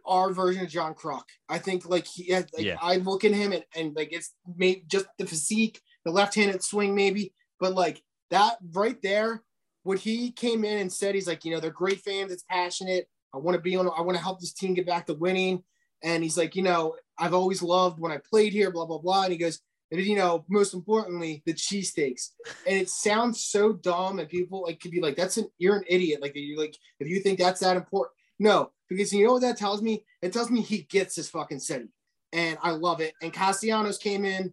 our 0.06 0.32
version 0.34 0.64
of 0.64 0.70
John 0.70 0.94
Kruk. 0.94 1.24
I 1.50 1.58
think 1.58 1.86
like 1.88 2.06
he. 2.08 2.32
Like, 2.34 2.50
Yeah. 2.60 2.78
I 2.82 2.98
look 2.98 3.24
at 3.24 3.32
him 3.32 3.54
and, 3.54 3.64
and 3.76 3.96
like 3.96 4.12
it's 4.12 4.34
maybe 4.56 4.84
just 4.88 5.08
the 5.18 5.26
physique, 5.26 5.80
the 6.04 6.12
left-handed 6.12 6.62
swing, 6.62 6.94
maybe, 6.94 7.34
but 7.60 7.74
like 7.74 8.04
that 8.32 8.58
right 8.74 9.02
there. 9.02 9.44
What 9.86 10.00
he 10.00 10.32
came 10.32 10.66
in 10.66 10.80
and 10.80 10.92
said, 10.92 11.14
he's 11.14 11.28
like, 11.28 11.46
you 11.46 11.52
know, 11.52 11.60
they're 11.60 11.70
great 11.70 12.02
fans. 12.02 12.32
It's 12.32 12.44
passionate. 12.50 13.08
I 13.36 13.38
want 13.38 13.54
to 13.54 13.62
be 13.62 13.76
on. 13.76 13.88
I 13.88 14.02
want 14.02 14.18
to 14.18 14.24
help 14.24 14.40
this 14.40 14.52
team 14.52 14.74
get 14.74 14.88
back 14.88 15.06
to 15.06 15.14
winning. 15.14 15.64
And 16.04 16.24
he's 16.24 16.38
like, 16.38 16.56
you 16.56 16.64
know, 16.64 16.96
I've 17.20 17.36
always 17.36 17.62
loved 17.62 18.00
when 18.00 18.12
I 18.12 18.18
played 18.18 18.52
here. 18.52 18.72
Blah 18.72 18.88
blah 18.88 18.98
blah. 18.98 19.26
And 19.26 19.32
he 19.32 19.38
goes, 19.38 19.62
and 19.92 20.02
you 20.02 20.16
know, 20.16 20.44
most 20.50 20.74
importantly, 20.74 21.44
the 21.46 21.54
cheesesteaks. 21.54 22.32
And 22.66 22.76
it 22.76 22.90
sounds 22.90 23.44
so 23.44 23.74
dumb, 23.74 24.18
and 24.18 24.28
people 24.28 24.64
like 24.64 24.80
could 24.80 24.90
be 24.90 25.02
like, 25.02 25.16
"That's 25.16 25.38
an 25.38 25.50
you're 25.60 25.78
an 25.78 25.86
idiot." 25.88 26.20
Like 26.20 26.36
you 26.36 26.58
like 26.58 26.76
if 27.00 27.08
you 27.08 27.20
think 27.20 27.38
that's 27.38 27.60
that 27.60 27.78
important. 27.78 28.16
No, 28.40 28.72
because 28.90 29.14
you 29.14 29.24
know 29.24 29.34
what 29.34 29.44
that 29.44 29.58
tells 29.58 29.84
me? 29.84 30.04
It 30.24 30.34
tells 30.34 30.50
me 30.50 30.62
he 30.62 30.80
gets 30.80 31.16
his 31.16 31.30
fucking 31.30 31.60
city, 31.60 31.90
and 32.34 32.58
I 32.64 32.72
love 32.72 33.02
it. 33.02 33.14
And 33.22 33.32
Castellanos 33.32 34.00
came 34.00 34.26
in 34.26 34.52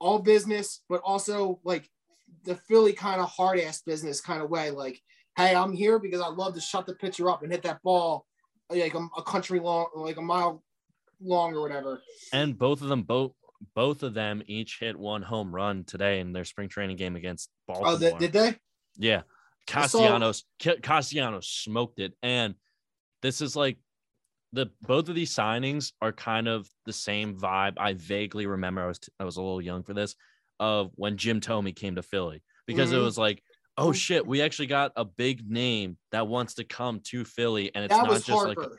all 0.00 0.18
business, 0.18 0.82
but 0.88 1.00
also 1.02 1.60
like 1.64 1.88
the 2.44 2.56
Philly 2.56 2.92
kind 2.92 3.20
of 3.20 3.28
hard 3.28 3.58
ass 3.60 3.82
business 3.82 4.20
kind 4.20 4.42
of 4.42 4.50
way. 4.50 4.70
Like, 4.70 5.00
hey, 5.36 5.54
I'm 5.54 5.72
here 5.72 5.98
because 5.98 6.20
I 6.20 6.28
love 6.28 6.54
to 6.54 6.60
shut 6.60 6.86
the 6.86 6.94
pitcher 6.94 7.30
up 7.30 7.42
and 7.42 7.52
hit 7.52 7.62
that 7.62 7.82
ball 7.82 8.26
like 8.70 8.94
a, 8.94 9.06
a 9.16 9.22
country 9.22 9.60
long, 9.60 9.88
like 9.94 10.16
a 10.16 10.22
mile 10.22 10.62
long 11.20 11.54
or 11.54 11.62
whatever. 11.62 12.02
And 12.32 12.58
both 12.58 12.82
of 12.82 12.88
them, 12.88 13.02
both 13.02 13.32
both 13.74 14.02
of 14.02 14.14
them 14.14 14.42
each 14.46 14.78
hit 14.80 14.98
one 14.98 15.22
home 15.22 15.54
run 15.54 15.84
today 15.84 16.20
in 16.20 16.32
their 16.32 16.44
spring 16.44 16.68
training 16.68 16.96
game 16.96 17.16
against 17.16 17.50
oh, 17.68 17.74
Baltimore. 17.74 17.94
Oh, 17.94 17.98
did, 17.98 18.18
did 18.18 18.32
they? 18.32 18.56
Yeah, 18.96 19.22
Castellanos 19.66 20.44
Castellanos 20.58 21.48
smoked 21.48 22.00
it, 22.00 22.14
and 22.22 22.54
this 23.22 23.40
is 23.40 23.56
like 23.56 23.78
the 24.52 24.70
both 24.82 25.08
of 25.08 25.14
these 25.14 25.34
signings 25.34 25.92
are 26.00 26.12
kind 26.12 26.48
of 26.48 26.68
the 26.86 26.92
same 26.92 27.36
vibe. 27.36 27.74
I 27.76 27.94
vaguely 27.94 28.46
remember 28.46 28.82
I 28.82 28.88
was 28.88 29.00
I 29.18 29.24
was 29.24 29.36
a 29.36 29.42
little 29.42 29.62
young 29.62 29.82
for 29.82 29.94
this 29.94 30.14
of 30.60 30.92
when 30.94 31.16
Jim 31.16 31.40
Thome 31.40 31.74
came 31.74 31.96
to 31.96 32.02
Philly 32.02 32.42
because 32.66 32.90
mm-hmm. 32.90 33.00
it 33.00 33.02
was 33.02 33.18
like, 33.18 33.42
oh 33.76 33.92
shit, 33.92 34.26
we 34.26 34.42
actually 34.42 34.68
got 34.68 34.92
a 34.94 35.04
big 35.04 35.50
name 35.50 35.96
that 36.12 36.28
wants 36.28 36.54
to 36.54 36.64
come 36.64 37.00
to 37.06 37.24
Philly, 37.24 37.74
and 37.74 37.84
it's 37.84 37.94
that 37.94 38.04
not 38.04 38.12
just 38.12 38.28
Harper. 38.28 38.60
like 38.60 38.70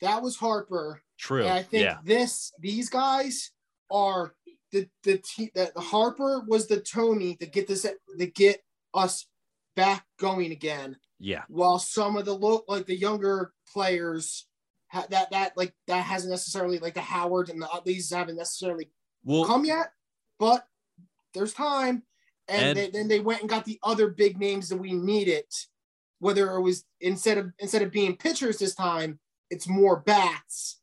that 0.00 0.22
was 0.22 0.36
Harper. 0.36 1.02
True. 1.18 1.42
And 1.42 1.52
I 1.52 1.62
think 1.62 1.84
yeah. 1.84 1.98
this 2.04 2.52
these 2.60 2.88
guys 2.88 3.50
are 3.90 4.34
the 4.72 4.88
the 5.02 5.18
team 5.18 5.50
that 5.54 5.72
Harper 5.76 6.42
was 6.46 6.66
the 6.66 6.80
Tony 6.80 7.36
to 7.36 7.46
get 7.46 7.68
this 7.68 7.82
to 7.82 8.26
get 8.26 8.60
us 8.94 9.26
back 9.74 10.04
going 10.18 10.52
again. 10.52 10.96
Yeah. 11.18 11.42
While 11.48 11.78
some 11.78 12.16
of 12.16 12.24
the 12.24 12.34
look 12.34 12.64
like 12.68 12.86
the 12.86 12.96
younger 12.96 13.52
players 13.72 14.46
ha- 14.88 15.06
that 15.10 15.30
that 15.30 15.52
like 15.56 15.74
that 15.86 16.04
hasn't 16.04 16.30
necessarily 16.30 16.78
like 16.78 16.94
the 16.94 17.00
Howard 17.00 17.48
and 17.48 17.60
the 17.60 17.68
Utleys 17.72 18.12
haven't 18.12 18.36
necessarily 18.36 18.90
well, 19.24 19.44
come 19.44 19.64
yet, 19.64 19.90
but 20.38 20.64
there's 21.36 21.54
time. 21.54 22.02
And, 22.48 22.66
and 22.66 22.78
they, 22.78 22.90
then 22.90 23.08
they 23.08 23.20
went 23.20 23.40
and 23.40 23.50
got 23.50 23.64
the 23.64 23.78
other 23.82 24.08
big 24.08 24.38
names 24.38 24.68
that 24.68 24.76
we 24.78 24.92
needed. 24.92 25.44
Whether 26.18 26.50
it 26.52 26.62
was 26.62 26.84
instead 27.00 27.36
of 27.38 27.52
instead 27.58 27.82
of 27.82 27.92
being 27.92 28.16
pitchers 28.16 28.58
this 28.58 28.74
time, 28.74 29.18
it's 29.50 29.68
more 29.68 30.00
bats. 30.00 30.80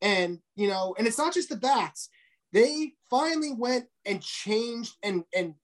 And 0.00 0.38
you 0.56 0.68
know, 0.68 0.94
and 0.96 1.06
it's 1.06 1.18
not 1.18 1.34
just 1.34 1.50
the 1.50 1.56
bats. 1.56 2.08
They 2.52 2.94
finally 3.10 3.52
went 3.52 3.86
and 4.06 4.22
changed 4.22 4.94
and 5.02 5.24
and 5.36 5.54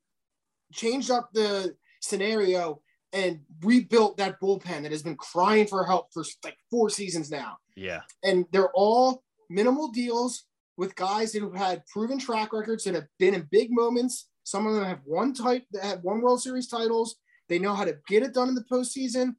changed 0.73 1.11
up 1.11 1.31
the 1.33 1.75
scenario 2.01 2.83
and 3.13 3.41
rebuilt 3.63 4.17
that 4.19 4.41
bullpen 4.41 4.83
that 4.83 4.93
has 4.93 5.03
been 5.03 5.17
crying 5.17 5.67
for 5.67 5.85
help 5.85 6.13
for 6.13 6.25
like 6.45 6.57
four 6.71 6.91
seasons 6.91 7.31
now. 7.31 7.57
Yeah. 7.75 8.01
And 8.23 8.47
they're 8.53 8.73
all 8.75 9.23
minimal 9.49 9.89
deals 9.89 10.45
with 10.81 10.97
guys 10.97 11.33
that 11.33 11.43
have 11.43 11.55
had 11.55 11.85
proven 11.89 12.19
track 12.19 12.55
records 12.55 12.85
that 12.85 12.95
have 12.95 13.07
been 13.19 13.35
in 13.35 13.47
big 13.51 13.69
moments. 13.71 14.31
Some 14.45 14.67
of 14.67 14.75
them 14.75 14.87
have 14.87 15.01
one 15.05 15.35
type 15.35 15.65
that 15.73 15.85
have 15.85 16.03
one 16.03 16.23
World 16.23 16.41
Series 16.41 16.69
titles. 16.69 17.17
They 17.51 17.59
know 17.59 17.75
how 17.75 17.85
to 17.85 17.99
get 18.09 18.23
it 18.23 18.33
done 18.33 18.49
in 18.49 18.55
the 18.55 18.65
postseason. 18.65 19.35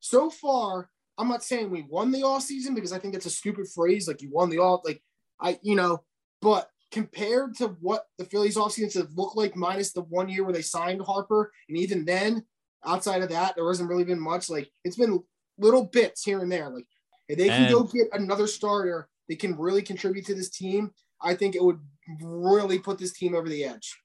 So 0.00 0.28
far, 0.28 0.90
I'm 1.16 1.28
not 1.28 1.42
saying 1.42 1.70
we 1.70 1.86
won 1.88 2.10
the 2.10 2.24
all 2.24 2.42
season 2.42 2.74
because 2.74 2.92
I 2.92 2.98
think 2.98 3.14
that's 3.14 3.24
a 3.24 3.30
stupid 3.30 3.68
phrase. 3.74 4.06
Like 4.06 4.20
you 4.20 4.30
won 4.30 4.50
the 4.50 4.58
all, 4.58 4.82
like 4.84 5.02
I, 5.40 5.58
you 5.62 5.76
know, 5.76 6.04
but 6.42 6.68
compared 6.90 7.56
to 7.56 7.68
what 7.80 8.04
the 8.18 8.26
Phillies 8.26 8.56
offseason 8.56 8.98
have 8.98 9.16
looked 9.16 9.34
like, 9.34 9.56
minus 9.56 9.94
the 9.94 10.02
one 10.02 10.28
year 10.28 10.44
where 10.44 10.52
they 10.52 10.60
signed 10.60 11.00
Harper, 11.00 11.52
and 11.70 11.78
even 11.78 12.04
then, 12.04 12.44
outside 12.84 13.22
of 13.22 13.30
that, 13.30 13.56
there 13.56 13.66
hasn't 13.66 13.88
really 13.88 14.04
been 14.04 14.20
much. 14.20 14.50
Like 14.50 14.70
it's 14.84 14.96
been 14.96 15.22
little 15.56 15.86
bits 15.86 16.22
here 16.22 16.40
and 16.40 16.52
there. 16.52 16.68
Like 16.68 16.86
if 17.28 17.38
they 17.38 17.48
can 17.48 17.62
and, 17.62 17.72
go 17.72 17.84
get 17.84 18.08
another 18.12 18.46
starter 18.46 19.08
that 19.28 19.38
can 19.38 19.56
really 19.56 19.82
contribute 19.82 20.26
to 20.26 20.34
this 20.34 20.50
team, 20.50 20.90
I 21.20 21.34
think 21.34 21.54
it 21.54 21.62
would 21.62 21.80
really 22.20 22.78
put 22.78 22.98
this 22.98 23.12
team 23.12 23.34
over 23.34 23.48
the 23.48 23.64
edge. 23.64 23.96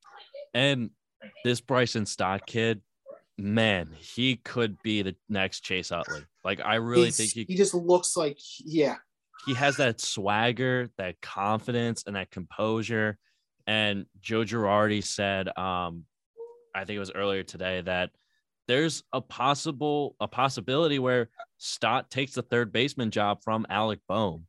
And 0.53 0.91
this 1.43 1.61
Bryson 1.61 2.05
Stott 2.05 2.45
kid, 2.45 2.81
man, 3.37 3.89
he 3.97 4.37
could 4.37 4.81
be 4.83 5.01
the 5.01 5.15
next 5.29 5.61
Chase 5.61 5.91
Utley. 5.91 6.23
Like 6.43 6.61
I 6.63 6.75
really 6.75 7.05
He's, 7.05 7.17
think 7.17 7.31
he 7.31 7.45
he 7.47 7.55
just 7.55 7.73
looks 7.73 8.15
like 8.15 8.37
yeah. 8.63 8.95
He 9.45 9.53
has 9.53 9.77
that 9.77 10.01
swagger, 10.01 10.89
that 10.97 11.21
confidence, 11.21 12.03
and 12.05 12.15
that 12.15 12.31
composure. 12.31 13.17
And 13.65 14.05
Joe 14.19 14.41
Girardi 14.41 15.03
said, 15.03 15.47
um, 15.57 16.05
I 16.73 16.85
think 16.85 16.97
it 16.97 16.99
was 16.99 17.11
earlier 17.11 17.43
today 17.43 17.81
that 17.81 18.11
there's 18.67 19.03
a 19.13 19.21
possible 19.21 20.15
a 20.19 20.27
possibility 20.27 20.99
where 20.99 21.29
Stott 21.57 22.09
takes 22.09 22.33
the 22.33 22.41
third 22.41 22.71
baseman 22.71 23.11
job 23.11 23.43
from 23.43 23.65
Alec 23.69 23.99
Bohm, 24.07 24.45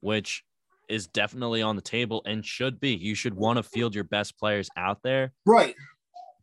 which 0.00 0.44
is 0.88 1.06
definitely 1.06 1.62
on 1.62 1.76
the 1.76 1.82
table 1.82 2.22
and 2.24 2.44
should 2.44 2.80
be. 2.80 2.94
You 2.94 3.14
should 3.14 3.34
want 3.34 3.58
to 3.58 3.62
field 3.62 3.94
your 3.94 4.04
best 4.04 4.38
players 4.38 4.68
out 4.76 5.02
there. 5.02 5.32
Right. 5.44 5.74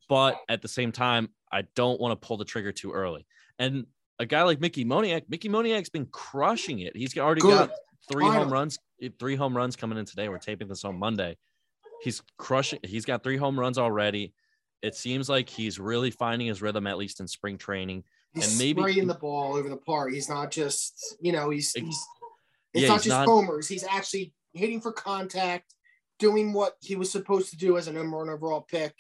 But 0.08 0.38
at 0.50 0.62
the 0.62 0.68
same 0.68 0.92
time, 0.92 1.30
I 1.52 1.64
don't 1.76 2.00
want 2.00 2.20
to 2.20 2.28
pull 2.28 2.38
the 2.38 2.46
trigger 2.46 2.72
too 2.72 2.92
early. 2.92 3.26
And 3.58 3.88
a 4.20 4.26
guy 4.26 4.44
like 4.44 4.62
Mickey 4.62 4.86
Moniak, 4.86 5.24
Mickey 5.30 5.50
Moniak's 5.50 5.90
been 5.90 6.06
crushing 6.06 6.80
it. 6.80 6.96
He's 6.96 7.18
already 7.18 7.42
Good. 7.42 7.70
got 7.70 7.72
three 8.12 8.26
home 8.26 8.52
runs, 8.52 8.78
three 9.20 9.36
home 9.36 9.58
runs 9.58 9.76
coming 9.76 9.98
in 9.98 10.06
today. 10.06 10.30
We're 10.30 10.38
taping 10.38 10.68
this 10.68 10.86
on 10.86 11.00
Monday. 11.00 11.38
He's 12.04 12.22
crushing. 12.38 12.80
He's 12.84 13.06
got 13.06 13.24
three 13.24 13.38
home 13.38 13.60
runs 13.60 13.78
already. 13.78 14.34
It 14.82 14.96
seems 14.96 15.28
like 15.28 15.50
he's 15.50 15.80
really 15.80 16.12
finding 16.12 16.48
his 16.48 16.62
rhythm, 16.62 16.86
at 16.86 16.98
least 16.98 17.20
in 17.20 17.28
spring 17.28 17.58
training. 17.58 18.04
He's 18.34 18.50
and 18.50 18.60
maybe 18.60 18.82
spraying 18.82 19.08
the 19.08 19.16
ball 19.16 19.56
over 19.56 19.70
the 19.70 19.78
park. 19.78 20.14
He's 20.14 20.30
not 20.30 20.52
just, 20.52 21.16
you 21.20 21.32
know, 21.32 21.50
he's, 21.50 21.74
he's 21.74 22.06
it's 22.76 22.84
yeah, 22.84 22.90
not 22.90 22.98
just 22.98 23.08
not, 23.08 23.26
homers. 23.26 23.68
He's 23.68 23.86
actually 23.86 24.34
hitting 24.54 24.82
for 24.82 24.92
contact, 24.92 25.74
doing 26.20 26.54
what 26.54 26.76
he 26.82 26.96
was 26.96 27.12
supposed 27.12 27.50
to 27.52 27.58
do 27.58 27.78
as 27.78 27.88
a 27.88 27.94
number 27.94 28.18
one 28.18 28.30
overall 28.30 28.62
pick. 28.62 28.94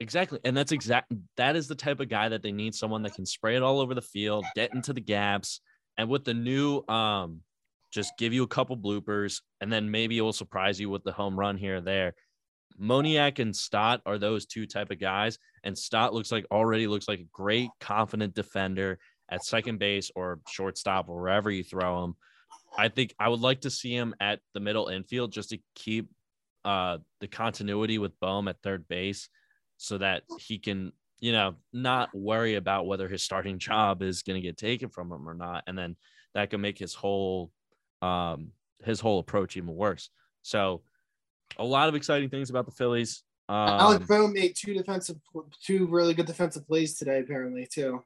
Exactly. 0.00 0.40
And 0.44 0.56
that's 0.56 0.72
exact 0.72 1.12
that 1.36 1.56
is 1.56 1.68
the 1.68 1.74
type 1.74 2.00
of 2.00 2.08
guy 2.08 2.30
that 2.30 2.42
they 2.42 2.52
need 2.52 2.74
someone 2.74 3.02
that 3.02 3.14
can 3.14 3.26
spray 3.26 3.56
it 3.56 3.62
all 3.62 3.80
over 3.80 3.94
the 3.94 4.00
field, 4.00 4.46
get 4.54 4.74
into 4.74 4.94
the 4.94 5.00
gaps, 5.00 5.60
and 5.98 6.08
with 6.08 6.24
the 6.24 6.34
new 6.34 6.82
um 6.88 7.42
just 7.90 8.16
give 8.16 8.32
you 8.32 8.42
a 8.42 8.48
couple 8.48 8.76
bloopers 8.76 9.42
and 9.60 9.70
then 9.70 9.90
maybe 9.90 10.16
it 10.16 10.22
will 10.22 10.32
surprise 10.32 10.80
you 10.80 10.88
with 10.88 11.04
the 11.04 11.12
home 11.12 11.38
run 11.38 11.58
here 11.58 11.76
or 11.76 11.80
there. 11.80 12.14
Moniak 12.80 13.40
and 13.40 13.54
Stott 13.54 14.00
are 14.06 14.16
those 14.16 14.46
two 14.46 14.66
type 14.66 14.90
of 14.90 14.98
guys. 14.98 15.38
And 15.64 15.76
Stott 15.76 16.14
looks 16.14 16.32
like 16.32 16.46
already 16.50 16.86
looks 16.86 17.08
like 17.08 17.20
a 17.20 17.26
great, 17.32 17.68
confident 17.80 18.34
defender 18.34 18.98
at 19.30 19.44
second 19.44 19.78
base 19.78 20.10
or 20.14 20.40
shortstop 20.48 21.08
or 21.08 21.20
wherever 21.20 21.50
you 21.50 21.62
throw 21.62 22.04
him. 22.04 22.14
I 22.76 22.88
think 22.88 23.14
I 23.18 23.28
would 23.28 23.40
like 23.40 23.62
to 23.62 23.70
see 23.70 23.92
him 23.94 24.14
at 24.20 24.40
the 24.54 24.60
middle 24.60 24.88
infield 24.88 25.32
just 25.32 25.50
to 25.50 25.58
keep 25.74 26.08
uh, 26.64 26.98
the 27.20 27.28
continuity 27.28 27.98
with 27.98 28.18
Bohm 28.20 28.48
at 28.48 28.62
third 28.62 28.86
base 28.88 29.28
so 29.76 29.98
that 29.98 30.22
he 30.38 30.58
can, 30.58 30.92
you 31.18 31.32
know, 31.32 31.54
not 31.72 32.14
worry 32.14 32.54
about 32.54 32.86
whether 32.86 33.08
his 33.08 33.22
starting 33.22 33.58
job 33.58 34.02
is 34.02 34.22
going 34.22 34.40
to 34.40 34.46
get 34.46 34.56
taken 34.56 34.88
from 34.88 35.10
him 35.10 35.28
or 35.28 35.34
not. 35.34 35.64
And 35.66 35.76
then 35.76 35.96
that 36.34 36.50
can 36.50 36.60
make 36.60 36.78
his 36.78 36.94
whole 36.94 37.50
um, 38.02 38.52
his 38.84 39.00
whole 39.00 39.18
approach 39.18 39.56
even 39.56 39.74
worse. 39.74 40.10
So 40.42 40.82
a 41.58 41.64
lot 41.64 41.88
of 41.88 41.94
exciting 41.94 42.30
things 42.30 42.50
about 42.50 42.66
the 42.66 42.72
Phillies. 42.72 43.22
Um, 43.48 43.56
Alec 43.56 44.06
Bohm 44.06 44.32
made 44.32 44.54
two 44.56 44.74
defensive, 44.74 45.16
two 45.62 45.86
really 45.86 46.14
good 46.14 46.26
defensive 46.26 46.66
plays 46.66 46.96
today, 46.96 47.20
apparently 47.20 47.66
too. 47.70 48.02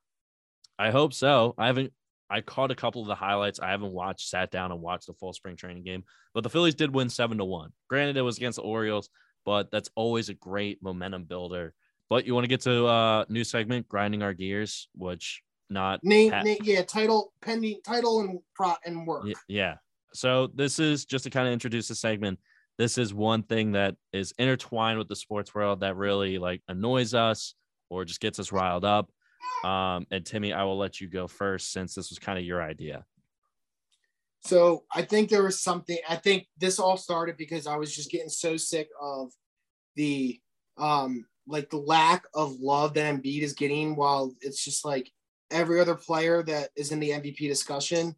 I 0.79 0.91
hope 0.91 1.13
so. 1.13 1.55
I 1.59 1.67
haven't. 1.67 1.93
I 2.31 2.41
caught 2.41 2.71
a 2.71 2.75
couple 2.75 3.03
of 3.03 3.09
the 3.09 3.15
highlights. 3.15 3.61
I 3.61 3.71
haven't 3.71 3.93
watched, 3.93 4.29
sat 4.29 4.51
down 4.51 4.73
and 4.73 4.81
watched 4.81 5.07
the 5.07 5.15
full 5.15 5.33
spring 5.33 5.57
training 5.57 5.85
game, 5.85 6.05
but 6.33 6.43
the 6.43 6.51
Phillies 6.51 6.75
did 6.75 6.95
win 6.95 7.09
seven 7.09 7.39
to 7.39 7.45
one. 7.45 7.71
Granted, 7.89 8.17
it 8.17 8.23
was 8.23 8.37
against 8.37 8.57
the 8.57 8.63
Orioles, 8.63 9.09
but 9.45 9.71
that's 9.71 9.91
always 9.95 10.29
a 10.29 10.35
great 10.35 10.83
momentum 10.83 11.25
builder. 11.25 11.75
But 12.11 12.27
you 12.27 12.35
want 12.35 12.45
to 12.45 12.49
get 12.49 12.63
to 12.63 12.87
uh 12.87 13.25
new 13.29 13.45
segment, 13.45 13.89
grinding 13.89 14.23
our 14.23 14.35
gears, 14.35 14.89
which 14.95 15.43
not 15.71 16.01
name, 16.05 16.31
name 16.43 16.59
yeah, 16.63 16.83
title 16.83 17.33
pending 17.41 17.81
title 17.85 18.21
and 18.21 18.39
pro 18.55 18.75
and 18.85 19.07
work. 19.07 19.27
Yeah. 19.49 19.77
So 20.13 20.49
this 20.55 20.79
is 20.79 21.05
just 21.05 21.25
to 21.25 21.31
kind 21.31 21.49
of 21.49 21.53
introduce 21.53 21.89
the 21.89 21.95
segment 21.95 22.39
this 22.79 22.99
is 22.99 23.15
one 23.15 23.43
thing 23.43 23.73
that 23.73 23.97
is 24.13 24.33
intertwined 24.39 24.99
with 24.99 25.09
the 25.09 25.17
sports 25.17 25.55
world 25.55 25.81
that 25.81 25.97
really 25.97 26.39
like 26.39 26.61
annoys 26.69 27.15
us 27.15 27.55
or 27.89 28.05
just 28.05 28.21
gets 28.21 28.39
us 28.39 28.53
riled 28.53 28.85
up. 28.85 29.11
Um, 29.65 30.07
and 30.11 30.25
Timmy, 30.25 30.53
I 30.53 30.65
will 30.65 30.77
let 30.77 31.01
you 31.01 31.09
go 31.09 31.27
first 31.27 31.73
since 31.73 31.95
this 31.95 32.11
was 32.11 32.19
kind 32.19 32.39
of 32.39 32.45
your 32.45 32.63
idea. 32.63 33.05
So 34.41 34.85
I 34.95 35.03
think 35.03 35.31
there 35.31 35.43
was 35.43 35.61
something. 35.61 35.97
I 36.09 36.17
think 36.17 36.47
this 36.59 36.79
all 36.79 36.97
started 36.97 37.37
because 37.37 37.67
I 37.67 37.77
was 37.77 37.95
just 37.95 38.11
getting 38.11 38.29
so 38.29 38.57
sick 38.57 38.89
of 39.01 39.33
the 39.97 40.39
um 40.77 41.25
like 41.47 41.71
the 41.71 41.79
lack 41.79 42.25
of 42.35 42.61
love 42.61 42.95
that 42.95 43.15
Embiid 43.15 43.43
is 43.43 43.55
getting. 43.55 43.97
While 43.97 44.35
it's 44.43 44.63
just 44.63 44.85
like 44.85 45.11
every 45.51 45.81
other 45.81 45.95
player 45.95 46.43
that 46.43 46.71
is 46.77 46.93
in 46.93 47.01
the 47.01 47.11
MVP 47.11 47.49
discussion 47.49 48.15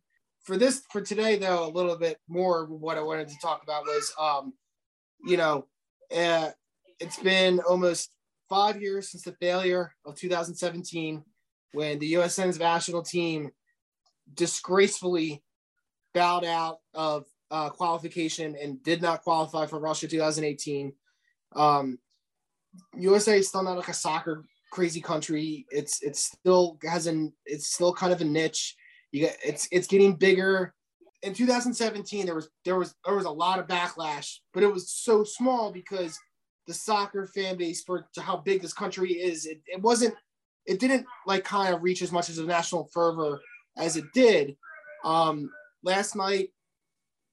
for 0.46 0.56
this 0.56 0.82
for 0.90 1.00
today 1.00 1.36
though 1.36 1.66
a 1.66 1.72
little 1.72 1.96
bit 1.96 2.18
more 2.28 2.66
what 2.66 2.96
i 2.96 3.02
wanted 3.02 3.26
to 3.26 3.34
talk 3.42 3.64
about 3.64 3.82
was 3.82 4.14
um 4.18 4.52
you 5.24 5.36
know 5.36 5.66
uh, 6.16 6.50
it's 7.00 7.18
been 7.18 7.58
almost 7.68 8.10
five 8.48 8.80
years 8.80 9.10
since 9.10 9.24
the 9.24 9.32
failure 9.32 9.92
of 10.04 10.16
2017 10.16 11.24
when 11.72 11.98
the 11.98 12.06
U.S. 12.08 12.38
men's 12.38 12.58
national 12.58 13.02
team 13.02 13.50
disgracefully 14.34 15.42
bowed 16.14 16.44
out 16.44 16.78
of 16.94 17.24
uh, 17.50 17.70
qualification 17.70 18.56
and 18.60 18.82
did 18.82 19.02
not 19.02 19.22
qualify 19.22 19.66
for 19.66 19.78
Russia 19.78 20.08
2018. 20.08 20.92
Um, 21.54 21.98
USA 22.96 23.38
is 23.38 23.48
still 23.48 23.62
not 23.62 23.76
like 23.76 23.88
a 23.88 23.94
soccer 23.94 24.44
crazy 24.72 25.00
country. 25.00 25.66
It's 25.70 26.02
it's 26.02 26.24
still 26.24 26.78
has 26.82 27.06
an 27.06 27.32
it's 27.44 27.72
still 27.72 27.92
kind 27.92 28.12
of 28.12 28.20
a 28.20 28.24
niche. 28.24 28.76
You 29.12 29.20
get 29.20 29.38
it's 29.44 29.68
it's 29.70 29.86
getting 29.86 30.16
bigger. 30.16 30.74
In 31.22 31.32
2017, 31.32 32.26
there 32.26 32.34
was 32.34 32.48
there 32.64 32.76
was 32.76 32.94
there 33.04 33.14
was 33.16 33.24
a 33.24 33.30
lot 33.30 33.58
of 33.58 33.66
backlash, 33.66 34.36
but 34.52 34.62
it 34.62 34.72
was 34.72 34.90
so 34.90 35.24
small 35.24 35.72
because 35.72 36.18
the 36.66 36.74
soccer 36.74 37.26
fan 37.26 37.56
base 37.56 37.82
for 37.82 38.08
how 38.18 38.36
big 38.36 38.62
this 38.62 38.72
country 38.72 39.12
is, 39.12 39.46
it, 39.46 39.60
it 39.66 39.80
wasn't 39.80 40.14
it 40.66 40.80
didn't 40.80 41.06
like 41.26 41.44
kind 41.44 41.74
of 41.74 41.82
reach 41.82 42.02
as 42.02 42.10
much 42.10 42.28
as 42.28 42.38
a 42.38 42.44
national 42.44 42.88
fervor 42.92 43.40
as 43.76 43.96
it 43.96 44.04
did. 44.12 44.56
Um, 45.04 45.50
last 45.84 46.16
night, 46.16 46.48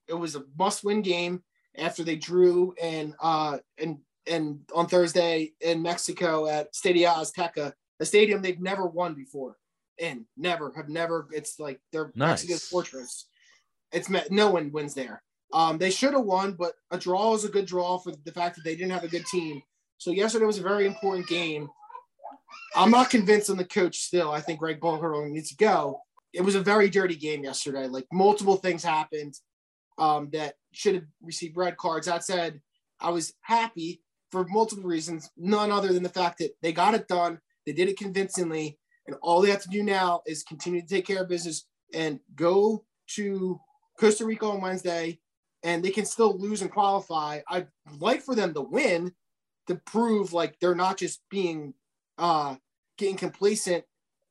it 0.08 0.14
was 0.14 0.36
a 0.36 0.44
must-win 0.58 1.02
game 1.02 1.42
after 1.78 2.04
they 2.04 2.16
drew 2.16 2.76
and 2.82 3.16
uh 3.20 3.58
and 3.80 3.98
and 4.28 4.60
on 4.76 4.88
Thursday 4.88 5.54
in 5.62 5.82
Mexico 5.82 6.48
at 6.48 6.74
Stadio 6.74 7.14
Azteca, 7.16 7.74
a 8.00 8.06
stadium 8.06 8.42
they've 8.42 8.62
never 8.62 8.86
won 8.86 9.16
before. 9.16 9.58
And 10.02 10.26
never 10.36 10.74
have 10.76 10.90
never. 10.90 11.28
It's 11.32 11.60
like 11.60 11.80
their 11.92 12.12
Nice. 12.16 12.30
Mexico's 12.30 12.64
fortress. 12.64 13.28
It's 13.92 14.10
met. 14.10 14.32
No 14.32 14.50
one 14.50 14.72
wins 14.72 14.96
there. 14.96 15.22
Um, 15.54 15.78
they 15.78 15.92
should 15.92 16.14
have 16.14 16.24
won, 16.24 16.54
but 16.54 16.74
a 16.92 16.98
draw 16.98 17.34
is 17.36 17.46
a 17.46 17.50
good 17.50 17.68
draw 17.68 18.00
for 18.00 18.12
the 18.26 18.32
fact 18.32 18.56
that 18.56 18.64
they 18.64 18.76
didn't 18.76 18.92
have 18.92 19.04
a 19.04 19.08
good 19.08 19.26
team. 19.28 19.62
So 20.00 20.12
yesterday 20.12 20.46
was 20.46 20.58
a 20.58 20.64
very 20.64 20.86
important 20.88 21.28
game. 21.28 21.70
I'm 22.76 22.92
not 22.92 23.12
convinced 23.12 23.50
on 23.50 23.58
the 23.58 23.66
coach 23.66 24.00
still. 24.00 24.32
I 24.32 24.42
think 24.42 24.60
Greg 24.60 24.80
Berhalter 24.82 25.30
needs 25.30 25.50
to 25.50 25.56
go. 25.56 26.02
It 26.34 26.42
was 26.42 26.56
a 26.56 26.62
very 26.62 26.90
dirty 26.90 27.16
game 27.16 27.44
yesterday. 27.44 27.88
Like 27.88 28.08
multiple 28.12 28.56
things 28.56 28.84
happened 28.84 29.36
um, 30.00 30.30
that 30.34 30.56
should 30.72 30.96
have 30.96 31.06
received 31.22 31.56
red 31.56 31.78
cards. 31.78 32.08
That 32.08 32.24
said, 32.24 32.60
I 33.00 33.12
was 33.12 33.34
happy 33.42 34.02
for 34.32 34.46
multiple 34.46 34.86
reasons, 34.86 35.30
none 35.38 35.72
other 35.72 35.94
than 35.94 36.02
the 36.02 36.10
fact 36.10 36.40
that 36.40 36.56
they 36.64 36.74
got 36.74 36.96
it 36.96 37.08
done. 37.08 37.40
They 37.68 37.74
did 37.74 37.90
it 37.90 37.98
convincingly. 38.00 38.80
And 39.06 39.16
all 39.22 39.42
they 39.42 39.52
have 39.52 39.62
to 39.64 39.70
do 39.70 39.84
now 39.84 40.22
is 40.26 40.44
continue 40.44 40.82
to 40.82 40.88
take 40.88 41.06
care 41.06 41.22
of 41.22 41.30
business 41.30 41.66
and 41.94 42.20
go 42.36 42.86
to 43.16 43.60
Costa 44.00 44.26
Rica 44.26 44.46
on 44.46 44.62
Wednesday, 44.62 45.20
and 45.64 45.84
they 45.84 45.92
can 45.92 46.06
still 46.06 46.38
lose 46.38 46.62
and 46.62 46.72
qualify. 46.72 47.42
I'd 47.50 47.68
like 48.00 48.22
for 48.22 48.36
them 48.36 48.54
to 48.54 48.62
win 48.62 49.14
to 49.68 49.76
prove 49.86 50.34
like 50.34 50.60
they're 50.60 50.76
not 50.76 50.98
just 50.98 51.22
being 51.30 51.74
uh 52.18 52.56
getting 52.98 53.16
complacent 53.16 53.84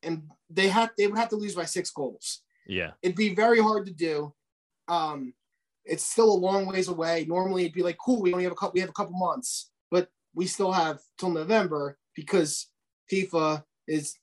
and 0.03 0.23
they 0.51 0.69
have 0.69 0.91
they 0.97 1.07
would 1.07 1.19
have 1.19 1.31
to 1.31 1.37
lose 1.37 1.55
by 1.55 1.65
six 1.65 1.91
goals 1.91 2.43
Yeah. 2.67 2.93
it'd 3.03 3.17
be 3.17 3.35
very 3.35 3.61
hard 3.61 3.87
to 3.87 3.93
do. 3.93 4.35
Um, 4.89 5.33
it's 5.85 6.05
still 6.05 6.31
a 6.33 6.35
long 6.47 6.67
ways 6.67 6.89
away. 6.89 7.25
Normally, 7.29 7.63
it'd 7.63 7.75
be 7.75 7.83
like, 7.83 7.99
cool, 7.99 8.23
we 8.23 8.33
only 8.33 8.45
have 8.45 8.53
a 8.53 8.57
couple, 8.57 8.75
we 8.75 8.81
have 8.81 8.91
a 8.91 8.93
couple 8.93 9.17
months, 9.17 9.71
but 9.91 10.09
we 10.35 10.47
still 10.47 10.71
have 10.71 11.01
till 11.19 11.31
November 11.31 11.99
because 12.15 12.69
FIFA 13.11 13.65
is 13.89 14.15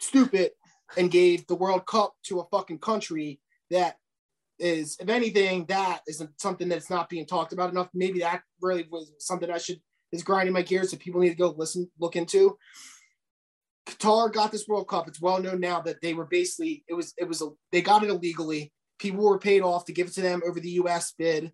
stupid 0.00 0.52
and 0.96 1.10
gave 1.10 1.46
the 1.46 1.54
World 1.54 1.86
Cup 1.86 2.14
to 2.24 2.40
a 2.40 2.44
fucking 2.46 2.78
country 2.78 3.40
that 3.70 3.96
is, 4.62 4.96
if 5.00 5.08
anything, 5.08 5.66
that 5.66 6.00
isn't 6.06 6.40
something 6.40 6.68
that's 6.68 6.88
not 6.88 7.08
being 7.08 7.26
talked 7.26 7.52
about 7.52 7.70
enough. 7.70 7.88
Maybe 7.92 8.20
that 8.20 8.42
really 8.60 8.86
was 8.90 9.12
something 9.18 9.50
I 9.50 9.58
should 9.58 9.80
is 10.12 10.22
grinding 10.22 10.52
my 10.52 10.62
gears 10.62 10.90
that 10.90 11.00
people 11.00 11.20
need 11.20 11.30
to 11.30 11.34
go 11.34 11.54
listen, 11.56 11.90
look 11.98 12.16
into. 12.16 12.56
Qatar 13.86 14.32
got 14.32 14.52
this 14.52 14.68
World 14.68 14.88
Cup. 14.88 15.08
It's 15.08 15.20
well 15.20 15.40
known 15.40 15.58
now 15.58 15.80
that 15.80 16.00
they 16.00 16.14
were 16.14 16.26
basically 16.26 16.84
it 16.88 16.94
was 16.94 17.12
it 17.18 17.26
was 17.26 17.42
a 17.42 17.48
they 17.72 17.82
got 17.82 18.04
it 18.04 18.10
illegally. 18.10 18.72
People 18.98 19.24
were 19.24 19.38
paid 19.38 19.62
off 19.62 19.86
to 19.86 19.92
give 19.92 20.06
it 20.06 20.14
to 20.14 20.20
them 20.20 20.42
over 20.46 20.60
the 20.60 20.70
U.S. 20.70 21.14
bid. 21.18 21.52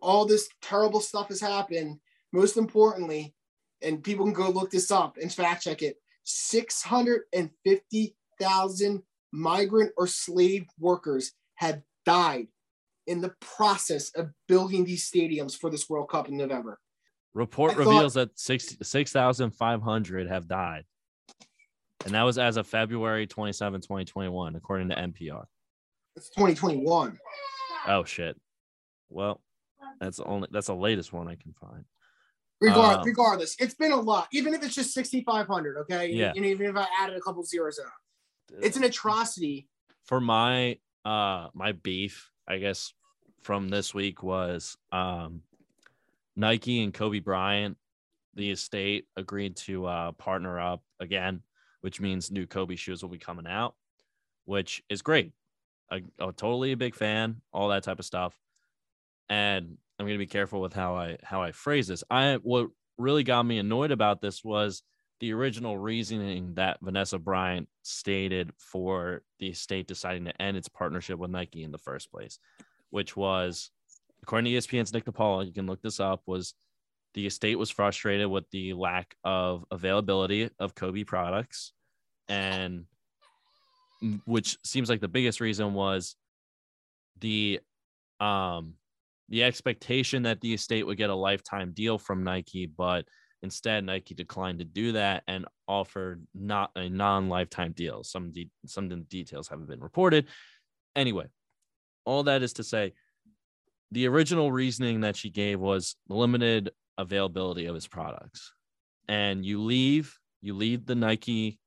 All 0.00 0.24
this 0.24 0.48
terrible 0.62 1.00
stuff 1.00 1.28
has 1.28 1.40
happened. 1.40 1.98
Most 2.32 2.56
importantly, 2.56 3.34
and 3.82 4.02
people 4.02 4.24
can 4.24 4.34
go 4.34 4.48
look 4.48 4.70
this 4.70 4.90
up 4.90 5.16
and 5.20 5.32
fact 5.32 5.64
check 5.64 5.82
it. 5.82 5.96
Six 6.24 6.82
hundred 6.82 7.22
and 7.34 7.50
fifty 7.64 8.16
thousand 8.40 9.02
migrant 9.32 9.92
or 9.98 10.06
slave 10.06 10.66
workers 10.78 11.32
have 11.56 11.82
died 12.08 12.46
in 13.06 13.20
the 13.20 13.34
process 13.40 14.10
of 14.14 14.30
building 14.48 14.84
these 14.84 15.08
stadiums 15.10 15.54
for 15.56 15.70
this 15.70 15.88
World 15.88 16.08
Cup 16.08 16.28
in 16.28 16.36
November. 16.36 16.78
Report 17.34 17.72
I 17.72 17.74
thought- 17.74 17.80
reveals 17.86 18.14
that 18.14 18.38
six 18.38 18.76
six 18.82 19.12
thousand 19.12 19.50
five 19.50 19.82
hundred 19.82 20.28
have 20.28 20.48
died, 20.48 20.84
and 22.04 22.14
that 22.14 22.22
was 22.22 22.38
as 22.38 22.56
of 22.56 22.66
February 22.66 23.26
27, 23.26 23.80
2021, 23.82 24.56
according 24.56 24.88
to 24.88 24.94
NPR. 24.96 25.44
It's 26.16 26.30
2021. 26.30 27.18
Oh 27.86 28.04
shit. 28.04 28.36
Well, 29.10 29.40
that's 30.00 30.16
the 30.16 30.24
only 30.24 30.48
that's 30.50 30.66
the 30.68 30.74
latest 30.74 31.12
one 31.12 31.28
I 31.28 31.36
can 31.36 31.52
find. 31.52 31.84
Regard, 32.60 32.98
Um, 32.98 33.04
regardless, 33.04 33.54
it's 33.60 33.74
been 33.74 33.92
a 33.92 34.00
lot. 34.00 34.26
Even 34.32 34.52
if 34.52 34.64
it's 34.64 34.74
just 34.74 34.92
6,500, 34.92 35.76
okay? 35.82 36.08
Yeah. 36.10 36.32
And 36.34 36.44
even 36.44 36.66
if 36.66 36.76
I 36.76 36.86
added 36.98 37.16
a 37.16 37.20
couple 37.20 37.44
zeros 37.44 37.78
out, 37.78 37.92
it's 38.60 38.76
an 38.76 38.82
atrocity. 38.82 39.68
for 40.04 40.20
my 40.20 40.76
uh 41.04 41.48
my 41.54 41.72
beef, 41.72 42.30
I 42.46 42.58
guess, 42.58 42.92
from 43.42 43.68
this 43.68 43.94
week 43.94 44.22
was 44.22 44.76
um 44.92 45.42
Nike 46.36 46.82
and 46.82 46.94
Kobe 46.94 47.20
Bryant, 47.20 47.76
the 48.34 48.50
estate 48.50 49.06
agreed 49.16 49.56
to 49.56 49.86
uh 49.86 50.12
partner 50.12 50.60
up 50.60 50.82
again, 51.00 51.42
which 51.80 52.00
means 52.00 52.30
new 52.30 52.46
Kobe 52.46 52.76
shoes 52.76 53.02
will 53.02 53.10
be 53.10 53.18
coming 53.18 53.46
out, 53.46 53.74
which 54.44 54.82
is 54.88 55.02
great. 55.02 55.32
I, 55.90 56.02
I'm 56.18 56.34
totally 56.34 56.72
a 56.72 56.76
big 56.76 56.94
fan, 56.94 57.40
all 57.52 57.68
that 57.68 57.82
type 57.82 57.98
of 57.98 58.04
stuff. 58.04 58.38
And 59.30 59.78
I'm 59.98 60.06
gonna 60.06 60.18
be 60.18 60.26
careful 60.26 60.60
with 60.60 60.74
how 60.74 60.96
I 60.96 61.18
how 61.22 61.42
I 61.42 61.52
phrase 61.52 61.88
this. 61.88 62.04
I 62.10 62.38
what 62.42 62.68
really 62.98 63.24
got 63.24 63.44
me 63.44 63.58
annoyed 63.58 63.90
about 63.90 64.20
this 64.20 64.44
was 64.44 64.82
the 65.20 65.32
original 65.32 65.76
reasoning 65.76 66.54
that 66.54 66.78
Vanessa 66.80 67.18
Bryant 67.18 67.68
stated 67.82 68.52
for 68.58 69.22
the 69.40 69.48
estate 69.48 69.88
deciding 69.88 70.24
to 70.24 70.42
end 70.42 70.56
its 70.56 70.68
partnership 70.68 71.18
with 71.18 71.30
Nike 71.30 71.64
in 71.64 71.72
the 71.72 71.78
first 71.78 72.10
place, 72.10 72.38
which 72.90 73.16
was, 73.16 73.70
according 74.22 74.52
to 74.52 74.58
ESPN's 74.58 74.92
Nick 74.92 75.04
DePaula, 75.04 75.46
you 75.46 75.52
can 75.52 75.66
look 75.66 75.82
this 75.82 75.98
up, 75.98 76.22
was 76.26 76.54
the 77.14 77.26
estate 77.26 77.58
was 77.58 77.70
frustrated 77.70 78.28
with 78.28 78.48
the 78.50 78.74
lack 78.74 79.16
of 79.24 79.64
availability 79.70 80.50
of 80.58 80.74
Kobe 80.74 81.04
products, 81.04 81.72
and 82.28 82.84
which 84.24 84.56
seems 84.64 84.88
like 84.88 85.00
the 85.00 85.08
biggest 85.08 85.40
reason 85.40 85.74
was 85.74 86.14
the 87.20 87.58
um 88.20 88.74
the 89.28 89.42
expectation 89.44 90.22
that 90.22 90.40
the 90.40 90.54
estate 90.54 90.86
would 90.86 90.96
get 90.96 91.10
a 91.10 91.14
lifetime 91.14 91.72
deal 91.72 91.98
from 91.98 92.24
Nike, 92.24 92.66
but 92.66 93.04
Instead, 93.42 93.84
Nike 93.84 94.14
declined 94.14 94.58
to 94.58 94.64
do 94.64 94.92
that 94.92 95.22
and 95.28 95.46
offered 95.68 96.26
not 96.34 96.70
a 96.74 96.88
non-lifetime 96.88 97.72
deal. 97.72 98.02
Some 98.02 98.32
de- 98.32 98.50
some 98.66 98.88
details 99.04 99.48
haven't 99.48 99.68
been 99.68 99.80
reported. 99.80 100.26
Anyway, 100.96 101.26
all 102.04 102.24
that 102.24 102.42
is 102.42 102.54
to 102.54 102.64
say, 102.64 102.94
the 103.92 104.08
original 104.08 104.50
reasoning 104.50 105.02
that 105.02 105.16
she 105.16 105.30
gave 105.30 105.60
was 105.60 105.96
limited 106.08 106.70
availability 106.98 107.66
of 107.66 107.74
his 107.74 107.86
products, 107.86 108.52
and 109.08 109.44
you 109.44 109.62
leave 109.62 110.18
you 110.40 110.54
leave 110.54 110.84
the 110.84 110.94
Nike 110.94 111.58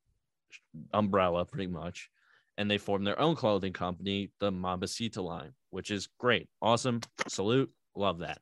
umbrella 0.92 1.44
pretty 1.44 1.66
much, 1.66 2.10
and 2.58 2.70
they 2.70 2.78
form 2.78 3.04
their 3.04 3.18
own 3.18 3.34
clothing 3.34 3.72
company, 3.72 4.30
the 4.40 4.52
Mambacita 4.52 5.22
line, 5.22 5.52
which 5.70 5.90
is 5.90 6.08
great, 6.18 6.48
awesome, 6.60 7.00
salute, 7.28 7.70
love 7.96 8.18
that, 8.18 8.40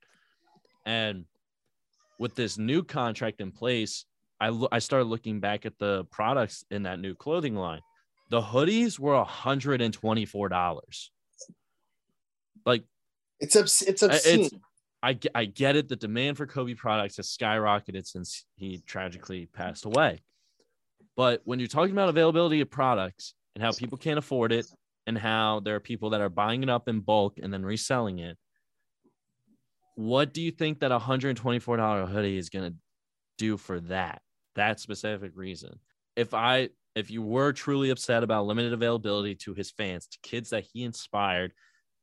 and 0.84 1.24
with 2.20 2.34
this 2.36 2.58
new 2.58 2.84
contract 2.84 3.40
in 3.40 3.50
place, 3.50 4.04
I 4.38 4.50
lo- 4.50 4.68
I 4.70 4.78
started 4.78 5.06
looking 5.06 5.40
back 5.40 5.66
at 5.66 5.78
the 5.78 6.04
products 6.12 6.64
in 6.70 6.84
that 6.84 7.00
new 7.00 7.14
clothing 7.14 7.56
line. 7.56 7.80
The 8.28 8.42
hoodies 8.42 8.98
were 8.98 9.24
hundred 9.24 9.80
and 9.80 9.92
twenty 9.92 10.26
four 10.26 10.48
dollars. 10.48 11.10
Like 12.64 12.84
It's 13.40 13.56
obs- 13.56 13.82
it's 13.82 14.02
obscene. 14.02 14.44
it's 14.44 14.54
I 15.02 15.18
I 15.34 15.46
get 15.46 15.76
it. 15.76 15.88
The 15.88 15.96
demand 15.96 16.36
for 16.36 16.46
Kobe 16.46 16.74
products 16.74 17.16
has 17.16 17.26
skyrocketed 17.26 18.06
since 18.06 18.44
he 18.56 18.82
tragically 18.86 19.46
passed 19.46 19.86
away. 19.86 20.20
But 21.16 21.40
when 21.44 21.58
you're 21.58 21.68
talking 21.68 21.92
about 21.92 22.10
availability 22.10 22.60
of 22.60 22.70
products 22.70 23.34
and 23.54 23.64
how 23.64 23.72
people 23.72 23.98
can't 23.98 24.18
afford 24.18 24.52
it, 24.52 24.66
and 25.06 25.16
how 25.16 25.60
there 25.60 25.74
are 25.74 25.80
people 25.80 26.10
that 26.10 26.20
are 26.20 26.28
buying 26.28 26.62
it 26.62 26.68
up 26.68 26.86
in 26.86 27.00
bulk 27.00 27.38
and 27.42 27.52
then 27.52 27.64
reselling 27.64 28.18
it, 28.18 28.36
what 30.00 30.32
do 30.32 30.40
you 30.40 30.50
think 30.50 30.80
that 30.80 30.92
a 30.92 30.98
$124 30.98 32.08
hoodie 32.08 32.38
is 32.38 32.48
going 32.48 32.70
to 32.70 32.76
do 33.38 33.56
for 33.56 33.80
that 33.80 34.22
that 34.54 34.80
specific 34.80 35.32
reason 35.34 35.78
if 36.16 36.34
i 36.34 36.68
if 36.94 37.10
you 37.10 37.22
were 37.22 37.52
truly 37.52 37.90
upset 37.90 38.22
about 38.22 38.46
limited 38.46 38.72
availability 38.72 39.34
to 39.34 39.54
his 39.54 39.70
fans 39.70 40.06
to 40.06 40.18
kids 40.22 40.50
that 40.50 40.64
he 40.72 40.84
inspired 40.84 41.52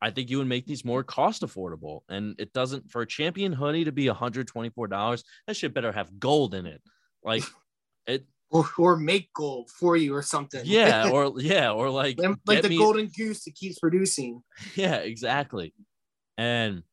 I 0.01 0.11
think 0.11 0.29
you 0.29 0.37
would 0.37 0.47
make 0.47 0.65
these 0.65 0.85
more 0.85 1.03
cost 1.03 1.41
affordable. 1.41 2.01
And 2.09 2.35
it 2.37 2.53
doesn't 2.53 2.91
for 2.91 3.01
a 3.01 3.07
champion 3.07 3.51
hoodie 3.51 3.85
to 3.85 3.91
be 3.91 4.05
$124, 4.05 5.23
that 5.47 5.55
shit 5.55 5.73
better 5.73 5.91
have 5.91 6.19
gold 6.19 6.53
in 6.53 6.65
it. 6.65 6.81
Like 7.23 7.43
it 8.07 8.25
or, 8.49 8.65
or 8.77 8.97
make 8.97 9.33
gold 9.33 9.69
for 9.69 9.97
you 9.97 10.15
or 10.15 10.21
something. 10.21 10.61
Yeah, 10.63 11.09
or 11.13 11.33
yeah, 11.41 11.71
or 11.71 11.89
like 11.89 12.19
like 12.45 12.61
the 12.61 12.69
me, 12.69 12.77
golden 12.77 13.07
goose 13.07 13.43
that 13.45 13.55
keeps 13.55 13.79
producing. 13.79 14.43
Yeah, 14.75 14.97
exactly. 14.97 15.73
And 16.37 16.83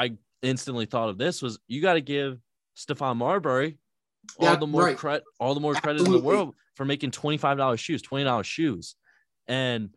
I 0.00 0.12
instantly 0.42 0.86
thought 0.86 1.10
of 1.10 1.18
this 1.18 1.42
was 1.42 1.58
you 1.68 1.82
got 1.82 1.94
to 1.94 2.00
give 2.00 2.38
Stephon 2.76 3.16
Marbury 3.16 3.78
all 4.38 4.48
yeah, 4.48 4.56
the 4.56 4.66
more 4.66 4.84
right. 4.84 4.96
credit, 4.96 5.24
all 5.38 5.54
the 5.54 5.60
more 5.60 5.74
credit 5.74 6.06
in 6.06 6.12
the 6.12 6.18
world 6.18 6.54
for 6.74 6.84
making 6.84 7.10
twenty 7.10 7.36
five 7.36 7.58
dollars 7.58 7.80
shoes, 7.80 8.00
twenty 8.00 8.24
dollars 8.24 8.46
shoes, 8.46 8.96
and 9.46 9.90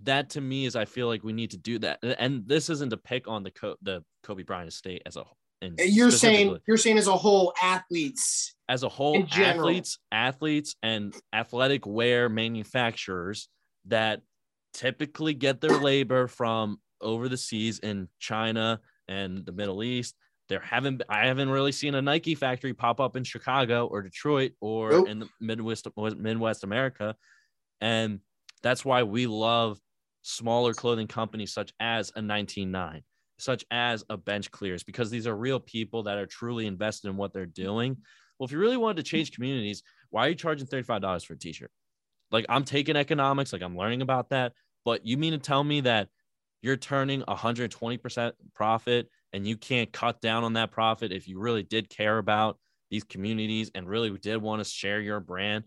that 0.00 0.30
to 0.30 0.40
me 0.40 0.66
is 0.66 0.76
I 0.76 0.84
feel 0.84 1.08
like 1.08 1.24
we 1.24 1.32
need 1.32 1.50
to 1.50 1.56
do 1.56 1.78
that. 1.80 1.98
And 2.18 2.46
this 2.46 2.70
isn't 2.70 2.90
to 2.90 2.96
pick 2.96 3.26
on 3.26 3.42
the 3.42 3.50
Co- 3.50 3.76
the 3.82 4.04
Kobe 4.22 4.44
Bryant 4.44 4.68
estate 4.68 5.02
as 5.06 5.16
a 5.16 5.24
and 5.62 5.78
you're 5.78 6.10
saying 6.10 6.58
you're 6.66 6.76
saying 6.76 6.98
as 6.98 7.06
a 7.06 7.16
whole 7.16 7.52
athletes 7.62 8.54
as 8.68 8.82
a 8.82 8.88
whole 8.88 9.24
athletes 9.32 9.98
athletes 10.12 10.76
and 10.82 11.14
athletic 11.32 11.86
wear 11.86 12.28
manufacturers 12.28 13.48
that 13.86 14.20
typically 14.74 15.34
get 15.34 15.60
their 15.60 15.78
labor 15.78 16.26
from 16.26 16.80
over 17.00 17.28
the 17.28 17.36
seas 17.36 17.78
in 17.78 18.08
China 18.18 18.80
and 19.08 19.44
the 19.44 19.52
Middle 19.52 19.82
East. 19.82 20.14
There 20.48 20.60
haven't 20.60 21.02
I 21.08 21.26
haven't 21.26 21.48
really 21.48 21.72
seen 21.72 21.94
a 21.94 22.02
Nike 22.02 22.34
factory 22.34 22.74
pop 22.74 23.00
up 23.00 23.16
in 23.16 23.24
Chicago 23.24 23.86
or 23.86 24.02
Detroit 24.02 24.52
or 24.60 24.90
nope. 24.90 25.08
in 25.08 25.18
the 25.20 25.28
Midwest 25.40 25.86
Midwest 25.96 26.64
America, 26.64 27.16
and 27.80 28.20
that's 28.62 28.84
why 28.84 29.02
we 29.02 29.26
love 29.26 29.78
smaller 30.22 30.74
clothing 30.74 31.06
companies 31.06 31.52
such 31.52 31.72
as 31.80 32.10
a 32.10 32.18
199, 32.18 33.02
such 33.38 33.64
as 33.70 34.04
a 34.08 34.16
Bench 34.16 34.50
Clears, 34.50 34.82
because 34.82 35.10
these 35.10 35.26
are 35.26 35.36
real 35.36 35.60
people 35.60 36.02
that 36.04 36.18
are 36.18 36.26
truly 36.26 36.66
invested 36.66 37.08
in 37.08 37.16
what 37.16 37.32
they're 37.32 37.46
doing. 37.46 37.96
Well, 38.38 38.46
if 38.46 38.52
you 38.52 38.58
really 38.58 38.76
wanted 38.76 38.96
to 38.96 39.02
change 39.02 39.32
communities, 39.32 39.82
why 40.10 40.26
are 40.26 40.30
you 40.30 40.34
charging 40.34 40.66
$35 40.66 41.24
for 41.24 41.34
a 41.34 41.38
t-shirt? 41.38 41.70
Like 42.30 42.46
I'm 42.48 42.64
taking 42.64 42.96
economics, 42.96 43.52
like 43.52 43.62
I'm 43.62 43.76
learning 43.76 44.02
about 44.02 44.30
that, 44.30 44.52
but 44.84 45.06
you 45.06 45.16
mean 45.16 45.32
to 45.32 45.38
tell 45.38 45.62
me 45.62 45.82
that 45.82 46.08
you're 46.64 46.76
turning 46.78 47.20
120% 47.20 48.32
profit 48.54 49.10
and 49.34 49.46
you 49.46 49.54
can't 49.54 49.92
cut 49.92 50.22
down 50.22 50.44
on 50.44 50.54
that 50.54 50.70
profit 50.72 51.12
if 51.12 51.28
you 51.28 51.38
really 51.38 51.62
did 51.62 51.90
care 51.90 52.16
about 52.16 52.58
these 52.90 53.04
communities 53.04 53.70
and 53.74 53.86
really 53.86 54.08
did 54.16 54.38
want 54.38 54.64
to 54.64 54.70
share 54.70 54.98
your 54.98 55.20
brand. 55.20 55.64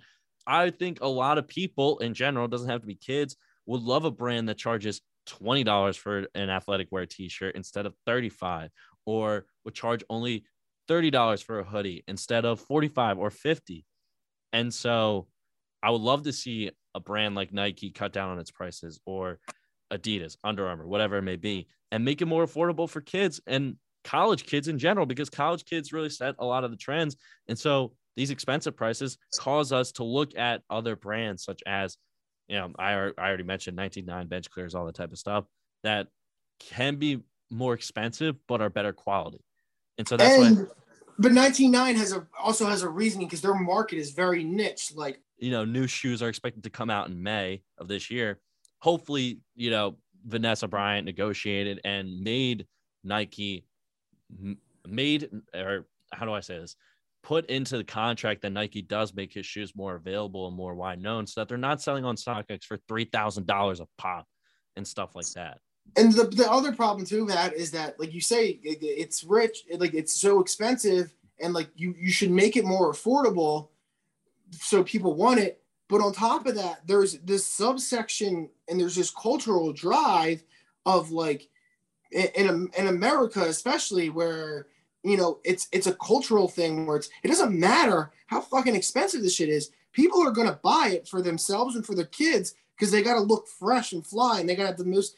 I 0.48 0.72
think 0.72 0.98
a 1.02 1.07
lot 1.07 1.38
of 1.38 1.48
people 1.48 1.99
in 1.99 2.15
general, 2.15 2.48
doesn't 2.48 2.69
have 2.69 2.82
to 2.82 2.88
be 2.88 2.95
kids, 2.95 3.36
would 3.68 3.84
love 3.84 4.06
a 4.06 4.11
brand 4.11 4.49
that 4.49 4.57
charges 4.57 4.99
$20 5.30 5.95
for 5.98 6.26
an 6.34 6.49
athletic 6.49 6.88
wear 6.90 7.06
t-shirt 7.06 7.56
instead 7.56 7.86
of 7.86 7.94
35 8.07 8.72
or 9.06 9.45
would 9.65 9.76
charge 9.76 10.03
only 10.10 10.45
$30 10.90 11.44
for 11.44 11.60
a 11.60 11.64
hoodie 11.64 12.03
instead 12.07 12.44
of 12.44 12.60
45 12.61 13.19
or 13.19 13.30
50. 13.30 13.86
And 14.52 14.74
so 14.74 15.28
I 15.84 15.91
would 15.91 16.02
love 16.02 16.24
to 16.24 16.34
see 16.34 16.72
a 16.95 16.99
brand 16.99 17.36
like 17.36 17.53
Nike 17.53 17.91
cut 17.91 18.14
down 18.14 18.30
on 18.30 18.40
its 18.40 18.49
prices 18.49 18.99
or 19.06 19.38
Adidas, 19.91 20.38
Under 20.43 20.68
Armour, 20.68 20.88
whatever 20.88 21.18
it 21.18 21.23
may 21.23 21.35
be, 21.35 21.68
and 21.91 22.03
make 22.03 22.22
it 22.22 22.26
more 22.26 22.45
affordable 22.45 22.89
for 22.89 23.01
kids 23.01 23.39
and 23.47 23.77
college 24.03 24.45
kids 24.45 24.68
in 24.68 24.77
general, 24.77 25.05
because 25.05 25.30
college 25.30 25.65
kids 25.65 25.93
really 25.93 26.09
set 26.09 26.35
a 26.39 26.45
lot 26.45 26.64
of 26.64 26.72
the 26.72 26.77
trends. 26.77 27.15
And 27.47 27.57
so 27.57 27.93
these 28.15 28.31
expensive 28.31 28.76
prices 28.76 29.18
cause 29.38 29.72
us 29.72 29.91
to 29.93 30.03
look 30.03 30.38
at 30.38 30.61
other 30.69 30.95
brands 30.95 31.43
such 31.43 31.61
as, 31.65 31.97
you 32.47 32.57
know, 32.57 32.72
I, 32.80 32.91
I 32.93 33.11
already 33.18 33.43
mentioned 33.43 33.76
99 33.76 34.27
bench 34.27 34.49
clears, 34.49 34.76
all 34.76 34.85
the 34.85 34.91
type 34.91 35.11
of 35.11 35.18
stuff 35.18 35.45
that 35.84 36.07
can 36.59 36.95
be 36.95 37.22
more 37.49 37.73
expensive, 37.73 38.35
but 38.47 38.61
are 38.61 38.69
better 38.69 38.93
quality. 38.93 39.43
And 39.97 40.07
so 40.07 40.18
that's 40.18 40.41
and, 40.41 40.57
why. 40.57 40.65
But 41.19 41.31
99 41.31 41.95
has 41.95 42.14
a 42.14 42.27
also 42.39 42.68
has 42.68 42.84
a 42.84 42.89
reasoning 42.89 43.27
because 43.27 43.41
their 43.41 43.55
market 43.55 43.97
is 43.97 44.11
very 44.11 44.43
niche. 44.43 44.93
Like, 44.95 45.19
you 45.38 45.49
know, 45.49 45.65
new 45.65 45.88
shoes 45.88 46.22
are 46.22 46.30
expected 46.30 46.64
to 46.64 46.69
come 46.69 46.89
out 46.89 47.09
in 47.09 47.22
May 47.22 47.64
of 47.80 47.88
this 47.88 48.11
year 48.11 48.39
hopefully, 48.80 49.40
you 49.56 49.70
know, 49.70 49.98
Vanessa 50.26 50.68
Bryant 50.68 51.06
negotiated 51.06 51.82
and 51.86 52.22
made 52.22 52.68
Nike 53.04 53.66
made 54.86 55.30
or 55.56 55.88
how 56.12 56.26
do 56.26 56.34
I 56.34 56.41
say 56.41 56.60
this? 56.60 56.76
Put 57.24 57.49
into 57.49 57.78
the 57.78 57.84
contract 57.84 58.41
that 58.41 58.52
Nike 58.52 58.82
does 58.82 59.14
make 59.14 59.34
his 59.34 59.45
shoes 59.45 59.74
more 59.76 59.95
available 59.95 60.48
and 60.48 60.56
more 60.56 60.76
wide 60.76 61.02
known 61.02 61.28
so 61.28 61.41
that 61.41 61.49
they're 61.49 61.58
not 61.58 61.82
selling 61.82 62.06
on 62.06 62.16
StockX 62.16 62.64
for 62.64 62.78
three 62.88 63.06
thousand 63.06 63.48
dollars 63.48 63.80
a 63.80 63.88
pop 63.98 64.26
and 64.76 64.88
stuff 64.88 65.16
like 65.16 65.30
that. 65.32 65.60
And 65.95 66.12
the, 66.14 66.26
the 66.26 66.49
other 66.49 66.74
problem 66.74 67.06
too, 67.06 67.26
Matt, 67.26 67.54
is 67.54 67.72
that 67.72 67.99
like 67.99 68.14
you 68.14 68.22
say, 68.22 68.60
it, 68.64 68.80
it's 68.82 69.24
rich, 69.24 69.64
it, 69.70 69.80
like 69.80 69.94
it's 69.94 70.16
so 70.16 70.40
expensive, 70.40 71.14
and 71.41 71.54
like 71.54 71.70
you 71.76 71.94
you 71.98 72.12
should 72.12 72.32
make 72.32 72.56
it 72.56 72.66
more 72.66 72.91
affordable 72.91 73.70
so 74.52 74.84
people 74.84 75.14
want 75.16 75.40
it. 75.40 75.62
But 75.89 76.01
on 76.01 76.11
top 76.14 76.45
of 76.45 76.55
that, 76.55 76.85
there's 76.85 77.19
this 77.19 77.45
subsection 77.45 78.49
and 78.68 78.80
there's 78.80 78.95
this 78.95 79.11
cultural 79.11 79.72
drive 79.72 80.43
of 80.85 81.11
like 81.11 81.49
in 82.11 82.69
in 82.77 82.88
America, 82.88 83.41
especially 83.43 84.09
where 84.09 84.68
you 85.03 85.18
know 85.18 85.39
it's 85.43 85.68
it's 85.72 85.88
a 85.88 85.95
cultural 85.95 86.47
thing 86.47 86.85
where 86.85 86.97
it's 86.97 87.09
it 87.23 87.30
doesn't 87.30 87.57
matter 87.57 88.11
how 88.27 88.41
fucking 88.41 88.76
expensive 88.76 89.22
this 89.22 89.35
shit 89.35 89.49
is. 89.49 89.72
People 89.93 90.22
are 90.22 90.31
gonna 90.31 90.59
buy 90.64 90.91
it 90.93 91.07
for 91.07 91.22
themselves 91.22 91.76
and 91.76 91.85
for 91.85 91.95
their 91.95 92.05
kids 92.05 92.55
because 92.76 92.91
they 92.91 93.01
gotta 93.01 93.22
look 93.22 93.47
fresh 93.47 93.93
and 93.93 94.05
fly 94.05 94.39
and 94.39 94.47
they 94.47 94.55
gotta 94.55 94.68
have 94.68 94.77
the 94.77 94.85
most 94.85 95.15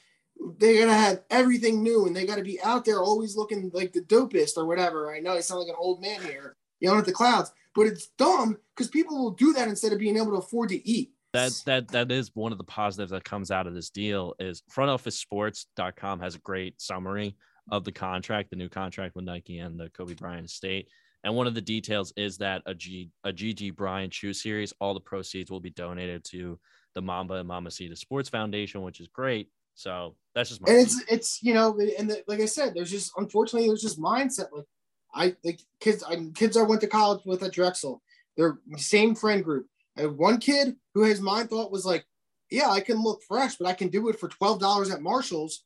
they 0.57 0.79
gotta 0.79 0.93
have 0.93 1.21
everything 1.29 1.83
new 1.83 2.05
and 2.05 2.15
they 2.15 2.25
gotta 2.25 2.43
be 2.43 2.61
out 2.61 2.85
there 2.85 3.01
always 3.01 3.35
looking 3.35 3.69
like 3.73 3.91
the 3.91 4.01
dopest 4.01 4.57
or 4.57 4.65
whatever. 4.65 5.13
I 5.13 5.19
know 5.19 5.33
I 5.33 5.41
sound 5.41 5.61
like 5.61 5.69
an 5.69 5.75
old 5.77 6.01
man 6.01 6.21
here, 6.21 6.55
yelling 6.80 6.99
at 6.99 7.06
the 7.06 7.11
clouds, 7.11 7.51
but 7.76 7.88
it's 7.88 8.07
dumb 8.18 8.57
because 8.76 8.89
people 8.89 9.18
will 9.18 9.31
do 9.31 9.53
that 9.53 9.68
instead 9.68 9.93
of 9.93 9.99
being 9.99 10.18
able 10.18 10.31
to 10.31 10.38
afford 10.38 10.69
to 10.69 10.88
eat. 10.88 11.11
That 11.34 11.51
that 11.65 11.88
that 11.89 12.11
is 12.11 12.31
one 12.34 12.51
of 12.51 12.57
the 12.57 12.64
positives 12.64 13.11
that 13.11 13.23
comes 13.23 13.51
out 13.51 13.68
of 13.68 13.76
this 13.76 13.91
deal 13.91 14.34
is 14.39 14.64
frontofficesports.com 14.72 16.19
has 16.22 16.35
a 16.35 16.39
great 16.39 16.81
summary 16.81 17.35
of 17.72 17.84
the 17.84 17.91
contract, 17.91 18.49
the 18.49 18.56
new 18.56 18.69
contract 18.69 19.15
with 19.15 19.26
Nike 19.26 19.60
and 19.60 19.80
the 19.80 19.89
Kobe 19.89 20.15
Bryant 20.15 20.45
estate. 20.45 20.88
And 21.23 21.35
one 21.35 21.47
of 21.47 21.53
the 21.53 21.61
details 21.61 22.14
is 22.15 22.38
that 22.38 22.64
a 22.65 22.73
G 22.73 23.11
a 23.23 23.31
Gigi 23.34 23.72
Bryant 23.72 24.14
shoe 24.14 24.34
series, 24.34 24.73
all 24.80 24.93
the 24.93 24.99
proceeds 24.99 25.51
will 25.51 25.60
be 25.60 25.69
donated 25.69 26.23
to 26.31 26.60
the 26.95 27.01
Mamba 27.01 27.35
and 27.35 27.49
Mambacita 27.49 27.97
Sports 27.97 28.30
Foundation, 28.30 28.81
which 28.81 28.99
is 28.99 29.07
great. 29.07 29.49
So 29.76 30.15
that's 30.34 30.49
just 30.49 30.61
my 30.61 30.72
and 30.72 30.81
it's 30.81 31.03
it's 31.10 31.39
you 31.43 31.53
know 31.53 31.77
and 31.97 32.10
the, 32.10 32.23
like 32.27 32.39
I 32.39 32.45
said, 32.45 32.73
there's 32.73 32.91
just 32.91 33.11
unfortunately 33.18 33.68
there's 33.68 33.81
just 33.81 33.99
mindset 33.99 34.47
like 34.51 34.65
I 35.14 35.36
like 35.44 35.61
kids 35.80 36.03
I 36.03 36.18
kids 36.36 36.57
I 36.57 36.64
went 36.64 36.81
to 36.81 36.88
college 36.88 37.22
with 37.26 37.44
at 37.44 37.53
Drexel. 37.53 38.02
They're 38.38 38.60
same 38.77 39.15
friend 39.15 39.44
group. 39.44 39.68
I 39.98 40.02
had 40.02 40.18
one 40.18 40.38
kid 40.40 40.76
who 40.94 41.03
his 41.03 41.22
mind 41.22 41.49
thought 41.49 41.72
was 41.72 41.86
like, 41.86 42.06
yeah, 42.49 42.69
I 42.69 42.80
can 42.80 43.02
look 43.02 43.22
fresh, 43.23 43.56
but 43.56 43.68
I 43.68 43.73
can 43.73 43.90
do 43.90 44.10
it 44.10 44.19
for 44.19 44.30
twelve 44.30 44.60
dollars 44.60 44.91
at 44.91 45.02
Marshalls, 45.02 45.64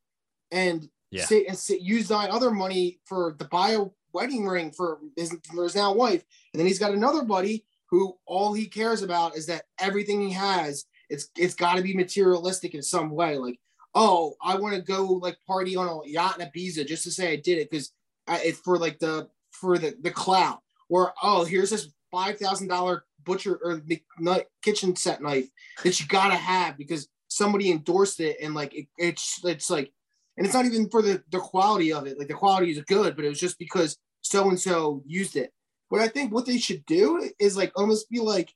and 0.51 0.87
yeah. 1.11 1.25
sit 1.25 1.47
and 1.47 1.57
sit, 1.57 1.81
use 1.81 2.09
my 2.09 2.29
other 2.29 2.51
money 2.51 2.99
for 3.05 3.35
the 3.37 3.45
buy 3.45 3.71
a 3.71 3.85
wedding 4.13 4.45
ring 4.45 4.71
for 4.71 4.99
his, 5.15 5.35
for 5.53 5.63
his 5.63 5.75
now 5.75 5.93
wife. 5.93 6.23
And 6.53 6.59
then 6.59 6.67
he's 6.67 6.79
got 6.79 6.93
another 6.93 7.23
buddy 7.23 7.65
who 7.89 8.17
all 8.25 8.53
he 8.53 8.65
cares 8.65 9.01
about 9.01 9.35
is 9.35 9.45
that 9.47 9.65
everything 9.79 10.21
he 10.21 10.31
has, 10.33 10.85
it's 11.09 11.29
it's 11.37 11.55
got 11.55 11.75
to 11.75 11.83
be 11.83 11.95
materialistic 11.95 12.73
in 12.73 12.81
some 12.81 13.11
way. 13.11 13.37
Like, 13.37 13.59
oh, 13.93 14.35
I 14.41 14.55
want 14.55 14.75
to 14.75 14.81
go 14.81 15.05
like 15.05 15.37
party 15.45 15.75
on 15.75 15.87
a 15.87 16.09
yacht 16.09 16.39
in 16.39 16.47
Ibiza 16.47 16.87
just 16.87 17.03
to 17.03 17.11
say 17.11 17.31
I 17.31 17.35
did 17.35 17.59
it 17.59 17.69
because 17.69 17.91
it's 18.27 18.59
for 18.59 18.77
like 18.77 18.99
the 18.99 19.29
for 19.53 19.77
the 19.77 19.95
the 20.01 20.11
clout. 20.11 20.59
Or 20.89 21.13
oh, 21.23 21.45
here's 21.45 21.69
this 21.69 21.89
five 22.11 22.37
thousand 22.37 22.67
dollar 22.67 23.05
butcher 23.23 23.59
or 23.63 23.81
kitchen 24.61 24.95
set 24.95 25.21
knife 25.21 25.49
that 25.83 25.99
you 25.99 26.05
gotta 26.07 26.35
have 26.35 26.77
because 26.77 27.07
somebody 27.27 27.71
endorsed 27.71 28.19
it 28.19 28.37
and 28.41 28.53
like 28.53 28.75
it, 28.75 28.87
it's 28.97 29.43
it's 29.43 29.69
like 29.69 29.91
and 30.37 30.45
it's 30.45 30.53
not 30.53 30.65
even 30.65 30.89
for 30.89 31.01
the 31.01 31.23
the 31.31 31.39
quality 31.39 31.91
of 31.91 32.05
it 32.05 32.17
like 32.19 32.27
the 32.27 32.33
quality 32.33 32.71
is 32.71 32.81
good 32.81 33.15
but 33.15 33.25
it 33.25 33.29
was 33.29 33.39
just 33.39 33.57
because 33.57 33.97
so 34.21 34.49
and 34.49 34.59
so 34.59 35.01
used 35.05 35.35
it 35.35 35.51
what 35.89 36.01
i 36.01 36.07
think 36.07 36.31
what 36.31 36.45
they 36.45 36.57
should 36.57 36.85
do 36.85 37.29
is 37.39 37.57
like 37.57 37.71
almost 37.75 38.09
be 38.09 38.19
like 38.19 38.53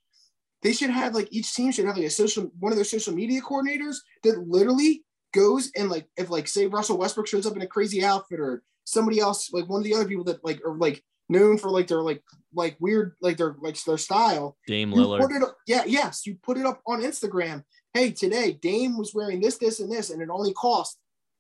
they 0.62 0.74
should 0.74 0.90
have 0.90 1.16
like 1.16 1.28
each 1.32 1.54
team 1.54 1.72
should 1.72 1.86
have 1.86 1.98
like 1.98 2.06
a 2.06 2.10
social 2.10 2.52
one 2.60 2.72
of 2.72 2.78
their 2.78 2.86
social 2.86 3.14
media 3.14 3.42
coordinators 3.42 3.98
that 4.24 4.48
literally 4.48 5.04
goes 5.34 5.72
and 5.76 5.90
like 5.90 6.08
if 6.18 6.30
like 6.30 6.48
say 6.48 6.68
russell 6.68 6.98
westbrook 6.98 7.28
shows 7.28 7.46
up 7.46 7.56
in 7.56 7.62
a 7.62 7.68
crazy 7.68 8.04
outfit 8.04 8.40
or 8.40 8.64
somebody 8.88 9.20
else 9.20 9.52
like 9.52 9.68
one 9.68 9.82
of 9.82 9.84
the 9.84 9.94
other 9.94 10.08
people 10.08 10.24
that 10.24 10.44
like 10.46 10.64
are 10.66 10.78
like 10.78 11.04
known 11.28 11.58
for 11.58 11.70
like 11.70 11.88
their 11.88 12.02
like 12.02 12.24
like 12.54 12.78
weird 12.80 13.16
like 13.22 13.36
their 13.36 13.56
like 13.62 13.82
their 13.84 13.98
style. 13.98 14.58
Dame 14.66 14.94
Lillard. 14.94 15.20
Put 15.20 15.34
it 15.34 15.44
up, 15.44 15.58
yeah, 15.68 15.84
yes, 15.86 16.26
you 16.26 16.38
put 16.42 16.58
it 16.58 16.66
up 16.66 16.82
on 16.88 17.02
Instagram. 17.02 17.64
Hey, 17.94 18.12
today 18.12 18.54
Dame 18.54 18.98
was 18.98 19.14
wearing 19.14 19.42
this, 19.42 19.58
this, 19.58 19.82
and 19.82 19.92
this, 19.92 20.10
and 20.10 20.22
it 20.22 20.30
only 20.32 20.54
cost 20.54 20.98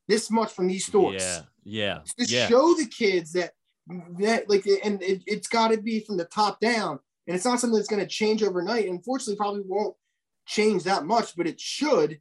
this 0.10 0.30
much 0.30 0.52
from 0.52 0.68
these 0.68 0.86
stores. 0.86 1.24
Yeah, 1.24 1.42
yeah. 1.64 2.00
To 2.20 2.26
yeah. 2.26 2.48
show 2.48 2.74
the 2.74 2.86
kids 2.86 3.32
that 3.32 3.54
that 4.20 4.50
like 4.50 4.68
and 4.84 5.02
it, 5.02 5.24
it's 5.26 5.48
got 5.48 5.72
to 5.72 5.78
be 5.78 6.02
from 6.02 6.18
the 6.18 6.26
top 6.26 6.60
down, 6.60 7.00
and 7.28 7.36
it's 7.36 7.46
not 7.46 7.62
something 7.62 7.78
that's 7.78 7.90
going 7.90 8.04
to 8.04 8.08
change 8.08 8.44
overnight. 8.44 8.90
Unfortunately, 8.90 9.38
probably 9.38 9.64
won't 9.66 9.96
change 10.46 10.84
that 10.84 11.06
much, 11.06 11.34
but 11.38 11.48
it 11.48 11.62
should. 11.62 12.20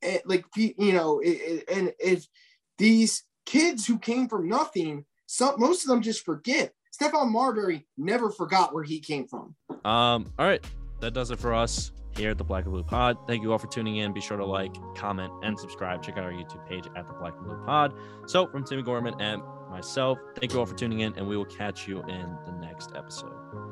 and 0.00 0.22
like 0.24 0.46
you 0.56 0.94
know, 0.94 1.20
it, 1.20 1.28
it, 1.28 1.64
and 1.70 1.92
if 1.98 2.26
these 2.78 3.24
kids 3.46 3.86
who 3.86 3.98
came 3.98 4.28
from 4.28 4.48
nothing, 4.48 5.04
some 5.26 5.54
most 5.58 5.82
of 5.84 5.88
them 5.88 6.02
just 6.02 6.24
forget. 6.24 6.72
Stephon 6.92 7.30
Marbury 7.30 7.86
never 7.96 8.30
forgot 8.30 8.74
where 8.74 8.84
he 8.84 9.00
came 9.00 9.26
from. 9.26 9.54
Um, 9.84 10.32
all 10.38 10.46
right, 10.46 10.64
that 11.00 11.14
does 11.14 11.30
it 11.30 11.38
for 11.38 11.54
us 11.54 11.92
here 12.16 12.30
at 12.30 12.38
the 12.38 12.44
Black 12.44 12.64
and 12.64 12.72
Blue 12.72 12.82
Pod. 12.82 13.16
Thank 13.26 13.42
you 13.42 13.52
all 13.52 13.58
for 13.58 13.66
tuning 13.68 13.96
in. 13.96 14.12
Be 14.12 14.20
sure 14.20 14.36
to 14.36 14.44
like, 14.44 14.74
comment, 14.94 15.32
and 15.42 15.58
subscribe. 15.58 16.02
Check 16.02 16.18
out 16.18 16.24
our 16.24 16.32
YouTube 16.32 16.66
page 16.68 16.84
at 16.96 17.06
the 17.06 17.14
Black 17.14 17.34
and 17.36 17.46
Blue 17.46 17.64
Pod. 17.64 17.94
So, 18.26 18.46
from 18.46 18.64
Timmy 18.64 18.82
Gorman 18.82 19.14
and 19.20 19.42
myself, 19.70 20.18
thank 20.38 20.52
you 20.52 20.58
all 20.58 20.66
for 20.66 20.74
tuning 20.74 21.00
in, 21.00 21.14
and 21.16 21.26
we 21.26 21.36
will 21.36 21.46
catch 21.46 21.88
you 21.88 22.02
in 22.02 22.36
the 22.44 22.52
next 22.60 22.92
episode. 22.94 23.71